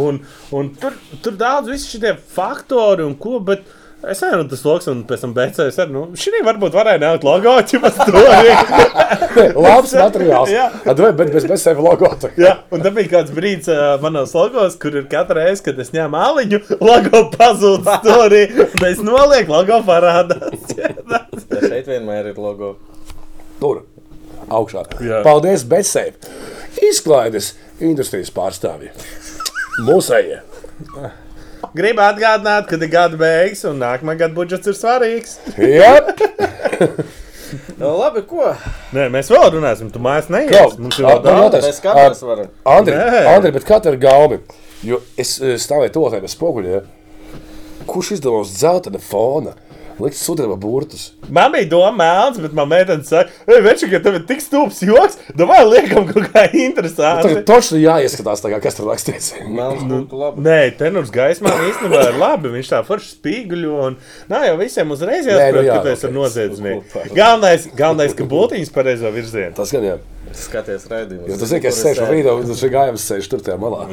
Un, 0.01 0.17
un 0.53 0.69
tur, 0.77 0.93
tur 1.23 1.37
daudz 1.39 1.69
visi 1.71 1.95
šie 1.95 2.11
faktori 2.35 3.05
un 3.05 3.15
ko. 3.21 3.39
Bet, 3.45 3.63
Es 3.99 4.21
nezinu, 4.23 4.45
tas 4.47 4.61
loks, 4.63 4.85
un 4.87 5.01
pēc 5.07 5.25
tam 5.25 5.33
beigās 5.35 5.77
ar 5.83 5.89
nu, 5.91 6.05
šī 6.15 6.39
varbūt 6.47 6.75
varēja 6.77 7.01
nelikt 7.01 7.25
logo, 7.27 7.57
ja 7.59 7.79
tas 7.83 8.11
bija. 8.15 9.51
Labs 9.59 9.91
materiāls. 9.91 10.53
Jā. 10.53 10.69
Atdod, 10.87 11.17
bet 11.19 11.33
bez, 11.35 11.47
bez 11.49 11.65
sevi 11.67 11.83
logo. 11.83 12.07
Jā, 12.39 12.53
un 12.71 12.85
tad 12.85 12.95
bija 12.95 13.11
kāds 13.17 13.35
brīdis 13.35 13.67
uh, 13.73 13.97
manos 14.03 14.31
logos, 14.37 14.79
kur 14.79 14.95
ir 14.95 15.09
katra 15.11 15.43
reize, 15.43 15.65
kad 15.67 15.79
es 15.83 15.91
ņēmu 15.91 16.21
aliņu, 16.29 16.61
logo 16.79 17.25
pazūd 17.35 17.91
stūrī, 17.99 18.43
un 18.69 18.87
es 18.87 19.03
nolieku, 19.03 19.55
logo 19.57 19.83
parādās. 19.87 20.75
Ja 21.49 21.59
šeit 21.65 21.87
vienmēr 21.89 22.29
ir 22.31 22.37
logo. 22.39 22.75
Tur. 23.59 23.81
Augšā. 24.53 24.83
Jā. 25.03 25.21
Paldies, 25.25 25.65
Betsēm. 25.67 26.15
Izklaides 26.89 27.53
industrijas 27.83 28.31
pārstāvji. 28.35 28.93
Mūsējie. 29.87 30.39
Gribu 31.75 32.01
atgādināt, 32.01 32.67
ka 32.69 32.77
ir 32.79 32.91
gada 32.91 33.17
beigas, 33.19 33.63
un 33.69 33.81
nākamā 33.81 34.15
gada 34.17 34.33
budžets 34.33 34.71
ir 34.71 34.77
svarīgs. 34.77 35.37
Jā, 35.57 35.97
Nu, 37.79 37.95
labi, 37.97 38.21
ko? 38.29 38.51
Nē, 38.93 39.07
mēs 39.13 39.29
vēl 39.33 39.47
runāsim, 39.55 39.89
tu 39.93 40.01
mājās 40.03 40.27
neies. 40.29 40.75
Mums 40.77 40.99
ir 40.99 41.07
vēl 41.07 41.21
daudz. 41.25 41.57
Mēs 41.63 41.81
katrs 41.81 42.21
varam. 42.25 42.51
Andri. 42.69 42.97
Andri, 43.31 43.53
bet 43.55 43.65
kā 43.65 43.79
tev 43.81 43.95
ir 43.95 44.03
gaumi? 44.03 44.37
Jo 44.85 45.01
es 45.19 45.37
eh, 45.41 45.55
stāvēju 45.59 45.93
to 45.95 46.03
tajā 46.13 46.29
spoguļā. 46.31 46.81
Kurš 47.89 48.13
izdomās 48.19 48.53
dzeltena 48.53 49.01
fona? 49.01 49.55
Likt 49.99 50.15
sudraba 50.15 50.55
burtus. 50.55 51.09
Man 51.27 51.51
bija 51.51 51.67
doma 51.71 51.91
mēls, 51.99 52.39
bet 52.39 52.53
man 52.55 52.69
meitene 52.71 53.03
saka, 53.03 53.33
ej, 53.49 53.59
veči, 53.65 53.89
ka 53.91 53.99
tev 54.03 54.19
ir 54.19 54.25
tik 54.29 54.43
stulbs 54.43 54.79
joks, 54.87 55.17
domāj, 55.37 55.65
liekam 55.67 56.07
kaut 56.07 56.29
kā 56.31 56.45
interesanti. 56.55 57.27
Tagad 57.27 57.43
točni 57.49 57.81
jāieskatās, 57.83 58.43
tā 58.43 58.53
kā, 58.53 58.61
kas 58.63 58.79
tur 58.79 58.87
rakstīts. 58.89 59.33
Melns 59.43 59.83
būtu 59.89 60.21
labi. 60.21 60.45
Nē, 60.45 60.59
tenors 60.79 61.11
gaismā 61.13 61.51
īstenībā 61.67 62.05
ir 62.13 62.19
labi. 62.21 62.53
Viņš 62.55 62.71
tā 62.71 62.83
forši 62.87 63.11
spīguļo. 63.17 63.73
Un, 63.89 63.97
nav 64.31 64.47
jau 64.47 64.55
visiem 64.61 64.95
uzreiz 64.95 65.27
Nē, 65.27 65.35
jāsaprot, 65.35 65.59
nu 65.59 65.67
jā, 65.67 65.75
ka 65.75 65.83
tu 65.83 65.91
esi. 65.95 66.77
Kopā. 66.79 67.03
Galvenais, 67.15 67.67
galvenais, 67.75 68.15
ka 68.15 68.29
būtiņas 68.29 68.73
pareizo 68.75 69.11
virzienu. 69.13 69.53
Tas 69.59 69.75
gan 69.75 69.85
jā. 69.85 69.97
Skaties 70.35 70.85
raidījumus. 70.91 71.29
Jo 71.31 71.37
tas 71.41 71.53
ir, 71.55 71.61
ka 71.63 71.71
es 71.71 71.79
sēžu 71.81 72.05
rītā, 72.05 72.35
un 72.37 72.49
tas 72.51 72.61
ir 72.61 72.73
gājums 72.73 73.05
sēž 73.09 73.29
tur 73.31 73.41
tajā 73.45 73.57
malā. 73.61 73.87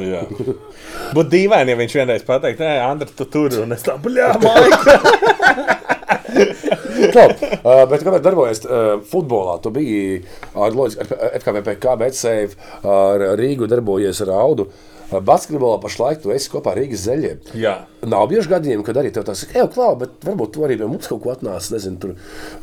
Būtu 1.17 1.27
dīvaini, 1.33 1.73
ja 1.73 1.79
viņš 1.79 1.97
vienreiz 1.97 2.25
pateikt, 2.27 2.61
nē, 2.61 2.75
Andri, 2.85 3.09
tu 3.17 3.25
tur 3.25 3.57
un 3.63 3.73
es 3.73 3.85
tā, 3.85 3.97
bļā, 4.03 4.35
maika. 4.43 5.95
Klau, 7.13 7.29
uh, 7.29 7.85
bet 7.91 8.03
kāpēc 8.03 8.25
darbojas 8.25 8.63
uh, 8.65 8.97
futbolā? 9.11 9.57
Tu 9.63 9.73
biji 9.75 10.03
ar, 10.53 10.75
ar 10.75 11.39
FKVPK, 11.39 11.97
BetSafe, 12.03 12.69
ar 12.83 13.25
Rīgu 13.39 13.69
darbojies 13.69 14.23
ar 14.25 14.35
Audu. 14.41 14.67
Uh, 14.67 14.93
Basketbolā 15.07 15.77
pašlaik 15.79 16.19
tu 16.23 16.33
esi 16.35 16.49
kopā 16.51 16.73
ar 16.73 16.81
Rīgas 16.81 17.05
zeļiem. 17.07 17.51
Jā. 17.55 17.75
Nav 18.11 18.27
bieži 18.31 18.51
gadījumi, 18.51 18.83
kad 18.83 18.99
arī 18.99 19.13
tev 19.15 19.23
tas 19.29 19.45
ir, 19.45 19.53
ej, 19.55 19.69
klau, 19.71 19.93
bet 19.99 20.17
varbūt 20.27 20.51
tu 20.55 20.65
arī 20.67 20.75
pie 20.79 20.89
mums 20.89 21.07
kaut 21.07 21.21
ko 21.23 21.31
atnāc, 21.31 21.69
nezinu, 21.71 21.99
tur 22.03 22.15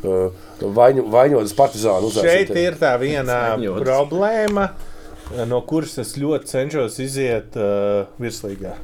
uh, 0.05 0.43
vaņu, 0.61 1.07
vaņotas 1.13 1.55
partizānu 1.57 2.11
Šeit 2.13 2.53
ir 2.53 2.77
tā 2.81 2.93
viena 3.01 3.39
problēma, 3.57 4.69
no 5.49 5.63
kuras 5.65 5.97
es 6.03 6.13
ļoti 6.21 6.51
cenšos 6.53 6.99
iziet 7.01 7.57
uh, 7.57 8.05
virslīgā. 8.21 8.77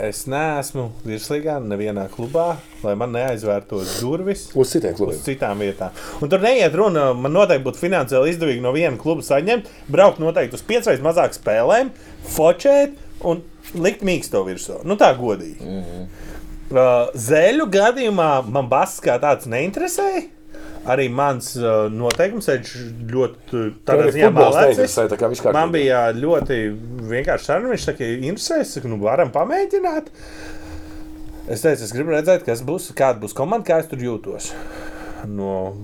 Es 0.00 0.22
neesmu 0.30 0.86
virslīgā 1.04 1.58
nevienā 1.60 2.06
klubā, 2.12 2.54
lai 2.84 2.94
man 2.96 3.12
neaizvērtos 3.12 3.98
durvis. 4.00 4.46
Uz 4.56 4.72
citiem 4.72 4.94
uz 4.94 5.00
klubiem. 5.00 5.20
citām 5.26 5.60
vietām. 5.60 5.96
Un 6.24 6.32
tur 6.32 6.40
neiet 6.40 6.74
runa, 6.78 7.10
man 7.12 7.34
noteikti 7.36 7.66
būtu 7.66 7.82
finansiāli 7.82 8.32
izdevīgi 8.32 8.64
no 8.64 8.72
viena 8.76 8.96
kluba 9.00 9.24
saņemt, 9.26 9.68
braukt 9.92 10.22
noteikti 10.22 10.56
uz 10.56 10.64
piecreiz 10.64 11.04
mazāk 11.04 11.36
spēlēm, 11.36 11.92
fočēt 12.32 12.96
un 13.28 13.42
likt 13.76 14.04
mīksto 14.06 14.40
virsū. 14.46 14.80
Nu, 14.88 14.96
tā 15.00 15.12
godīgi. 15.18 15.60
Mm 15.60 15.84
-hmm. 15.84 16.10
Uh, 16.70 17.10
Zēļu 17.18 17.66
gadījumā 17.66 18.46
man 18.46 18.68
bass 18.70 19.00
kā 19.02 19.18
tāds 19.18 19.48
neinteresēja. 19.50 20.28
Arī 20.88 21.10
mans 21.12 21.50
uh, 21.60 21.90
noteikums 21.92 22.46
ļoti 23.12 23.64
tādā 23.84 23.90
Tev 23.90 24.02
arī 24.06 24.12
ziņā 24.14 24.30
kārtībā. 25.20 25.52
Man 25.52 25.74
bija 25.74 26.06
ļoti 26.16 26.56
vienkārši 27.10 27.50
saruna. 27.50 27.74
Viņš 27.74 27.84
saka, 27.90 28.08
interesē, 28.30 28.62
es 28.64 28.72
saku, 28.78 28.88
nu 28.88 28.96
varam 29.02 29.28
pamēģināt. 29.34 30.08
Es 31.50 31.60
teicu, 31.66 31.84
es 31.84 31.92
gribu 31.92 32.14
redzēt, 32.14 32.46
kas 32.46 32.62
būs, 32.64 32.92
kāda 32.96 33.20
būs 33.20 33.36
komanda, 33.36 33.66
kā 33.68 33.80
es 33.82 33.90
tur 33.90 34.00
jūtos. 34.00 34.54
No 35.28 35.74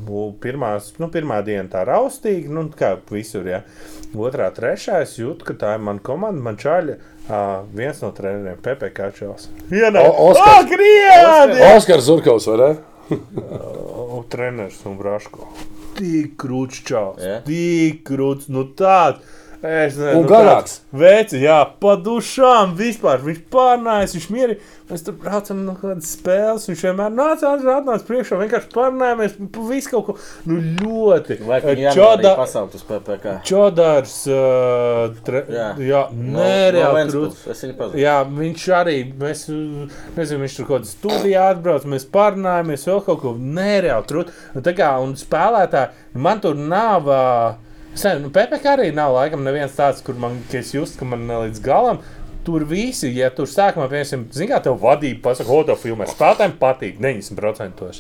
pirmās, 0.41 0.95
nu, 0.97 1.11
pirmā 1.13 1.43
diena 1.45 1.69
tā 1.69 1.83
raustīgi, 1.85 2.49
nu, 2.49 2.65
kā 2.73 2.95
visur. 3.13 3.45
Ja. 3.53 3.61
Otrā, 4.17 4.49
trešā 4.55 5.03
es 5.05 5.19
jūtu, 5.21 5.45
ka 5.51 5.59
tā 5.61 5.75
ir 5.77 5.85
mana 5.85 6.01
komanda, 6.01 6.41
man 6.41 6.57
čaļa. 6.57 6.97
Uh, 7.27 7.67
viens 7.75 7.99
no 8.01 8.13
treneriem, 8.17 8.57
Pepe 8.63 8.89
Kačovs. 8.95 9.49
Jā, 9.75 9.91
nē, 9.93 10.07
O- 10.09 10.31
Oskars. 10.31 10.61
oh, 10.63 10.69
Krievija! 10.71 11.73
Oskars 11.75 12.07
Zurkovs, 12.07 12.47
vai 12.49 12.57
ne? 12.63 12.69
O, 13.11 14.25
treneris 14.29 14.81
un 14.89 14.97
Braško. 14.99 15.47
Tik 15.97 16.35
krūts 16.41 16.83
čels. 16.87 17.21
Jā? 17.23 17.41
Tik 17.47 18.03
krūts, 18.09 18.51
nu 18.53 18.67
tāds. 18.79 19.23
Es 19.63 19.97
nezinu, 19.97 20.21
Un 20.21 20.27
garāks. 20.29 20.81
Veci, 20.93 21.39
jā, 21.41 21.63
pa 21.81 21.95
dušām 21.97 22.75
vispār. 22.77 23.23
Viņš 23.25 23.39
pārnājās, 23.53 24.15
viņš 24.17 24.27
mierīgi. 24.35 24.61
Mēs 24.87 25.03
tur 25.03 25.17
braucam 25.19 25.65
no 25.67 25.73
kādas 25.81 26.13
spēles. 26.15 26.69
Viņš 26.71 26.83
vienmēr 26.87 27.15
nāca, 27.17 27.55
atnāca 27.57 28.07
priekšā, 28.07 28.39
vienkārši 28.43 28.71
pārnājāmies. 28.75 29.35
pa 29.55 29.65
Visu 29.71 29.91
kaut 29.91 30.07
ko, 30.07 30.15
nu 30.47 30.61
ļoti. 30.61 31.39
Eh, 31.41 32.37
pasaukt 32.39 32.77
uz 32.79 32.85
PPK? 32.87 33.35
Čodārs, 33.49 34.15
uh, 34.31 35.17
tre, 35.27 35.43
jā, 35.51 35.67
Jā. 35.75 35.75
jā 35.91 36.03
No- 36.13 36.39
nereāli 36.39 37.07
no 37.11 37.27
pazinu. 37.81 37.99
Jā, 38.05 38.17
viņš 38.39 38.69
arī, 38.79 38.97
mēs, 39.19 39.45
nezinu, 40.17 40.45
viņš 40.45 40.57
tur 40.61 40.67
kaut 40.71 40.83
kādā 40.83 40.93
studijā 40.93 41.51
atbrauc, 41.57 41.85
mēs 41.85 42.07
pārunājamies, 42.07 42.87
vēl 42.87 43.05
kaut 43.05 43.21
ko 43.25 43.35
nereāli 43.35 44.07
trūkt. 44.07 44.31
Un, 44.55 44.63
tā 44.63 44.77
kā, 44.77 44.93
un 45.03 45.15
spēlētāji, 45.19 45.91
man 46.15 46.41
tur 46.41 46.55
nav, 46.55 47.09
uh, 47.09 47.66
sen, 47.99 48.23
nu, 48.25 48.31
PPC 48.35 48.71
arī 48.71 48.93
nav 48.95 49.15
laikam 49.17 49.45
neviens 49.47 49.75
tāds, 49.77 50.03
kur 50.05 50.19
man, 50.21 50.39
es 50.55 50.73
justu, 50.75 51.01
ka 51.01 51.09
man 51.09 51.27
ne 51.29 51.43
līdz 51.47 51.63
galam. 51.65 52.01
Tur 52.47 52.63
visi, 52.69 53.11
ja 53.17 53.33
tur 53.35 53.49
sākumā, 53.51 53.89
piemēram, 53.91 54.29
zini, 54.31 54.51
kā 54.53 54.61
tev 54.63 54.79
vadība 54.83 55.25
pasaka, 55.25 55.49
ko 55.51 55.65
to 55.67 55.75
filmē, 55.81 56.07
spēlētājiem 56.13 56.55
patīk 56.61 57.01
90%. 57.03 57.97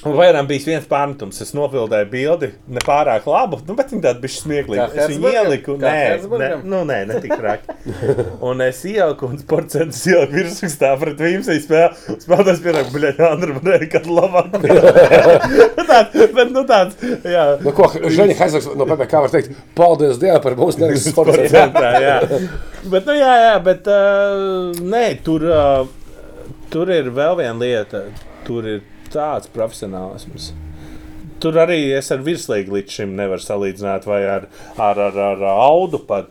Un 0.00 0.14
vairāk 0.16 0.46
bija 0.48 0.64
viens 0.64 0.86
pārmetums. 0.88 1.42
Es 1.44 1.50
nofilmēju 1.52 2.06
bildi, 2.08 2.48
ne 2.72 2.80
pārāk 2.84 3.26
labu, 3.28 3.58
nu, 3.66 3.74
bet 3.76 3.90
viņa 3.92 4.04
tāda 4.06 4.22
bija 4.22 4.32
smieklīga. 4.32 4.86
Es 4.94 5.10
viņu 5.12 5.32
ieliku, 5.34 5.74
nē, 5.80 5.96
nē, 6.24 6.48
nu, 6.64 6.80
nē, 6.88 7.00
ne 7.10 7.18
tik 7.20 7.34
traki. 7.36 7.74
Un 8.46 8.64
es 8.64 8.80
ieliku, 8.88 9.28
un 9.28 9.40
sports 9.42 9.76
centrs 9.76 10.00
ieliku 10.08 10.38
virsrakstā 10.38 10.94
pret 11.02 11.20
Vīmsai 11.20 11.58
spēlē. 11.60 12.16
Spēlētājs 12.22 12.62
pienāk, 12.64 12.88
bļaļ, 12.94 13.20
Andra, 13.28 13.56
man 13.58 13.68
ir 13.76 13.84
kāda 13.92 14.16
labāk. 14.16 14.56
tāds, 15.90 16.16
bet, 16.38 16.54
nu, 16.54 16.62
tāds, 16.68 17.04
jā. 17.28 17.44
Nu, 17.60 17.74
ko 17.76 17.90
Žaņa 17.92 18.36
Haizaks 18.38 18.70
no 18.80 18.86
PPK 18.88 19.24
var 19.26 19.34
teikt? 19.34 19.58
Paldies 19.76 20.20
Dievam 20.22 20.44
par 20.44 20.56
mūsu 20.60 20.80
nereizes 20.84 21.12
sporta 21.12 21.36
Sports 21.36 21.52
centrā, 21.52 21.92
jā. 22.00 22.16
Bet, 22.90 23.04
nu, 23.04 23.12
jā, 23.12 23.32
jā, 23.36 23.56
bet, 23.60 23.88
uh, 23.92 24.70
nē, 24.80 25.02
tur, 25.20 25.42
uh, 25.44 26.54
tur 26.72 26.88
ir 26.94 27.10
vēl 27.12 27.36
viena 27.42 27.58
lieta. 27.60 28.00
Tur 28.46 28.64
ir 28.64 28.78
tāds 29.12 29.50
profesionālisms. 29.54 30.52
Tur 31.40 31.56
arī 31.56 31.86
es 31.96 32.10
ar 32.12 32.20
virslīgu 32.20 32.74
līdz 32.76 32.98
šim 32.98 33.14
nevaru 33.16 33.40
salīdzināt, 33.40 34.04
vai 34.04 34.20
ar, 34.28 34.50
ar, 34.76 34.98
ar, 35.06 35.14
ar 35.30 35.44
audu 35.54 36.02
pat 36.04 36.28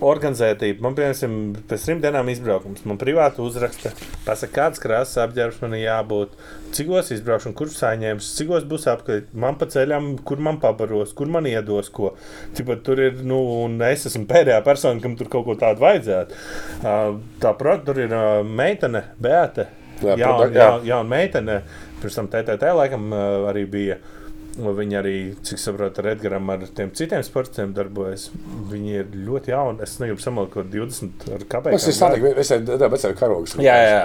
organizētību. 0.00 0.80
Man, 0.80 0.94
piemēram, 0.96 1.40
pēc 1.68 1.84
trim 1.84 2.00
dienām 2.00 2.30
izbraukums. 2.32 2.84
Man 2.88 2.96
privāti 3.00 3.42
uzraksta, 3.44 3.92
pasaka, 4.24 4.54
kāds 4.54 4.80
krāsas 4.80 5.18
apģērbs 5.24 5.58
man 5.64 5.74
jābūt, 5.76 6.36
cikos 6.76 7.10
izbraukšu, 7.12 7.52
kurš 7.58 7.76
saņems, 7.82 8.28
cikos 8.38 8.64
būs 8.70 8.86
apkārt, 8.92 9.32
man 9.36 9.58
pa 9.60 9.68
ceļam, 9.68 10.14
kur 10.24 10.40
man 10.44 10.60
pabaros, 10.62 11.12
kur 11.18 11.28
man 11.34 11.48
iedos 11.50 11.90
ko. 11.92 12.14
Tipa, 12.56 12.78
tur 12.86 13.02
ir, 13.04 13.18
nu, 13.26 13.40
un 13.66 13.76
es 13.90 14.06
esmu 14.08 14.24
pēdējā 14.30 14.62
persona, 14.64 15.02
kam 15.04 15.18
tur 15.18 15.28
kaut 15.32 15.44
ko 15.50 15.58
tādu 15.60 15.84
vajadzētu. 15.84 16.40
Tā, 17.42 17.52
protams, 17.52 17.84
tur 17.90 18.00
ir 18.06 18.16
meitene, 18.48 19.10
Beata. 19.20 19.68
Jā, 19.98 20.14
Jā, 20.14 20.30
jā, 20.54 20.66
jā. 20.86 20.96
meitene, 21.02 21.56
pirms 22.02 22.18
tam 22.18 22.30
TTT 22.32 22.72
laikam 22.78 23.12
uh, 23.12 23.50
arī 23.50 23.66
bija. 23.70 24.00
Un 24.58 24.74
Viņa 24.74 24.96
arī, 24.98 25.14
cik 25.46 25.60
saprotu, 25.62 26.02
ar 26.02 26.08
Edgars, 26.16 26.48
ar 26.50 26.62
tiem 26.74 26.88
citiem 26.98 27.22
sportiem 27.22 27.70
darbojas. 27.76 28.24
Viņi 28.72 28.96
ir 29.04 29.12
ļoti 29.28 29.52
jauni. 29.52 29.84
Es 29.86 30.00
negribu 30.02 30.24
samalot, 30.24 30.50
ko 30.50 30.64
20 30.66 31.28
ar 31.36 31.44
kāpēc. 31.52 31.76
Es 31.78 31.86
esmu 31.92 32.08
tāds, 32.34 32.96
es 32.98 33.06
esmu 33.06 33.14
karogs. 33.20 33.54
Jā, 33.62 33.76
jā. 33.86 34.02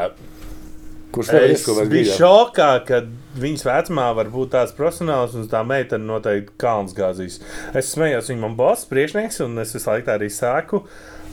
Kurš 1.13 1.29
nevar 1.29 1.51
Es 1.51 1.61
izskatīt, 1.61 1.89
biju 1.91 2.13
šokā, 2.17 2.69
ka 2.87 2.99
viņas 3.37 3.65
vecumā 3.67 4.07
var 4.17 4.29
būt 4.33 4.53
tāds 4.55 4.73
profesionāls, 4.77 5.35
un 5.37 5.45
tā 5.49 5.61
meitene 5.67 6.07
noteikti 6.09 6.55
kalns 6.61 6.95
gāzīs. 6.97 7.39
Es 7.77 7.91
smējos, 7.93 8.31
viņa 8.31 8.41
man 8.41 8.55
boss, 8.57 8.87
priekšnieks, 8.89 9.41
un 9.45 9.61
es 9.61 9.75
visu 9.77 9.91
laiku 9.91 10.07
tā 10.09 10.17
arī 10.17 10.31
sāku. 10.33 10.81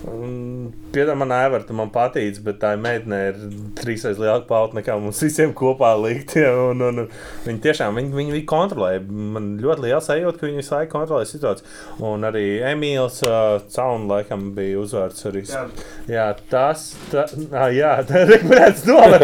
Piedāvā 0.01 1.15
man 1.21 1.33
Aivarta, 1.35 1.75
man 1.77 1.91
patīk, 1.93 2.39
bet 2.45 2.57
tā 2.63 2.71
meitene 2.81 3.19
ir 3.29 3.41
trīsreiz 3.77 4.17
lielāka 4.21 4.47
pauta 4.49 4.79
nekā 4.79 4.95
mums 5.01 5.21
visiem 5.23 5.53
kopā 5.57 5.91
likt. 6.01 6.37
ja, 6.41 6.55
Un, 6.71 6.81
un, 6.87 7.03
un, 7.05 7.09
viņi 7.45 7.61
tiešām 7.67 7.99
viņi, 7.99 8.13
viņi, 8.17 8.33
viņi 8.37 8.47
kontrolē. 8.49 8.95
Man 9.05 9.51
ļoti 9.61 9.85
liels 9.85 10.09
sajūta, 10.09 10.39
ka 10.41 10.47
viņi 10.49 10.63
visu 10.63 10.75
laiku 10.75 10.95
kontrolē 10.95 11.27
situāciju. 11.29 11.69
Un 12.09 12.25
arī 12.29 12.45
Emīls 12.71 13.21
uh, 13.29 13.61
Cauna 13.75 14.09
laikam 14.15 14.49
bija 14.57 14.81
uzvārds. 14.81 15.21
Arī. 15.31 15.45
Jā. 15.51 15.67
jā, 16.09 16.27
tas 16.51 16.87
tā, 17.13 17.27
ah, 17.53 17.69
jā, 17.75 17.93
tā 18.09 18.25
ir 18.25 18.33
rekurēts 18.35 18.87
nomet. 18.89 19.23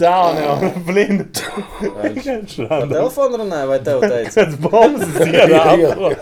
Cauna 0.00 0.56
un 0.56 0.82
blind. 0.88 1.42
Telefonu 2.56 3.42
runāja, 3.44 3.68
vai 3.68 3.80
tev 3.84 4.02
teica? 4.06 4.34
Kāds 4.40 4.58
bombas 4.62 5.20
ierāpo. 5.28 6.14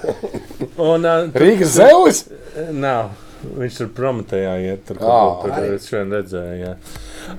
Un 0.81 1.07
uh, 1.07 1.31
Rīgas 1.39 1.79
zemes? 1.79 2.25
Nav. 2.73 3.11
Viņš 3.41 3.77
tur 3.79 3.89
prometējā 3.97 4.53
iet, 4.67 4.83
tur 4.85 4.99
kaut 5.01 5.39
ko 5.41 5.53
arī. 5.55 5.71
tur 5.73 5.85
šodien 5.87 6.11
redzēju. 6.13 6.57
Jā. 6.61 6.73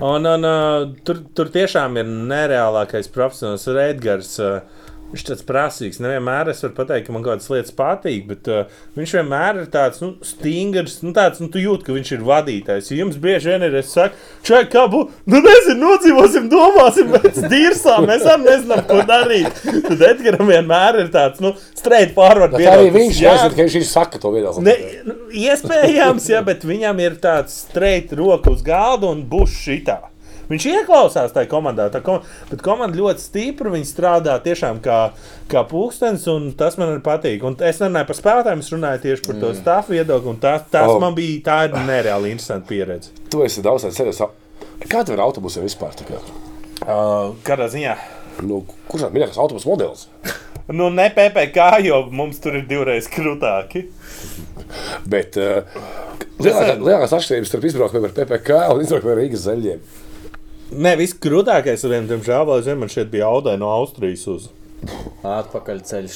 Un, 0.02 0.26
un 0.26 0.46
uh, 0.48 0.86
tur, 1.06 1.20
tur 1.36 1.50
tiešām 1.54 2.00
ir 2.00 2.08
nereālākais 2.32 3.10
profesionāls 3.14 3.68
Redgars. 3.70 4.32
Uh, 4.42 4.81
Viņš 5.12 5.24
tāds 5.28 5.44
prasīgs. 5.44 5.98
Nevienmēr 6.00 6.48
es 6.52 6.62
varu 6.64 6.72
pateikt, 6.78 7.04
ka 7.06 7.12
man 7.12 7.24
kaut 7.24 7.34
kādas 7.34 7.50
lietas 7.52 7.74
patīk, 7.76 8.22
bet 8.30 8.48
uh, 8.48 8.70
viņš 8.96 9.12
vienmēr 9.18 9.58
ir 9.60 9.66
tāds 9.72 10.00
nu, 10.00 10.14
stingrs. 10.24 10.94
Nu, 11.04 11.12
tāds, 11.16 11.42
nu, 11.42 11.50
tu 11.52 11.60
jūti, 11.60 11.84
ka 11.84 11.96
viņš 11.96 12.12
ir 12.16 12.22
vadītājs. 12.24 12.88
Ja 12.88 13.02
jums 13.02 13.18
bieži 13.20 13.52
vien 13.52 13.66
ir, 13.66 13.76
es 13.82 13.90
saku, 13.92 14.16
čai, 14.48 14.62
kā 14.72 14.86
būs, 14.92 15.10
nu, 15.28 15.42
nezinu, 15.44 15.76
nodzīvosim, 15.82 16.46
domāsim, 16.52 17.12
pēc 17.12 17.42
dīrsā, 17.52 17.98
mēs 18.06 18.24
arī 18.24 18.46
nezinām, 18.46 18.84
ko 18.88 19.02
darīt. 19.08 19.60
Tad 19.88 20.06
Edgars 20.08 20.46
vienmēr 20.48 21.02
ir 21.02 21.12
tāds, 21.12 21.44
nu, 21.44 21.52
straight 21.76 22.16
forward. 22.16 22.56
Tā 22.56 22.72
arī 22.78 22.88
viņš 22.96 23.20
Jā, 23.20 23.34
jāsaka, 23.36 23.58
ka 23.58 23.68
viņš 23.68 23.90
saka 23.90 24.22
to 24.22 24.32
viedokli. 24.32 24.64
Ne, 24.64 24.78
nu, 25.10 25.18
iespējams, 25.44 26.30
ja, 26.32 26.40
bet 26.46 26.64
viņam 26.64 27.04
ir 27.04 27.20
tāds 27.20 27.60
streit 27.66 28.16
roka 28.16 28.56
uz 28.56 28.64
galda 28.64 29.12
un 29.12 29.26
būs 29.28 29.60
šitā. 29.60 30.00
Viņš 30.52 30.66
ieklausās 30.68 31.32
tajā 31.32 31.48
komandā, 31.50 31.86
tā 31.94 32.02
kom 32.04 32.20
bet 32.50 32.60
komanda 32.64 32.98
ļoti 32.98 33.24
stipra. 33.24 33.72
Viņi 33.72 33.88
strādā 33.88 34.36
tiešām 34.44 34.82
kā, 34.84 34.98
kā 35.48 35.62
pūkstens, 35.70 36.28
un 36.32 36.50
tas 36.58 36.76
man 36.80 36.92
arī 36.92 37.02
patīk. 37.06 37.42
Un 37.48 37.56
es 37.64 37.80
nerunāju 37.80 38.10
par 38.12 38.18
spēlētājiem, 38.20 38.62
es 38.66 38.70
runāju 38.74 39.02
tieši 39.06 39.26
par 39.30 39.40
to 39.42 39.52
stāstu 39.58 39.96
viedokli. 39.96 40.28
un 40.36 40.40
Tas, 40.42 40.62
tas 40.70 40.90
Oh. 40.92 41.00
man 41.00 41.14
bija 41.16 41.40
tā 41.48 41.58
ir 41.68 41.76
nereāli 41.88 42.30
interesanta 42.36 42.68
pieredze. 42.68 43.10
Tu 43.30 43.42
esi 43.46 43.62
daudz 43.64 43.84
ceļos. 43.88 44.22
Kā 44.88 45.04
tev 45.06 45.14
ir 45.16 45.22
autobusā 45.24 45.62
vispār? 45.64 45.94
tā? 45.96 46.18
Uh, 46.82 47.32
kādā 47.46 47.68
ziņā? 47.70 47.96
Nu, 48.42 48.64
kurš 48.88 49.06
ir 49.08 49.12
mīļākais 49.14 49.38
autobusu 49.38 49.68
modelis? 49.72 50.06
Nu, 50.72 50.86
ne 50.94 51.08
PPC, 51.10 51.58
jo 51.84 51.96
mums 52.14 52.38
tur 52.40 52.54
ir 52.54 52.62
divreiz 52.70 53.08
krūtāki. 53.10 53.80
Bet 55.10 55.36
uh, 55.36 55.64
lielākā- 56.38 56.76
lielākās 56.78 57.14
atšķirības 57.18 57.50
starp 57.50 57.66
izbraukumiem 57.68 58.06
ar 58.08 58.14
PPC 58.16 58.58
un 58.72 58.82
izbraukumiem 58.84 59.16
ar 59.16 59.20
Rīgas 59.24 59.42
zaļiem. 59.48 59.80
Nē, 60.72 60.94
viss 61.00 61.16
krūtākais, 61.20 61.82
un, 61.84 62.06
diemžēl, 62.08 62.46
vēl 62.48 62.60
aizvien 62.60 62.78
man 62.80 62.90
šeit 62.92 63.10
bija 63.12 63.28
audai 63.28 63.58
no 63.60 63.68
Austrijas 63.74 64.24
uz. 64.32 64.46
Atpakaļceļš 65.26 66.14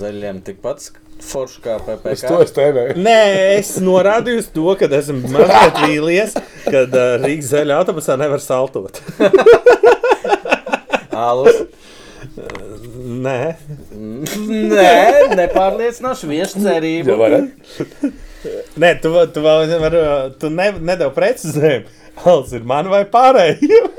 zaļiem 0.00 0.40
tikpat 0.46 0.88
forši 1.22 1.60
kā 1.64 1.76
Es 1.78 1.84
PPC. 1.86 2.28
to 2.30 2.38
es 2.44 2.52
tēvēju. 2.56 2.96
Nē, 3.04 3.18
es 3.58 3.72
norādīju 3.82 4.42
uz 4.42 4.48
to, 4.54 4.66
ka 4.78 4.88
esmu 4.98 5.30
mazliet 5.34 5.80
vīlies, 5.84 6.36
kad 6.66 6.94
uh, 6.94 7.16
Rīgas 7.24 7.50
zaļā 7.52 7.80
autobusā 7.82 8.16
nevar 8.20 8.42
saltot. 8.42 9.00
Alus. 11.28 11.64
Nē, 13.08 13.38
Nē, 13.98 14.90
nepārliecinoši 15.38 16.28
viešu 16.30 16.60
cerību. 16.62 17.16
Nē 18.78 18.90
tu, 19.02 19.10
tu 19.34 19.42
vēl 19.42 19.64
nevari, 19.72 20.02
tu 20.38 20.50
ne, 20.54 20.68
nedevi 20.78 21.14
precizējumu. 21.16 21.96
Alts 22.26 22.54
ir 22.56 22.64
man 22.66 22.88
vai 22.90 23.04
pārējiem. 23.08 23.90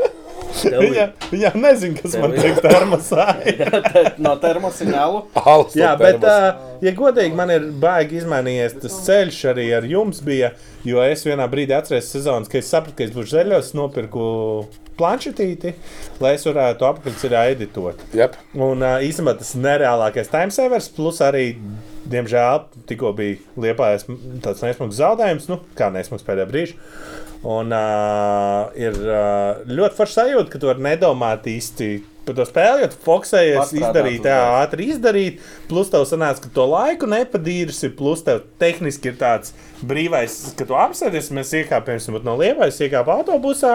Viņa, 0.49 1.03
viņa 1.29 1.49
nezina, 1.61 1.93
kas 2.01 2.15
man 2.17 2.31
Tev- 2.33 2.41
teikt 2.41 2.63
termosā. 2.65 3.25
no 4.17 4.31
termosiņālu. 4.41 5.19
Alus 5.43 5.75
Jā, 5.79 5.91
no 5.93 6.01
bet, 6.01 6.25
uh, 6.25 6.79
ja 6.83 6.93
godīgi, 6.97 7.37
man 7.37 7.53
ir 7.53 7.67
baigi 7.79 8.17
izmainījies 8.23 8.79
tas 8.81 8.97
ceļš 9.05 9.37
arī 9.53 9.67
ar 9.77 9.85
jums 9.87 10.23
bija. 10.25 10.49
Jo 10.87 11.03
es 11.05 11.21
vienā 11.27 11.45
brīdī 11.51 11.75
atceros 11.77 12.09
sezonas, 12.11 12.49
kad 12.49 12.63
es 12.63 12.71
sapratu, 12.73 12.97
ka 12.97 13.05
es 13.05 13.13
būšu 13.13 13.35
zaļos, 13.37 13.71
nopirku 13.77 14.25
planšetīti, 14.99 15.75
lai 16.23 16.33
es 16.35 16.43
varētu 16.47 16.87
apakšceļā 16.89 17.45
editot. 17.53 18.01
Jep. 18.17 18.35
Un 18.57 18.81
uh, 18.83 18.97
īstenībā 19.05 19.37
tas 19.39 19.53
ir 19.55 19.63
nereālākais 19.63 20.31
timesavers, 20.33 20.89
plus 20.97 21.21
arī, 21.23 21.45
diemžēl, 22.09 22.65
tikko 22.89 23.13
bija 23.15 23.37
liepājis 23.69 24.09
tāds 24.43 24.65
nesmags 24.65 24.97
zaudējums, 24.99 25.47
nu, 25.51 25.61
kā 25.77 25.91
nesmags 25.93 26.25
pēdējā 26.27 26.49
brīža. 26.51 26.79
Un 27.39 27.71
uh, 27.71 28.67
ir 28.75 28.97
uh, 28.99 29.61
ļoti 29.63 29.95
forši 29.95 30.17
sajūta, 30.17 30.49
ka 30.51 30.59
tu 30.59 30.67
vari 30.67 30.83
nedomāt 30.83 31.45
īsti 31.47 31.87
par 32.27 32.35
to 32.35 32.45
spēli, 32.45 32.83
jo 32.83 32.89
tu 32.91 32.99
fokusējies 33.05 33.71
izdarīt, 33.79 34.27
jā, 34.27 34.39
ātri 34.59 34.89
izdarīt. 34.91 35.39
Plus 35.69 35.89
tev 35.93 36.03
sanāca, 36.09 36.43
ka 36.43 36.51
to 36.53 36.65
laiku 36.69 37.07
nepadīrusi, 37.09 37.93
plus 37.97 38.25
tev 38.27 38.43
tehniski 38.61 39.13
ir 39.13 39.17
tāds 39.21 39.55
brīvais, 39.79 40.35
ka 40.59 40.67
tu 40.67 40.77
apsēdies, 40.77 41.31
mēs 41.35 41.55
iekāpjam 41.61 42.19
no 42.27 42.35
liepājas, 42.41 42.83
iekāpjam 42.85 43.23
autobusā. 43.23 43.73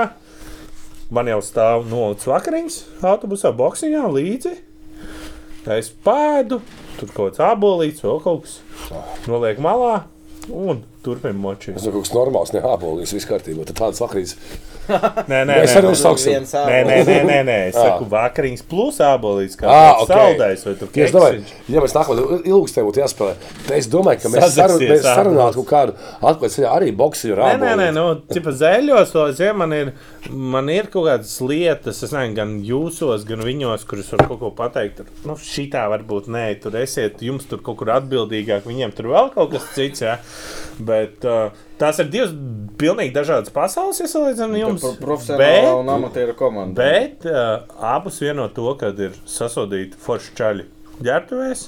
Man 1.14 1.28
jau 1.32 1.40
stāv 1.44 1.88
nolicis 1.88 2.28
vakariņas 2.28 2.78
autobusā, 3.04 3.52
boxiņā 3.56 4.06
līdzi. 4.12 4.54
Es 5.74 5.88
pēdu, 6.04 6.60
tur 6.98 7.12
kaut 7.16 7.32
kāds 7.32 7.44
abolīts, 7.48 8.04
vēl 8.04 8.20
kaut 8.24 8.44
kas. 8.44 8.58
Noliek 9.24 9.60
malā 9.64 10.02
un 10.52 10.84
turpinam 11.04 11.42
močīt. 11.44 11.74
Tas 11.78 11.86
ir 11.88 11.94
kaut 11.96 12.06
kas 12.08 12.14
normāls, 12.16 12.54
ne 12.56 12.62
apelsīns, 12.64 13.14
viss 13.18 13.28
kārtībā. 13.30 13.66
Tad 13.70 13.80
tāds 13.82 14.02
vakarīs. 14.04 14.36
Nē, 14.84 14.98
nē, 15.30 15.38
nē, 15.48 15.54
arī. 15.80 15.88
Viens 16.28 16.50
Nē, 16.68 16.80
nē, 16.84 16.96
nē, 17.08 17.14
nē, 17.24 17.36
nē. 17.48 17.54
es 17.70 17.76
Ā. 17.80 17.84
saku 17.86 18.04
vakariņas 18.12 18.64
plus 18.68 18.98
abolīts, 19.00 19.56
kā 19.56 19.64
Ah, 19.64 19.94
tāds 19.96 20.02
ok. 20.02 20.10
saldējs 20.12 20.64
vai 20.68 20.74
tu 20.80 20.88
Ja 21.00 21.06
es 21.06 21.14
domāju, 21.14 21.38
keksiņš. 21.38 21.70
ja 21.72 21.84
mēs 21.86 21.94
nākamā 21.96 22.26
ilgstē 22.50 22.84
būtu 22.84 23.00
jāspēlē, 23.00 23.32
tad 23.64 23.72
es 23.78 23.88
domāju, 23.94 24.20
ka 24.26 24.32
mēs, 24.34 24.44
sarun, 24.58 24.84
mēs 24.90 25.06
sarunātu 25.06 25.62
kaut 25.62 25.70
kādu 25.70 25.96
atklātu 26.20 26.52
ceļā 26.58 26.74
arī 26.76 26.90
boxu 27.00 27.30
Nē, 27.32 27.54
nē, 27.62 27.70
nē, 27.80 27.86
nu, 27.96 28.04
tipa 28.28 28.52
zēļos, 28.60 29.14
vai 29.16 29.24
zem, 29.40 29.56
man 29.64 29.72
ir, 29.78 29.92
man 30.52 30.68
ir 30.74 30.90
kaut 30.92 31.08
kādas 31.08 31.32
lietas, 31.48 32.02
es 32.04 32.12
nezinu, 32.12 32.36
gan 32.36 32.54
jūsos, 32.68 33.24
gan 33.30 33.40
viņos, 33.48 33.88
kurus 33.88 34.12
var 34.12 34.26
kaut 34.28 34.42
ko 34.44 34.52
pateikt. 34.60 35.00
Tur, 35.00 35.08
Nu, 35.24 35.38
šitā 35.40 35.86
varbūt 35.94 36.28
nē, 36.28 36.44
tur 36.60 36.76
esiet, 36.76 37.24
jums 37.24 37.48
tur 37.48 37.64
kaut 37.64 37.80
kur 37.80 37.88
atbildīgāk, 37.96 38.68
viņiem 38.68 38.92
tur 39.00 39.08
vēl 39.16 39.32
kaut 39.32 39.54
kas 39.56 39.64
cits, 39.72 40.04
jā. 40.04 40.18
Bet 40.84 40.93
uh, 41.28 41.54
tās 41.80 41.98
ir 42.02 42.08
divas 42.12 42.32
pilnīgi 42.80 43.14
dažādas 43.14 43.52
pasaules, 43.54 44.00
ja 44.02 44.08
salīdzinām 44.10 44.56
jums. 44.58 44.84
Profesionāla 45.00 45.74
un 45.80 45.90
amatieru 45.94 46.34
komanda. 46.38 46.76
Bet 46.78 47.26
uh, 47.28 47.64
abus 47.94 48.20
vieno 48.24 48.46
to, 48.54 48.66
kad 48.80 48.98
ir 49.02 49.16
sasodīti 49.28 49.98
forši 50.04 50.34
čaļi 50.40 50.66
ģērbtuvēs, 51.06 51.66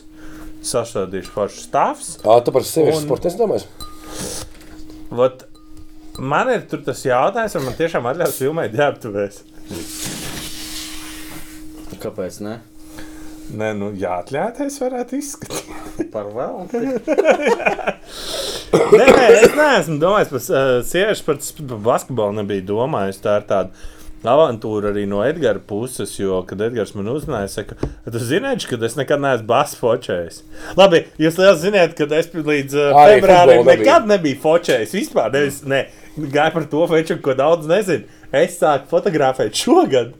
sasodīts 0.66 1.32
forši 1.35 1.65
stāvs. 1.69 2.12
Ā, 2.24 2.39
tu 2.47 2.55
par 2.55 2.66
sieviešu 2.66 3.03
Un- 3.03 3.07
sportu 3.09 3.32
nedomāji? 3.32 3.66
Vat, 5.16 5.44
man 6.19 6.51
ir 6.55 6.65
tur 6.70 6.81
tas 6.86 7.03
jautājums, 7.07 7.55
vai 7.59 7.65
man 7.69 7.77
tiešām 7.78 8.09
atļaus 8.12 8.40
filmēt 8.43 8.74
ģērbtuvēs. 8.74 9.43
Kāpēc 12.03 12.40
ne? 12.44 12.59
Nē, 13.55 13.68
nu, 13.78 13.93
jāatļauties, 13.94 14.78
varētu 14.82 15.18
izskatīt. 15.20 16.09
Par 16.10 16.27
vēl. 16.35 16.64
nē, 18.97 19.05
nē, 19.06 19.27
es 19.39 19.52
neesmu 19.55 20.01
domājis 20.02 20.32
par 20.32 20.40
uh, 20.43 20.70
sieviešu, 20.86 21.27
par, 21.28 21.39
basketbolu 21.86 22.40
nebiju 22.40 22.66
domājis. 22.73 23.20
Tā 23.23 23.36
ir 23.40 23.47
tāda 23.47 23.70
avantūra 24.27 24.90
arī 24.90 25.05
no 25.06 25.20
Edgara 25.23 25.62
puses, 25.62 26.16
jo, 26.18 26.40
kad 26.48 26.64
Edgars 26.66 26.94
man 26.98 27.12
uzzināja, 27.12 27.52
saka, 27.52 27.78
tu 28.10 28.23
zināji, 28.23 28.66
ka 28.73 28.81
es 28.89 28.98
nekad 28.98 29.23
neesmu 29.23 29.47
basketbolā 29.52 29.94
fočējis. 29.94 30.43
Labi, 30.81 31.05
jūs 31.23 31.39
liels 31.39 31.62
zināt, 31.62 31.94
ka 31.98 32.09
es 32.18 32.32
līdz 32.35 32.78
uh, 32.81 32.98
februārim 32.98 33.62
nebija. 33.62 33.82
nekad 33.85 34.10
nebiju 34.10 34.43
fočējis. 34.43 34.97
Vispār 34.98 35.31
nevis, 35.36 35.62
ne, 35.68 35.85
gāju 36.18 36.59
par 36.59 36.70
to 36.73 36.86
feču, 36.90 37.20
ko 37.23 37.36
daudz 37.39 37.70
nezinu. 37.70 38.09
Es 38.35 38.59
sāku 38.59 38.90
fotografēt 38.90 39.55
šogad. 39.55 40.16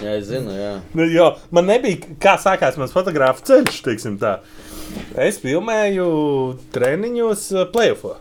Jā, 0.00 0.14
es 0.16 0.28
zinu, 0.30 0.54
jā. 0.54 0.72
Nu, 0.96 1.04
jo 1.10 1.32
man 1.54 1.68
nebija, 1.68 2.14
kā 2.22 2.36
sākās 2.40 2.78
mans 2.80 2.94
fotogrāfs 2.94 3.44
ceļš, 3.48 3.80
teiksim 3.84 4.16
tā. 4.22 4.38
Es 5.20 5.38
filmēju 5.42 6.08
treniņos 6.74 7.46
uh, 7.54 7.66
playoffā. 7.74 8.16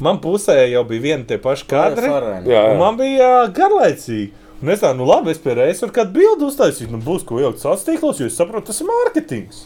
Man 0.00 0.18
pusē 0.24 0.56
jau 0.70 0.82
bija 0.88 1.04
viena 1.10 1.26
tie 1.28 1.36
paši 1.40 1.66
kadri. 1.68 2.08
Jā, 2.08 2.20
Un 2.40 2.48
jā. 2.50 2.62
man 2.80 2.96
bija 3.00 3.32
garlaicīgi. 3.54 4.30
Un 4.60 4.72
es 4.72 4.80
tādu, 4.82 5.00
nu 5.00 5.06
labi, 5.08 5.32
es 5.32 5.40
pie 5.40 5.54
reizes 5.56 5.80
varu 5.84 5.94
kādu 5.96 6.16
bildi 6.18 6.48
uztaisīt. 6.48 6.90
Nu, 6.92 7.00
būs 7.04 7.22
ko 7.28 7.38
ielikt 7.40 7.62
sociālos 7.62 7.86
tīklos, 7.86 8.20
jo 8.20 8.28
es 8.28 8.36
saprotu, 8.36 8.68
tas 8.68 8.80
ir 8.82 8.88
mārketings. 8.90 9.62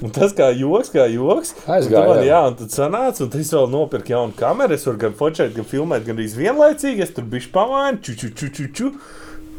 Un 0.00 0.14
tas 0.16 0.32
kā 0.34 0.48
joks, 0.56 0.90
kā 0.94 1.04
joks. 1.12 1.52
Aizgāja, 1.68 2.06
man, 2.08 2.22
jā. 2.24 2.40
un 2.48 2.56
tad 2.56 2.72
sanāca, 2.72 3.26
un 3.26 3.32
tas 3.34 3.52
vēl 3.52 3.66
nopirka 3.70 4.14
jaunu 4.14 4.34
kameru. 4.38 4.74
Es 4.74 4.86
varu 4.88 5.02
gan 5.02 5.16
fotografēt, 5.18 5.54
gan 5.58 5.68
filmēt, 5.68 6.06
gan 6.06 6.18
arī 6.18 6.28
vienlaicīgi. 6.38 7.04
Es 7.04 7.12
tur 7.14 7.26
biju 7.30 7.50
pamaini, 7.54 8.00
ču, 8.06 8.16
ču, 8.18 8.30
ču, 8.32 8.48
ču, 8.56 8.68
ču. 8.74 8.90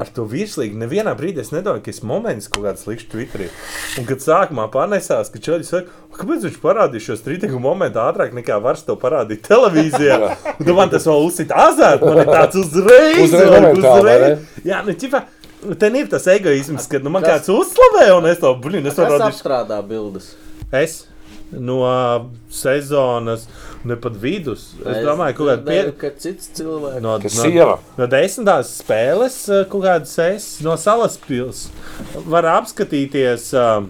Ar 0.02 0.10
to 0.10 0.24
virslīgi 0.26 0.74
nevienā 0.82 1.12
brīdī 1.18 1.44
es 1.44 1.52
nedomāju, 1.54 1.84
ka 1.86 1.92
tas 1.94 2.00
moments 2.10 2.48
kaut 2.50 2.64
kāds 2.66 2.88
likšu 2.90 3.10
Twitterī. 3.12 3.50
Un 4.02 4.08
kad 4.10 4.24
sākumā 4.24 4.66
panesās, 4.74 5.30
ka 5.30 5.38
čaļi 5.38 5.68
saka, 5.68 5.94
"O, 6.10 6.16
kāpēc 6.18 6.48
viņš 6.48 6.58
parādīja 6.64 7.06
šo 7.06 7.18
strīdīgu 7.20 7.60
momentu 7.62 8.02
ātrāk 8.02 8.34
nekā 8.34 8.58
vars 8.64 8.82
to 8.88 8.96
parādīt 8.96 9.44
televīzijā. 9.46 10.18
Un 10.58 10.66
tu 10.66 10.74
man 10.74 10.90
tas 10.90 11.06
vēl 11.06 11.22
uzsita 11.28 11.54
azart, 11.68 12.02
man 12.02 12.18
ir 12.18 12.26
tāds 12.34 12.58
uzreiz. 12.64 13.30
Uzreiz 13.30 13.78
ne? 14.08 14.40
Jā, 14.66 14.82
nu, 14.86 14.94
ķipa, 14.98 15.22
ten 15.78 15.96
ir 15.96 16.08
tas 16.08 16.26
egoisms, 16.26 16.90
kad 16.90 17.04
nu, 17.06 17.14
man 17.14 17.22
kāds 17.22 17.46
uzslavē, 17.54 18.10
un 18.18 18.26
es 18.26 18.40
to, 18.42 18.56
blin, 18.56 18.82
es 18.88 18.96
Kas 18.96 19.06
varu 19.06 19.20
rādīt. 19.20 19.38
apstrādā 19.38 19.82
bildes? 19.88 20.34
Es 20.72 21.06
no 21.52 21.84
sezonas, 22.50 23.46
ne 23.88 23.98
pat 24.00 24.18
vidus. 24.22 24.72
Es 24.82 25.02
domāju, 25.06 25.38
ka 25.38 25.40
kaut 25.40 25.66
kāda 25.68 25.96
ka 26.02 26.12
cits 26.22 26.52
cilvēks. 26.58 27.02
no, 27.04 27.16
no, 27.22 27.32
sieva? 27.34 27.80
no 27.98 28.10
desmitās 28.12 28.76
spēles, 28.82 29.40
eh, 29.50 29.64
kaut 29.72 29.88
kādas 29.88 30.14
es 30.26 30.52
no 30.66 30.78
salas 30.80 31.18
pilsētas 31.22 32.28
var 32.30 32.50
apskatīties. 32.58 33.52
Uh, 33.56 33.90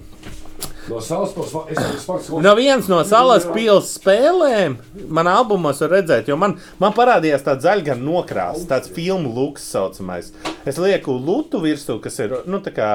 No 0.89 0.97
es 0.97 1.11
esmu 1.11 1.43
sports. 1.45 2.29
No 2.41 2.55
vienas 2.57 2.87
no 2.89 2.97
salas 3.05 3.45
pilsētas 3.45 3.91
spēlēm 3.99 4.77
man 5.13 5.29
albumos 5.29 5.81
var 5.83 5.93
redzēt, 5.97 6.31
jo 6.31 6.37
man, 6.41 6.55
man 6.81 6.95
parādījās 6.97 7.45
tāds 7.45 7.67
zaļš 7.67 8.01
nokrāsts, 8.01 8.65
tāds 8.69 8.89
filmu 8.91 9.29
luks 9.35 9.67
saucamais. 9.75 10.31
Es 10.65 10.81
lieku 10.81 11.13
lutu 11.13 11.61
virsū, 11.61 11.99
kas 12.01 12.17
ir, 12.25 12.39
nu, 12.49 12.61
tā 12.65 12.73
kā. 12.75 12.91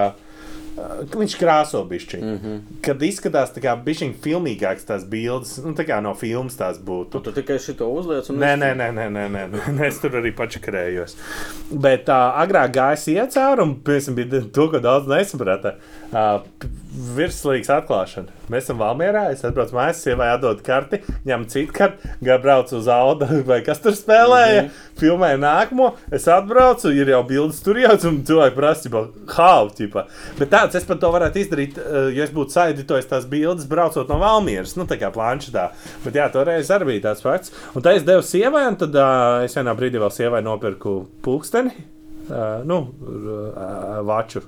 Viņš 0.76 1.34
krāso 1.40 1.80
bišķi. 1.88 2.18
Mm 2.20 2.38
-hmm. 2.42 2.80
Kad 2.84 3.02
izskatās 3.02 3.52
tā 3.54 3.62
kā 3.64 3.72
bišķiņ 3.84 4.12
filmīgāks 4.24 4.84
tās 4.88 5.06
bildes, 5.08 5.56
nu 5.64 5.72
tā 5.72 5.86
kā 5.88 6.00
no 6.04 6.14
filmas 6.14 6.56
tās 6.56 6.78
būtu. 6.78 7.22
Tu 7.22 7.32
tikai 7.32 7.58
šito 7.58 7.88
uzliec 7.88 8.30
un 8.30 8.36
Nē, 8.36 8.52
nē, 8.60 8.70
nē, 8.76 8.90
nē, 8.92 9.08
nē, 9.08 9.28
nē, 9.28 9.46
nē. 9.72 9.86
es 9.86 9.98
tur 9.98 10.18
arī 10.20 10.34
pačakarējos. 10.36 11.16
Bet 11.72 12.04
tā 12.06 12.18
uh, 12.28 12.40
agrāk 12.44 12.76
gāja 12.76 13.24
iecāra, 13.24 13.62
un 13.62 13.76
piemēram, 13.80 14.14
bija 14.14 14.42
to, 14.52 14.68
ko 14.68 14.78
daudz 14.78 15.08
nesaprata. 15.08 15.76
Uh, 16.12 16.44
virslīgas 17.16 17.72
atklāšana. 17.80 18.35
Mēs 18.52 18.66
esam 18.66 18.78
Valmjerā, 18.78 19.24
es 19.34 19.42
atbraucu 19.46 19.74
mājās, 19.74 20.00
sievai 20.04 20.28
atdod 20.34 20.60
karti, 20.66 21.00
ņem 21.26 21.46
citu 21.50 21.74
karti, 21.74 22.10
gāju 22.22 22.42
braucu 22.44 22.76
uz 22.78 22.90
Auda, 22.92 23.28
vai 23.48 23.58
kas 23.66 23.80
tur 23.82 23.96
spēlēja, 23.98 24.62
mm 24.62 24.68
-hmm. 24.68 25.00
filmēju 25.00 25.40
nākamo, 25.42 25.88
es 26.14 26.28
atbraucu, 26.30 26.92
ir 26.94 27.10
jau 27.10 27.22
bildes 27.26 27.58
tur 27.64 27.80
jau, 27.80 27.96
un 28.10 28.22
cilvēki 28.28 28.54
prasa, 28.54 29.02
how, 29.34 29.68
ķipa. 29.78 30.06
Bet 30.38 30.50
tāds 30.54 30.78
es 30.78 30.86
pat 30.86 31.00
to 31.02 31.10
varētu 31.10 31.42
izdarīt, 31.42 31.78
uh, 31.78 32.08
ja 32.14 32.24
es 32.24 32.30
būtu 32.30 32.54
saeditojis 32.54 33.10
tās 33.10 33.26
bildes, 33.26 33.66
braucot 33.66 34.08
no 34.08 34.18
Valmjeras, 34.22 34.76
nu 34.76 34.86
tā 34.86 34.98
kā 35.00 35.10
planšetā. 35.10 35.70
Bet 36.04 36.14
jā, 36.14 36.30
toreiz 36.32 36.70
arī 36.70 36.92
bija 36.92 37.08
tāds 37.10 37.22
fakts. 37.22 37.52
Un 37.74 37.82
tā 37.82 37.96
es 37.96 38.06
devu 38.06 38.22
sievai, 38.22 38.66
un 38.68 38.76
tad 38.76 38.94
uh, 38.94 39.44
es 39.44 39.56
vienā 39.56 39.74
brīdī 39.74 39.98
vēl 39.98 40.12
sievai 40.14 40.42
nopirku 40.42 41.08
pulksteni, 41.22 41.74
uh, 42.30 42.62
nu, 42.64 42.82
uh, 43.02 44.04
vaču. 44.06 44.46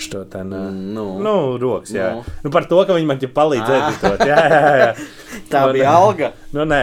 Što 0.00 0.22
ten, 0.32 0.52
uh, 0.52 0.72
Nu. 0.72 1.18
nu, 1.20 1.58
rokas, 1.60 1.90
jā. 1.92 2.10
Nu. 2.14 2.22
Nu, 2.46 2.50
par 2.50 2.64
to, 2.64 2.78
ka 2.88 2.94
viņi 2.96 3.06
man 3.06 3.18
te 3.20 3.28
palīdz 3.28 3.68
Ah. 3.68 3.88
editot. 3.90 4.22
Jā, 4.24 4.38
jā, 4.48 4.70
jā. 4.80 4.94
Tā 5.52 5.66
Un, 5.66 5.72
bija 5.76 5.90
alga. 5.92 6.30
Nu, 6.56 6.64
nē, 6.64 6.80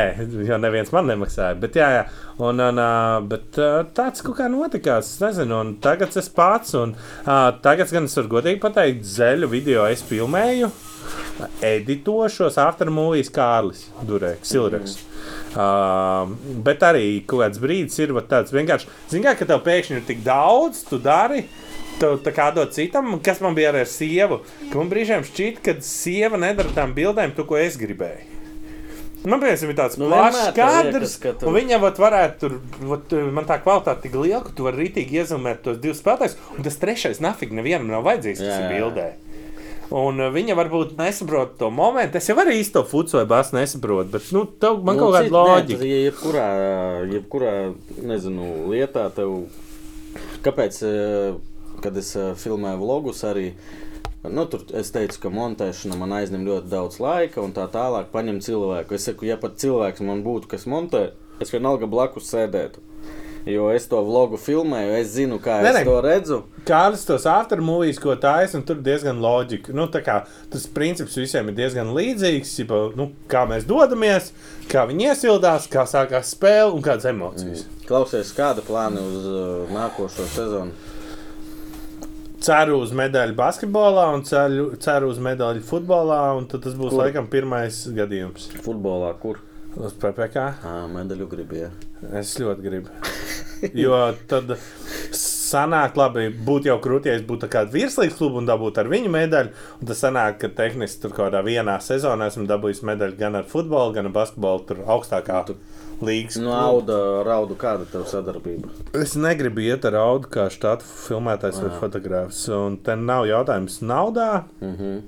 jo 0.47 0.57
neviens 0.61 0.91
man 0.93 1.07
nemaksāja. 1.09 1.55
Bet, 1.59 1.73
jā, 1.79 1.87
jā. 1.95 2.03
Un, 2.37 2.59
un, 2.61 2.81
bet 3.27 3.57
tāds 3.97 4.21
kaut 4.21 4.37
kā 4.37 4.45
notikās. 4.51 5.09
Es 5.15 5.23
nezinu, 5.23 5.57
un 5.65 5.73
tagad 5.81 6.13
es 6.21 6.29
pats. 6.29 6.75
Un, 6.77 6.93
uh, 7.25 7.49
tagad 7.65 7.89
gan 7.91 8.05
es 8.05 8.15
varu 8.19 8.29
godīgi 8.37 8.61
pateikt, 8.61 9.01
zeļu 9.17 9.49
video 9.49 9.87
es 9.89 10.03
filmēju. 10.05 10.69
Editošos 11.63 12.57
aftermovies 12.61 13.29
Kārlis 13.33 13.87
Durēks, 14.07 14.51
Silreks. 14.53 14.97
Uh, 15.57 16.29
bet 16.65 16.83
arī 16.85 17.23
kaut 17.25 17.41
kāds 17.45 17.61
brīdis 17.61 17.97
ir 18.03 18.13
tāds 18.29 18.53
vienkārši. 18.53 18.89
Zini, 19.09 19.23
kā, 19.25 19.33
ka 19.39 19.47
tev 19.49 19.63
pēkšņi 19.65 19.97
ir 19.97 20.05
tik 20.07 20.21
daudz, 20.25 20.83
tu 20.89 20.99
dari. 21.01 21.45
Tev 21.97 22.19
tā 22.21 22.33
kā 22.35 22.51
dod 22.53 22.73
citam, 22.75 23.15
kas 23.25 23.39
man 23.41 23.55
bija 23.57 23.71
arī 23.73 23.83
ar 23.85 23.89
sievu. 23.89 24.41
Ka 24.69 24.77
man 24.77 24.89
brīžiem 24.91 25.25
šķiet, 25.25 25.61
ka 25.65 25.77
sieva 25.81 26.37
nedara 26.37 26.73
tām 26.75 26.93
bildēm 26.97 27.33
to, 27.37 27.45
ko 27.49 27.57
es 27.57 27.77
gribēju. 27.81 28.33
Nu, 29.27 29.39
piemēram, 29.41 29.71
ir 29.71 29.75
tāds 29.75 29.97
Nu, 29.99 30.07
plašs 30.11 30.51
kadrs, 30.55 30.93
liekas, 30.93 31.15
ka 31.19 31.31
tu- 31.33 31.47
un 31.49 31.55
viņa 31.57 31.79
vat, 31.81 31.97
varētu 31.99 32.37
tur, 32.39 32.59
vat, 32.91 33.15
man 33.33 33.47
tā 33.49 33.57
kvalitāte 33.63 34.05
tik 34.05 34.13
liela, 34.15 34.43
ka 34.45 34.53
tu 34.55 34.63
vari 34.63 34.85
rītīgi 34.85 35.17
iezīmēt 35.19 35.63
tos 35.65 35.79
divus 35.83 35.99
spēlētājus, 35.99 36.37
un 36.55 36.63
tas 36.63 36.77
trešais 36.79 37.19
nafig 37.19 37.51
nevienam 37.51 37.89
nav 37.91 38.05
vajadzīgs, 38.05 38.39
kas 38.45 38.61
ir 38.61 38.77
bildē. 38.77 39.07
Un 39.97 40.19
uh, 40.19 40.31
viņa 40.31 40.55
varbūt 40.59 40.97
nesaprot 40.99 41.57
to 41.57 41.69
momentu. 41.71 42.19
Es 42.19 42.27
jau 42.27 42.35
arī 42.41 42.57
īsto 42.59 42.83
vai 42.91 43.25
basu 43.25 43.55
nesaprotu, 43.55 44.11
bet 44.11 44.31
nu, 44.35 44.45
tev, 44.45 44.83
man 44.83 44.97
nu, 44.97 45.05
kaut 45.05 45.15
kāda 45.15 45.31
loģika. 45.31 45.83
Ja 45.87 46.11
jebkurā, 46.11 46.47
jebkurā 47.13 47.53
nezinu, 48.03 48.67
lietā 48.71 49.07
tev. 49.15 49.47
Kāpēc, 50.43 50.81
eh, 50.83 51.37
kad 51.83 51.97
es 51.97 52.13
eh, 52.17 52.31
filmēju 52.39 52.81
vlogus, 52.81 53.23
arī 53.27 53.51
nu, 54.27 54.45
tur 54.49 54.65
es 54.75 54.91
teicu, 54.95 55.21
ka 55.23 55.31
montēšana 55.33 55.97
man 55.99 56.15
aizņem 56.17 56.47
ļoti 56.47 56.71
daudz 56.71 56.99
laika 57.03 57.43
un 57.43 57.53
tā 57.55 57.67
tālāk 57.71 58.11
paņem 58.13 58.41
cilvēku. 58.43 58.97
Es 58.97 59.07
saku, 59.07 59.29
ja 59.29 59.37
pat 59.39 59.59
cilvēks 59.61 60.03
man 60.05 60.25
būtu, 60.25 60.49
kas 60.51 60.67
montē, 60.69 61.09
es 61.43 61.53
vienalga 61.53 61.89
blakus 61.89 62.29
sēdētu. 62.33 62.83
Jo 63.47 63.69
es 63.71 63.85
to 63.87 64.01
vlogu 64.03 64.35
filmēju, 64.35 64.95
es 64.99 65.13
zinu, 65.13 65.37
kā 65.39 65.61
Ne, 65.63 65.69
es 65.69 65.77
ne. 65.77 65.83
to 65.87 65.93
redzu. 66.03 66.41
Kādas 66.67 67.05
tos 67.07 67.23
aftermovies, 67.31 67.95
ko 68.03 68.11
taisa, 68.19 68.57
un 68.59 68.65
tur 68.67 68.81
diezgan 68.83 69.21
loģika. 69.23 69.71
Nu, 69.71 69.85
tā 69.87 70.01
kā 70.03 70.17
tas 70.51 70.65
princips 70.67 71.15
visiem 71.15 71.47
ir 71.47 71.55
diezgan 71.55 71.93
līdzīgs. 71.95 72.51
Jipa, 72.59 72.81
nu, 72.99 73.13
kā 73.31 73.45
mēs 73.47 73.63
dodamies, 73.69 74.33
kā 74.67 74.83
viņi 74.89 75.13
iesildās, 75.13 75.69
kā 75.71 75.87
sākās 75.87 76.33
spēle 76.35 76.75
un 76.75 76.83
kādas 76.83 77.07
emocijas. 77.07 77.63
Mm. 77.63 77.87
Klausies, 77.87 78.35
kāda 78.35 78.65
plāna 78.67 78.99
uz 78.99 79.31
uh, 79.31 79.71
nākošo 79.71 80.27
sezonu? 80.35 80.75
Ceru 82.43 82.77
uz 82.83 82.91
medaļu 82.95 83.33
basketbolā 83.37 84.07
un 84.13 84.23
ceru, 84.27 84.69
ceru 84.81 85.09
uz 85.09 85.17
medaļu 85.23 85.63
futbolā, 85.65 86.19
un 86.37 86.45
tad 86.49 86.61
tas 86.67 86.75
būs 86.77 86.93
Kur? 86.93 87.01
laikam 87.01 87.29
pirmais 87.31 87.79
gadījums 87.97 88.51
Futbolā, 88.65 89.13
kur? 89.21 89.41
uz 89.77 89.93
PPC. 90.01 90.43
Medaļu 90.93 91.27
gribēju. 91.29 91.69
Es 92.17 92.35
ļoti 92.41 92.63
gribu. 92.65 92.93
Jo 93.77 93.97
tad 94.29 94.53
sanāk, 95.17 95.95
labi, 95.97 96.27
būtu 96.29 96.69
jau 96.69 96.77
krūti, 96.81 97.09
ja 97.09 97.21
būtu 97.25 97.49
kāda 97.51 97.73
virslīgas 97.73 98.17
kluba 98.19 98.41
un 98.41 98.49
dabūtu 98.49 98.81
ar 98.83 98.89
viņu 98.91 99.11
medaļu. 99.13 99.53
Un 99.81 99.89
tas 99.89 100.01
sanāk, 100.03 100.37
ka 100.41 100.49
tehniski 100.59 101.01
tur 101.03 101.13
kaut 101.15 101.31
kādā 101.31 101.41
vienā 101.45 101.77
sezonā 101.81 102.29
esmu 102.31 102.45
dabūjis 102.49 102.83
medaļu 102.89 103.17
gan 103.17 103.39
ar 103.39 103.47
futbolu, 103.49 103.95
gan 103.97 104.09
ar 104.09 104.15
basketbolu, 104.17 104.65
tur 104.69 104.83
augstākā 104.85 105.43
līnijas. 106.01 106.39
Nu, 106.41 106.51
auda, 106.53 106.97
raudu, 107.27 107.55
kāda 107.59 107.87
tev 107.91 108.05
sadarbība? 108.09 108.69
Es 108.97 109.15
negribu 109.19 109.63
iet 109.65 109.85
ar 109.89 109.97
audu 110.01 110.29
kā 110.33 110.47
štātu 110.53 110.87
filmētājs 111.07 111.61
vai 111.63 111.71
fotogrāfs. 111.81 112.43
Un 112.53 112.77
te 112.83 112.95
nav 112.99 113.25
jautājums 113.29 113.79
naudā. 113.81 114.43
Mm 114.61 114.75
-hmm. 114.75 115.01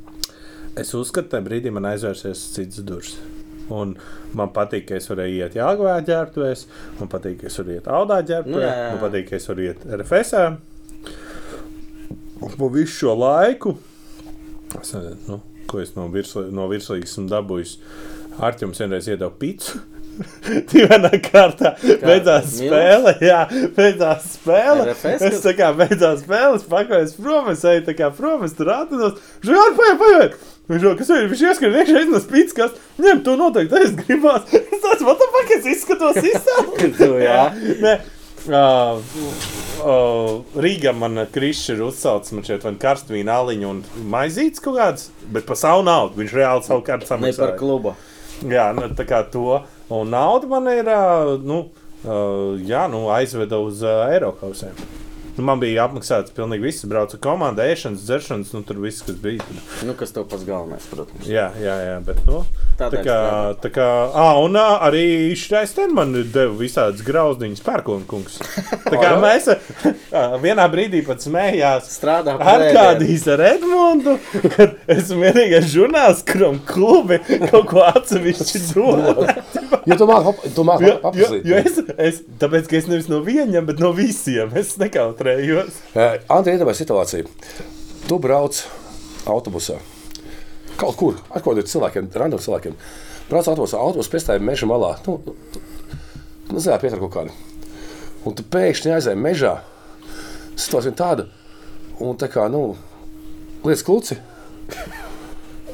Es 0.79 0.93
uzskatu, 0.93 1.29
ka 1.29 1.41
brīdī 1.41 1.71
man 1.71 1.85
aizvērsies 1.85 2.53
cits 2.55 2.77
durvis. 2.77 3.17
Un 3.69 3.95
man 4.33 4.49
patīk, 4.49 4.87
ka 4.89 4.95
es 4.95 5.09
varēju 5.09 5.35
iet 5.43 5.55
Jāgavā 5.55 5.99
ģērbtuvēs, 6.05 6.65
man 6.99 7.09
patīk, 7.09 7.39
ka 7.41 7.47
es 7.47 7.57
varu 7.59 7.71
iet 7.71 7.87
Audā 7.87 8.21
ģērbtuvē, 8.21 8.55
Nu, 8.55 8.59
jā, 8.59 8.75
jā. 8.77 8.89
man 8.91 9.03
patīk, 9.03 9.29
ka 9.29 9.35
es 9.35 9.47
varu 9.47 9.61
iet 9.61 9.85
RFS. 9.85 10.33
Un 12.41 12.51
pa 12.57 12.69
visu 12.73 12.93
šo 12.93 13.15
laiku, 13.19 13.77
es, 14.81 14.93
nu, 15.27 15.41
ko 15.67 15.79
es 15.83 15.95
no, 15.95 16.07
virsli, 16.13 16.47
no 16.55 16.67
virslīgas 16.71 17.11
esmu 17.11 17.27
dabūjis, 17.29 17.77
Arčuns 18.39 18.79
vienreiz 18.79 19.07
iedeva 19.09 19.31
pīci. 19.35 19.81
Tīvenā 20.69 21.11
kārtā 21.23 21.73
beidzās 22.03 22.53
spēle. 22.57 23.15
Jā, 23.23 23.41
beidzās 23.75 24.35
spēle. 24.35 24.91
Es 25.15 25.41
tā 25.45 25.55
kā 25.57 25.71
beidzās 25.77 26.23
spēle, 26.25 26.61
pakāpos 26.69 27.17
prom, 27.19 27.51
es 27.53 27.65
eju 27.67 27.85
tā 27.87 27.95
kā 27.97 28.11
prom, 28.15 28.45
es 28.47 28.55
tur 28.57 28.71
atrados. 28.75 29.19
Jau 29.47 29.67
paiet, 29.77 29.99
paiet. 30.01 30.39
Viņš 30.69 30.83
jau, 30.85 30.93
kas 30.99 31.09
ir, 31.15 31.25
viņš 31.31 31.41
ieskrien 31.47 31.79
iekšā 31.81 32.01
no 32.11 32.19
spīdus, 32.21 32.53
kas 32.57 32.75
ņem 33.01 33.23
to 33.25 33.33
noteikti, 33.39 33.79
es 33.87 33.95
gribās. 33.97 34.45
Es 34.53 34.83
tāds, 34.83 35.01
what 35.07 35.17
the 35.21 35.29
fuck, 35.33 35.53
es 35.57 35.69
izskatos 35.73 36.21
izsāli. 36.21 36.91
Tu, 36.99 37.11
jā. 37.23 37.43
Nē. 37.81 37.97
Uh, 38.49 39.01
uh, 39.83 40.61
Rīgā 40.63 40.93
man 40.95 41.25
Krišs 41.33 41.73
ir 41.73 41.81
uzsaucis, 41.83 42.31
man 42.37 42.45
šeit 42.47 42.63
vai 42.65 42.71
karstvīna 42.79 43.35
aliņu 43.41 43.67
un 43.67 43.81
maizītes 44.13 44.63
kaut 44.63 44.77
kāds, 44.77 45.09
bet 45.33 45.49
pa 45.49 45.57
savu 45.59 45.83
naudu. 45.87 46.21
Viņš 46.21 46.37
reāli 46.37 46.65
savu 46.69 46.85
kārtu 46.87 47.19
Ne 47.19 47.33
par 47.35 47.57
klubu. 47.59 47.97
Jā, 48.47 48.69
nu, 48.77 48.87
tā 48.95 49.03
kā 49.09 49.19
to. 49.27 49.59
Un 49.89 50.11
nauda 50.13 50.45
man 50.51 50.67
ir, 50.69 50.89
nu, 51.41 51.63
jā, 52.69 52.83
nu 52.91 53.07
aizveda 53.13 53.57
uz 53.63 53.81
Eiropausēm. 53.81 54.77
Nu, 55.39 55.45
man 55.47 55.61
bija 55.61 55.85
apmaksāts 55.87 56.33
pilnīgi 56.35 56.65
viss. 56.67 56.83
Braucu 56.91 57.15
ar 57.15 57.21
komandu, 57.23 57.63
ēšanas, 57.63 58.01
dzeršanas, 58.03 58.49
nu 58.51 58.59
tur 58.67 58.81
viss, 58.83 59.05
kas 59.07 59.15
bija. 59.23 59.39
Tur. 59.39 59.61
Nu, 59.87 59.93
kas 59.95 60.11
tev 60.11 60.25
pats 60.27 60.43
galvenais, 60.43 60.83
protams. 60.91 61.29
Jā, 61.31 61.45
jā, 61.63 61.77
jā, 61.85 61.93
bet 62.03 62.19
nu. 62.27 62.41
Tā 62.75 62.89
Tādēļ 62.89 63.05
kā, 63.05 63.15
strādā. 63.15 63.55
tā 63.63 63.69
kā, 63.75 63.87
ah, 64.19 64.37
un 64.43 64.55
arī 64.59 65.05
šis 65.39 65.73
te 65.75 65.85
man 65.91 66.11
deva 66.15 66.51
visādas 66.59 67.03
grauzdiņas, 67.07 67.63
pērkona 67.63 68.07
kungs. 68.07 68.37
Tā 68.85 68.99
kā 68.99 69.13
mēs 69.23 69.47
ā, 69.51 70.21
vienā 70.43 70.67
brīdī 70.71 71.01
pat 71.07 71.23
smējās. 71.23 71.87
Strādā 71.95 72.35
Ar 72.39 72.63
kādīs 72.75 73.25
ar 73.31 73.43
Edmundu, 73.49 74.17
kad 74.57 74.75
esmu 74.95 75.23
vienīgais 75.25 75.67
žurnāls, 75.71 76.23
kuram 76.27 76.59
klubi 76.67 77.19
kaut 77.49 77.67
ko 77.71 77.83
atsevišķi 77.87 78.63
dod. 78.75 79.23
Jo 79.87 79.99
tu 79.99 80.07
māki 80.07 80.53
tu 80.55 80.67
māki 80.67 80.87
Jo, 80.89 80.95
jo, 81.15 81.27
jo 81.45 81.59
es, 81.59 81.79
es, 81.97 82.21
tāpēc, 82.39 82.67
ka 82.71 82.79
es 82.79 82.87
nevis 82.91 83.09
no 83.11 83.19
viena, 83.25 83.63
bet 83.65 83.81
no 83.83 83.91
visiem 83.95 84.55
es 84.59 84.75
nekautrējos. 85.29 85.79
Antī, 86.31 86.53
iedomājies 86.55 86.81
situāciju. 86.83 87.29
Tu 88.07 88.17
brauc 88.21 88.59
autobusā. 89.29 89.77
Kaut 90.79 90.95
kur, 90.97 91.17
ar 91.29 91.43
kādiem 91.43 91.67
cilvēkiem, 91.67 92.09
random 92.15 92.41
cilvēkiem. 92.41 92.77
Brauc 93.29 93.49
autobusā, 93.51 93.79
autobusā 93.79 94.13
piestāja 94.13 94.43
meža 94.43 94.69
malā. 94.69 94.95
Nu, 95.05 95.19
nu 96.49 96.61
zināt, 96.63 96.81
pietur 96.81 97.03
kaut 97.03 97.13
kādu. 97.17 97.35
Un 98.27 98.35
tu 98.35 98.45
pēkšņi 98.51 98.95
aizēji 98.95 99.19
mežā. 99.19 99.59
Situācija 100.59 100.91
ir 100.91 100.97
tāda, 100.99 101.27
un 102.03 102.17
tā 102.19 102.29
kā, 102.31 102.47
nu, 102.51 102.73
lietas 103.63 103.85
kluci. 103.87 104.17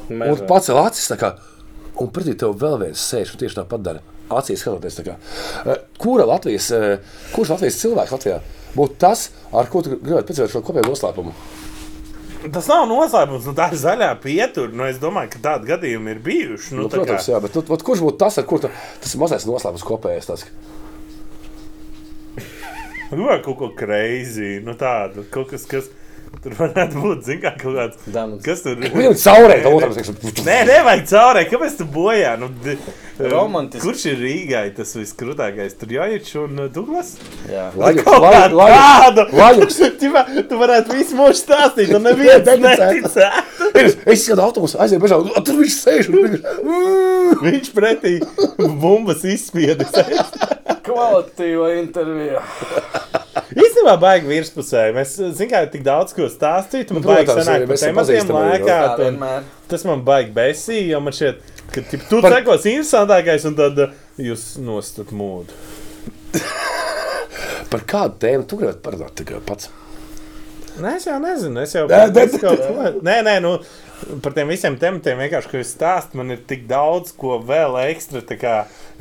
Un 0.06 0.20
Mežā. 0.20 0.36
tu 0.38 0.46
pacēl 0.50 0.78
acis, 0.84 1.08
tā 1.10 1.16
kā, 1.18 1.32
un 1.98 2.12
pretī 2.14 2.36
tev 2.38 2.54
vēl 2.60 2.76
viens 2.84 3.06
sēž 3.10 3.32
un 3.34 3.40
tieši 3.40 3.58
tāpat 3.58 3.82
dara. 3.82 4.04
Acīs 4.36 4.62
skatoties, 4.62 5.00
kā. 5.06 5.16
Kura 6.02 6.26
Latvijas, 6.26 6.68
kurš 7.34 7.52
Latvijas 7.54 7.80
cilvēks 7.82 8.14
Latvijā 8.14 8.38
būtu 8.76 8.98
tas, 9.02 9.28
ar 9.52 9.68
ko 9.72 9.82
tu 9.82 9.96
gribētu 9.96 10.28
piedzīvot 10.30 10.52
šo 10.54 10.62
kopējo 10.68 10.90
noslēpumu? 10.90 11.32
Tas 12.52 12.68
nav 12.70 12.84
noslēpums, 12.86 13.46
nu, 13.48 13.52
tā 13.58 13.70
ir 13.72 13.78
zaļā 13.80 14.10
pietura. 14.22 14.70
Nu, 14.76 14.84
es 14.86 15.00
domāju, 15.02 15.32
ka 15.32 15.40
tādi 15.48 15.66
gadījumi 15.72 16.12
ir 16.14 16.20
bijuši. 16.22 16.76
Nu, 16.76 16.84
Nu, 16.84 16.88
protams, 16.92 17.24
kā- 17.26 17.32
jā, 17.34 17.40
bet 17.42 17.56
nu, 17.58 17.64
vat 17.72 17.82
kurš 17.82 18.04
būtu 18.04 18.20
tas, 18.22 18.36
ar 18.38 18.44
kur 18.46 18.60
tu, 18.62 18.70
tas 19.02 19.14
ir 19.16 19.20
mazais 19.24 19.46
noslēpums 19.48 19.82
kopējais? 19.88 20.28
Tas, 20.30 20.46
Nu, 23.10 23.22
vai 23.24 23.38
kaut 23.42 23.56
ko 23.60 23.68
crazy, 23.78 24.56
nu 24.66 24.72
tādu, 24.74 25.22
kaut 25.30 25.52
kas, 25.52 25.62
kas 25.70 25.86
tur 26.44 26.54
varētu 26.58 27.02
būt, 27.02 27.24
zin 27.26 27.40
kā, 27.42 27.52
kaut 27.60 27.76
kāds. 27.78 28.06
Danuts. 28.12 28.44
Kas 28.46 28.62
tur 28.64 28.78
ir? 28.78 28.92
Viņam 28.94 29.16
caurē, 29.22 29.58
tā 29.64 29.72
otram 29.72 29.94
teiksim. 29.96 30.18
Nē, 30.46 30.58
nevajag 30.70 31.04
caurē, 31.10 31.44
kāpēc 31.50 31.76
tu 31.80 31.86
bojā? 31.96 32.36
Nu, 32.40 32.50
Romantiski. 33.32 33.82
Kurš 33.86 34.04
ir 34.12 34.18
Rīgai 34.20 34.64
tas 34.76 34.92
viskrūtākais? 34.98 35.76
Tur 35.80 35.94
jāiet 35.96 36.28
un 36.40 36.66
uh, 36.66 36.70
Douglas? 36.72 37.14
Jā. 37.50 37.70
Lajuks, 37.78 38.10
lajuks, 38.26 38.56
lajuks. 38.60 39.32
Lajuks. 39.40 39.80
Ķipā, 40.02 40.24
tu 40.50 40.60
varētu 40.60 40.98
visu 40.98 41.18
mūžu 41.18 41.40
stāstīt, 41.40 41.94
un 41.96 42.06
neviens 42.06 42.44
Neticētu. 42.46 43.44
Es, 43.76 43.96
es 44.08 44.22
skatos 44.24 44.40
autobusu, 44.44 44.78
aizēju 44.80 45.02
bežā, 45.02 45.16
tur 45.44 45.58
viņš 45.58 45.74
sēž. 45.82 46.08
un 46.08 46.22
Viņš... 46.22 47.42
Viņš 47.42 47.70
pretī 47.76 48.14
bumbas 48.80 49.24
izspiedis. 49.28 49.92
Kvalitīva 50.86 51.72
intervija. 51.82 52.44
Īstenībā, 53.86 54.00
baigi 54.02 54.26
virspusē. 54.26 54.80
Mēs 54.96 55.12
zinām, 55.38 55.50
ka 55.52 55.60
tik 55.70 55.84
daudz 55.86 56.14
ko 56.16 56.26
stāstīt. 56.30 56.90
Man 56.90 57.04
Nu, 57.04 57.12
baigi 57.12 57.30
sanāk 57.36 57.70
esam 57.70 57.94
tematiem 57.94 58.32
lēkāt. 58.34 58.98
Tā 58.98 59.06
un. 59.12 59.46
Tas 59.70 59.84
man 59.86 60.02
baigi 60.06 60.34
besī, 60.34 60.80
jo 60.90 61.00
man 61.00 61.14
šķiet, 61.14 61.38
ka 61.70 61.84
tip, 61.90 62.02
tu 62.10 62.20
Par- 62.24 62.34
sekos 62.34 62.66
interesantākais, 62.66 63.46
un 63.46 63.54
tad 63.58 63.78
uh, 63.78 63.94
jūs 64.18 64.56
nostat 64.58 65.12
mūdu. 65.14 65.54
Par 67.70 67.82
kādu 67.86 68.18
tēmu 68.22 68.46
tu 68.46 68.58
gribētu 68.58 68.82
parunāt 68.82 69.14
tikai 69.18 69.38
pats? 69.46 69.70
Nē, 70.82 70.96
es 70.98 71.06
jau 71.08 71.16
nezinu. 71.22 71.62
Es 71.62 71.72
jau 71.74 71.86
es 71.88 72.36
kaut 72.42 72.60
ko- 72.60 72.90
nē, 73.06 73.20
nē, 73.24 73.36
nu, 73.40 73.54
par 74.22 74.34
tiem 74.36 74.50
visiem 74.52 74.74
tematiem 74.78 75.22
vienkārši, 75.22 75.48
ko 75.50 75.62
jūs 75.62 75.70
stāstāt, 75.72 76.18
man 76.18 76.34
ir 76.34 76.42
tik 76.46 76.66
daudz 76.68 77.14
ko 77.16 77.38
vēl 77.40 77.78
ekstra. 77.86 78.20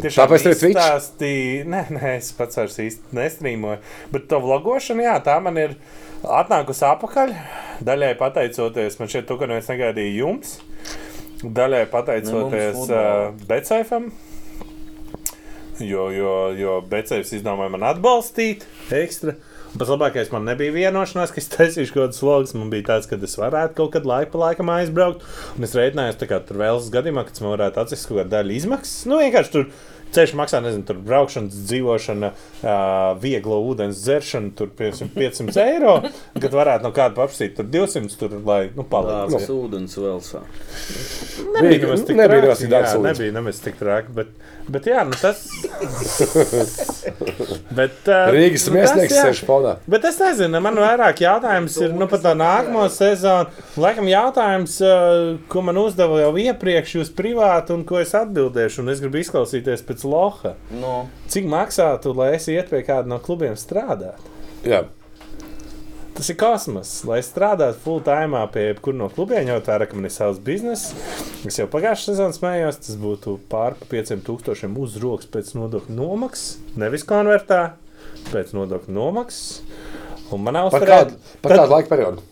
Tiešām 0.02 0.26
Tāpēc 0.28 0.44
tev 0.44 0.56
Twitch? 0.60 0.76
izstāstīja- 0.76 1.66
Nē, 1.72 1.82
nē, 1.96 2.16
es 2.18 2.32
pats 2.36 2.58
vairs 2.60 2.78
īsti 2.84 3.16
nestrīmoju. 3.16 3.78
Bet 4.12 4.28
to 4.32 4.40
vlogošanu, 4.44 5.06
jā, 5.08 5.16
tā 5.24 5.38
man 5.42 5.58
ir 5.62 5.76
atnākusi 6.24 6.86
apakaļ. 6.90 7.34
Daļai 7.86 8.14
pateicoties, 8.20 9.00
man 9.00 9.08
šeit 9.12 9.28
to, 9.28 9.38
ka 9.38 9.46
es 9.60 9.68
negaidīju 9.72 10.16
jums. 10.22 10.58
Daļai 11.44 11.86
pateicoties 11.92 12.88
Ne 12.90 12.96
uh. 12.96 13.34
Becēfam. 13.48 14.12
Jo, 15.84 16.08
jo, 16.16 16.34
jo 16.56 16.78
Becēvs 16.88 17.34
izdomāja 17.36 17.72
man 17.74 17.84
atbalstīt 17.90 18.64
ekstra. 18.96 19.36
Pats 19.76 19.92
labākais 19.92 20.30
man 20.32 20.46
nebija 20.48 20.72
vienošanās, 20.72 21.34
ka 21.36 21.42
es 21.42 21.50
taisīšu 21.52 21.92
kaut 21.92 22.06
kādas 22.06 22.22
slogas. 22.22 22.54
Man 22.56 22.70
bija 22.72 22.94
tāds, 22.94 23.10
ka 23.12 23.20
es 23.20 23.36
varētu 23.40 23.76
kaut 23.82 23.92
kad 23.98 24.08
laiku 24.08 24.36
pa 24.36 24.46
laikam 24.46 24.72
aizbraukt. 24.72 25.26
Un 25.58 25.68
es 25.68 25.76
reiķinājos, 25.76 26.22
kā 26.30 26.40
tur 26.48 26.62
vēl 26.62 26.80
gadījumā, 26.94 27.26
kad 27.28 27.42
man 27.44 27.58
varētu 27.58 27.84
atsist 27.84 28.08
kaut 28.08 28.22
kāda 28.22 28.38
daļa 28.38 28.56
izmaksas. 28.56 29.04
Nu, 29.10 29.20
vienkārši 29.20 29.54
tur 29.58 29.68
ceļš 30.16 30.34
maksā, 30.40 30.62
nezinu, 30.64 30.86
tur 30.88 31.00
braukšanas, 31.04 31.58
dzīvošana, 31.70 32.32
uh, 32.32 32.72
vieglo 33.20 33.60
ūdens 33.68 34.00
dzeršana, 34.00 34.54
tur 34.56 34.72
piemēram 34.78 35.12
500 35.16 35.64
eiro. 35.66 35.96
Kad 36.40 36.56
varētu 36.56 36.88
no 36.88 36.94
kāda 36.96 37.18
paprasīt, 37.18 37.56
tur 37.58 37.68
200, 37.74 38.16
tur, 38.20 38.38
lai 38.48 38.62
nu, 38.76 38.86
palīdzētu. 38.92 39.36
Lācis 39.36 39.54
ūdens 39.56 39.98
vēl 40.00 40.22
sā. 40.24 40.44
Nebija 41.58 41.82
nemaz 41.84 42.06
tik 42.08 42.22
traki. 42.22 43.04
Nebija 43.10 43.36
nemaz 43.40 43.64
tik 43.66 43.80
traki, 43.82 44.16
bet, 44.72 44.88
jā, 44.90 45.04
nu 45.08 45.16
tas. 45.20 45.44
bet, 47.78 47.98
uh, 48.08 48.32
Rīgas 48.34 48.68
nu, 48.72 48.80
jā. 48.82 48.90
sēž 49.12 49.42
fonā. 49.48 49.76
Bet 49.92 50.08
es 50.10 50.20
nezinu, 50.22 50.62
man 50.64 50.80
vairāk 50.82 51.22
jautājums 51.26 51.78
ir 51.84 51.96
nu, 51.96 52.08
par 52.12 52.24
tā 52.24 52.34
nākamo 52.38 52.88
sezonu. 52.94 53.54
Laikam 53.82 54.10
jautājums, 54.10 54.78
uh, 54.84 55.38
ko 55.52 55.66
man 55.66 55.80
uzdeva 55.82 56.22
jau 56.24 56.34
iepriekš, 56.46 56.98
jūs 57.00 57.14
privāti, 57.16 57.76
un 57.76 57.86
ko 57.88 58.02
es 58.02 58.16
atbildēšu. 58.18 58.84
Un 58.84 58.94
es 58.94 59.04
gribu 59.04 59.22
izklausīties 59.22 59.86
pēc 59.88 60.06
loha. 60.10 60.56
Nu, 60.74 61.06
Cik 61.32 61.50
maksātu, 61.52 62.14
lai 62.18 62.36
es 62.40 62.50
ietu 62.52 62.76
pie 62.76 62.86
kāda 62.88 63.10
no 63.12 63.22
klubiem 63.24 63.58
strādāt? 63.60 64.22
Jā. 64.66 64.86
Tas 66.16 66.30
ir 66.32 66.38
kosmos. 66.40 66.92
Lai 67.08 67.18
strādātu 67.26 67.76
full 67.84 68.00
time 68.06 68.40
pie 68.54 68.70
jebkura 68.70 68.96
no 69.02 69.10
klubiem, 69.12 69.50
jau 69.52 69.58
tā 69.66 69.76
ir, 69.82 69.86
ka 69.92 69.98
man 69.98 70.08
ir 70.08 70.14
savs 70.16 70.38
bizness. 70.44 70.94
Es 71.48 71.58
jau 71.60 71.66
pagājušajā 71.72 72.14
sezonā 72.14 72.36
smējos, 72.38 72.78
tas 72.86 73.00
būtu 73.02 73.34
pār 73.52 73.76
pa 73.82 73.90
5000 73.92 74.80
uz 74.80 74.96
rokas 75.04 75.28
pēc 75.34 75.52
nodokļu 75.60 75.98
nomaksas, 75.98 76.54
nevis 76.80 77.04
konvertā, 77.10 77.60
pēc 78.32 78.54
nodokļu 78.56 78.96
nomaksas. 78.96 79.60
Un 80.34 80.42
manā 80.48 80.64
Par 80.72 80.80
uzturē 80.80 81.02
kādu, 81.04 81.20
par 81.44 81.58
kādu 81.60 81.76
laika 81.76 81.92
periodu? 81.92 82.24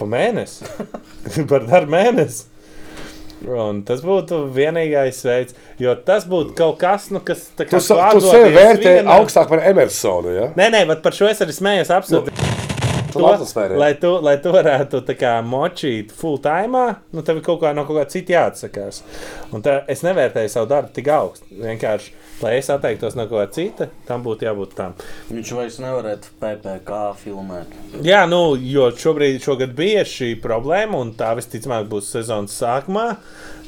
pa 0.00 0.06
mēnesi, 0.08 0.64
par 1.50 1.66
darbu 1.68 1.92
mēnesi. 1.92 2.46
Un 3.42 3.80
tas 3.84 4.00
būtu 4.06 4.38
vienīgais 4.54 5.18
veids, 5.26 5.56
jo 5.82 5.92
tas 6.06 6.24
būtu 6.30 6.54
kaut 6.56 6.76
kas, 6.80 7.08
nu, 7.12 7.20
kas 7.26 7.48
tā 7.58 7.66
Tu, 7.66 7.74
kā 7.74 7.82
sevi 8.22 8.52
vērtē 8.54 8.92
vienam- 9.00 9.12
augstāk 9.18 9.50
par 9.50 9.64
Emersonu. 9.66 10.30
Ja? 10.32 10.48
Nē, 10.56 10.68
nē, 10.72 10.84
bet 10.92 11.02
par 11.04 11.12
šo 11.16 11.26
es 11.28 11.42
arī 11.42 11.52
smējos 11.56 11.90
absolūti. 11.92 12.30
Tu 12.38 12.51
to, 13.14 13.76
lai, 13.78 13.92
tu, 14.00 14.10
lai 14.24 14.34
tu 14.42 14.52
varētu 14.54 15.02
tā 15.08 15.16
kā 15.18 15.32
močīt 15.46 16.12
full 16.16 16.40
time, 16.42 16.82
nu 17.12 17.24
tev 17.26 17.40
ir 17.40 17.46
kaut 17.46 17.60
kā 17.62 17.72
no 17.76 17.84
kaut 17.88 18.00
kā 18.00 18.06
cita 18.12 18.36
jāatsakās. 18.36 19.02
Un 19.52 19.64
tā, 19.64 19.80
es 19.92 20.04
nevērtēju 20.06 20.52
savu 20.52 20.70
darbu 20.72 20.92
tik 20.96 21.10
augstu. 21.12 21.48
Vienkārši, 21.62 22.14
lai 22.42 22.54
es 22.58 22.70
atteiktos 22.72 23.16
no 23.18 23.26
kaut 23.30 23.40
kā 23.42 23.48
cita, 23.58 23.88
tam 24.08 24.24
būtu 24.26 24.48
jābūt 24.48 24.76
tam. 24.78 24.96
viņš 25.30 25.52
vairs 25.58 25.78
nevarētu 25.82 26.34
PPC 26.42 27.02
filmēt. 27.22 27.76
Jā, 28.06 28.24
nu, 28.30 28.42
jo 28.56 28.90
šobrīd 29.04 29.42
šogad 29.44 29.76
bija 29.78 30.04
šī 30.08 30.34
problēma, 30.42 31.00
un 31.00 31.14
tā 31.18 31.32
visticamāk 31.38 31.88
būs 31.92 32.10
sezonas 32.14 32.56
sākumā, 32.58 33.08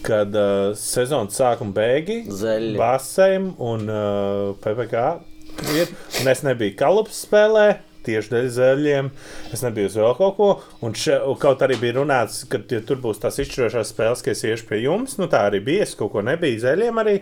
kad 0.04 0.34
uh, 0.36 0.72
sezonas 0.76 1.38
sākuma 1.38 1.72
beigi 1.76 2.24
Zeļi. 2.28 2.74
Basēm 2.80 3.54
un 3.62 3.88
uh, 3.88 4.52
PPC 4.60 5.32
ir. 5.74 5.90
Un 6.20 6.30
es 6.30 6.44
nebiju 6.46 6.76
kalups 6.78 7.24
spēlē. 7.24 7.66
Tieši 8.04 8.32
dēļ 8.34 8.48
zēļiem. 8.58 9.10
Es 9.56 9.62
nebiju 9.64 9.88
uz 9.90 9.96
vēl 9.96 10.14
kaut 10.18 10.34
ko. 10.36 10.48
Un, 10.84 10.92
še, 10.98 11.16
un 11.24 11.38
kaut 11.40 11.62
arī 11.64 11.78
bija 11.80 11.96
runāts, 11.98 12.42
ka 12.52 12.60
ja 12.70 12.80
tur 12.84 13.00
būs 13.04 13.22
tās 13.22 13.38
izšķirošās 13.40 13.94
spēles, 13.94 14.22
ka 14.26 14.34
es 14.34 14.44
iešu 14.44 14.68
pie 14.68 14.82
jums. 14.84 15.16
Nu, 15.20 15.28
tā 15.32 15.46
arī 15.48 15.62
bija. 15.64 15.86
Es 15.88 15.94
kaut 15.98 16.12
ko 16.12 16.22
nebiju 16.26 16.60
zēļiem 16.66 17.00
arī. 17.04 17.16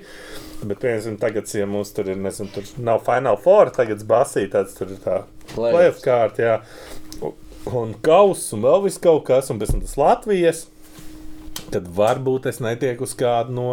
Bet, 0.62 0.78
piemēram, 0.82 1.16
tagad, 1.22 1.46
ja 1.54 1.66
mums 1.70 1.94
tur 1.94 2.10
ir, 2.12 2.18
nezinu, 2.22 2.50
tur 2.54 2.66
nav 2.86 3.00
Final 3.06 3.38
Four, 3.42 3.70
tagad 3.74 4.02
basī 4.06 4.44
tāds 4.50 4.74
tur 4.78 4.90
ir 4.94 5.00
tā 5.02 5.20
playoff 5.54 6.02
kārta, 6.04 6.42
jā. 6.50 6.58
Un- 7.22 7.38
Un 7.72 7.92
kaus, 8.02 8.40
un 8.56 8.64
vēl 8.64 8.80
viss 8.88 8.98
kaut 8.98 9.20
kas, 9.28 9.46
un 9.54 9.60
pēc 9.60 9.70
tam 9.70 9.82
tas 9.84 9.92
Latvijas. 9.94 10.64
Tad 11.70 11.86
varbūt 11.94 12.48
es 12.50 12.58
netieku 12.58 13.06
uz 13.06 13.12
kādu 13.14 13.54
no 13.54 13.68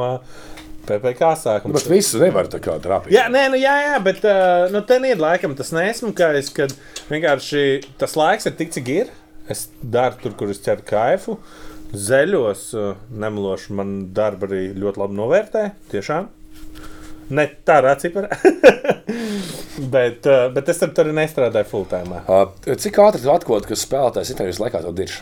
PPC 0.89 1.31
sākuma. 1.43 1.77
Bet 1.77 1.89
visu 1.91 2.21
nevar 2.21 2.49
tā 2.51 2.61
kā 2.63 2.75
trāpīt. 2.81 3.13
Jā, 3.15 3.27
nē, 3.31 3.45
nu, 3.53 3.59
jā, 3.61 3.75
jā, 3.85 3.95
bet 4.05 4.23
uh, 4.27 4.67
nu, 4.73 4.81
ten 4.89 5.05
ir 5.09 5.21
laikam 5.21 5.55
tas 5.57 5.71
nesmukais, 5.75 6.51
kad 6.55 6.73
vienkārši 7.11 7.65
tas 8.01 8.17
laiks 8.19 8.49
ir 8.49 8.57
tik, 8.59 8.73
cik 8.75 8.91
ir. 8.95 9.13
Es 9.49 9.67
daru 9.81 10.19
tur, 10.21 10.35
kur 10.39 10.51
es 10.53 10.61
ceru 10.65 10.85
kaifu. 10.85 11.39
Zeļos, 11.89 12.67
uh, 12.77 12.91
nemelošu, 13.09 13.73
man 13.77 13.95
darba 14.17 14.49
arī 14.49 14.67
ļoti 14.77 15.03
labi 15.03 15.17
novērtē. 15.17 15.65
Tiešām. 15.93 16.29
Ne 17.33 17.45
tādā 17.65 17.93
ciparā. 18.01 18.33
bet, 19.95 20.25
uh, 20.25 20.47
bet 20.53 20.69
es 20.73 20.81
tur 20.81 21.05
arī 21.05 21.17
nestrādāju 21.21 21.69
full 21.69 21.89
time. 21.89 22.23
Uh, 22.25 22.47
Cik 22.69 23.01
ātri 23.05 23.25
tu 23.25 23.33
atklāji, 23.33 23.69
ka 23.69 23.77
spēlētājs 23.77 24.33
intervijas 24.33 24.61
laikā 24.63 24.81
to 24.85 24.93
dirž? 24.97 25.19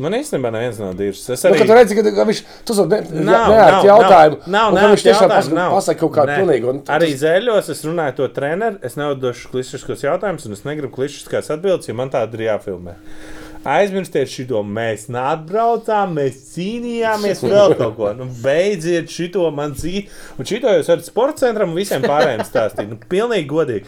Man 0.00 0.12
īstenībā 0.16 0.50
neviens 0.54 0.78
nav 0.80 0.94
diržs. 0.96 1.28
Es 1.34 1.42
Nu, 1.44 1.50
arī 1.50 1.58
kad 1.58 1.66
tu 1.68 1.74
redzi, 1.76 1.96
ka, 1.98 2.24
viņš 2.28 2.40
tu 2.64 2.72
uzdod 2.72 2.90
ne- 2.90 3.24
Nav, 3.26 3.50
nav, 3.52 3.84
jautājumu, 3.84 4.38
Nav, 4.46 4.72
viņš 4.78 5.04
tiešām 5.04 5.28
jautājumu, 5.28 5.68
pasaka 5.74 6.00
kaut 6.00 6.12
kādu 6.16 6.36
pilnīgu. 6.40 6.68
Un, 6.70 6.80
Arī 6.96 7.10
zēļos 7.20 7.68
es 7.74 7.84
runāju 7.84 8.16
to 8.16 8.28
treneru. 8.28 8.78
Es 8.82 8.96
neuzdošu 8.96 9.50
klišķiskus 9.52 10.04
jautājumus, 10.08 10.46
un 10.46 10.52
es 10.52 10.64
negribu 10.64 10.94
klišķiskas 10.96 11.50
atbildes, 11.56 11.88
jo 11.88 11.94
man 11.94 12.10
tāda 12.10 12.32
ir 12.40 12.46
jāfilmē. 12.48 12.94
Aizmirstiet 13.68 14.30
šo, 14.30 14.62
mēs 14.66 15.04
atbraucām, 15.06 16.16
mēs 16.18 16.38
cīnījāmies, 16.56 17.44
vēl 17.46 17.76
kaut 17.78 17.94
ko. 17.98 18.08
Nu, 18.18 18.26
beidziet 18.42 19.12
šo 19.12 19.50
man 19.54 19.76
cīt. 19.78 20.10
Un 20.38 20.48
šito 20.48 20.72
jūs 20.72 20.90
varat 20.90 21.06
sporta 21.06 21.46
centram 21.46 21.70
un 21.70 21.78
visiem 21.78 22.02
pārējiem 22.02 22.42
stāstīt. 22.48 22.90
Nu, 22.90 22.98
pilnīgi 23.10 23.48
godīgi. 23.50 23.86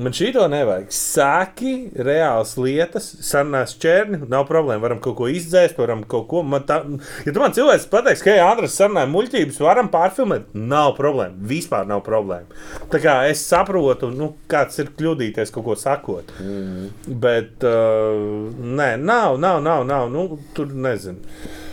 Man 0.00 0.14
šito 0.14 0.44
nevajag. 0.50 0.86
Saki 0.94 1.72
reāls 2.06 2.54
lietas, 2.60 3.08
sarunās 3.26 3.74
čērni, 3.80 4.22
nav 4.30 4.46
problēma. 4.48 4.84
Varam 4.84 5.02
kaut 5.02 5.18
ko 5.18 5.28
izdzēst, 5.30 5.76
varam 5.80 6.04
kaut 6.08 6.28
ko. 6.30 6.44
Man 6.46 6.64
tā, 6.68 6.80
ja 7.26 7.34
tu 7.34 7.42
man 7.42 7.54
cilvēks 7.56 7.88
pateiks, 7.92 8.22
ka, 8.24 8.32
hei, 8.32 8.44
Andris, 8.44 8.76
sarunāja 8.78 9.10
muļķības, 9.10 9.60
varam 9.66 9.90
pārfilmēt, 9.92 10.54
nav 10.54 10.94
problēma. 10.98 11.36
Vispār 11.50 11.88
nav 11.90 12.04
problēma. 12.06 12.60
Tā 12.92 13.02
kā 13.02 13.16
es 13.28 13.42
saprotu, 13.50 14.12
nu, 14.14 14.32
kāds 14.50 14.78
ir 14.80 14.92
kļūdīties 14.96 15.52
kaut 15.54 15.66
ko 15.66 15.76
sakot. 15.78 16.30
Mm. 16.40 16.88
Bet, 17.20 17.66
uh, 17.66 18.48
nē, 18.80 18.92
nav, 19.10 19.38
nav, 19.42 19.60
nav, 19.66 19.86
nav. 19.90 20.08
Nu, 20.14 20.26
tur 20.56 20.70
nezinu. 20.72 21.18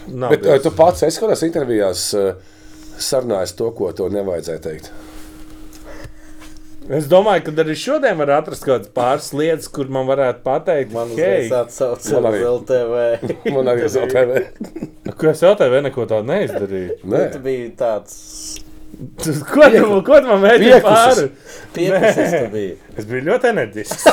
Nav 0.07 0.33
Bet 0.35 0.45
uh, 0.45 0.53
bijis. 0.55 0.63
tu 0.67 0.75
pats 0.77 1.03
esi 1.07 1.21
kādās 1.23 1.43
intervijās 1.47 2.07
uh, 2.17 2.31
sarunājis 2.97 3.55
to, 3.59 3.69
ko 3.77 3.91
tev 3.97 4.09
nevajadzēja 4.15 4.63
teikt. 4.69 4.91
Es 6.87 7.03
domāju, 7.11 7.41
ka 7.49 7.51
arī 7.65 7.73
šodien 7.75 8.15
var 8.15 8.29
atrast 8.37 8.63
kaut 8.63 8.85
kādas 8.85 8.91
pāris 8.95 9.25
lietas, 9.35 9.65
kur 9.75 9.89
man 9.91 10.07
varētu 10.07 10.39
pateikt, 10.45 10.93
Man 10.95 11.09
hei, 11.17 11.49
uzreiz 11.49 11.55
atsauc 11.57 12.05
Man 12.15 12.27
arī. 12.29 12.39
uz 12.39 12.47
LTV. 12.53 13.51
Man 13.57 13.71
arī 13.73 13.83
uz 13.89 13.97
LTV. 13.99 14.37
ko 15.19 15.27
es 15.33 15.43
tev 15.43 15.83
neko 15.83 16.05
tādu 16.07 16.29
neizdarīju. 16.31 16.95
Nē, 17.11 17.25
Tu 17.33 17.41
biji 17.43 17.67
tāds 17.81 18.15
Ko 19.53 19.67
tu, 19.69 20.01
ko 20.07 20.19
tu 20.23 20.27
man 20.31 20.41
Piekusis. 20.57 20.83
pāri? 20.83 21.25
biji. 22.53 22.69
Es 22.97 23.05
biju 23.05 23.21
ļoti 23.27 23.49
enerģisks. 23.51 24.07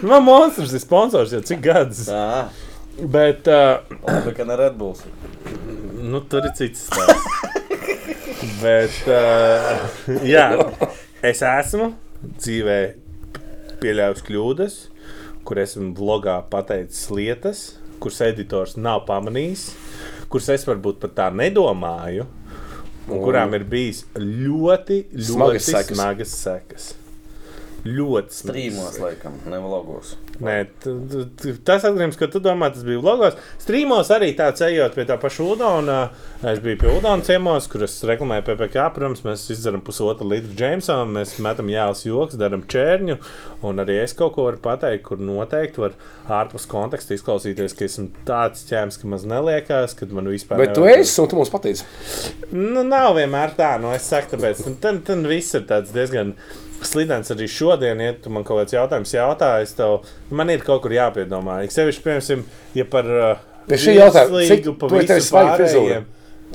man 0.10 0.24
monstrs 0.26 0.74
ir 0.76 0.82
sponsors 0.82 1.32
jau 1.34 1.40
cik 1.46 1.62
gadus. 1.64 2.04
Tā, 2.10 2.48
Bet 3.00 3.46
uh, 3.48 3.80
labi, 4.04 4.34
ka 4.36 4.44
ne 4.44 4.56
Red 4.60 4.74
Bulls. 4.76 5.00
nu, 6.00 6.20
tur 6.28 6.44
ir 6.44 6.52
cits 6.58 6.82
stāsts. 6.90 7.24
Bet 8.60 8.96
uh, 9.08 9.86
jā, 10.26 10.46
es 11.24 11.40
esmu 11.46 11.92
dzīvē 12.40 12.78
pieļāvis 13.80 14.24
kļūdas, 14.26 14.76
kur 15.48 15.60
esmu 15.62 15.94
vlogā 15.96 16.36
pateicis 16.52 17.06
lietas, 17.14 17.62
kuras 18.02 18.20
editors 18.28 18.76
nav 18.76 19.06
pamanījis, 19.08 19.70
kuras 20.30 20.48
es 20.54 20.66
varbūt 20.68 21.00
pat 21.02 21.16
tā 21.18 21.28
nedomāju, 21.34 22.26
un 23.10 23.22
kurām 23.24 23.54
ir 23.58 23.66
bijis 23.68 24.04
ļoti, 24.16 25.02
ļoti 25.10 25.32
Smagas 25.32 25.70
sekas. 25.70 25.96
smagas 25.96 26.34
sekas. 26.44 26.90
Ļoti 27.80 28.34
Strīmos, 28.36 28.98
laikam, 29.00 29.38
ne 29.48 29.58
vlogos. 29.62 30.12
Nē, 30.40 30.56
tas 31.64 31.84
atgādājums, 31.86 32.18
ka 32.20 32.26
tu 32.32 32.40
domā, 32.44 32.68
tas 32.74 32.84
bija 32.84 33.00
vlogos. 33.00 33.38
Strīmos 33.62 34.10
arī 34.12 34.34
tāds 34.36 34.60
ejot 34.66 34.96
pie 34.96 35.06
tā 35.08 35.16
paša 35.20 35.46
Udona. 35.54 35.96
Es 36.44 36.60
biju 36.60 36.80
pie 36.82 36.92
Udona 36.92 37.24
ciemos, 37.24 37.68
kur 37.72 37.86
es 37.86 37.96
reklamēju 38.08 38.44
PPC. 38.50 38.84
Protams, 38.96 39.24
mēs 39.24 39.46
izdzeram 39.56 39.84
pusotru 39.84 40.28
litru 40.28 40.52
Jamesam, 40.60 41.16
mēs 41.16 41.34
metam 41.44 41.72
jālas 41.72 42.04
joks, 42.04 42.36
darām 42.40 42.66
čērņu. 42.68 43.16
Un 43.68 43.80
arī 43.80 43.98
es 44.04 44.16
kaut 44.16 44.36
ko 44.36 44.48
varu 44.50 44.60
pateikt, 44.64 45.06
kur 45.08 45.20
noteikti 45.24 45.80
var 45.80 45.96
ārpus 46.40 46.68
konteksta 46.68 47.16
izklausīties, 47.16 47.76
ka 47.76 47.88
esmu 47.88 48.08
tāds 48.28 48.64
ķēmis, 48.68 49.00
ka 49.00 49.12
maz 49.12 49.28
neliekās, 49.28 49.96
kad 49.96 50.12
man 50.16 50.28
vispār. 50.32 50.60
bet 50.60 50.76
tu 50.76 50.84
esi 50.88 51.20
un 51.20 51.28
tu 51.32 51.40
mums 51.40 51.52
patīci. 51.52 51.88
Nu, 52.52 52.84
nav 52.84 53.16
vienmēr 53.16 53.56
tā, 53.56 53.74
nu, 53.80 53.92
es 53.96 54.08
saku, 54.08 54.36
tāpēc 54.36 54.64
tam, 54.84 55.00
tam 55.04 55.28
viss 55.28 55.56
ir 55.56 55.68
tāds 55.68 55.92
diezgan 55.96 56.36
slidens 56.86 57.30
arī 57.34 57.48
šodien. 57.50 58.00
Ja 58.00 58.14
tu 58.16 58.30
man 58.32 58.44
kaut 58.46 58.62
kāds 58.62 58.74
jautājums 58.76 59.12
jautā, 59.14 59.50
es 59.64 59.74
tev, 59.78 60.00
man 60.30 60.50
ir 60.50 60.64
kaut 60.66 60.82
kur 60.84 60.94
jāpiedomā. 60.94 61.60
Ik 61.66 61.74
sevišķi, 61.74 62.04
piemēram, 62.06 62.46
ja 62.78 62.86
par 62.90 63.10
uh, 63.10 63.44
Pie 63.68 63.76
šī 63.78 63.98
jautājuma, 63.98 64.40
cik 64.48 64.64
tu 64.64 64.74
esi 64.74 64.94
visu 64.96 65.06
tevis 65.12 65.30
frizūra? 65.30 65.54
pārējiem. 65.60 66.08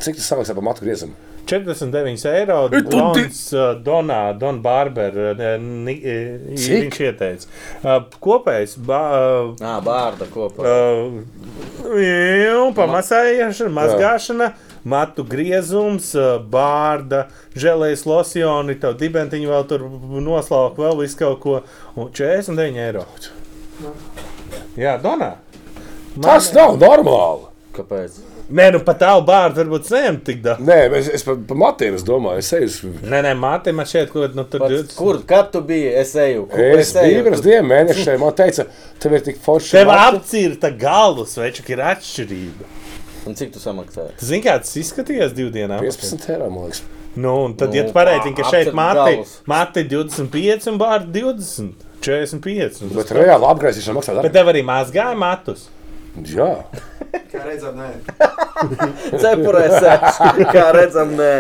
Cik 0.04 0.18
tas 0.20 0.26
samaksā 0.34 0.56
par 0.58 0.66
matu 0.68 0.84
griezumu? 0.84 1.14
49 1.46 2.24
eiro. 2.26 2.56
Dons, 2.74 3.42
uh, 3.54 3.76
Donā, 3.86 4.34
Don 4.42 4.58
Barber. 4.66 5.14
uh, 5.38 5.44
ni- 5.62 6.00
uh, 6.02 6.56
Cik? 6.58 6.88
Viņš 6.90 7.02
ieteica. 7.06 7.46
Uh, 7.84 8.00
Kopējais. 8.20 8.74
Ba, 8.82 9.02
uh, 9.14 9.52
Nā, 9.62 9.76
bārda 9.86 10.26
kopā. 10.34 10.66
Uh, 10.66 11.94
jā, 12.02 12.58
pamasēšana, 12.76 13.72
mazgāšana, 13.78 14.50
matu 14.86 15.26
griezums, 15.28 16.12
uh, 16.16 16.38
bārda, 16.53 17.26
žēlējas 17.57 18.06
losjoni, 18.07 18.78
tev 18.82 18.94
dibentiņu 19.02 19.49
vēl 19.52 19.66
tur 19.70 19.88
noslauka, 20.22 20.82
vēl 20.86 21.02
visu 21.03 21.18
kaut 21.24 21.41
ko. 21.44 21.57
Un 21.98 22.14
49 22.14 22.78
eiro. 22.86 23.06
Jā, 24.80 24.95
Donā. 25.02 25.34
Tas 26.24 26.48
nav 26.56 26.78
normāli. 26.80 27.49
Kāpēc? 27.76 28.22
Nē, 28.56 28.68
nu 28.76 28.80
pat 28.86 28.99
tālu 29.02 29.24
bārdu 29.26 29.57
varbūt 29.64 29.88
saņemt 29.90 30.20
tik 30.28 30.41
daudz. 30.45 30.62
Nē, 30.64 30.76
es, 30.99 31.07
es 31.18 31.24
par 31.26 31.40
pa 31.49 31.56
matiem 31.57 31.95
es 31.98 32.03
domāju, 32.06 32.44
es 32.44 32.52
eju. 32.53 32.68
uz- 32.70 33.02
Nē, 33.10 33.24
nē, 33.26 33.32
Mārtiņ, 33.41 33.74
man 33.76 33.88
šķiet, 33.90 34.12
ka 34.14 34.28
nu, 34.38 34.44
tur 34.45 34.62
Pats, 34.62 34.72
20. 34.76 34.95
kur, 34.99 35.18
kad 35.28 35.49
tu 35.52 35.62
biji? 35.66 35.90
Es 36.03 36.14
eju. 36.16 36.45
Kur 36.52 36.62
Es 36.78 36.94
biju 36.94 37.10
eju? 37.18 37.24
pirms 37.26 37.41
diviem 37.41 37.66
mēnešiem, 37.74 38.20
man 38.22 38.36
teica, 38.38 38.68
tev 39.02 39.14
ir 39.18 39.26
tik 39.26 39.41
forši. 39.41 39.72
Tev 39.80 39.88
mati. 39.90 40.20
apcirta 40.22 40.70
galvas, 40.78 41.34
vai 41.41 41.49
čak 41.57 41.70
ir 41.74 41.82
atšķirība. 41.90 42.70
Un 43.26 43.38
cik 43.38 43.54
tu 43.56 43.62
samaksāji? 43.62 44.14
Tu 44.20 44.28
zini, 44.30 44.44
kā 44.46 44.58
tas 44.62 44.76
izskatījās 44.82 45.34
divu 45.38 45.50
dienu? 45.54 45.80
15 45.82 46.30
eiro, 46.34 46.50
man 46.54 46.68
liekas. 46.70 46.84
Nu, 47.16 47.32
un 47.48 47.54
tad, 47.56 47.72
Nu, 47.72 47.80
ja 47.80 47.86
tu 47.88 47.94
pareizi, 47.96 48.34
ka 48.36 48.44
šeit 48.52 48.74
māte 48.76 49.22
māte 49.48 49.86
25 49.88 50.68
un 50.74 50.80
bārda 50.82 51.08
20, 51.16 51.86
45. 52.06 52.82
un 52.84 52.92
Bet 52.98 53.14
reāli 53.16 53.48
apgriezīšana 53.50 53.98
maksā 54.02 54.18
Bet 54.26 54.36
tev 54.36 54.52
arī 54.52 54.66
mazgāja 54.68 55.16
matus. 55.18 55.70
Jā, 56.32 56.52
Kā 57.32 57.42
redzam, 57.44 57.76
nē. 57.80 57.90
Cepurēs, 59.24 60.20
kā 60.52 60.66
redzam, 60.76 61.12
nē. 61.18 61.32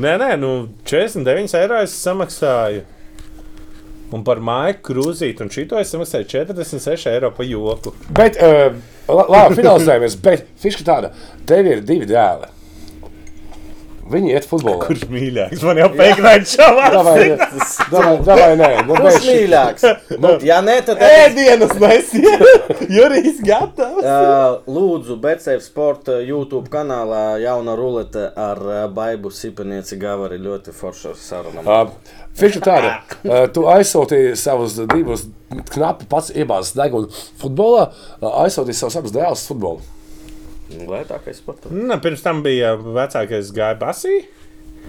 Nē, 0.00 0.12
nē, 0.20 0.30
nu 0.40 0.50
49 0.88 1.54
eiro 1.60 1.78
es 1.84 1.94
samaksāju. 1.96 2.82
Un 4.12 4.22
par 4.26 4.40
māju 4.44 4.74
krūzīti, 4.84 5.40
un 5.40 5.48
šito 5.52 5.78
es 5.80 5.88
samaksāju 5.94 6.26
46 6.28 7.06
eiro 7.08 7.30
par 7.32 7.46
joku. 7.48 7.94
bet 8.12 8.36
uh, 8.42 8.74
la- 9.08 9.28
labi, 9.32 9.56
finalizējamies. 9.60 10.18
Bet 10.20 10.46
fiška 10.60 10.84
tāda, 10.84 11.12
tev 11.48 11.66
ir 11.66 11.80
divi 11.80 12.06
dēli. 12.10 12.50
Viņi 14.02 14.32
iet 14.34 14.46
futbolā. 14.50 14.82
Kurš 14.82 15.04
mīļāks? 15.12 15.60
Man 15.62 15.78
jau 15.78 15.86
pēkšņi 15.94 16.48
šāvā. 16.52 16.86
Davai, 18.26 18.48
nē, 18.58 18.70
nu, 18.88 18.96
Kurš 18.98 19.28
mīļāks? 19.28 19.84
Nu, 20.18 20.32
ja 20.50 20.58
nē, 20.64 20.74
tad. 20.88 21.02
Ēdienas 21.06 21.76
nesiet. 21.78 22.42
Jurijs 22.96 23.38
gatavs. 23.46 24.02
Uh, 24.02 24.58
lūdzu, 24.66 25.18
Betsev 25.22 25.62
sporta 25.62 26.18
YouTube 26.18 26.66
kanālā 26.72 27.38
jauna 27.44 27.76
rulete 27.78 28.26
ar 28.26 28.62
uh, 28.66 28.82
Baibu 28.92 29.30
Sipanieci 29.30 30.00
Gavari 30.02 30.40
ļoti 30.42 30.74
forša 30.74 31.14
saruna. 31.22 31.62
Uh, 31.62 32.20
Fiška 32.38 32.64
tāda, 32.66 32.92
uh, 33.22 33.46
tu 33.54 33.68
aizsūtīji 33.70 34.34
savus 34.40 34.80
divus 34.82 35.28
knapi 35.72 36.10
pats 36.10 36.34
iebāzes 36.34 36.74
degunu 36.74 37.12
futbolā, 37.40 37.90
uh, 38.18 38.30
aizsūtīji 38.48 38.82
savus 38.82 38.98
abus 38.98 39.14
dēlus 39.14 39.46
uz 39.46 39.50
futbolu. 39.52 40.01
Lētākais 40.88 41.42
pat. 41.46 41.68
Nu, 41.72 41.98
pirms 42.02 42.24
tam 42.24 42.40
bija 42.44 42.74
vecākais 42.80 43.52
gāja 43.56 43.78
basī. 43.80 44.22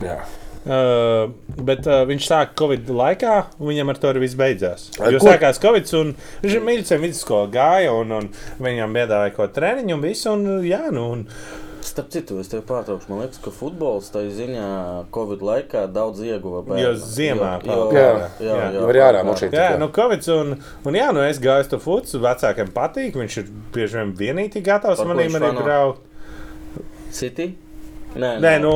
Jā. 0.04 0.22
Uh, 0.64 1.34
bet 1.68 1.84
uh, 1.92 2.06
viņš 2.08 2.28
sāka 2.30 2.56
Covid 2.62 2.88
laikā, 2.88 3.34
un 3.60 3.68
viņam 3.74 3.90
ar 3.92 3.98
to 4.00 4.08
arī 4.14 4.22
viss 4.24 4.38
beidzās. 4.40 4.86
Jo 4.96 5.20
Ko- 5.20 5.28
sākās 5.28 5.60
Covid, 5.60 5.90
un 6.00 6.14
viņš 6.44 6.56
ir 6.56 6.64
mīļš, 6.64 6.94
vidusskolā 7.04 7.50
gāja, 7.52 7.92
un, 8.00 8.14
un 8.16 8.30
viņam 8.64 8.96
piedāvāja 8.96 9.34
kaut 9.36 9.52
ko 9.52 9.60
treniņu, 9.60 9.98
un 9.98 10.06
visu. 10.08 10.32
Un, 10.32 10.48
jā, 10.64 10.86
nu, 10.96 11.04
un, 11.18 11.26
Starp 11.84 12.08
citu, 12.14 12.38
es 12.40 12.48
tevi 12.48 12.64
pārtraukšu. 12.66 13.10
Man 13.12 13.20
liekas, 13.26 13.42
ka 13.44 13.52
futbols 13.52 14.08
tajā 14.14 14.30
ziņā 14.38 14.68
Covid 15.14 15.42
laikā 15.44 15.82
daudz 15.94 16.22
ieguva. 16.24 16.62
bērni. 16.66 16.82
Jo 16.86 16.94
ziemā 16.96 17.50
Var 18.88 19.00
ārā 19.10 19.24
šeit. 19.42 19.52
jā, 19.52 19.66
tikai. 19.68 19.80
nu, 19.82 19.90
Covid, 19.98 20.30
un, 20.38 20.54
un 20.88 20.98
jā, 20.98 21.10
nu, 21.14 21.26
es 21.28 21.42
gāju 21.44 21.68
to 21.74 21.80
futbolu, 21.84 22.24
vecākiem 22.24 22.72
patīk. 22.74 23.20
Viņš 23.20 23.38
ir 23.44 23.52
bieži 23.76 24.00
vien 24.00 24.14
vienīgi 24.24 24.64
gatavs 24.64 25.04
arī 25.04 25.28
fano? 25.52 25.66
braukt. 25.68 26.02
City? 27.14 27.50
Nē, 28.14 28.30
Nē, 28.44 28.52
nu, 28.62 28.72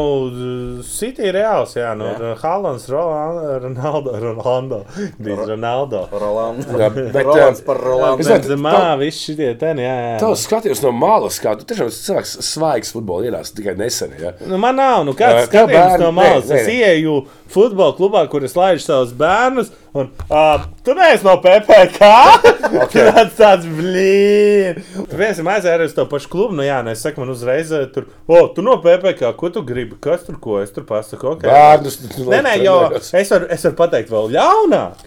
City 0.87 1.27
ir 1.29 1.35
reāls, 1.37 1.75
jā, 1.77 1.91
nu, 1.97 2.07
Jā. 2.09 2.31
Hallands, 2.41 2.87
Ronaldo, 2.89 4.13
Ronaldo, 4.23 4.79
bija 5.21 5.45
Ronaldo. 5.51 6.01
Rolands. 6.11 6.65
Jā, 6.71 6.89
bet, 6.95 7.15
Rolands 7.27 7.61
par 7.65 7.77
Rolandu. 7.83 8.23
es 8.25 8.31
Benzemā, 8.31 8.73
visi 9.01 9.21
šitie 9.31 9.51
ten, 9.61 9.81
jā, 9.83 9.93
jā. 10.07 10.15
Tavs 10.23 10.45
skatījums 10.47 10.81
no 10.85 10.91
malas, 10.95 11.37
kā 11.43 11.53
tu 11.59 11.67
tiešām 11.69 11.91
esi 11.91 12.03
cilvēks 12.07 12.35
svaigs 12.49 12.93
futbolā 12.95 13.29
ienācis 13.29 13.53
tikai 13.57 13.75
nesen. 13.79 14.15
Ja? 14.21 14.33
Nu, 14.47 14.57
man 14.61 14.77
nav, 14.81 15.03
nu, 15.07 15.13
kāds 15.17 15.49
skatījums 15.51 15.99
no 16.01 16.11
malas. 16.17 16.49
nē, 16.49 16.57
Es 16.63 16.69
nē. 16.71 16.77
ieju 16.81 17.19
futbola 17.53 17.93
klubā, 17.97 18.25
kur 18.31 18.43
es 18.47 18.57
laidu 18.57 18.81
savus 18.83 19.13
bērnus, 19.17 19.69
un 19.97 20.09
uh, 20.29 20.65
tu 20.85 20.93
neesi 20.97 21.25
no 21.25 21.33
PPC. 21.43 22.09
okay. 22.83 23.09
tāds 23.11 23.35
tāds. 23.37 23.65
Tur 23.67 25.17
viens 25.19 25.41
ir 25.41 25.49
aizējis 25.53 25.91
uz 25.91 25.95
to 25.97 26.05
pašu 26.11 26.31
klubu. 26.33 26.57
Nu, 26.59 26.65
jā, 26.67 26.79
nu, 26.85 26.93
es 26.93 27.01
saku, 27.05 27.23
man 27.23 27.33
uzreiz 27.33 27.73
tur, 27.95 28.07
o, 28.29 28.43
tu 28.53 28.65
no 28.65 28.77
PPC, 28.83 29.25
ko 29.39 29.51
tu 29.53 29.63
gribi? 29.67 29.97
Kas 30.03 30.25
tur 30.27 30.39
ko? 30.43 30.59
Es 30.61 30.73
tur 30.75 30.85
pasaku, 30.87 31.33
ok. 31.33 31.47
Bērnus. 31.47 31.99
Nē, 32.21 32.41
nē, 32.45 32.55
jo 32.63 32.77
es 32.97 33.33
varu, 33.33 33.49
es 33.53 33.67
varu 33.67 33.79
pateikt 33.81 34.13
vēl 34.13 34.31
ļaunāk. 34.37 35.05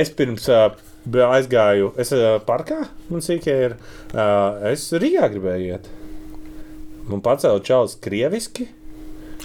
Es 0.00 0.10
pirms 0.18 0.48
uh, 0.50 0.70
aizgāju, 1.06 1.92
es 2.02 2.10
uh, 2.16 2.36
parkā, 2.46 2.80
man 3.12 3.22
sīkā 3.22 3.60
ir. 3.68 3.76
Uh, 4.10 4.72
es 4.72 4.88
Rīgā 4.96 5.28
gribēju 5.30 5.76
iet. 5.76 5.90
Man 7.06 7.22
pacēla 7.22 7.62
čalis 7.62 7.94
krieviski. 8.02 8.66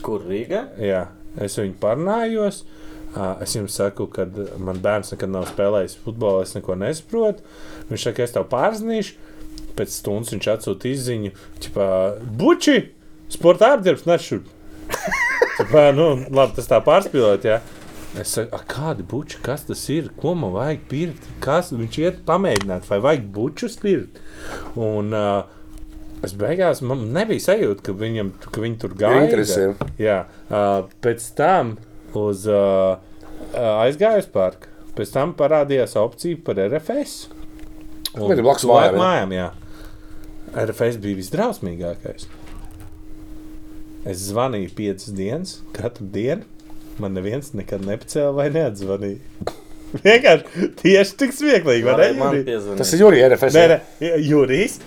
Kur 0.01 0.23
Rīgā? 0.25 0.65
Jā, 0.81 1.05
es 1.45 1.59
viņu 1.59 1.77
parunājos. 1.81 2.63
Ā, 2.63 2.80
Es 3.43 3.55
jums 3.57 3.75
saku, 3.75 4.05
ka 4.07 4.23
man 4.61 4.79
bērns 4.83 5.11
nekad 5.11 5.33
nav 5.33 5.49
spēlējis 5.49 5.97
futbolu, 6.05 6.45
es 6.45 6.55
neko 6.55 6.77
nesaprotu. 6.79 7.43
Viņš 7.89 8.07
saka, 8.07 8.23
es 8.23 8.35
tev 8.35 8.47
pārzinīšu. 8.51 9.17
Pēc 9.75 9.91
stundas 9.97 10.31
viņš 10.33 10.47
atsūta 10.51 10.87
izziņu, 10.91 11.31
ka 11.75 11.85
buči, 12.39 12.77
sporta 13.31 13.73
apģērbs 13.75 14.07
nešur. 14.07 14.41
Ķipā, 15.57 15.85
nu, 15.97 16.07
labi, 16.31 16.55
tas 16.57 16.67
tā 16.71 16.79
pārspīlēt, 16.83 17.47
jā. 17.47 17.59
Es 18.19 18.33
saku, 18.35 18.51
"A, 18.55 18.63
kādi 18.67 19.03
buči, 19.07 19.39
kas 19.43 19.63
tas 19.67 19.83
ir? 19.91 20.09
Ko 20.19 20.33
man 20.35 20.51
vajag 20.55 20.83
pirkt? 20.91 21.27
Kas 21.43 21.71
viņš 21.71 21.99
iet 22.03 22.23
pamēģināt, 22.27 22.87
vai 22.89 22.99
vajag 22.99 23.27
bučus 23.31 23.79
pirkt? 23.79 24.19
Un, 24.75 25.11
uh, 25.15 25.59
Es 26.21 26.35
beigās 26.37 26.83
man 26.85 27.07
nebija 27.15 27.41
sajūta, 27.41 27.81
ka, 27.87 27.93
viņam, 27.97 28.27
ka 28.45 28.61
viņi 28.61 28.75
tur 28.77 28.91
gāja. 28.93 29.23
Interesē. 29.25 29.63
Jā, 29.97 30.19
uh, 30.53 30.83
pēc 31.01 31.23
tam 31.33 31.71
uz 32.19 32.45
uh, 32.49 32.97
uh, 32.97 33.71
aizgāju 33.85 34.23
uz 34.23 34.29
parku. 34.31 34.69
Pēc 34.97 35.13
tam 35.13 35.31
parādījās 35.39 35.95
opcija 35.99 36.39
par 36.45 36.59
RFS. 36.59 37.29
Un 38.17 38.27
Bet 38.27 38.41
ir 38.41 38.45
blakus 38.45 38.67
mājām, 38.67 38.97
ja? 38.97 39.01
mājām. 39.01 39.35
Jā. 39.37 39.49
RFS 40.65 40.99
bija 40.99 41.19
visdrausmīgākais. 41.21 42.27
Es 44.11 44.23
zvanīju 44.27 44.73
piecas 44.75 45.13
dienas, 45.15 45.59
katru 45.77 46.07
dienu. 46.11 46.47
Man 47.01 47.15
neviens 47.15 47.53
nekad 47.55 47.85
nepacēla 47.87 48.33
vai 48.35 48.47
neatzvanīja. 48.53 49.47
Vienkārši 50.05 50.71
tieši 50.81 51.15
tik 51.19 51.33
smieklīgi, 51.35 51.85
vai 51.85 51.93
ne? 51.93 51.97
Varēja 51.97 52.17
man 52.19 52.35
piezvanīt. 52.47 52.81
Tas 52.81 52.93
ir 52.95 53.03
Jurijs 53.05 53.27
RFS. 53.29 53.57
Nē, 53.57 53.63
nē, 53.71 54.11
Jurijs. 54.27 54.77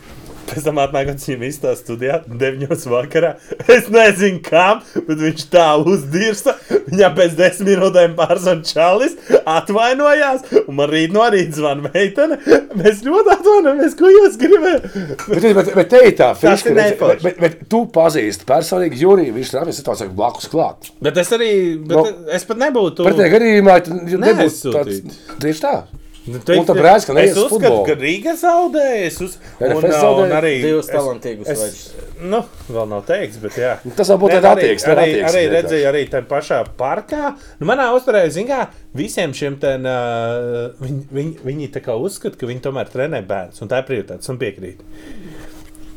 Pēc 0.55 0.67
tam 0.69 0.79
atnākot 0.79 1.23
viņam 1.25 1.45
izstāstīt 1.49 1.85
studijā, 1.85 2.21
9. 2.31 2.75
vakarā. 2.93 3.33
Es 3.75 3.89
nezinu, 3.93 4.39
kam, 4.45 4.83
bet 4.95 5.19
viņš 5.19 5.47
tā 5.51 5.67
uzdirsta. 5.83 6.55
Viņam 6.87 7.17
pēc 7.17 7.35
10 7.41 7.67
minūtēm 7.67 8.15
pārsvarā 8.19 8.63
čalis 8.69 9.17
atvainojās. 9.51 10.47
Un 10.65 10.79
man 10.79 10.93
rīt 10.93 11.15
no 11.15 11.25
rīta 11.35 11.59
zvana 11.59 11.91
meitene. 11.91 12.39
Mēs 12.79 13.03
ļoti 13.07 13.35
atvainojamies, 13.35 13.97
ko 13.99 14.13
jūs 14.13 14.39
gribējāt. 14.41 14.87
Bet, 15.27 15.49
bet, 15.59 15.73
bet 15.81 15.91
te 15.91 16.05
ir 16.07 16.17
tā 16.19 16.31
ir 16.39 16.55
bet, 16.55 17.03
bet, 17.03 17.25
bet, 17.25 17.43
bet 17.43 17.59
tu 17.71 17.85
pazīsti 17.95 18.47
personīgi 18.49 19.03
Juriju, 19.03 19.35
viņš 19.35 19.53
ir 19.59 19.75
situācijā 19.81 20.15
blakus 20.15 20.49
klāt. 20.53 20.93
Bet 21.05 21.19
es 21.21 21.35
arī, 21.35 21.51
bet 21.83 21.99
no, 21.99 22.07
es 22.39 22.47
pat 22.49 22.63
nebūtu. 22.63 23.07
Pretējā 23.09 23.35
gadījumā 23.35 23.77
tu 23.85 23.99
nebūtu 23.99 24.75
tāds. 24.79 25.21
Tieši 25.43 25.65
tā. 25.67 25.77
Nu, 26.25 26.39
Un 26.41 26.65
tad 26.65 26.79
redz, 26.81 27.05
ka 27.05 27.13
es 27.21 27.35
uz 27.37 27.51
uzskatu, 27.53 27.83
ka 27.85 27.95
Rīga 28.01 28.33
zaudēja. 28.41 29.01
Es 29.11 29.19
uz... 29.21 29.35
un, 29.61 29.75
RFS 29.75 29.99
uh, 29.99 30.21
un 30.23 30.31
arī 30.33 30.53
talantīgus 30.89 31.51
es- 31.53 31.61
večus. 31.61 31.83
Nu, 32.25 32.39
vēl 32.73 32.89
nav 32.89 33.03
teikts, 33.05 33.37
bet 33.43 33.59
jā. 33.61 33.75
Tas 33.99 34.09
varbūt 34.09 34.33
arī- 34.39 34.49
attieksme, 34.55 34.95
Arī, 34.95 35.05
attieksme 35.05 35.29
arī 35.29 35.43
redzēju, 35.53 35.89
arī 35.91 36.03
tajā 36.09 36.27
pašā 36.31 36.63
parkā. 36.79 37.35
Nu, 37.61 37.69
manā 37.69 37.91
uzturē, 37.93 38.25
zināmā 38.33 38.65
mērā, 38.65 38.89
visiem 38.97 39.37
šiem 39.37 39.61
ten, 39.61 39.85
uh, 39.85 40.73
viņi, 40.81 41.03
viņi, 41.13 41.37
viņi 41.45 41.71
tā 41.77 41.85
kā 41.85 41.99
uzskata, 42.01 42.41
ka 42.41 42.49
viņi 42.49 42.65
tomēr 42.71 42.89
trenē 42.89 43.21
bērns. 43.29 43.61
Un 43.61 43.69
tā 43.69 43.83
ir 43.83 43.89
prioritāte, 43.91 44.31
un 44.33 44.41
piekrīt. 44.41 44.81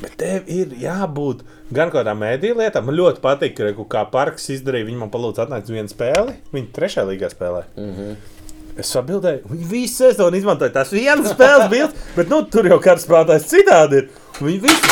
Bet 0.02 0.18
tev 0.20 0.50
ir 0.52 0.76
jābūt 0.78 1.46
gan 1.74 1.90
kādām 1.94 2.20
mēdīju 2.22 2.60
lietām. 2.60 2.86
Man 2.86 2.98
ļoti 3.00 3.24
patīk, 3.24 3.56
ka 3.58 3.86
kā 3.90 4.04
parks 4.12 4.52
izdarīja. 4.54 4.86
Viņi 4.92 5.00
man 5.00 5.14
palūdza 5.14 5.48
atnākt 5.48 5.72
uz 5.72 5.74
vienu 5.74 5.90
spēli. 5.90 6.36
Viņi 6.54 6.74
trešajā 6.76 7.08
līgā 7.10 7.32
spēlē. 7.34 7.64
Mm 7.80 7.94
-hmm. 7.96 8.36
Es 8.78 8.92
atbildēju, 9.00 9.42
viņi 9.50 9.66
visu 9.72 9.96
sezonu 10.04 10.38
izmantoja 10.38 10.70
tās 10.76 10.92
vienas 10.94 11.32
spēles 11.34 11.70
bildes, 11.72 11.96
bet 12.14 12.30
nu, 12.30 12.38
tur 12.52 12.68
jau 12.70 12.78
kāds 12.84 13.02
spēlētājs 13.08 13.48
citādi 13.50 13.96
ir. 14.04 14.08
Viņi 14.38 14.60
visi 14.68 14.86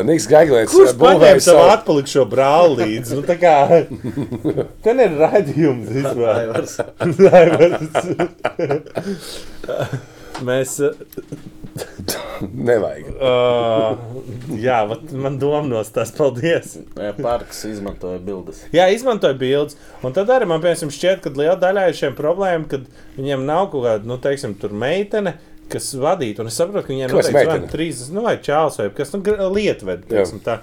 Niks 0.00 0.24
Gaiglēts 0.24 0.72
Kurš 0.72 0.94
paņēma 0.96 1.42
savu 1.44 1.68
atpalikušo 1.68 2.24
brāli 2.30 2.80
līdzi? 2.80 3.12
Nu, 3.18 3.22
tā 3.28 3.36
kā 3.36 3.84
ten 4.86 4.96
ir 5.04 5.12
raidījums 5.20 5.84
vispār. 5.92 6.48
Mēs, 10.48 10.80
Nevajag. 12.42 13.06
uh, 13.28 14.56
jā, 14.58 14.78
man 15.14 15.38
domās 15.40 15.92
tas, 15.94 16.12
paldies. 16.16 16.74
Jā, 16.98 17.12
Parks 17.18 17.62
izmantoja 17.68 18.18
bildes. 18.22 18.64
Jā, 18.74 18.88
izmantoja 18.94 19.36
bildes. 19.38 19.78
Un 20.02 20.16
tad 20.16 20.30
arī 20.34 20.48
man 20.50 20.62
piemēram, 20.64 20.92
šķiet, 20.92 21.22
ka 21.24 21.32
liela 21.38 21.56
daļa 21.62 21.86
ir 21.90 21.98
šiem 21.98 22.18
problēmām, 22.18 22.66
kad 22.70 22.86
viņiem 23.18 23.46
nav 23.48 23.70
kaut 23.72 23.86
kāda, 23.86 24.10
nu, 24.10 24.18
teiksim, 24.22 24.56
tur 24.60 24.74
meitene. 24.76 25.36
Kas 25.72 25.86
vadītu, 25.96 26.42
un 26.42 26.50
es 26.50 26.56
saprotu, 26.58 26.84
ka 26.84 26.92
viņiem 26.92 27.08
Kas 27.08 27.16
noteikti 27.16 27.38
meitene? 27.38 27.64
ir 27.64 27.70
trīs, 27.72 28.00
nu, 28.12 28.24
vai 28.26 28.34
čāls, 28.44 28.76
vai 28.76 28.90
kas 28.92 29.14
nu, 29.14 29.22
teiksim, 30.10 30.42
tā, 30.44 30.58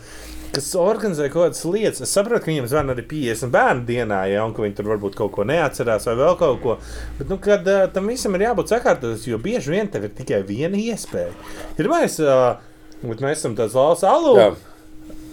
kas 0.53 0.69
organizē 0.79 1.27
kaut 1.29 1.49
kādas 1.49 1.61
lietas. 1.67 2.03
Es 2.05 2.13
saprotu, 2.15 2.43
ka 2.43 2.51
viņiem 2.51 2.67
zvana 2.71 2.95
arī 2.95 3.05
50 3.09 3.53
bērnu 3.53 3.85
dienā, 3.87 4.21
ja, 4.31 4.43
un 4.45 4.53
ka 4.55 4.63
viņi 4.65 4.77
tur 4.79 4.89
varbūt 4.91 5.17
kaut 5.19 5.33
ko 5.35 5.45
neatcerās, 5.47 6.07
vai 6.09 6.15
vēl 6.19 6.37
kaut 6.39 6.61
ko. 6.63 6.77
Bet, 7.19 7.27
nu, 7.31 7.39
kad 7.43 7.67
uh, 7.69 7.85
tam 7.93 8.09
visam 8.11 8.37
ir 8.37 8.47
jābūt 8.47 8.73
sakārtotam, 8.73 9.19
jo 9.29 9.41
bieži 9.41 9.75
vien 9.75 9.91
tev 9.91 10.07
ir 10.09 10.15
tikai 10.17 10.41
viena 10.47 10.79
iespēja. 10.79 11.33
Ir 11.79 11.91
mēs, 11.91 12.19
uh, 12.23 12.61
mēs 13.09 13.37
esam 13.37 13.57
tāds 13.59 13.77
valsts 13.77 14.07
alu, 14.09 14.37
Jā. 14.39 14.53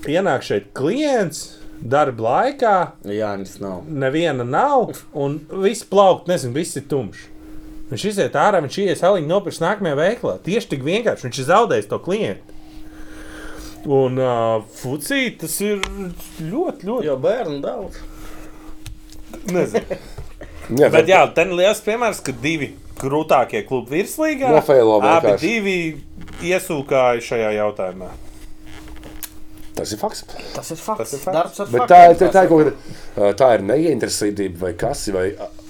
pienāk 0.06 0.46
šeit 0.46 0.72
klients. 0.76 1.46
Darba 1.76 2.22
laikā 2.24 2.74
Jānis 3.12 3.58
nav. 3.60 3.82
neviena 3.84 4.46
nav, 4.48 4.94
un 5.12 5.34
viss 5.60 5.84
plaukt, 5.84 6.24
nezinu, 6.24 6.54
viss 6.56 6.78
ir 6.80 6.86
tumšs. 6.88 7.26
Viņš 7.90 8.04
iziet 8.08 8.38
ārā, 8.40 8.62
viņš 8.64 8.78
ies 8.82 9.02
aliņu 9.04 9.28
nopirkt 9.30 9.60
nākamajā 9.62 9.98
veiklā. 9.98 10.38
Tieši 10.42 10.70
tik 10.72 10.86
vienkārši 10.86 11.28
viņš 11.28 11.40
ir 11.42 11.48
zaudējis 11.50 11.90
to 11.90 11.98
klientu. 12.02 12.55
Un 13.86 14.18
uh, 14.18 14.64
fucī 14.80 15.28
tas 15.38 15.52
ir 15.62 15.82
ļoti, 16.42 16.88
ļoti. 16.88 17.06
Jo 17.06 17.16
bērnu 17.22 17.60
daudz. 17.62 18.00
Nezinu. 19.52 19.98
Jā, 20.80 20.88
Bet 20.90 21.06
jā, 21.06 21.20
ten 21.30 21.52
ir 21.52 21.60
liels 21.60 21.78
piemērs, 21.84 22.18
ka 22.26 22.32
divi 22.42 22.72
krūtākie 22.98 23.60
klubi 23.68 24.00
virslīgā 24.00 24.48
Nofeilo 24.50 24.96
abi 24.98 25.36
divi 25.38 25.74
iesūkāja 26.42 27.22
šajā 27.22 27.52
jautājumā. 27.60 28.08
Tas 29.76 29.92
ir 29.92 29.98
fakts. 30.00 30.24
Tas 30.54 30.70
ir 30.72 30.78
fakts. 30.80 30.98
Tas 31.02 31.12
ir 31.12 31.20
fakts. 31.22 31.60
Ar 31.60 31.68
Bet 31.72 31.90
tā, 31.90 31.98
ir- 32.10 32.16
tā, 32.20 32.30
tā, 32.32 32.42
ir 32.46 32.48
kaut 32.48 32.62
kāda, 32.64 33.32
tā 33.36 33.48
ir 33.58 33.64
neieinteresētība 33.68 34.58
vai 34.62 34.72
kas, 34.80 35.02
vai 35.12 35.26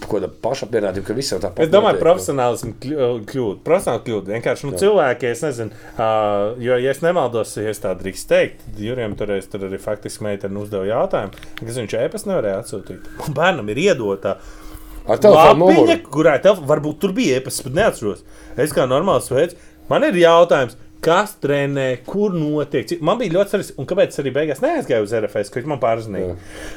kāda 0.07 0.29
pašapmierinātība, 0.45 1.07
ka 1.09 1.17
viss 1.19 1.33
jau 1.35 1.39
tāpat 1.43 1.65
Es 1.65 1.71
domāju, 1.73 1.97
notiek, 1.97 2.05
profesionālismu 2.05 2.75
kļūda. 2.85 3.25
kļūda. 3.33 3.57
Profesionāli 3.67 4.05
kļūda. 4.07 4.33
Vienkārši 4.37 4.69
nu, 4.69 4.77
cilvēki, 4.79 5.31
es 5.33 5.43
nezinu, 5.43 5.71
uh, 5.97 6.55
jo, 6.63 6.77
ja 6.79 6.91
es 6.95 7.03
nemaldos, 7.03 7.57
ja 7.59 7.73
es 7.73 7.83
tā 7.83 7.95
drīkst 7.99 8.31
teikt, 8.31 8.63
Jurijam 8.79 9.17
toreiz 9.19 9.49
tur 9.51 9.67
arī 9.67 9.81
faktiski 9.83 10.23
meitene 10.29 10.63
uzdeva 10.63 10.87
jautājumu, 10.87 11.35
kas 11.65 11.81
viņš 11.83 11.97
ēpas 12.05 12.29
nevarēja 12.31 12.63
atsūtīt. 12.63 13.11
Un 13.27 13.35
bērnam 13.35 13.69
ir 13.75 13.83
iedota. 13.89 14.37
nu. 14.39 15.13
Ar 15.13 15.19
telefonu 15.23 15.69
numuru. 15.71 15.99
kurai 16.11 16.39
tev 16.43 16.63
varbūt 16.67 16.99
tur 17.03 17.13
bija 17.15 17.41
ēpas, 17.41 17.61
bet 17.63 17.75
neatceros. 17.79 18.23
Es 18.57 18.73
kā 18.75 18.87
normāls 18.91 19.29
veids, 19.31 19.55
man 19.89 20.03
ir 20.03 20.15
jautājums. 20.19 20.77
Kas 21.05 21.37
trenē, 21.43 21.99
kur 22.07 22.33
notiek? 22.35 22.97
Man 23.05 23.19
bija 23.21 23.37
ļoti 23.37 23.53
svarīgi, 23.53 23.75
un 23.79 23.87
kāpēc 23.87 24.15
es 24.15 24.23
arī 24.23 24.33
beigās 24.35 24.63
neaizgāju 24.65 25.07
uz 25.07 25.13
RFS, 25.15 25.53
kad 25.55 25.69
man 25.71 25.79
pārzināja. 25.83 26.33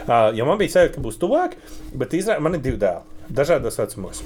Uh, 0.06 0.30
jo 0.38 0.46
man 0.46 0.60
bija 0.60 0.76
sajūta, 0.76 0.96
ka 0.98 1.04
būs 1.06 1.18
tuvāk, 1.22 1.56
bet 1.98 2.14
izrādās, 2.18 2.44
man 2.46 2.58
ir 2.60 2.62
divi 2.66 2.78
dēli, 2.82 3.02
dažādos 3.40 3.80
vecumos. 3.80 4.22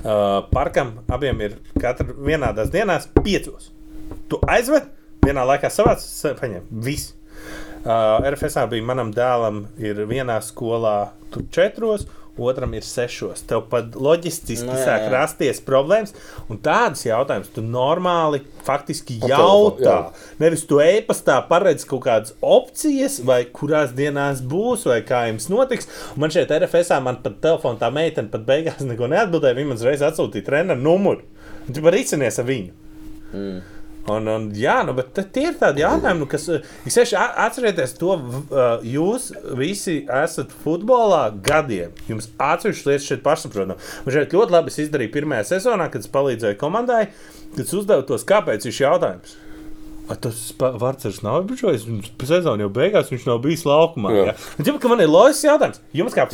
Uh, 0.00 0.40
parkam 0.52 0.94
abiem 1.12 1.40
ir 1.44 1.56
katra 1.80 2.06
vienādās 2.16 2.70
dienās, 2.72 3.08
piecos. 3.22 3.70
Tu 4.32 4.38
aizved, 4.48 4.88
vienā 5.24 5.46
laikā 5.48 5.70
savāc, 5.72 6.00
sa- 6.04 6.34
paņem 6.38 6.66
visu. 6.84 7.14
Uh, 7.80 8.20
RFS 8.28 8.58
bija 8.68 8.84
manam 8.84 9.12
dēlam, 9.16 9.62
ir 9.80 10.02
vienā 10.08 10.36
skolā, 10.44 11.10
tur 11.32 11.46
četros, 11.52 12.04
otram 12.40 12.74
ir 12.76 12.84
sešos. 12.86 13.42
Tev 13.48 13.64
pat 13.72 13.96
loģistiski 13.96 14.66
no, 14.68 14.76
jā, 14.78 14.84
sāk 14.88 15.06
jā. 15.06 15.10
rasties 15.14 15.60
problēmas, 15.66 16.14
un 16.50 16.60
tādas 16.64 17.04
jautājumas 17.06 17.50
tu 17.54 17.64
normāli 17.64 18.42
faktiski 18.66 19.18
Pa 19.22 19.30
jautā. 19.32 19.84
jā. 19.86 19.96
Nevis 20.42 20.64
tu 20.68 20.80
e-pastā 20.84 21.38
paredz 21.48 21.86
kaut 21.88 22.04
kādas 22.06 22.34
opcijas, 22.40 23.20
vai 23.26 23.42
kurās 23.44 23.94
dienās 23.96 24.42
būs, 24.42 24.86
vai 24.90 25.00
kā 25.06 25.26
jums 25.30 25.50
notiks. 25.52 25.90
Un 26.14 26.24
man 26.24 26.34
šeit 26.34 26.52
RFS 26.54 26.94
man 27.04 27.20
pat 27.24 27.40
telefonā 27.44 27.80
tā 27.82 27.90
meitene 27.94 28.32
pat 28.32 28.46
beigās 28.48 28.80
neko 28.86 29.10
neatbildēja. 29.10 29.58
Viņa 29.58 29.72
man 29.72 29.80
uzreiz 29.80 30.04
atsūtīja 30.06 30.46
treneru 30.46 30.80
numuru. 30.84 31.26
Tu 31.70 31.82
vari 31.84 32.02
izcinies 32.04 32.40
ar 32.40 32.48
viņu. 32.48 32.72
Mm. 33.30 33.60
Un, 34.10 34.30
un, 34.30 34.46
jā, 34.56 34.78
nu, 34.86 34.94
bet 34.96 35.18
tie 35.34 35.46
ir 35.50 35.58
tādi 35.60 35.84
jautājumi, 35.84 36.22
nu, 36.22 36.28
kas. 36.30 36.46
tieši 36.96 37.18
atcerieties 37.18 37.94
to, 37.98 38.16
jūs 38.86 39.30
visi 39.58 40.00
esat 40.20 40.54
futbolā 40.64 41.26
gadiem. 41.44 41.92
Jums 42.10 42.30
atsevišķas 42.40 42.88
lietas 42.88 43.10
šeit 43.10 43.22
pašsaprotami. 43.26 43.78
Man 44.06 44.16
šeit 44.16 44.34
ļoti 44.36 44.56
labi 44.56 44.72
es 44.72 44.80
izdarīju 44.86 45.14
pirmajā 45.18 45.46
sezonā, 45.54 45.90
kad 45.92 46.04
es 46.04 46.12
palīdzēju 46.12 46.60
komandai, 46.60 47.04
kad 47.56 47.76
uzdevu 47.80 48.08
tos, 48.08 48.26
kāpēc 48.28 48.68
šis 48.68 48.82
jautājums. 48.86 49.38
A, 50.10 50.16
tas 50.18 50.38
Vārtsers 50.58 51.20
nav 51.22 51.36
apbuļojis. 51.44 51.84
Sezonā 52.26 52.64
jau 52.64 52.70
beigās 52.74 53.12
viņš 53.12 53.28
nav 53.28 53.36
bijis 53.44 53.60
laukumā. 53.68 54.10
Jā. 54.16 54.32
Un, 54.58 54.64
ģipa, 54.66 54.80
ka 54.82 54.90
man 54.90 55.02
ir 55.04 55.10
loģisks 55.12 55.44
jautājums. 55.46 55.78
Jums 55.94 56.16
kā 56.16 56.24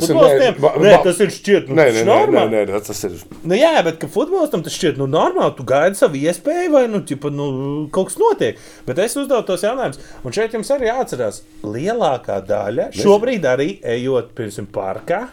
ba- 0.63 0.71
tas 1.05 1.19
ir 1.21 1.29
šķiet, 1.35 1.69
nu, 1.69 1.77
Nē, 1.77 1.85
nē, 1.93 2.01
ir 2.01 2.07
nē, 2.07 2.07
nē, 2.07 2.15
normāli. 2.25 2.63
nē, 2.71 2.81
tas 2.87 3.03
ir. 3.05 3.19
Nu, 3.43 3.53
jā, 3.59 3.75
bet 3.85 4.01
futbolistam 4.15 4.65
tas 4.65 4.73
šķiet 4.79 4.97
nu, 4.97 5.05
normāli. 5.13 5.53
Tu 5.59 5.67
gaidi 5.69 5.99
savu 6.01 6.17
iespēju, 6.23 6.71
vai 6.73 6.83
nu, 6.89 7.03
ķipa, 7.05 7.29
nu, 7.37 7.47
kaut 7.93 8.09
kas 8.09 8.17
notiek. 8.17 8.57
Bet 8.89 8.97
es 9.05 9.13
uzdevu 9.21 9.45
tos 9.45 9.61
jautājumus. 9.67 10.01
Un 10.25 10.33
šeit 10.33 10.57
jums 10.57 10.73
arī 10.73 10.89
jāatcerās, 10.89 11.43
lielākā 11.61 12.41
daļa 12.49 12.89
šobrīd 12.97 13.45
arī 13.53 13.69
ejot 13.93 14.33
pirms 14.33 14.57
parkā. 14.73 15.27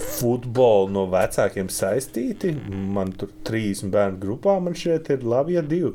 Futbolu 0.00 0.88
no 0.92 1.06
vecākiem 1.12 1.68
saistīti. 1.72 2.54
Man 2.96 3.12
tur 3.20 3.30
trīs 3.46 3.82
bērnu 3.84 4.18
grupā, 4.22 4.58
man 4.62 4.74
šeit 4.74 5.10
ir 5.14 5.22
labi, 5.26 5.54
ja 5.58 5.62
divi. 5.62 5.92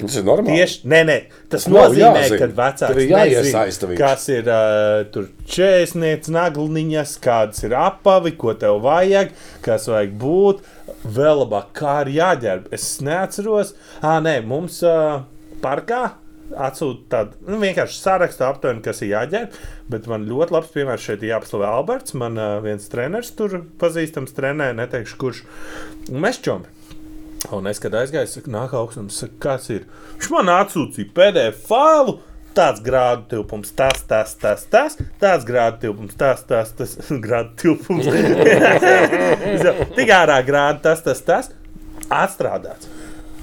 Tas 0.00 0.16
ir 0.20 0.24
normāli. 0.26 0.58
Tieši 0.60 0.90
nē, 0.90 1.00
nē, 1.08 1.16
tas 1.52 1.66
Nav 1.68 1.76
nozīmē, 1.78 2.22
jāzina. 2.24 2.38
ka 2.40 2.48
vecāks 2.60 2.98
ir 3.00 3.12
viņš. 3.90 4.00
kas 4.00 4.26
ir 4.34 4.50
uh, 4.54 5.28
čēsnieks, 5.56 6.32
nagliņas, 6.34 7.14
kādas 7.24 7.64
ir 7.66 7.76
apavi, 7.78 8.34
ko 8.40 8.56
tev 8.58 8.80
vajag, 8.84 9.32
kas 9.64 9.88
vajag 9.92 10.18
būt. 10.20 10.66
Vēl 11.04 11.40
labāk, 11.44 11.70
kā 11.76 12.00
ir 12.06 12.14
jāģērb. 12.18 12.68
Es 12.74 12.88
neatceros, 13.04 13.74
ah, 14.00 14.20
nē, 14.24 14.38
mums 14.48 14.82
uh, 14.88 15.22
parkā 15.64 16.04
atsūta 16.60 17.08
tādu 17.10 17.48
nu, 17.48 17.58
vienkārši 17.62 17.96
sarakstu 17.98 18.44
aptuveni, 18.46 18.82
kas 18.84 19.00
ir 19.02 19.14
jāģērb. 19.14 19.58
Bet 19.92 20.08
man 20.10 20.26
ļoti 20.28 20.54
labs 20.54 20.72
piemērs 20.74 21.04
šeit 21.04 21.24
ir 21.24 21.32
jāpaslavē 21.34 21.70
Alberts. 21.70 22.16
Man 22.20 22.38
uh, 22.40 22.58
viens 22.64 22.88
treneris 22.92 23.32
tur 23.36 23.62
pazīstams 23.80 24.36
trenē, 24.36 24.72
neteikšu, 24.76 25.18
kurš 25.20 25.44
mešķomi. 26.12 26.73
Un 27.52 27.66
es, 27.68 27.80
kad 27.82 27.92
aizgāju, 27.98 28.30
saku, 28.30 28.52
nāk 28.52 28.72
augsts, 28.76 29.00
un 29.00 29.10
saka, 29.12 29.36
kas 29.42 29.68
ir. 29.72 29.84
Viņš 30.16 30.30
man 30.32 30.52
atsūtīja 30.54 31.12
PDF 31.16 31.66
failu. 31.68 32.20
Tāds 32.54 32.78
grādu 32.86 33.24
tilpums, 33.32 33.72
tas, 33.74 34.04
tas, 34.06 34.36
tas, 34.38 34.62
tas, 34.70 34.94
tāds 35.18 35.42
grādu 35.48 35.80
tilpums, 35.82 36.14
tas, 36.14 36.44
tas, 36.46 36.70
tas, 36.78 36.94
grādu 37.24 37.50
tilpums. 37.58 38.06
Tik 39.98 40.12
ārā 40.14 40.38
grādu, 40.46 40.84
tas, 40.86 41.02
tas, 41.02 41.24
tas, 41.26 41.50
atstrādāts. 42.06 42.86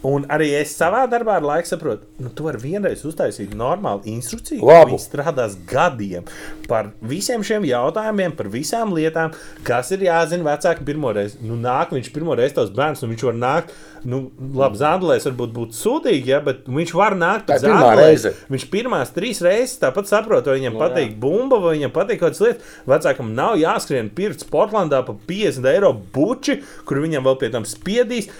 Un 0.07 0.23
arī 0.33 0.47
es 0.57 0.71
savā 0.73 1.03
darbā 1.09 1.35
ar 1.37 1.45
laiku 1.45 1.69
saprotu, 1.69 2.07
nu, 2.17 2.31
tu 2.33 2.47
vari 2.47 2.57
vienreiz 2.63 3.03
uztaisīt 3.05 3.51
normālu 3.53 4.01
instrukciju. 4.09 4.63
Labu. 4.65 4.95
Viņi 4.95 5.03
strādās 5.03 5.53
gadiem 5.69 6.25
par 6.65 6.89
visiem 7.05 7.43
šiem 7.45 7.67
jautājumiem, 7.69 8.33
par 8.37 8.49
visām 8.49 8.95
lietām, 8.97 9.35
kas 9.67 9.91
ir 9.93 10.07
jāzina 10.07 10.47
vecākam 10.47 10.87
pirmoreiz. 10.87 11.37
Nu, 11.45 11.57
nāk 11.59 11.93
viņš 11.93 12.09
pirmoreiz 12.15 12.57
tos 12.57 12.73
bērns, 12.73 13.05
un 13.05 13.13
viņš 13.13 13.27
var 13.29 13.37
nākt. 13.37 13.77
Nu, 14.01 14.23
labi, 14.57 14.79
Zandlēs 14.81 15.27
varbūt 15.29 15.51
būtu 15.53 15.77
sūdīgi, 15.77 16.31
ja, 16.33 16.39
bet 16.41 16.63
viņš 16.65 16.93
var 16.97 17.13
nākt 17.13 17.51
pēc 17.51 17.67
reize. 17.99 18.31
Viņš 18.49 18.65
pirmās 18.73 19.13
trīs 19.13 19.43
reizes 19.45 19.77
tāpat 19.83 20.09
saprot, 20.09 20.49
vai 20.49 20.57
viņam 20.57 20.79
patīk 20.81 21.13
bumba, 21.21 21.59
vai 21.61 21.75
viņam 21.75 21.93
patīk 21.93 22.23
kaut 22.23 22.31
kādas 22.31 22.41
lietas. 22.41 22.71
Vecākam 22.89 23.35
nav 23.37 23.59
jāskrien 23.61 24.09
pirkt 24.17 24.47
Portlandā 24.49 25.03
par 25.05 25.19
50 25.29 25.69
eiro 25.75 25.93
buči, 25.93 26.63
kur 26.89 27.03
viņam 27.03 27.29
vēl 27.29 27.37
pie 27.43 27.51
tam 27.53 27.67
spiedīs. 27.69 28.31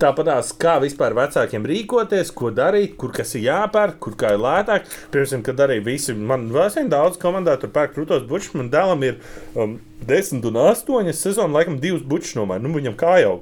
Tāpat 0.00 0.54
kā 0.56 0.78
vispār 0.80 1.12
vecākiem 1.12 1.66
rīkoties, 1.68 2.30
ko 2.32 2.48
darīt, 2.56 2.94
kur 3.00 3.12
kas 3.12 3.34
ir 3.36 3.44
jāpērk, 3.50 3.98
kur 4.00 4.16
kā 4.16 4.32
ir 4.32 4.40
lētāk. 4.40 4.88
Piemēram, 5.12 5.42
kad 5.44 5.60
arī 5.66 5.76
visi, 5.84 6.14
man 6.16 6.48
vēl 6.54 6.88
daudz 6.88 7.20
komandā 7.20 7.58
tur 7.60 7.72
pērk 7.74 7.92
krūtos 7.98 8.24
bučus, 8.28 8.54
man 8.56 8.72
dēlam 8.72 9.04
ir 9.04 9.20
um, 9.52 9.76
10 10.08 10.48
un 10.48 10.60
8 10.64 11.12
sezonu, 11.12 11.52
laikam 11.58 11.76
divas 11.82 12.00
bučus 12.00 12.32
nomēr. 12.38 12.64
Nu, 12.64 12.72
viņam 12.72 12.96
kā 12.96 13.18
jau 13.20 13.40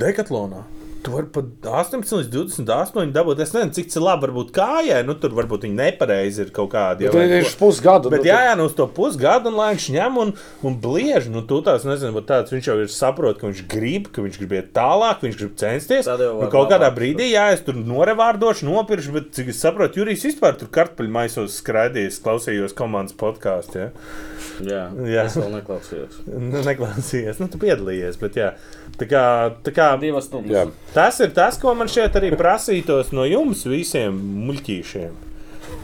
Dekatlonā. 0.00 0.64
Tu 1.00 1.12
vari 1.14 1.28
pat 1.32 1.46
18 1.64 2.12
līdz 2.18 2.30
28 2.60 3.12
dabūt. 3.14 3.40
Es 3.40 3.54
nezinu, 3.54 3.72
cik 3.76 3.88
tas 3.88 4.02
labi 4.02 4.26
var 4.26 4.32
būt 4.36 4.50
kājai. 4.56 4.98
Nu, 5.08 5.14
tur 5.20 5.32
varbūt 5.36 5.64
viņi 5.64 5.78
nepareizi 5.78 6.42
ir 6.44 6.50
kaut 6.56 6.72
kādi. 6.74 7.08
Tur 7.08 7.24
ir 7.24 7.48
pusgadu. 7.60 8.12
Bet, 8.12 8.26
jā, 8.28 8.40
jā, 8.50 8.56
nu 8.58 8.66
uz 8.68 8.74
to 8.76 8.84
pusgadu 8.96 9.48
un 9.48 9.56
viņš 9.60 9.86
ņem 9.96 10.18
un, 10.20 10.32
un 10.66 10.76
bliež. 10.82 11.30
Nu, 11.32 11.40
tu 11.48 11.62
tās 11.64 11.86
nezini, 11.88 12.12
bet 12.16 12.28
tāds 12.28 12.52
viņš 12.52 12.68
jau 12.68 12.76
ir 12.82 12.92
saprot, 12.92 13.38
ka 13.40 13.48
viņš 13.48 13.62
grib, 13.72 14.10
ka 14.12 14.24
viņš 14.26 14.40
grib 14.42 14.56
iet 14.58 14.72
tālāk, 14.76 15.24
viņš 15.24 15.38
grib 15.40 15.54
censties. 15.62 16.10
Nu, 16.20 16.50
kaut 16.52 16.68
kādā 16.72 16.92
brīdī, 16.92 17.30
jā, 17.32 17.48
es 17.54 17.64
tur 17.64 17.78
norevārdošu, 17.80 18.68
nopirkšu, 18.68 19.16
bet 19.16 19.32
cik 19.38 19.54
es 19.54 19.62
saprotu, 19.64 20.02
Jurijs 20.02 20.26
vispār 20.28 20.58
tur 20.60 20.68
kartupeļu 20.74 21.16
maisos 21.16 21.56
skraidījis, 21.62 22.20
klausījos 22.24 22.76
komandas 22.76 23.16
podkāstu. 23.20 23.86
Ja? 23.86 23.90
Jā, 24.60 24.82
Jā. 25.08 25.24
es 25.24 25.36
vēl 25.38 25.52
neklausījos. 25.56 26.20
Nu, 26.50 26.60
neklausījies, 26.64 27.40
nu, 27.40 27.48
tu 27.52 27.60
piedalījies. 27.62 28.18
Bet, 28.20 28.36
jā. 28.40 28.50
tā 29.00 29.06
kā, 29.08 29.22
tā 29.64 29.72
kā 29.76 29.90
Divas 30.00 30.26
stundas. 30.28 30.52
Jā. 30.52 30.64
Tas 30.94 31.20
ir 31.22 31.30
tas, 31.36 31.58
ko 31.62 31.70
man 31.78 31.90
šeit 31.90 32.16
arī 32.18 32.32
prasītos 32.34 33.12
no 33.14 33.22
jums 33.28 33.62
visiem 33.70 34.16
muļķīšiem. 34.48 35.12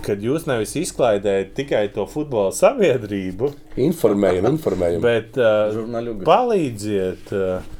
Kad 0.02 0.22
jūs 0.22 0.48
nevis 0.48 0.74
izklaidējat 0.80 1.52
tikai 1.54 1.84
to 1.94 2.08
futbola 2.10 2.50
sabiedrību, 2.54 3.52
Informējam, 3.86 4.48
informējam. 4.56 5.02
bet 5.04 5.38
uh, 5.38 5.78
palīdziet, 6.26 7.30
uh, 7.34 7.72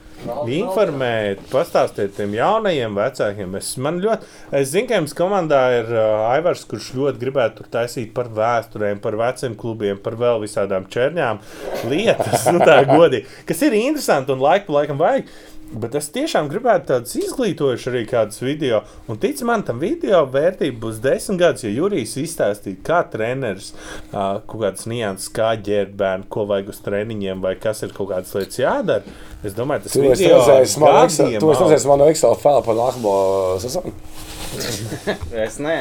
informēt, 0.51 1.43
pastāstiet 1.51 2.15
tiem 2.17 2.35
jaunajiem 2.39 2.95
vecākiem. 2.97 3.59
Es, 3.59 3.73
man 3.83 3.99
ļoti, 4.03 4.31
es 4.61 4.71
zinu, 4.73 4.87
ka 4.91 5.01
jums 5.01 5.15
komandā 5.19 5.61
ir 5.81 5.91
uh, 5.93 6.29
Aivars, 6.31 6.63
kurš 6.71 6.93
ļoti 6.99 7.23
gribētu 7.25 7.61
tur 7.61 7.71
taisīt 7.75 8.15
par 8.17 8.31
vēsturēm, 8.39 9.03
par 9.03 9.19
veciem 9.19 9.59
klubiem, 9.59 9.99
par 10.03 10.19
vēl 10.21 10.41
visādām 10.47 10.87
čērņām 10.95 11.43
lietas, 11.91 12.47
nu, 12.55 12.63
tā 12.63 12.81
godīgi, 12.89 13.27
kas 13.51 13.67
ir 13.67 13.77
interesanti 13.83 14.35
un 14.35 14.47
laiku 14.47 14.71
pa 14.71 14.81
laikam 14.81 15.03
vajag. 15.03 15.31
Bet 15.67 15.97
es 15.99 16.07
tiešām 16.15 16.47
gribētu 16.51 16.93
tādus 16.93 17.17
izglītojušus 17.19 17.89
arī 17.91 18.03
kādus 18.07 18.39
video. 18.45 18.85
Un 19.11 19.19
tic 19.23 19.41
man, 19.47 19.65
tam 19.67 19.81
video 19.83 20.21
vērtība 20.31 20.79
būs 20.85 21.01
desmit 21.03 21.41
gadus, 21.41 21.65
ja 21.67 21.73
Jurijs 21.75 22.15
izstāstīja, 22.23 22.79
kā 22.87 23.01
treneris 23.11 23.73
kaut 24.13 24.61
kādas 24.61 24.87
nianses, 24.87 25.33
kā 25.35 25.51
ģērbt 25.67 25.97
bērnu, 25.99 26.29
ko 26.31 26.47
vajag 26.53 26.71
uz 26.71 26.79
treniņiem, 26.87 27.43
vai 27.43 27.57
kas 27.59 27.83
ir 27.83 27.95
kaut 27.97 28.13
kādas 28.13 28.37
lietas 28.39 28.63
jādara. 28.63 29.17
Es 29.47 29.55
domāju, 29.55 29.85
tas 29.87 29.95
Tu 29.95 30.03
esi 30.03 30.25
video 30.25 30.41
redzējis 30.41 30.77
Excel- 30.77 31.27
gadiem 31.27 31.41
tu 31.43 31.51
esi 31.53 31.63
redzējis 31.65 31.89
manu 31.91 32.11
Excel 32.11 32.37
failu 32.43 32.63
par 32.67 32.79
nākamo 32.81 33.17
sezonu. 33.63 33.93
Es 35.47 35.59
nē. 35.63 35.77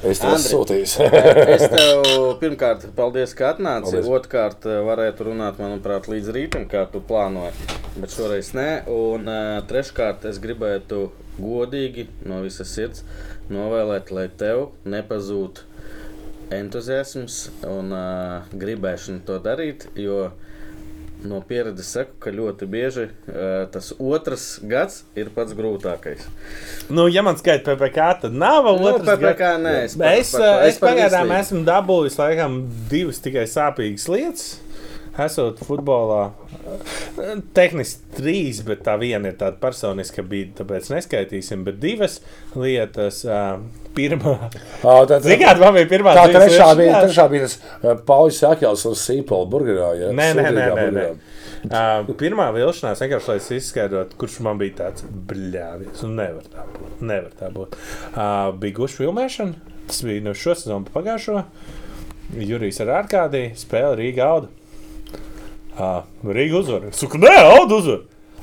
Es 0.00 0.20
esmu 0.20 0.36
sūtījis. 0.40 0.94
Es 1.54 1.64
tev 1.72 2.04
pirmkārt, 2.42 2.86
paldies, 2.96 3.34
ka 3.36 3.50
atnāci. 3.54 3.90
Paldies. 3.90 4.10
Otrkārt, 4.16 4.68
varētu 4.86 5.26
runāt, 5.30 5.58
manuprāt, 5.60 6.08
līdz 6.12 6.30
rītam, 6.36 6.66
kā 6.70 6.86
tu 6.92 7.02
plānoji. 7.04 7.52
Bet 8.00 8.14
šoreiz 8.14 8.52
nē. 8.56 8.68
Un 8.92 9.28
uh, 9.28 9.58
treškārt, 9.68 10.24
es 10.30 10.40
gribētu 10.42 11.08
godīgi 11.40 12.06
no 12.28 12.40
visas 12.44 12.72
sirds 12.76 13.04
novēlēt, 13.52 14.12
lai 14.14 14.28
tev 14.40 14.70
nepazūd 14.88 15.64
entuziasms 16.54 17.42
un 17.68 17.92
uh, 17.94 18.48
gribēšana 18.56 19.24
to 19.28 19.36
darīt. 19.42 19.88
Jo 20.00 20.30
no 21.24 21.40
pieredzes 21.46 21.90
saku, 21.94 22.14
ka 22.22 22.30
ļoti 22.34 22.66
bieži 22.70 23.04
uh, 23.08 23.66
tas 23.72 23.92
otrs 23.98 24.46
gads 24.62 25.02
ir 25.18 25.28
pats 25.34 25.52
grūtākais. 25.58 26.24
Nu, 26.88 27.08
ja 27.12 27.22
man 27.26 27.36
skaita 27.40 27.74
PPC, 27.76 28.06
tad 28.22 28.32
nav 28.36 28.64
vēl 28.68 28.80
Nu, 28.80 28.88
otrs. 28.94 29.08
PPK 29.10 29.38
gads. 29.38 29.62
nē, 29.66 29.76
es 29.84 29.96
es, 29.96 30.32
par- 30.32 30.64
es 30.64 30.74
es 30.74 30.80
pagaidām 30.82 31.30
esmu 31.40 31.64
dabūjis 31.68 32.18
laikam 32.22 32.60
divas 32.90 33.20
tikai 33.24 33.46
sāpīgas 33.50 34.08
lietas. 34.12 34.48
Esot 35.20 35.58
futbolā, 35.66 36.30
Eh, 37.20 37.40
tehniski 37.56 38.14
trīs, 38.14 38.60
bet 38.64 38.84
tā 38.86 38.94
viena 39.00 39.32
ir 39.32 39.36
tāda 39.40 39.58
personiska, 39.60 40.22
bija, 40.22 40.52
tāpēc 40.60 40.90
neskaitīsim. 40.92 41.64
Bet 41.66 41.80
divas 41.82 42.20
lietas. 42.54 43.24
Pirmā, 43.90 44.36
Ā, 44.86 44.92
tā- 45.08 45.16
tā- 45.16 45.20
Ziniet, 45.24 45.58
man 45.58 45.74
bija 45.74 45.88
pirmā 45.90 46.12
Tā 46.14 46.28
trešā 46.30 46.68
bija, 46.78 47.00
trešā 47.02 47.24
bija 47.32 47.48
tas 47.48 47.56
uh, 47.82 47.96
Pauļs 48.06 48.36
Sakjals 48.44 48.84
un 48.86 48.94
Sīpola 48.94 49.48
burgerā. 49.50 49.88
Ja? 49.98 50.10
Nē, 50.14 50.28
nē, 50.38 50.44
nē, 50.54 50.66
nē, 50.78 50.84
nē. 50.94 51.06
Uh, 51.60 52.12
pirmā 52.20 52.46
vilšanās 52.54 53.02
vienkārši 53.02 53.28
lai 53.32 53.36
es 53.40 53.48
izskaidrotu, 53.58 54.16
kurš 54.20 54.38
man 54.46 54.60
bija 54.62 54.76
tāds 54.78 55.04
bļāvis. 55.04 56.04
Un 56.06 56.14
nevar 56.20 56.46
tā 56.52 56.62
būt. 56.76 57.02
Nevar 57.10 57.34
tā 57.40 57.50
būt. 57.52 57.74
Uh, 58.14 58.52
bija 58.62 58.78
guša 58.78 59.02
filmēšana. 59.02 59.74
Tas 59.90 60.00
bija 60.06 60.22
no 60.24 60.36
šo 60.38 60.54
sezonu 60.56 60.86
pa 60.86 61.00
pagājušo. 61.00 61.42
Jurijs 62.46 62.78
ar 62.84 62.94
ārkārtī 63.02 63.42
spēle 63.58 63.98
Rīga 63.98 64.30
Auda. 64.30 64.48
Uh, 65.80 66.00
Rīga 66.30 66.62
uzvar. 66.62 66.88
Saku, 66.94 67.18
nē, 67.26 67.34
Auda 67.56 67.82
uzvar. 67.82 68.00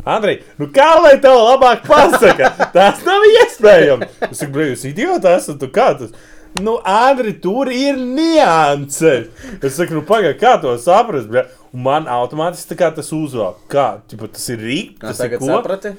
Andrej, 0.07 0.39
nu 0.61 0.69
kā 0.73 0.87
lai 1.03 1.17
tev 1.23 1.35
labāk 1.35 1.83
pasaka? 1.87 2.53
Tas 2.73 3.03
nav 3.07 3.25
iespējams. 3.33 4.17
Es 4.29 4.41
saku, 4.41 4.53
brīv, 4.55 4.73
jūs 4.73 4.87
idioti 4.91 5.31
esat, 5.33 5.59
tu 5.61 5.69
kā 5.73 5.91
tas? 5.99 6.15
Nu, 6.63 6.77
Andri, 6.87 7.35
tur 7.43 7.69
ir 7.73 7.99
nianses. 7.99 9.27
Es 9.59 9.75
saku, 9.77 9.99
nu, 9.99 10.05
pagaidi, 10.07 10.39
kā 10.41 10.55
to 10.63 10.73
saprast? 10.81 11.29
bļa? 11.31 11.45
Un 11.75 11.83
man 11.85 12.07
automātiski 12.09 12.77
tas 12.79 13.11
uzvelk. 13.13 13.59
Kā? 13.71 13.89
Ķipa, 14.09 14.31
tas 14.33 14.49
ir 14.53 14.63
rīks, 14.63 14.97
tas 15.03 15.19
ir 15.19 15.27
tagad 15.27 15.43
ko? 15.43 15.51
saprati? 15.51 15.93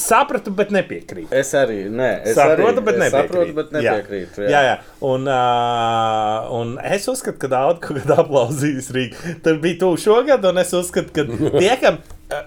Sapratu, 0.00 0.50
bet 0.54 0.72
nepiekrītu. 0.74 1.28
Es 1.34 1.52
arī 1.58 1.84
nē, 1.92 2.08
es 2.26 2.34
Saprotu, 2.38 2.80
arī, 2.80 2.84
bet 2.88 2.96
es 2.96 3.00
nepiekrītu. 3.04 3.28
saprotu, 3.28 3.54
bet 3.58 3.72
nepiekrītu. 3.76 4.42
Jā, 4.48 4.50
jā. 4.50 4.62
jā. 4.72 4.96
Un, 5.06 5.28
uh, 5.30 6.48
un 6.58 6.74
es 6.82 7.06
uzskatu, 7.10 7.38
ka 7.44 7.50
daudz 7.52 7.80
ko 7.84 7.96
aplausīs 8.16 8.90
Rīgā. 8.94 9.36
Tur 9.44 9.60
bija 9.62 9.80
tuvu 9.84 10.00
šogad, 10.04 10.44
un 10.50 10.58
es 10.64 10.74
uzskatu, 10.76 11.14
ka 11.14 11.26
tie, 11.60 11.72
kam 11.82 12.00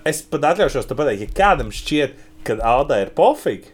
es 0.07 0.21
pat 0.27 0.51
atļaušos 0.53 0.89
to 0.89 0.97
pateikt, 0.99 1.27
ja 1.27 1.35
kādam 1.41 1.71
šķiet, 1.75 2.19
ka 2.47 2.59
Alda 2.67 3.01
ir 3.03 3.13
pofīgi. 3.17 3.73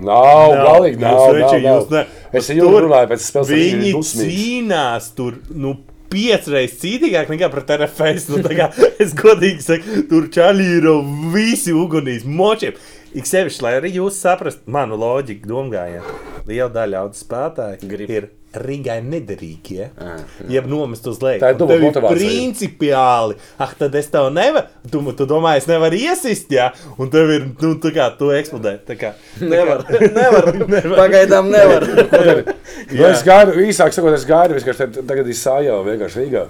Nav, 0.00 0.54
Nav, 0.54 0.64
galīgi 0.64 0.96
jūs 0.96 1.02
nav. 1.02 1.36
nav, 1.36 1.54
jūs 1.60 1.90
ne- 1.92 2.02
nav. 2.06 2.18
Es 2.40 2.46
Tur 2.48 2.56
jau 2.60 2.68
runāju 2.86 3.10
pēc 3.10 3.24
spēles. 3.26 3.50
Viņi 3.52 3.94
cīnās 4.14 5.10
tur. 5.18 5.40
Nu, 5.50 5.76
Piecreiz 6.10 6.72
cītīgāk 6.80 7.28
nekā 7.30 7.46
pret 7.52 7.68
RFS. 7.76 8.30
Nu, 8.32 8.40
kā 8.42 8.66
es 9.02 9.12
godīgi 9.14 9.62
saku, 9.62 10.00
tur 10.10 10.26
ir 10.26 10.88
visi 11.34 11.70
ugunīs, 11.76 12.24
močiem. 12.26 12.74
Ik 13.18 13.26
sevišķi, 13.26 13.62
lai 13.66 13.72
arī 13.80 13.90
jūs 13.96 14.18
saprastu 14.22 14.70
manu 14.70 14.94
loģiku, 15.00 15.48
domājiet, 15.50 16.04
liela 16.46 16.70
daļa 16.70 17.00
audzes 17.04 17.24
spēlētāju 17.26 17.88
Grib. 17.90 18.10
ir 18.10 18.28
Rīgai 18.50 18.96
nederīgi. 19.06 19.76
Ja? 19.78 19.84
Ah, 20.02 20.22
Jeb 20.50 20.64
nomest 20.66 21.04
uz 21.06 21.20
leju. 21.22 21.38
Tā 21.38 21.52
ir 21.52 21.54
Un 21.54 21.60
dubult 21.60 21.78
tev 21.78 21.84
motivācija. 22.02 22.30
Principiāli. 22.30 23.36
Ah, 23.62 23.74
tad 23.78 23.94
es 23.94 24.08
tev 24.10 24.26
nevaru. 24.34 24.66
Tu, 24.90 25.02
tu 25.20 25.26
domā, 25.30 25.52
es 25.60 25.68
nevaru 25.70 25.94
iesist, 25.98 26.50
jā, 26.50 26.72
un 26.98 27.10
tev 27.14 27.30
ir, 27.30 27.44
nu, 27.62 27.70
tā 27.82 27.92
kā 27.94 28.08
tu 28.18 28.32
eksplodē. 28.34 28.72
Tā 28.88 28.96
kā, 28.98 29.12
Nevar, 29.42 29.84
nevar. 30.18 30.50
Nevar. 30.74 30.96
Pagaidām 31.04 31.50
nevar. 31.50 31.86
Nu, 32.90 33.04
es 33.06 33.20
gaidu, 33.22 33.52
īsāk 33.62 33.94
sakot, 33.94 34.14
es 34.16 34.24
gaidu, 34.26 34.56
vienkārši 34.56 35.04
tagad 35.06 35.28
ir 35.30 35.36
sājā 35.38 35.76
vienkārši 35.86 36.24
Rīgā. 36.24 36.42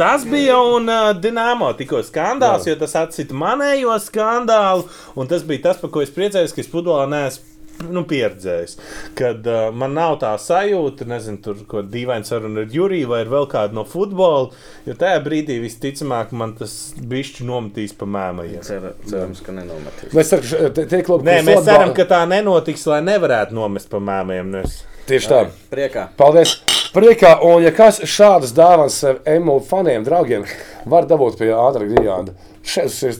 Tas 0.00 0.24
bija 0.24 0.56
un 0.64 0.88
uh, 0.88 1.10
Dienāmo 1.20 1.68
tikko 1.76 2.00
skandāls, 2.06 2.64
Jā. 2.64 2.72
jo 2.74 2.80
tas 2.86 2.96
atsita 3.02 3.36
manējo 3.36 3.98
skandālu. 4.00 4.86
Un 5.20 5.28
tas 5.28 5.44
bija 5.44 5.66
tas, 5.68 5.80
par 5.82 5.92
ko 5.92 6.00
es 6.04 6.12
priecājos, 6.14 6.54
ka 6.56 6.62
es 6.64 6.70
futbolā 6.72 7.04
neesmu 7.12 7.46
nu, 7.92 8.02
pieredzējis. 8.04 8.74
Kad 9.16 9.46
uh, 9.48 9.70
man 9.72 9.94
nav 9.96 10.18
tā 10.20 10.34
sajūta, 10.40 11.06
nezinu, 11.08 11.38
tur 11.44 11.54
kaut 11.62 11.70
kāda 11.86 11.92
dīvaina 11.94 12.28
saruna 12.28 12.64
ar 12.66 12.74
Juriju 12.76 13.08
vai 13.12 13.22
ar 13.24 13.30
vēl 13.32 13.46
kādu 13.52 13.76
no 13.78 13.84
futbola. 13.88 14.50
Jo 14.88 14.96
tajā 15.00 15.20
brīdī 15.24 15.56
visticamāk 15.62 16.32
man 16.36 16.52
tas 16.58 16.74
bišķi 17.12 17.46
nometīs 17.48 17.96
pa 17.96 18.08
mēmajiem. 18.08 18.60
Cer, 18.68 18.90
cerams, 19.08 19.40
ka 19.46 19.56
nenometīs. 19.56 20.12
Mēs 20.16 20.32
ceram, 20.34 20.48
ka 20.50 20.72
tie- 20.76 20.86
tie 20.92 21.02
klubi, 21.08 21.28
Nē, 21.30 21.38
mēs 21.48 21.64
ceram, 21.68 21.94
ka 21.96 22.04
tā 22.12 22.20
nenotiks, 22.28 22.84
lai 22.92 23.00
nevarētu 23.08 23.56
nomest 23.56 23.88
pa 23.92 24.00
mēmajiem. 24.12 24.52
Nu, 24.56 24.64
es- 24.64 24.82
Tieši 25.10 25.26
tā. 25.26 25.38
Priekā. 25.72 26.04
Paldies! 26.18 26.60
Priekā, 26.94 27.32
un 27.46 27.64
ja 27.64 27.70
kas 27.74 28.00
šādas 28.06 28.52
dāvanas 28.54 28.98
sev 29.02 29.20
emu 29.26 29.56
faniem, 29.66 30.04
draugiem, 30.06 30.44
var 30.90 31.06
dabūt 31.10 31.38
pie 31.38 31.48
Ādra 31.54 31.86
Grijāna. 31.86 32.34
Šis 32.66 33.00
ir 33.08 33.16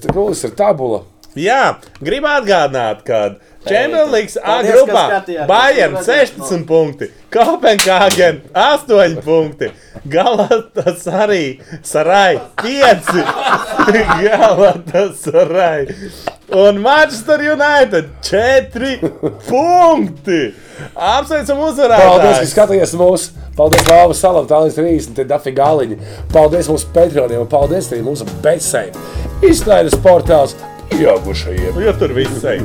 ir 0.46 0.54
tabula. 0.58 1.04
Jā, 1.38 1.80
gribu 2.02 2.26
atgādināt, 2.30 3.02
ka 3.06 3.20
Chamberlains 3.66 4.38
A 4.40 4.62
grupā. 4.64 5.04
Bayern 5.46 5.96
16 6.00 6.64
punkti, 6.66 7.10
Kopenhāgen 7.32 8.40
8 8.54 9.20
punkti, 9.24 9.70
Galatas 10.08 11.04
arī 11.06 11.60
Sarai 11.84 12.40
5, 12.62 13.12
Galatas 14.24 15.26
arī. 15.28 15.90
Un 16.50 16.80
Manchester 16.82 17.40
United 17.52 18.08
4 18.26 18.96
punkti. 19.46 20.40
Apsveicam 20.96 21.60
Paldies, 21.60 22.40
ka 22.40 22.48
skatījāties 22.54 22.96
mūsu. 22.98 23.36
Paldies, 23.60 23.84
Vāvu 23.84 24.16
salam, 24.16 24.48
tā 24.48 24.62
līdz 24.64 24.80
30, 24.80 25.14
te 25.18 25.26
dafi 25.28 25.52
galiņi. 25.54 26.00
Paldies 26.32 26.70
mūsu 26.72 26.88
patroniem 26.94 27.44
un 27.44 27.50
paldies 27.50 27.92
arī 27.92 28.00
mūsu 28.06 28.26
bezsēm. 28.42 28.96
Izklaides 29.44 29.98
portāls 30.00 30.56
pieaugušajiem. 30.94 31.78
Jo 31.84 31.94
tur 32.00 32.16
viss 32.16 32.40
ir. 32.48 32.64